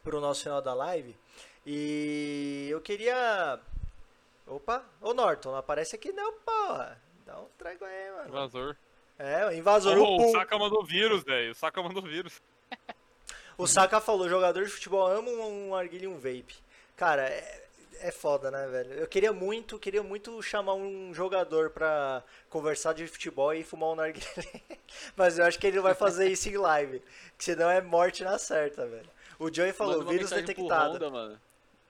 pro 0.03 0.19
nosso 0.19 0.43
final 0.43 0.61
da 0.61 0.73
live 0.73 1.15
e 1.65 2.67
eu 2.71 2.81
queria. 2.81 3.59
Opa, 4.47 4.83
ô 5.01 5.13
Norton, 5.13 5.51
não 5.51 5.57
aparece 5.57 5.95
aqui 5.95 6.11
não, 6.11 6.33
porra. 6.39 6.99
Dá 7.25 7.37
um 7.39 7.47
trago 7.57 7.85
aí, 7.85 8.11
mano. 8.11 8.29
Invasor. 8.29 8.75
É, 9.19 9.45
o 9.45 9.51
invasor. 9.51 9.97
Oh, 9.97 10.15
o, 10.15 10.17
Pum. 10.17 10.31
Saka 10.31 10.57
mandou 10.57 10.83
vírus, 10.83 11.23
velho. 11.23 11.51
O 11.51 11.55
Saka 11.55 11.83
mandou 11.83 12.01
vírus. 12.01 12.41
O 13.57 13.67
Saka 13.67 13.99
falou: 13.99 14.29
jogador 14.29 14.63
de 14.63 14.69
futebol 14.71 15.07
ama 15.07 15.29
um, 15.29 15.69
um 15.69 15.75
arguilha 15.75 16.05
e 16.05 16.07
um 16.07 16.15
vape. 16.15 16.55
Cara, 16.95 17.23
é, 17.27 17.63
é 17.99 18.11
foda, 18.11 18.49
né, 18.51 18.67
velho? 18.67 18.93
Eu 18.93 19.07
queria 19.07 19.31
muito, 19.33 19.77
queria 19.79 20.03
muito 20.03 20.41
chamar 20.41 20.73
um 20.73 21.13
jogador 21.13 21.69
pra 21.71 22.23
conversar 22.49 22.93
de 22.93 23.07
futebol 23.07 23.53
e 23.53 23.63
fumar 23.63 23.89
um 23.89 23.95
narguilé. 23.95 24.27
Mas 25.15 25.37
eu 25.37 25.45
acho 25.45 25.59
que 25.59 25.67
ele 25.67 25.77
não 25.77 25.83
vai 25.83 25.93
fazer 25.95 26.27
isso 26.29 26.49
em 26.49 26.57
live. 26.57 27.01
Que 27.37 27.43
senão 27.43 27.69
é 27.69 27.81
morte 27.81 28.23
na 28.23 28.37
certa, 28.37 28.85
velho. 28.87 29.09
O 29.39 29.53
Joey 29.53 29.73
falou: 29.73 29.93
Manda 29.97 30.05
uma 30.05 30.11
vírus 30.11 30.29
detectado. 30.31 30.93
Honda, 30.95 31.09
mano. 31.09 31.39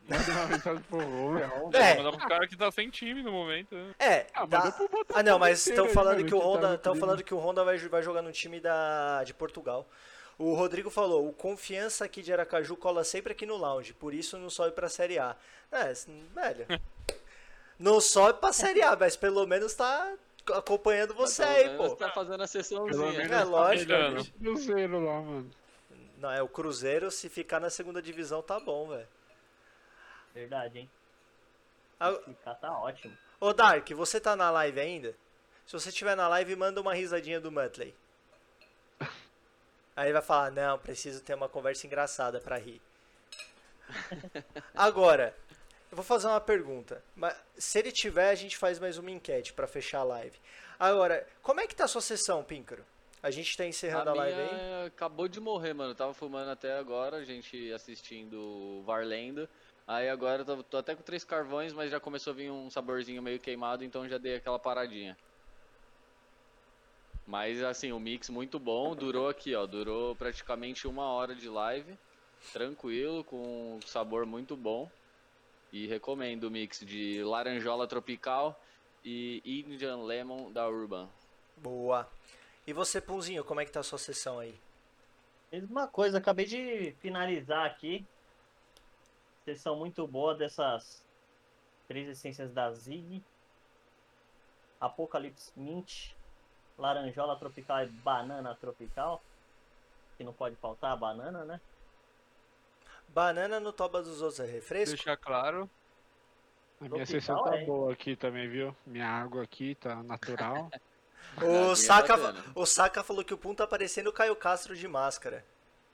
Manda 0.07 0.31
uma 0.31 0.47
mensagem 0.47 0.83
pro 0.83 0.99
Rô. 0.99 1.37
É. 1.73 1.97
Mandar 1.97 2.17
pro 2.17 2.27
cara 2.29 2.47
que 2.47 2.55
tá 2.57 2.71
sem 2.71 2.89
time 2.89 3.21
no 3.21 3.31
momento. 3.31 3.75
né? 3.75 3.93
É, 3.99 4.25
Ah, 4.33 4.45
Botafogo 4.45 5.05
ah 5.13 5.23
não, 5.23 5.37
mas 5.37 5.65
estão 5.67 5.89
falando 5.89 6.23
que 6.25 6.33
o 6.33 6.39
tá 6.39 6.45
Honda, 6.45 6.95
falando 6.97 7.23
que 7.23 7.33
o 7.33 7.37
Honda 7.37 7.63
vai, 7.63 7.77
vai 7.77 8.01
jogar 8.01 8.21
no 8.21 8.31
time 8.31 8.59
da 8.59 9.23
de 9.25 9.33
Portugal. 9.33 9.87
O 10.37 10.53
Rodrigo 10.53 10.89
falou: 10.89 11.27
"O 11.27 11.33
confiança 11.33 12.05
aqui 12.05 12.21
de 12.21 12.31
Aracaju 12.31 12.75
cola 12.75 13.03
sempre 13.03 13.31
aqui 13.31 13.45
no 13.45 13.57
lounge, 13.57 13.93
por 13.93 14.13
isso 14.13 14.37
não 14.37 14.49
sobe 14.49 14.71
pra 14.71 14.89
Série 14.89 15.17
A". 15.17 15.35
É, 15.71 15.93
velho. 16.33 16.67
não 17.79 17.99
sobe 17.99 18.39
pra 18.39 18.53
Série 18.53 18.81
A, 18.81 18.95
mas 18.95 19.15
pelo 19.15 19.45
menos 19.45 19.73
tá 19.73 20.13
acompanhando 20.53 21.13
você 21.13 21.45
Pelo 21.45 21.55
aí, 21.55 21.77
pô. 21.77 21.95
Tá 21.95 22.11
fazendo 22.11 22.43
a 22.43 22.47
sessãozinha. 22.47 23.23
É 23.23 23.43
lógico. 23.43 23.91
melhorando. 23.91 24.15
bicho. 24.17 24.33
Cruzeiro 24.33 24.99
lá, 25.03 25.21
mano. 25.21 25.51
Não, 26.17 26.31
é 26.31 26.41
o 26.41 26.47
Cruzeiro 26.47 27.11
se 27.11 27.29
ficar 27.29 27.59
na 27.59 27.69
segunda 27.69 28.01
divisão 28.01 28.41
tá 28.41 28.59
bom, 28.59 28.87
velho. 28.87 29.07
Verdade, 30.33 30.79
hein? 30.79 30.89
Ah, 31.99 32.13
Ficar 32.13 32.55
tá 32.55 32.71
ótimo. 32.79 33.15
Ô 33.39 33.53
Dark, 33.53 33.89
você 33.91 34.19
tá 34.19 34.35
na 34.35 34.49
live 34.49 34.79
ainda? 34.79 35.15
Se 35.65 35.73
você 35.73 35.89
estiver 35.89 36.15
na 36.15 36.27
live, 36.27 36.55
manda 36.55 36.79
uma 36.79 36.93
risadinha 36.93 37.39
do 37.39 37.51
Muttley. 37.51 37.93
Aí 39.97 40.05
ele 40.05 40.13
vai 40.13 40.21
falar, 40.21 40.51
não, 40.51 40.77
preciso 40.77 41.23
ter 41.23 41.33
uma 41.33 41.49
conversa 41.49 41.87
engraçada 41.87 42.39
pra 42.39 42.55
rir. 42.55 42.79
Agora, 44.75 45.35
eu 45.89 45.95
vou 45.95 46.05
fazer 46.05 46.27
uma 46.27 46.39
pergunta. 46.39 47.03
Mas 47.15 47.35
se 47.57 47.79
ele 47.79 47.91
tiver, 47.91 48.29
a 48.29 48.35
gente 48.35 48.57
faz 48.57 48.77
mais 48.77 48.99
uma 48.99 49.09
enquete 49.09 49.53
pra 49.53 49.65
fechar 49.65 50.01
a 50.01 50.03
live. 50.03 50.37
Agora, 50.77 51.25
como 51.41 51.61
é 51.61 51.65
que 51.65 51.75
tá 51.75 51.85
a 51.85 51.87
sua 51.87 52.01
sessão, 52.01 52.43
Píncaro? 52.43 52.85
A 53.23 53.31
gente 53.31 53.57
tá 53.57 53.65
encerrando 53.65 54.11
a, 54.11 54.13
a 54.13 54.15
live 54.17 54.39
aí? 54.39 54.85
acabou 54.85 55.27
de 55.27 55.39
morrer, 55.39 55.73
mano. 55.73 55.89
Eu 55.93 55.95
tava 55.95 56.13
fumando 56.13 56.51
até 56.51 56.77
agora, 56.77 57.17
a 57.17 57.25
gente 57.25 57.73
assistindo 57.73 58.83
Varlendo. 58.85 59.49
Aí 59.87 60.07
agora 60.09 60.43
eu 60.43 60.45
tô, 60.45 60.63
tô 60.63 60.77
até 60.77 60.93
com 60.93 61.01
três 61.01 61.23
carvões, 61.23 61.73
mas 61.73 61.89
já 61.89 61.99
começou 61.99 62.33
a 62.33 62.35
vir 62.35 62.51
um 62.51 62.69
saborzinho 62.69 63.23
meio 63.23 63.39
queimado, 63.39 63.83
então 63.83 64.07
já 64.07 64.19
dei 64.19 64.35
aquela 64.35 64.59
paradinha. 64.59 65.17
Mas 67.27 67.61
assim, 67.61 67.91
o 67.91 67.99
mix 67.99 68.29
muito 68.29 68.57
bom, 68.57 68.95
durou 68.95 69.27
aqui, 69.27 69.53
ó, 69.53 69.65
durou 69.65 70.15
praticamente 70.15 70.87
uma 70.87 71.03
hora 71.11 71.35
de 71.35 71.49
live, 71.49 71.99
tranquilo, 72.53 73.21
com 73.25 73.79
sabor 73.85 74.25
muito 74.25 74.55
bom. 74.55 74.89
E 75.73 75.85
recomendo 75.87 76.45
o 76.45 76.51
mix 76.51 76.79
de 76.79 77.21
laranjola 77.23 77.85
tropical 77.85 78.57
e 79.03 79.41
Indian 79.43 79.97
Lemon 79.97 80.49
da 80.53 80.69
Urban. 80.69 81.09
Boa. 81.57 82.09
E 82.65 82.71
você, 82.71 83.01
Punzinho, 83.01 83.43
como 83.43 83.59
é 83.59 83.65
que 83.65 83.71
tá 83.71 83.81
a 83.81 83.83
sua 83.83 83.97
sessão 83.97 84.39
aí? 84.39 84.57
Mesma 85.51 85.85
coisa, 85.87 86.19
acabei 86.19 86.45
de 86.45 86.93
finalizar 87.01 87.65
aqui. 87.65 88.05
Sessão 89.43 89.75
muito 89.77 90.07
boa 90.07 90.33
dessas 90.33 91.05
três 91.87 92.07
essências 92.07 92.53
da 92.53 92.71
Zig. 92.71 93.21
Apocalipse 94.79 95.51
Mint, 95.55 96.11
Laranjola 96.77 97.35
Tropical 97.37 97.83
e 97.83 97.87
Banana 97.87 98.55
Tropical. 98.55 99.21
Que 100.17 100.23
não 100.23 100.33
pode 100.33 100.55
faltar 100.55 100.91
a 100.91 100.95
banana, 100.95 101.45
né? 101.45 101.59
Banana 103.09 103.59
no 103.59 103.71
toba 103.71 104.01
dos 104.01 104.21
outros 104.21 104.39
é 104.39 104.45
refresco? 104.45 104.95
Deixar 104.95 105.17
claro. 105.17 105.69
A 106.79 106.83
minha 106.85 107.05
Tropical, 107.05 107.21
sessão 107.21 107.43
tá 107.43 107.55
é? 107.57 107.65
boa 107.65 107.93
aqui 107.93 108.15
também, 108.15 108.47
viu? 108.49 108.75
Minha 108.85 109.07
água 109.07 109.43
aqui 109.43 109.75
tá 109.75 110.01
natural. 110.03 110.69
O 111.41 111.71
Ah, 111.71 111.75
Saka, 111.75 112.15
bacana. 112.17 112.43
o 112.55 112.65
Saka 112.65 113.03
falou 113.03 113.23
que 113.23 113.33
o 113.33 113.37
Pum 113.37 113.53
tá 113.53 113.67
parecendo 113.67 114.09
o 114.09 114.13
Caio 114.13 114.35
Castro 114.35 114.75
de 114.75 114.87
máscara. 114.87 115.45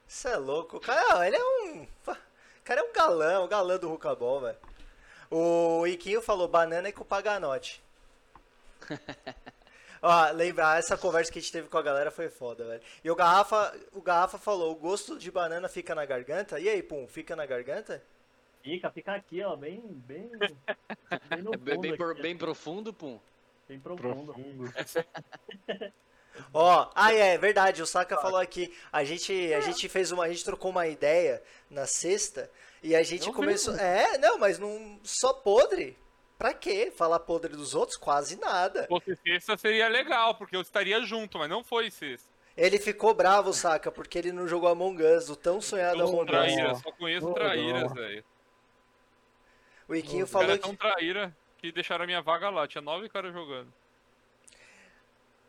Isso 0.07 0.27
é 0.27 0.37
louco. 0.37 0.77
O 0.77 0.79
cara, 0.79 1.25
ele 1.27 1.35
é 1.35 1.43
um. 1.43 1.83
O 1.83 2.63
cara 2.63 2.79
é 2.79 2.83
um 2.83 2.93
galã, 2.93 3.41
um 3.41 3.47
galã 3.47 3.77
do 3.77 3.89
Rucabol, 3.89 4.39
velho. 4.41 4.57
O 5.29 5.85
Iquinho 5.87 6.21
falou 6.21 6.47
banana 6.47 6.87
e 6.87 6.93
com 6.93 7.03
paganote. 7.03 7.83
Ó, 10.05 10.31
lembrar, 10.31 10.77
essa 10.77 10.97
conversa 10.97 11.31
que 11.31 11.39
a 11.39 11.41
gente 11.41 11.51
teve 11.51 11.69
com 11.69 11.77
a 11.77 11.81
galera 11.81 12.11
foi 12.11 12.27
foda, 12.29 12.65
velho. 12.65 12.81
E 13.01 13.09
o 13.09 13.15
Garrafa, 13.15 13.73
o 13.93 14.01
Garrafa 14.01 14.37
falou, 14.37 14.73
o 14.73 14.75
gosto 14.75 15.17
de 15.17 15.31
banana 15.31 15.69
fica 15.69 15.95
na 15.95 16.05
garganta. 16.05 16.59
E 16.59 16.67
aí, 16.67 16.83
Pum, 16.83 17.07
fica 17.07 17.37
na 17.37 17.45
garganta? 17.45 18.03
Fica, 18.61 18.91
fica 18.91 19.15
aqui, 19.15 19.41
ó, 19.41 19.55
bem, 19.55 19.81
bem, 19.81 20.29
bem 21.29 21.41
no 21.41 21.53
É 21.53 21.57
bem, 21.57 21.75
fundo 21.75 21.81
bem, 21.81 21.93
aqui, 21.93 22.21
bem 22.21 22.37
profundo, 22.37 22.93
pum. 22.93 23.17
bem 23.65 23.79
profundo. 23.79 24.33
Profundo. 24.33 24.73
Ó, 26.53 26.89
ah, 26.95 27.13
é, 27.13 27.37
verdade, 27.37 27.81
o 27.81 27.85
Saka 27.85 28.17
falou 28.17 28.39
aqui. 28.39 28.75
A 28.91 29.03
gente, 29.03 29.53
a 29.53 29.61
gente 29.61 29.87
fez 29.87 30.11
uma, 30.11 30.25
a 30.25 30.29
gente 30.29 30.43
trocou 30.43 30.71
uma 30.71 30.87
ideia 30.87 31.41
na 31.69 31.85
sexta 31.85 32.49
e 32.81 32.95
a 32.95 33.03
gente 33.03 33.27
Eu 33.27 33.33
começou. 33.33 33.75
É, 33.75 34.17
não, 34.17 34.37
mas 34.37 34.57
não 34.59 34.99
só 35.03 35.31
podre. 35.31 35.95
Pra 36.43 36.53
quê? 36.53 36.91
Falar 36.93 37.21
podre 37.21 37.55
dos 37.55 37.73
outros? 37.73 37.97
Quase 37.97 38.37
nada. 38.37 38.81
Se 38.81 38.87
fosse 38.89 39.15
sexta 39.15 39.55
seria 39.55 39.87
legal, 39.87 40.35
porque 40.35 40.57
eu 40.57 40.59
estaria 40.59 41.01
junto, 41.05 41.39
mas 41.39 41.49
não 41.49 41.63
foi 41.63 41.89
sexta. 41.89 42.27
Ele 42.57 42.77
ficou 42.77 43.13
bravo, 43.13 43.53
Saka, 43.53 43.89
porque 43.89 44.17
ele 44.17 44.33
não 44.33 44.45
jogou 44.45 44.67
Among 44.67 45.01
Us, 45.01 45.29
o 45.29 45.37
tão 45.37 45.61
sonhado 45.61 46.01
Eu 46.01 46.07
sou 46.07 46.19
Among 46.21 46.35
Us. 46.35 46.53
traíra, 46.53 46.75
só 46.75 46.91
conheço 46.91 47.29
Oh, 47.29 47.33
traíras, 47.33 47.93
velho. 47.93 48.25
O 49.87 49.95
Iquinho 49.95 50.25
O 50.25 50.27
cara 50.27 50.43
falou 50.43 50.55
é 50.55 50.57
tão 50.57 50.71
que. 50.71 50.77
traíra 50.79 51.33
que 51.59 51.71
deixaram 51.71 52.03
a 52.03 52.07
minha 52.07 52.21
vaga 52.21 52.49
lá. 52.49 52.67
Tinha 52.67 52.81
nove 52.81 53.07
caras 53.07 53.31
jogando. 53.31 53.73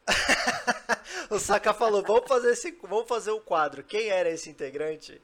O 1.28 1.40
Saka 1.40 1.74
falou, 1.74 2.04
vamos 2.04 2.28
fazer 2.28 2.52
esse, 2.52 2.70
vamos 2.82 3.08
fazer 3.08 3.32
o 3.32 3.40
quadro. 3.40 3.82
Quem 3.82 4.10
era 4.10 4.30
esse 4.30 4.48
integrante? 4.48 5.20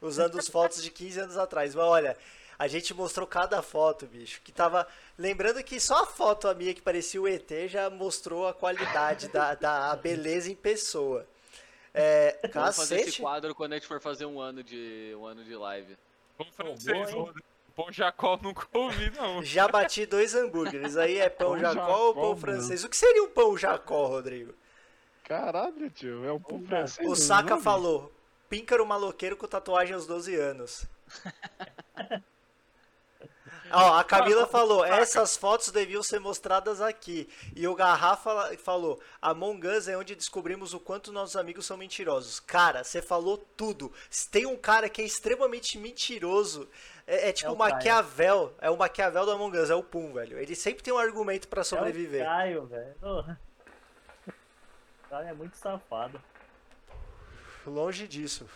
Usando 0.00 0.38
as 0.38 0.46
fotos 0.46 0.80
de 0.80 0.92
15 0.92 1.20
anos 1.22 1.36
atrás. 1.36 1.74
Mas 1.74 1.84
olha, 1.84 2.16
a 2.58 2.66
gente 2.66 2.92
mostrou 2.92 3.26
cada 3.26 3.62
foto, 3.62 4.06
bicho, 4.06 4.40
que 4.42 4.50
tava 4.50 4.86
lembrando 5.16 5.62
que 5.62 5.78
só 5.78 6.02
a 6.02 6.06
foto 6.06 6.48
a 6.48 6.54
minha 6.54 6.74
que 6.74 6.82
parecia 6.82 7.20
o 7.22 7.28
ET 7.28 7.48
já 7.68 7.88
mostrou 7.88 8.48
a 8.48 8.52
qualidade 8.54 9.28
da, 9.28 9.54
da 9.54 9.92
a 9.92 9.96
beleza 9.96 10.50
em 10.50 10.56
pessoa. 10.56 11.26
É, 11.94 12.38
Vamos 12.52 12.76
fazer 12.76 12.96
esse 12.96 13.04
cacete. 13.04 13.22
quadro 13.22 13.54
quando 13.54 13.72
a 13.72 13.76
gente 13.76 13.86
for 13.86 14.00
fazer 14.00 14.26
um 14.26 14.40
ano 14.40 14.62
de, 14.62 15.14
um 15.18 15.24
ano 15.24 15.44
de 15.44 15.54
live. 15.54 15.96
Pão 16.36 16.46
boa, 16.46 16.76
francês, 16.76 17.14
pão 17.74 17.92
Jacó 17.92 18.36
nunca 18.42 18.66
ouvi, 18.72 19.10
não. 19.10 19.42
Já 19.42 19.68
bati 19.68 20.04
dois 20.04 20.34
hambúrgueres. 20.34 20.96
Aí 20.96 21.18
é 21.18 21.28
pão 21.28 21.52
Pão 21.52 21.58
jacó 21.60 21.74
Jacó, 21.80 21.98
ou 22.06 22.14
pão 22.14 22.22
mano. 22.24 22.36
francês? 22.40 22.84
O 22.84 22.88
que 22.88 22.96
seria 22.96 23.22
um 23.22 23.30
pão 23.30 23.56
jacó, 23.56 24.06
Rodrigo? 24.06 24.52
Caralho, 25.24 25.90
tio. 25.90 26.24
É 26.24 26.32
um 26.32 26.40
pão 26.40 26.62
francês. 26.64 27.08
O 27.08 27.14
Saka 27.14 27.56
falou, 27.58 28.12
píncaro 28.48 28.84
maloqueiro 28.86 29.36
com 29.36 29.46
tatuagem 29.46 29.94
aos 29.94 30.06
12 30.06 30.34
anos. 30.36 30.86
Ó, 33.70 33.98
a 33.98 34.04
Camila 34.04 34.46
falou, 34.46 34.84
essas 34.84 35.36
fotos 35.36 35.70
deviam 35.70 36.02
ser 36.02 36.18
mostradas 36.18 36.80
aqui. 36.80 37.28
E 37.54 37.66
o 37.66 37.74
Garrafa 37.74 38.56
falou, 38.58 39.00
Among 39.20 39.66
Us 39.66 39.88
é 39.88 39.96
onde 39.96 40.14
descobrimos 40.14 40.74
o 40.74 40.80
quanto 40.80 41.12
nossos 41.12 41.36
amigos 41.36 41.66
são 41.66 41.76
mentirosos. 41.76 42.40
Cara, 42.40 42.82
você 42.84 43.02
falou 43.02 43.38
tudo. 43.56 43.92
Se 44.10 44.28
Tem 44.30 44.46
um 44.46 44.56
cara 44.56 44.88
que 44.88 45.02
é 45.02 45.04
extremamente 45.04 45.78
mentiroso. 45.78 46.68
É, 47.06 47.28
é 47.28 47.32
tipo 47.32 47.48
É 47.48 47.50
o 47.50 47.54
o 47.54 47.58
Caio. 47.58 47.74
Maquiavel. 47.74 48.54
É 48.60 48.70
o 48.70 48.76
Maquiavel 48.76 49.24
do 49.26 49.32
Among 49.32 49.58
Us, 49.58 49.70
é 49.70 49.74
o 49.74 49.82
Pum, 49.82 50.12
velho. 50.12 50.38
Ele 50.38 50.54
sempre 50.54 50.82
tem 50.82 50.92
um 50.92 50.98
argumento 50.98 51.48
pra 51.48 51.60
É 51.60 51.62
o 51.62 51.64
sobreviver. 51.64 52.24
Caio, 52.24 52.66
velho. 52.66 52.94
O 53.02 53.36
Caio 55.10 55.28
é 55.28 55.32
muito 55.32 55.56
safado. 55.56 56.20
Longe 57.66 58.08
disso. 58.08 58.46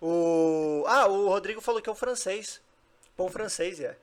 O. 0.00 0.84
Ah, 0.86 1.06
o 1.06 1.28
Rodrigo 1.28 1.60
falou 1.60 1.82
que 1.82 1.88
é 1.88 1.92
o 1.92 1.96
francês. 1.96 2.60
Pão 3.16 3.28
francês, 3.28 3.80
é. 3.80 3.96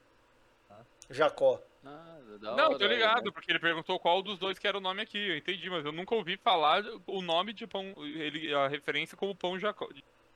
Jacó. 1.10 1.61
Ah, 1.86 2.18
Não, 2.41 2.69
hora, 2.69 2.77
tô 2.77 2.86
ligado, 2.88 3.26
né? 3.26 3.31
porque 3.31 3.52
ele 3.52 3.60
perguntou 3.60 3.99
qual 3.99 4.22
dos 4.22 4.38
dois 4.38 4.60
que 4.60 4.68
era 4.68 4.77
o 4.77 4.81
nome 4.81 5.02
aqui. 5.02 5.18
Eu 5.18 5.38
entendi, 5.38 5.69
mas 5.69 5.86
eu 5.86 5.91
nunca 5.91 6.14
ouvi 6.14 6.38
falar 6.38 6.84
o 7.07 7.22
nome 7.22 7.53
de 7.53 7.65
pão. 7.65 7.94
Ele, 7.98 8.53
a 8.53 8.68
referência 8.68 9.18
como 9.18 9.34
pão 9.36 9.57
Jacó. 9.57 9.88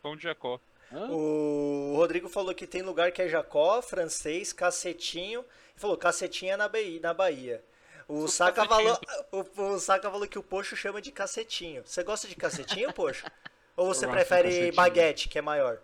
Pão 0.01 0.15
de 0.15 0.23
Jacó. 0.23 0.59
Hã? 0.91 1.07
O 1.09 1.93
Rodrigo 1.95 2.29
falou 2.29 2.53
que 2.53 2.65
tem 2.67 2.81
lugar 2.81 3.11
que 3.11 3.21
é 3.21 3.27
Jacó, 3.27 3.81
francês, 3.81 4.51
cacetinho. 4.53 5.41
Ele 5.41 5.79
falou 5.79 5.97
cacetinha 5.97 6.55
na 6.57 6.67
Bahia. 6.69 6.99
Na 7.01 7.13
Bahia. 7.13 7.63
O 8.07 8.27
Saka, 8.27 8.67
cacetinho. 8.67 8.95
falou, 9.31 9.49
o, 9.57 9.61
o 9.75 9.79
Saka 9.79 10.11
falou 10.11 10.27
que 10.27 10.37
o 10.37 10.43
Poxo 10.43 10.75
chama 10.75 11.01
de 11.01 11.11
cacetinho. 11.11 11.83
Você 11.85 12.03
gosta 12.03 12.27
de 12.27 12.35
cacetinho, 12.35 12.91
Poxo? 12.93 13.25
Ou 13.75 13.87
você 13.87 14.07
prefere 14.07 14.49
cacetinho. 14.49 14.75
baguete, 14.75 15.29
que 15.29 15.39
é 15.39 15.41
maior? 15.41 15.79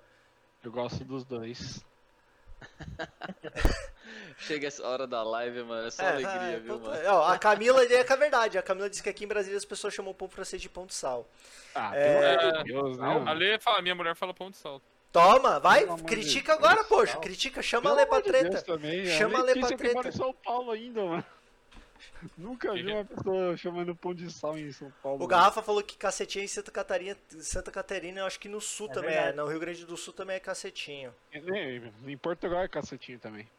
Eu 0.64 0.72
gosto 0.72 1.03
dos 1.03 1.24
dois. 1.26 1.84
Chega 4.40 4.68
essa 4.68 4.88
hora 4.88 5.06
da 5.06 5.22
live, 5.22 5.64
mano. 5.64 5.88
É 5.88 5.91
só 5.91 6.03
É, 6.03 6.07
alegria, 6.10 6.56
ah, 6.56 6.60
viu, 6.60 6.80
mano? 6.80 7.02
ó, 7.07 7.28
a 7.28 7.38
Camila, 7.38 7.84
é 7.84 8.03
que 8.03 8.14
é 8.14 8.18
verdade. 8.18 8.57
A 8.57 8.61
Camila 8.61 8.90
disse 8.90 9.03
que 9.03 9.10
aqui 9.10 9.26
em 9.26 9.28
Brasília 9.28 9.57
as 9.57 9.66
pessoas 9.66 9.94
chamam 9.94 10.14
pão 10.14 10.30
francês 10.30 10.61
de 10.61 10.70
pão 10.70 10.86
de 10.86 10.94
sal. 10.94 11.28
Ah, 11.76 11.91
É, 11.95 12.38
pelo 12.38 12.52
de 12.52 12.64
Deus, 12.64 12.98
né? 12.98 13.06
A 13.06 13.20
mano? 13.20 13.34
Lê 13.34 13.60
fala, 13.60 13.82
minha 13.82 13.95
mulher 13.95 14.16
fala 14.16 14.34
pão 14.34 14.49
de 14.49 14.57
sal. 14.57 14.82
Toma, 15.11 15.60
vai, 15.60 15.86
Pelo 15.86 15.98
critica 16.03 16.53
Deus, 16.56 16.64
agora, 16.66 16.84
poxa. 16.86 17.14
sal. 17.14 17.22
Critica, 17.22 17.61
chama 17.61 17.82
Pelo 17.90 17.95
a 17.95 17.98
Lê 17.98 18.06
pra 18.06 18.20
Deus 18.22 18.28
treta. 18.38 18.61
também, 18.61 19.06
Chama 19.07 19.40
a 19.40 19.41
Lê 19.44 19.60
pra 19.60 19.68
treta. 19.76 20.07
em 20.07 20.11
São 20.11 20.34
Paulo 20.34 20.72
ainda, 20.72 21.03
mano. 21.03 21.26
Nunca 22.38 22.74
vi 22.74 22.86
uma 22.91 23.03
pessoa 23.03 23.57
chamando 23.57 23.95
pão 23.95 24.14
de 24.14 24.32
sal 24.32 24.57
em 24.57 24.72
São 24.72 24.91
Paulo. 25.02 25.18
O 25.18 25.20
mano. 25.22 25.30
Garrafa 25.30 25.61
falou 25.61 25.82
que 25.84 25.98
cacetinho 25.98 26.45
em 26.45 26.48
Santa 26.48 26.72
Catarina, 26.72 27.18
Santa 27.41 27.72
Catarina, 27.72 28.22
eu 28.22 28.26
acho 28.26 28.40
que 28.40 28.48
no 28.48 28.61
sul 28.61 28.88
É 28.90 28.94
também 28.94 29.10
verdade. 29.11 29.30
é. 29.30 29.34
No 29.41 29.48
Rio 29.48 29.60
Grande 29.60 29.86
do 29.86 29.98
Sul 29.98 30.14
também 30.14 30.36
é 30.36 30.40
cacetinho. 30.40 31.14
É, 31.34 31.82
Em 32.07 32.18
Portugal 32.18 32.61
é 32.64 32.68
cacetinho 32.68 33.20
também. 33.20 33.49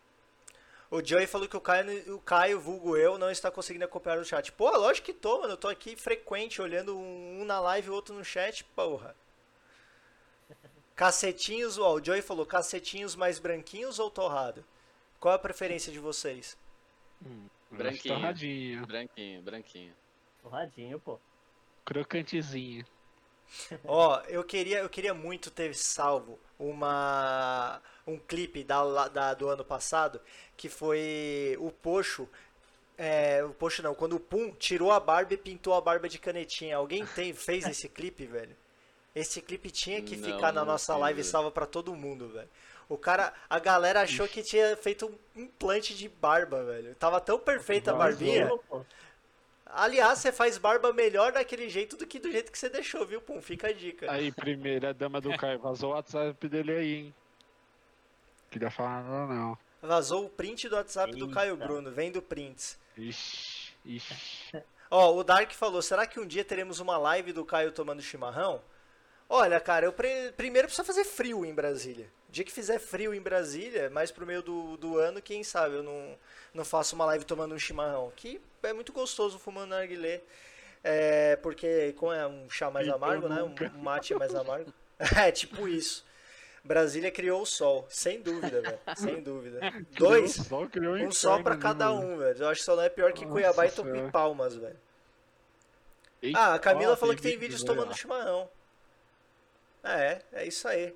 O 0.91 1.05
Joey 1.05 1.27
falou 1.27 1.49
que 1.49 1.57
o 1.57 1.61
Caio, 1.61 2.17
o 2.17 2.21
Caio, 2.21 2.59
vulgo 2.61 2.97
eu, 2.97 3.17
não 3.17 3.31
está 3.31 3.49
conseguindo 3.51 3.85
acompanhar 3.85 4.19
o 4.19 4.25
chat. 4.25 4.51
Pô, 4.51 4.69
lógico 4.77 5.07
que 5.07 5.13
tô, 5.13 5.41
mano. 5.41 5.53
Eu 5.53 5.57
tô 5.57 5.69
aqui 5.69 5.95
frequente, 5.95 6.61
olhando 6.61 6.99
um, 6.99 7.45
na 7.45 7.61
live 7.61 7.87
e 7.89 7.91
o 7.91 7.95
outro 7.95 8.13
no 8.13 8.25
chat, 8.25 8.65
porra. 8.65 9.15
Cacetinhos, 10.97 11.79
ó, 11.79 11.95
o 11.95 12.05
Joey 12.05 12.21
falou, 12.23 12.45
cacetinhos 12.45 13.15
mais 13.15 13.39
branquinhos 13.39 13.99
ou 13.99 14.11
torrado? 14.11 14.65
Qual 15.21 15.33
é 15.33 15.37
a 15.37 15.39
preferência 15.39 15.93
de 15.93 15.99
vocês? 15.99 16.59
Gosto 17.21 17.51
Branquinho. 17.71 18.15
Torradinho, 18.15 18.87
Branquinho, 18.87 19.43
branquinho. 19.43 19.95
Torradinho, 20.43 20.99
pô. 20.99 21.21
crocantezinho. 21.85 22.85
Ó, 23.87 24.21
eu 24.29 24.45
queria, 24.45 24.79
eu 24.81 24.89
queria 24.89 25.15
muito 25.15 25.51
ter 25.51 25.75
salvo 25.75 26.39
uma 26.59 27.81
um 28.07 28.19
clipe 28.19 28.65
da, 28.65 29.09
da- 29.09 29.35
do 29.35 29.49
ano 29.49 29.65
passado 29.65 30.21
que 30.57 30.69
foi 30.69 31.57
o 31.61 31.71
Poxo. 31.71 32.29
É, 32.99 33.43
o 33.45 33.51
Poxo 33.55 33.83
não, 33.83 33.95
quando 33.95 34.17
o 34.17 34.21
Pum 34.21 34.53
tirou 34.53 34.93
a 34.93 35.01
barba 35.01 35.35
e 35.35 35.39
pintou 35.39 35.75
a 35.75 35.81
barba 35.81 36.09
de 36.09 36.19
canetinha. 36.19 36.77
Alguém 36.77 37.07
tem, 37.07 37.33
fez 37.35 37.69
esse 37.69 37.89
clipe, 37.91 38.27
velho? 38.27 38.57
Esse 39.15 39.41
clipe 39.43 39.71
tinha 39.71 40.03
que 40.03 40.17
Não, 40.17 40.19
ficar 40.19 40.53
na 40.53 40.65
nossa 40.65 40.97
live 40.97 41.25
salva 41.25 41.51
pra 41.51 41.67
todo 41.67 41.95
mundo, 41.97 42.29
velho. 42.29 42.49
O 42.89 42.99
cara, 42.99 43.33
a 43.49 43.59
galera 43.59 44.03
achou 44.03 44.29
que 44.29 44.43
tinha 44.43 44.77
feito 44.77 45.07
um 45.37 45.43
implante 45.43 45.95
de 45.97 46.09
barba, 46.09 46.65
velho. 46.65 46.95
Tava 46.97 47.21
tão 47.21 47.39
perfeita 47.39 47.93
a 47.93 47.95
barbinha. 47.95 48.55
Vazou. 48.69 48.87
Aliás, 49.75 50.19
você 50.19 50.33
faz 50.33 50.59
barba 50.59 50.93
melhor 50.93 51.33
daquele 51.33 51.69
jeito 51.69 51.97
do 51.97 52.07
que 52.07 52.19
do 52.19 52.31
jeito 52.31 52.51
que 52.51 52.59
você 52.59 52.69
deixou, 52.69 53.07
viu, 53.07 53.21
Pum? 53.21 53.41
Fica 53.41 53.69
a 53.69 53.73
dica. 53.73 54.11
Aí, 54.11 54.33
primeira 54.33 54.93
dama 54.93 55.21
do 55.21 55.37
Caio, 55.37 55.59
vazou 55.59 55.91
o 55.91 55.95
WhatsApp 55.95 56.49
dele 56.49 56.73
aí, 56.73 56.95
hein? 56.95 57.15
Queria 58.51 58.71
falar 58.71 59.03
nada 59.03 59.33
não. 59.33 59.59
Vazou 59.81 60.27
o 60.27 60.29
print 60.29 60.69
do 60.69 60.77
WhatsApp 60.77 61.13
do 61.13 61.27
Eita. 61.27 61.35
Caio 61.35 61.57
Bruno, 61.57 61.91
vendo 61.91 62.21
prints. 62.21 62.79
Ixi, 62.97 63.73
ixi. 63.85 64.63
Ó, 64.91 65.15
o 65.15 65.23
Dark 65.23 65.53
falou, 65.53 65.81
será 65.81 66.07
que 66.07 66.19
um 66.19 66.27
dia 66.27 66.45
teremos 66.45 66.81
uma 66.81 66.99
live 66.99 67.33
do 67.33 67.45
Caio 67.45 67.71
tomando 67.71 68.03
chimarrão? 68.03 68.61
Olha, 69.33 69.61
cara, 69.61 69.87
eu 69.87 69.93
pre- 69.93 70.33
primeiro 70.37 70.67
precisa 70.67 70.85
fazer 70.85 71.05
frio 71.05 71.45
em 71.47 71.55
Brasília. 71.55 72.09
O 72.29 72.33
dia 72.33 72.45
que 72.45 72.51
fizer 72.51 72.81
frio 72.81 73.15
em 73.15 73.21
Brasília, 73.21 73.89
mais 73.89 74.11
pro 74.11 74.27
meio 74.27 74.43
do, 74.43 74.77
do 74.77 74.99
ano, 74.99 75.23
quem 75.23 75.45
sabe 75.45 75.77
eu 75.77 75.85
não, 75.85 76.19
não 76.53 76.65
faço 76.65 76.97
uma 76.97 77.05
live 77.05 77.25
tomando 77.25 77.55
um 77.55 77.59
chimarrão. 77.59 78.13
Que 78.17 78.41
é 78.65 78.73
muito 78.73 78.93
gostoso 78.93 79.39
fumando 79.39 79.71
narguilé. 79.71 80.21
É, 80.83 81.37
porque 81.37 81.93
como 81.97 82.13
é 82.13 82.27
um 82.27 82.51
chá 82.51 82.73
mais 82.73 82.89
amargo, 82.89 83.29
né? 83.29 83.41
Um 83.41 83.55
mate 83.81 84.15
mais 84.15 84.35
amargo. 84.35 84.73
É, 85.17 85.33
tipo 85.33 85.67
isso. 85.67 86.05
Brasília 86.63 87.11
criou 87.11 87.41
o 87.41 87.47
sol, 87.47 87.87
sem 87.89 88.21
dúvida, 88.21 88.61
velho. 88.61 88.79
Sem 88.95 89.23
dúvida. 89.25 89.59
Dois, 89.93 90.39
um 90.39 91.11
sol, 91.11 91.39
um 91.39 91.43
né, 91.43 91.57
cada 91.59 91.91
um, 91.91 92.19
velho. 92.19 92.43
Eu 92.43 92.49
acho 92.49 92.61
que 92.61 92.67
só 92.67 92.77
não 92.77 92.83
é 92.83 92.91
pior 92.91 93.15
que 93.15 93.23
Nossa 93.23 93.33
Cuiabá 93.33 93.65
e 93.65 93.71
Senhora. 93.71 93.99
Tupipalmas, 93.99 94.57
velho. 94.57 94.77
Ah, 96.35 96.53
a 96.53 96.59
Camila 96.59 96.99
falou 96.99 97.15
que 97.17 97.23
tem 97.23 97.39
vídeos 97.39 97.63
tomando 97.63 97.97
chimarrão. 97.97 98.47
É, 99.83 100.21
é 100.33 100.47
isso 100.47 100.67
aí. 100.69 100.95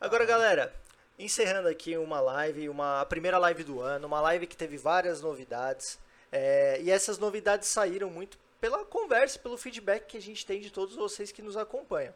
Agora, 0.00 0.24
galera, 0.24 0.74
encerrando 1.18 1.68
aqui 1.68 1.96
uma 1.96 2.20
live, 2.20 2.68
uma, 2.68 3.00
a 3.00 3.06
primeira 3.06 3.38
live 3.38 3.64
do 3.64 3.80
ano, 3.80 4.06
uma 4.06 4.20
live 4.20 4.46
que 4.46 4.56
teve 4.56 4.76
várias 4.76 5.20
novidades. 5.20 5.98
é, 6.32 6.80
e 6.80 6.90
essas 6.90 7.18
novidades 7.18 7.68
saíram 7.68 8.10
muito 8.10 8.38
pela 8.60 8.84
conversa, 8.84 9.38
pelo 9.38 9.56
feedback 9.56 10.06
que 10.06 10.16
a 10.16 10.22
gente 10.22 10.44
tem 10.44 10.60
de 10.60 10.70
todos 10.70 10.96
vocês 10.96 11.30
que 11.30 11.42
nos 11.42 11.56
acompanham. 11.56 12.14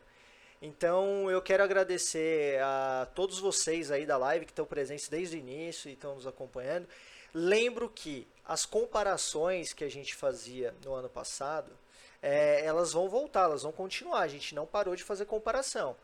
Então 0.60 1.30
eu 1.30 1.40
quero 1.40 1.62
agradecer 1.62 2.60
a 2.62 3.06
todos 3.14 3.38
vocês 3.38 3.90
aí 3.90 4.04
da 4.04 4.16
live 4.16 4.44
que 4.44 4.52
estão 4.52 4.64
presentes 4.64 5.08
desde 5.08 5.36
o 5.36 5.38
início 5.38 5.88
e 5.88 5.92
estão 5.92 6.16
nos 6.16 6.26
acompanhando. 6.26 6.88
Lembro 7.32 7.88
que 7.88 8.26
as 8.44 8.66
comparações 8.66 9.72
que 9.72 9.84
a 9.84 9.90
gente 9.90 10.14
fazia 10.14 10.74
no 10.84 10.94
ano 10.94 11.08
passado, 11.08 11.70
é, 12.20 12.64
elas 12.64 12.92
vão 12.92 13.08
voltar, 13.08 13.44
elas 13.44 13.62
vão 13.62 13.70
continuar. 13.70 14.20
A 14.20 14.28
gente 14.28 14.54
não 14.54 14.66
parou 14.66 14.96
de 14.96 15.04
fazer 15.04 15.26
comparação. 15.26 15.94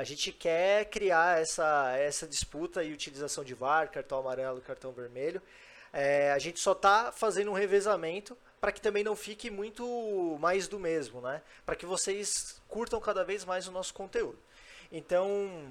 A 0.00 0.02
gente 0.02 0.32
quer 0.32 0.86
criar 0.86 1.42
essa, 1.42 1.94
essa 1.98 2.26
disputa 2.26 2.82
e 2.82 2.90
utilização 2.90 3.44
de 3.44 3.52
VAR, 3.52 3.90
cartão 3.90 4.18
amarelo, 4.18 4.58
cartão 4.62 4.92
vermelho. 4.92 5.42
É, 5.92 6.32
a 6.32 6.38
gente 6.38 6.58
só 6.58 6.72
está 6.72 7.12
fazendo 7.12 7.50
um 7.50 7.54
revezamento 7.54 8.34
para 8.58 8.72
que 8.72 8.80
também 8.80 9.04
não 9.04 9.14
fique 9.14 9.50
muito 9.50 10.38
mais 10.40 10.66
do 10.66 10.78
mesmo, 10.78 11.20
né? 11.20 11.42
Para 11.66 11.76
que 11.76 11.84
vocês 11.84 12.62
curtam 12.66 12.98
cada 12.98 13.22
vez 13.24 13.44
mais 13.44 13.68
o 13.68 13.70
nosso 13.70 13.92
conteúdo. 13.92 14.38
Então, 14.90 15.70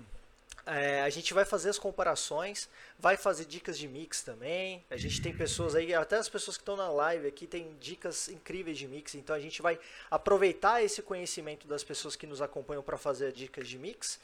é, 0.66 1.02
a 1.02 1.10
gente 1.10 1.34
vai 1.34 1.46
fazer 1.46 1.70
as 1.70 1.80
comparações, 1.80 2.70
vai 2.98 3.18
fazer 3.18 3.46
dicas 3.46 3.78
de 3.78 3.88
mix 3.88 4.22
também. 4.22 4.84
A 4.90 4.98
gente 4.98 5.22
tem 5.22 5.36
pessoas 5.36 5.76
aí, 5.76 5.94
até 5.94 6.18
as 6.18 6.30
pessoas 6.30 6.58
que 6.58 6.62
estão 6.62 6.76
na 6.76 6.90
live 6.90 7.28
aqui 7.28 7.48
tem 7.48 7.76
dicas 7.80 8.30
incríveis 8.30 8.78
de 8.78 8.88
mix. 8.88 9.16
Então 9.16 9.36
a 9.36 9.40
gente 9.40 9.62
vai 9.62 9.80
aproveitar 10.10 10.84
esse 10.84 11.02
conhecimento 11.02 11.68
das 11.68 11.84
pessoas 11.84 12.16
que 12.16 12.28
nos 12.28 12.42
acompanham 12.42 12.84
para 12.84 12.98
fazer 12.98 13.32
dicas 13.32 13.68
de 13.68 13.78
mix. 13.78 14.20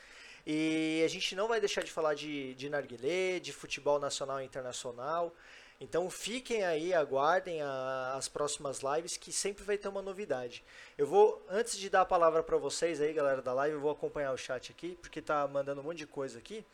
E 0.46 1.02
a 1.04 1.08
gente 1.08 1.36
não 1.36 1.48
vai 1.48 1.60
deixar 1.60 1.84
de 1.84 1.92
falar 1.92 2.14
de, 2.14 2.54
de 2.54 2.70
narguilé, 2.70 3.40
de 3.40 3.52
futebol 3.52 4.00
nacional 4.00 4.40
e 4.42 4.46
internacional. 4.46 5.34
Então 5.80 6.10
fiquem 6.10 6.64
aí, 6.64 6.94
aguardem 6.94 7.62
a- 7.62 8.14
as 8.18 8.28
próximas 8.30 8.80
lives 8.80 9.18
que 9.18 9.32
sempre 9.32 9.64
vai 9.64 9.78
ter 9.78 9.88
uma 9.90 10.02
novidade. 10.02 10.64
Eu 10.98 11.06
vou, 11.06 11.46
antes 11.50 11.78
de 11.78 11.90
dar 11.90 12.02
a 12.02 12.06
palavra 12.06 12.42
para 12.42 12.58
vocês 12.58 13.02
aí, 13.02 13.14
galera 13.14 13.42
da 13.42 13.54
live, 13.54 13.76
eu 13.76 13.82
vou 13.82 13.92
acompanhar 13.92 14.32
o 14.32 14.38
chat 14.38 14.72
aqui, 14.72 14.98
porque 15.02 15.22
tá 15.22 15.48
mandando 15.48 15.82
um 15.82 15.84
monte 15.84 15.98
de 16.00 16.08
coisa 16.08 16.40
aqui. 16.40 16.66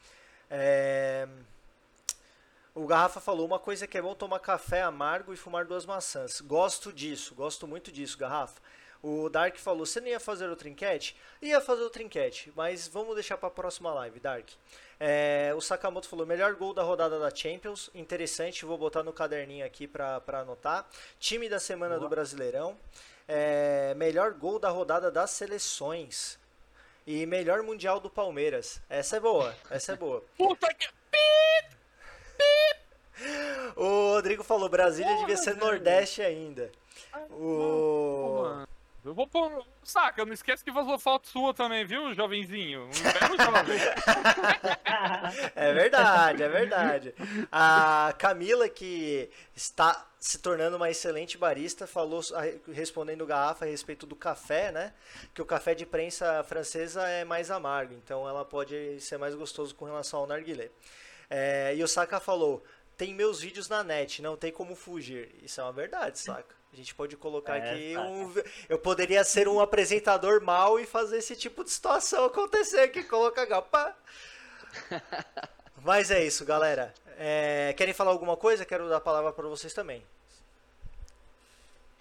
É, 0.50 1.28
O 2.74 2.86
Garrafa 2.88 3.20
falou, 3.20 3.46
uma 3.46 3.60
coisa 3.60 3.86
que 3.86 3.98
é 3.98 4.02
bom 4.02 4.16
tomar 4.16 4.40
café 4.40 4.82
amargo 4.82 5.34
e 5.34 5.38
fumar 5.38 5.66
duas 5.66 5.86
maçãs. 5.86 6.40
Gosto 6.40 6.94
disso, 6.94 7.36
gosto 7.36 7.68
muito 7.68 7.92
disso, 7.92 8.18
Garrafa. 8.18 8.62
O 9.04 9.30
Dark 9.30 9.58
falou, 9.58 9.86
você 9.86 10.00
não 10.00 10.08
ia 10.08 10.20
fazer 10.20 10.48
outra 10.48 10.70
enquete? 10.70 11.16
Ia 11.42 11.60
fazer 11.60 11.82
outra 11.82 12.04
enquete, 12.04 12.52
mas 12.56 12.88
vamos 12.88 13.16
deixar 13.16 13.36
para 13.38 13.48
a 13.48 13.52
próxima 13.52 13.92
live, 13.94 14.20
Dark. 14.20 14.48
É, 15.00 15.52
o 15.56 15.62
Sakamoto 15.62 16.08
falou, 16.08 16.26
melhor 16.28 16.54
gol 16.54 16.74
da 16.74 16.84
rodada 16.84 17.18
da 17.20 17.34
Champions, 17.34 17.90
interessante, 17.96 18.64
vou 18.64 18.78
botar 18.78 19.02
no 19.02 19.12
caderninho 19.12 19.66
aqui 19.66 19.88
para 19.88 20.22
anotar. 20.28 20.88
Time 21.20 21.50
da 21.50 21.60
semana 21.60 21.98
do 22.00 22.08
Brasileirão, 22.08 22.78
É, 23.28 23.94
melhor 23.96 24.34
gol 24.34 24.60
da 24.60 24.70
rodada 24.70 25.10
das 25.10 25.32
seleções 25.32 26.38
e 27.08 27.26
melhor 27.26 27.64
mundial 27.64 28.00
do 28.00 28.10
Palmeiras. 28.10 28.82
Essa 28.90 29.18
é 29.18 29.20
boa, 29.20 29.56
essa 29.70 29.94
é 29.94 29.96
boa. 29.96 30.24
Puta 30.38 30.72
que. 30.74 30.88
O 33.76 34.14
Rodrigo 34.14 34.44
falou, 34.44 34.68
Brasília 34.70 35.16
devia 35.18 35.38
ser. 35.38 35.56
Nordeste 35.56 36.22
ainda. 36.22 36.72
Pô, 37.30 37.36
O... 37.36 38.42
mano. 38.44 38.68
Eu 39.04 39.16
vou 39.16 39.28
pôr. 39.28 39.66
Saca, 39.84 40.24
não 40.24 40.34
esquece 40.34 40.64
que 40.64 40.72
vazou 40.72 40.98
foto 41.00 41.28
sua 41.28 41.54
também, 41.54 41.84
viu, 41.84 42.14
jovenzinho? 42.14 42.88
Um 42.88 43.44
jovem. 43.44 43.80
É 45.56 45.74
verdade, 45.74 46.44
é 46.44 46.50
verdade. 46.50 47.16
A 47.52 48.14
Camila, 48.18 48.68
que 48.70 49.30
está 49.56 50.08
se 50.20 50.38
tornando 50.38 50.78
uma 50.78 50.90
excelente 50.90 51.38
barista, 51.38 51.88
falou, 51.88 52.22
respondendo 52.72 53.26
garrafa 53.26 53.66
a 53.66 53.68
respeito 53.68 54.06
do 54.06 54.16
café, 54.16 54.72
né? 54.72 54.94
Que 55.34 55.42
o 55.42 55.46
café 55.46 55.74
de 55.74 55.86
prensa 55.86 56.44
francesa 56.44 57.08
é 57.08 57.24
mais 57.24 57.50
amargo, 57.50 57.94
então 57.94 58.28
ela 58.28 58.46
pode 58.46 59.00
ser 59.00 59.18
mais 59.18 59.34
gostoso 59.34 59.74
com 59.74 59.86
relação 59.86 60.20
ao 60.20 60.28
narguilé. 60.28 60.70
É, 61.30 61.74
e 61.76 61.84
o 61.84 61.88
Saka 61.88 62.20
falou, 62.20 62.64
tem 62.98 63.14
meus 63.14 63.40
vídeos 63.40 63.68
na 63.68 63.84
net, 63.84 64.22
não 64.22 64.38
tem 64.38 64.52
como 64.52 64.76
fugir. 64.76 65.34
Isso 65.42 65.60
é 65.60 65.64
uma 65.64 65.74
verdade, 65.74 66.20
Saka. 66.20 66.61
A 66.72 66.76
gente 66.76 66.96
pode 66.96 67.18
colocar 67.18 67.58
É, 67.58 67.72
aqui 67.72 67.94
Saka. 67.94 68.08
um... 68.08 68.34
Eu 68.70 68.80
poderia 68.80 69.24
ser 69.24 69.48
um 69.48 69.60
apresentador 69.60 70.42
mau 70.42 70.80
e 70.80 70.86
fazer 70.86 71.18
esse 71.18 71.36
tipo 71.36 71.64
de 71.64 71.70
situação 71.72 72.26
acontecer 72.26 72.80
aqui, 72.80 73.04
colocar 73.04 73.46
gapa. 73.46 73.96
Mas 75.84 76.12
é 76.12 76.24
isso, 76.24 76.46
galera. 76.46 76.94
É, 77.18 77.74
querem 77.78 77.94
falar 77.94 78.12
alguma 78.12 78.38
coisa? 78.38 78.66
Quero 78.66 78.88
dar 78.88 78.98
a 78.98 79.02
palavra 79.02 79.34
para 79.34 79.48
vocês 79.48 79.74
também. 79.74 80.04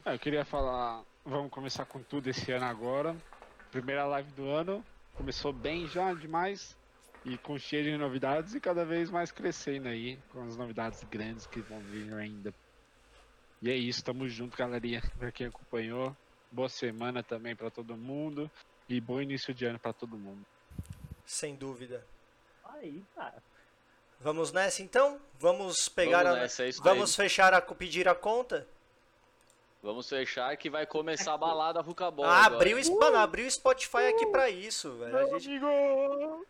Ah, 0.05 0.14
eu 0.14 0.18
queria 0.18 0.44
falar, 0.44 1.02
vamos 1.24 1.51
começar 1.51 1.84
com 1.84 2.01
tudo 2.02 2.28
esse 2.28 2.52
ano 2.52 2.64
agora. 2.66 3.16
Primeira 3.70 4.05
live 4.06 4.30
do 4.32 4.48
ano, 4.48 4.84
começou 5.14 5.52
bem 5.52 5.86
já 5.88 6.12
demais 6.14 6.76
e 7.24 7.36
com 7.38 7.59
cheio 7.59 7.84
de 7.84 7.97
novidades 7.97 8.55
e 8.55 8.60
cada 8.60 8.84
vez 8.84 9.10
mais 9.10 9.30
crescendo 9.30 9.88
aí 9.88 10.18
com 10.32 10.42
as 10.47 10.56
novidades 10.56 11.05
grandes 11.05 11.47
que 11.47 11.60
vão 11.60 11.78
vir 11.80 12.12
ainda. 12.14 12.55
E 13.62 13.70
é 13.70 13.74
isso, 13.74 14.03
tamo 14.05 14.28
junto, 14.28 14.57
galerinha, 14.57 15.03
pra 15.19 15.31
quem 15.31 15.47
acompanhou. 15.47 16.16
Boa 16.51 16.69
semana 16.69 17.23
também 17.23 17.55
pra 17.55 17.70
todo 17.70 17.97
mundo 17.97 18.51
e 18.89 19.01
bom 19.01 19.20
início 19.20 19.55
de 19.55 19.66
ano 19.66 19.78
pra 19.78 19.93
todo 19.93 20.16
mundo. 20.16 20.45
Sem 21.24 21.55
dúvida. 21.55 22.05
Aí, 22.65 23.05
cara. 23.15 23.41
Vamos 24.19 24.51
nessa 24.53 24.82
então? 24.82 25.20
Vamos 25.39 25.89
pegar 25.89 26.24
Vamos 26.24 26.39
a. 26.39 26.41
nessa, 26.43 26.65
é 26.65 26.69
isso 26.69 26.82
Vamos 26.82 27.11
aí. 27.11 27.16
fechar 27.24 27.55
a. 27.55 27.61
pedir 27.62 28.09
a 28.09 28.15
conta? 28.15 28.66
Vamos 29.82 30.09
fechar 30.09 30.55
que 30.57 30.69
vai 30.69 30.85
começar 30.85 31.32
a 31.32 31.39
balada 31.39 31.81
Rucabol. 31.81 32.27
Ah, 32.27 32.47
abriu, 32.47 32.77
o 32.78 32.99
mano, 33.01 33.16
abriu 33.16 33.47
o 33.47 33.51
Spotify 33.51 34.09
aqui 34.15 34.27
pra 34.27 34.51
isso, 34.51 34.93
velho. 34.99 35.16
A 35.16 35.39
gente- 35.39 35.49
amigo! 35.49 36.47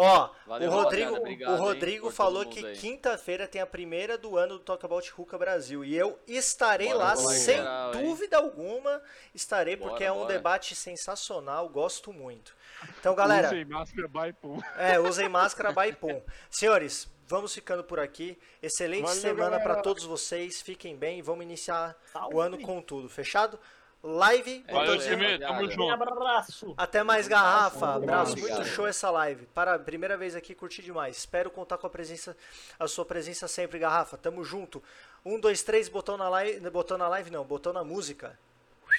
Ó, 0.00 0.30
Valeu, 0.46 0.70
o 0.70 0.72
Rodrigo, 0.72 1.16
obrigado, 1.16 1.52
o 1.52 1.56
Rodrigo 1.56 2.10
falou 2.10 2.46
que 2.46 2.62
quinta-feira 2.74 3.48
tem 3.48 3.60
a 3.60 3.66
primeira 3.66 4.16
do 4.16 4.36
ano 4.38 4.58
do 4.58 4.60
Talk 4.60 4.84
About 4.84 5.10
Ruka 5.10 5.36
Brasil. 5.36 5.84
E 5.84 5.96
eu 5.96 6.18
estarei 6.26 6.88
Bora 6.88 6.98
lá, 6.98 7.14
rolar 7.14 7.34
sem 7.34 7.56
geral, 7.56 7.94
hein? 7.94 8.02
dúvida 8.02 8.36
alguma. 8.36 9.02
Estarei, 9.34 9.76
Bora, 9.76 9.90
porque 9.90 10.04
é 10.04 10.12
um 10.12 10.18
bora. 10.20 10.34
debate 10.34 10.74
sensacional, 10.74 11.68
gosto 11.68 12.12
muito. 12.12 12.54
Então, 13.00 13.14
galera. 13.14 13.48
Usem 13.48 13.64
máscara, 13.64 14.08
bye, 14.08 14.32
pum. 14.32 14.60
É, 14.76 15.00
usem 15.00 15.28
máscara, 15.28 15.72
bye 15.72 15.92
pum. 15.92 16.22
Senhores, 16.48 17.08
vamos 17.26 17.52
ficando 17.52 17.82
por 17.82 17.98
aqui. 17.98 18.38
Excelente 18.62 19.02
Valeu, 19.02 19.20
semana 19.20 19.60
para 19.60 19.82
todos 19.82 20.04
vocês. 20.04 20.62
Fiquem 20.62 20.96
bem. 20.96 21.20
Vamos 21.22 21.44
iniciar 21.44 21.96
Salve. 22.12 22.34
o 22.34 22.40
ano 22.40 22.58
com 22.60 22.80
tudo. 22.80 23.08
Fechado? 23.08 23.58
Live. 24.02 24.64
É 24.66 24.72
Valeu, 24.72 24.94
isso 24.94 25.08
aí, 25.08 25.16
time, 25.16 25.38
tamo 25.38 25.70
junto. 25.70 25.90
Abraço. 25.90 26.74
Até 26.76 27.02
mais, 27.02 27.26
garrafa. 27.26 27.94
Abraço. 27.94 28.32
Obrigado. 28.32 28.56
Muito 28.58 28.68
show 28.70 28.86
essa 28.86 29.10
live. 29.10 29.46
Para 29.46 29.78
primeira 29.78 30.16
vez 30.16 30.36
aqui, 30.36 30.54
curti 30.54 30.82
demais. 30.82 31.16
Espero 31.18 31.50
contar 31.50 31.78
com 31.78 31.86
a 31.86 31.90
presença, 31.90 32.36
a 32.78 32.86
sua 32.86 33.04
presença 33.04 33.48
sempre, 33.48 33.78
garrafa. 33.78 34.16
Tamo 34.16 34.44
junto. 34.44 34.82
Um, 35.24 35.40
dois, 35.40 35.62
três, 35.62 35.88
botão 35.88 36.16
na 36.16 36.28
live. 36.28 36.70
Botão 36.70 36.96
na 36.96 37.08
live 37.08 37.30
não, 37.30 37.44
botão 37.44 37.72
na 37.72 37.82
música. 37.82 38.38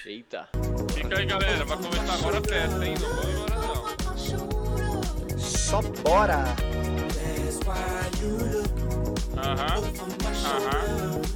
Eita. 0.04 0.48
Fica 0.94 1.18
aí, 1.18 1.26
galera. 1.26 1.64
Vai 1.64 1.76
começar 1.78 2.14
agora 2.14 2.38
a 2.38 2.42
festa, 2.42 2.86
hein? 2.86 2.94
Não 3.00 3.14
vou 3.14 3.30
embora, 3.30 3.96
não. 5.32 5.38
só 5.38 5.80
bora! 6.02 6.44
Aham. 9.36 9.80
Aham. 10.46 11.29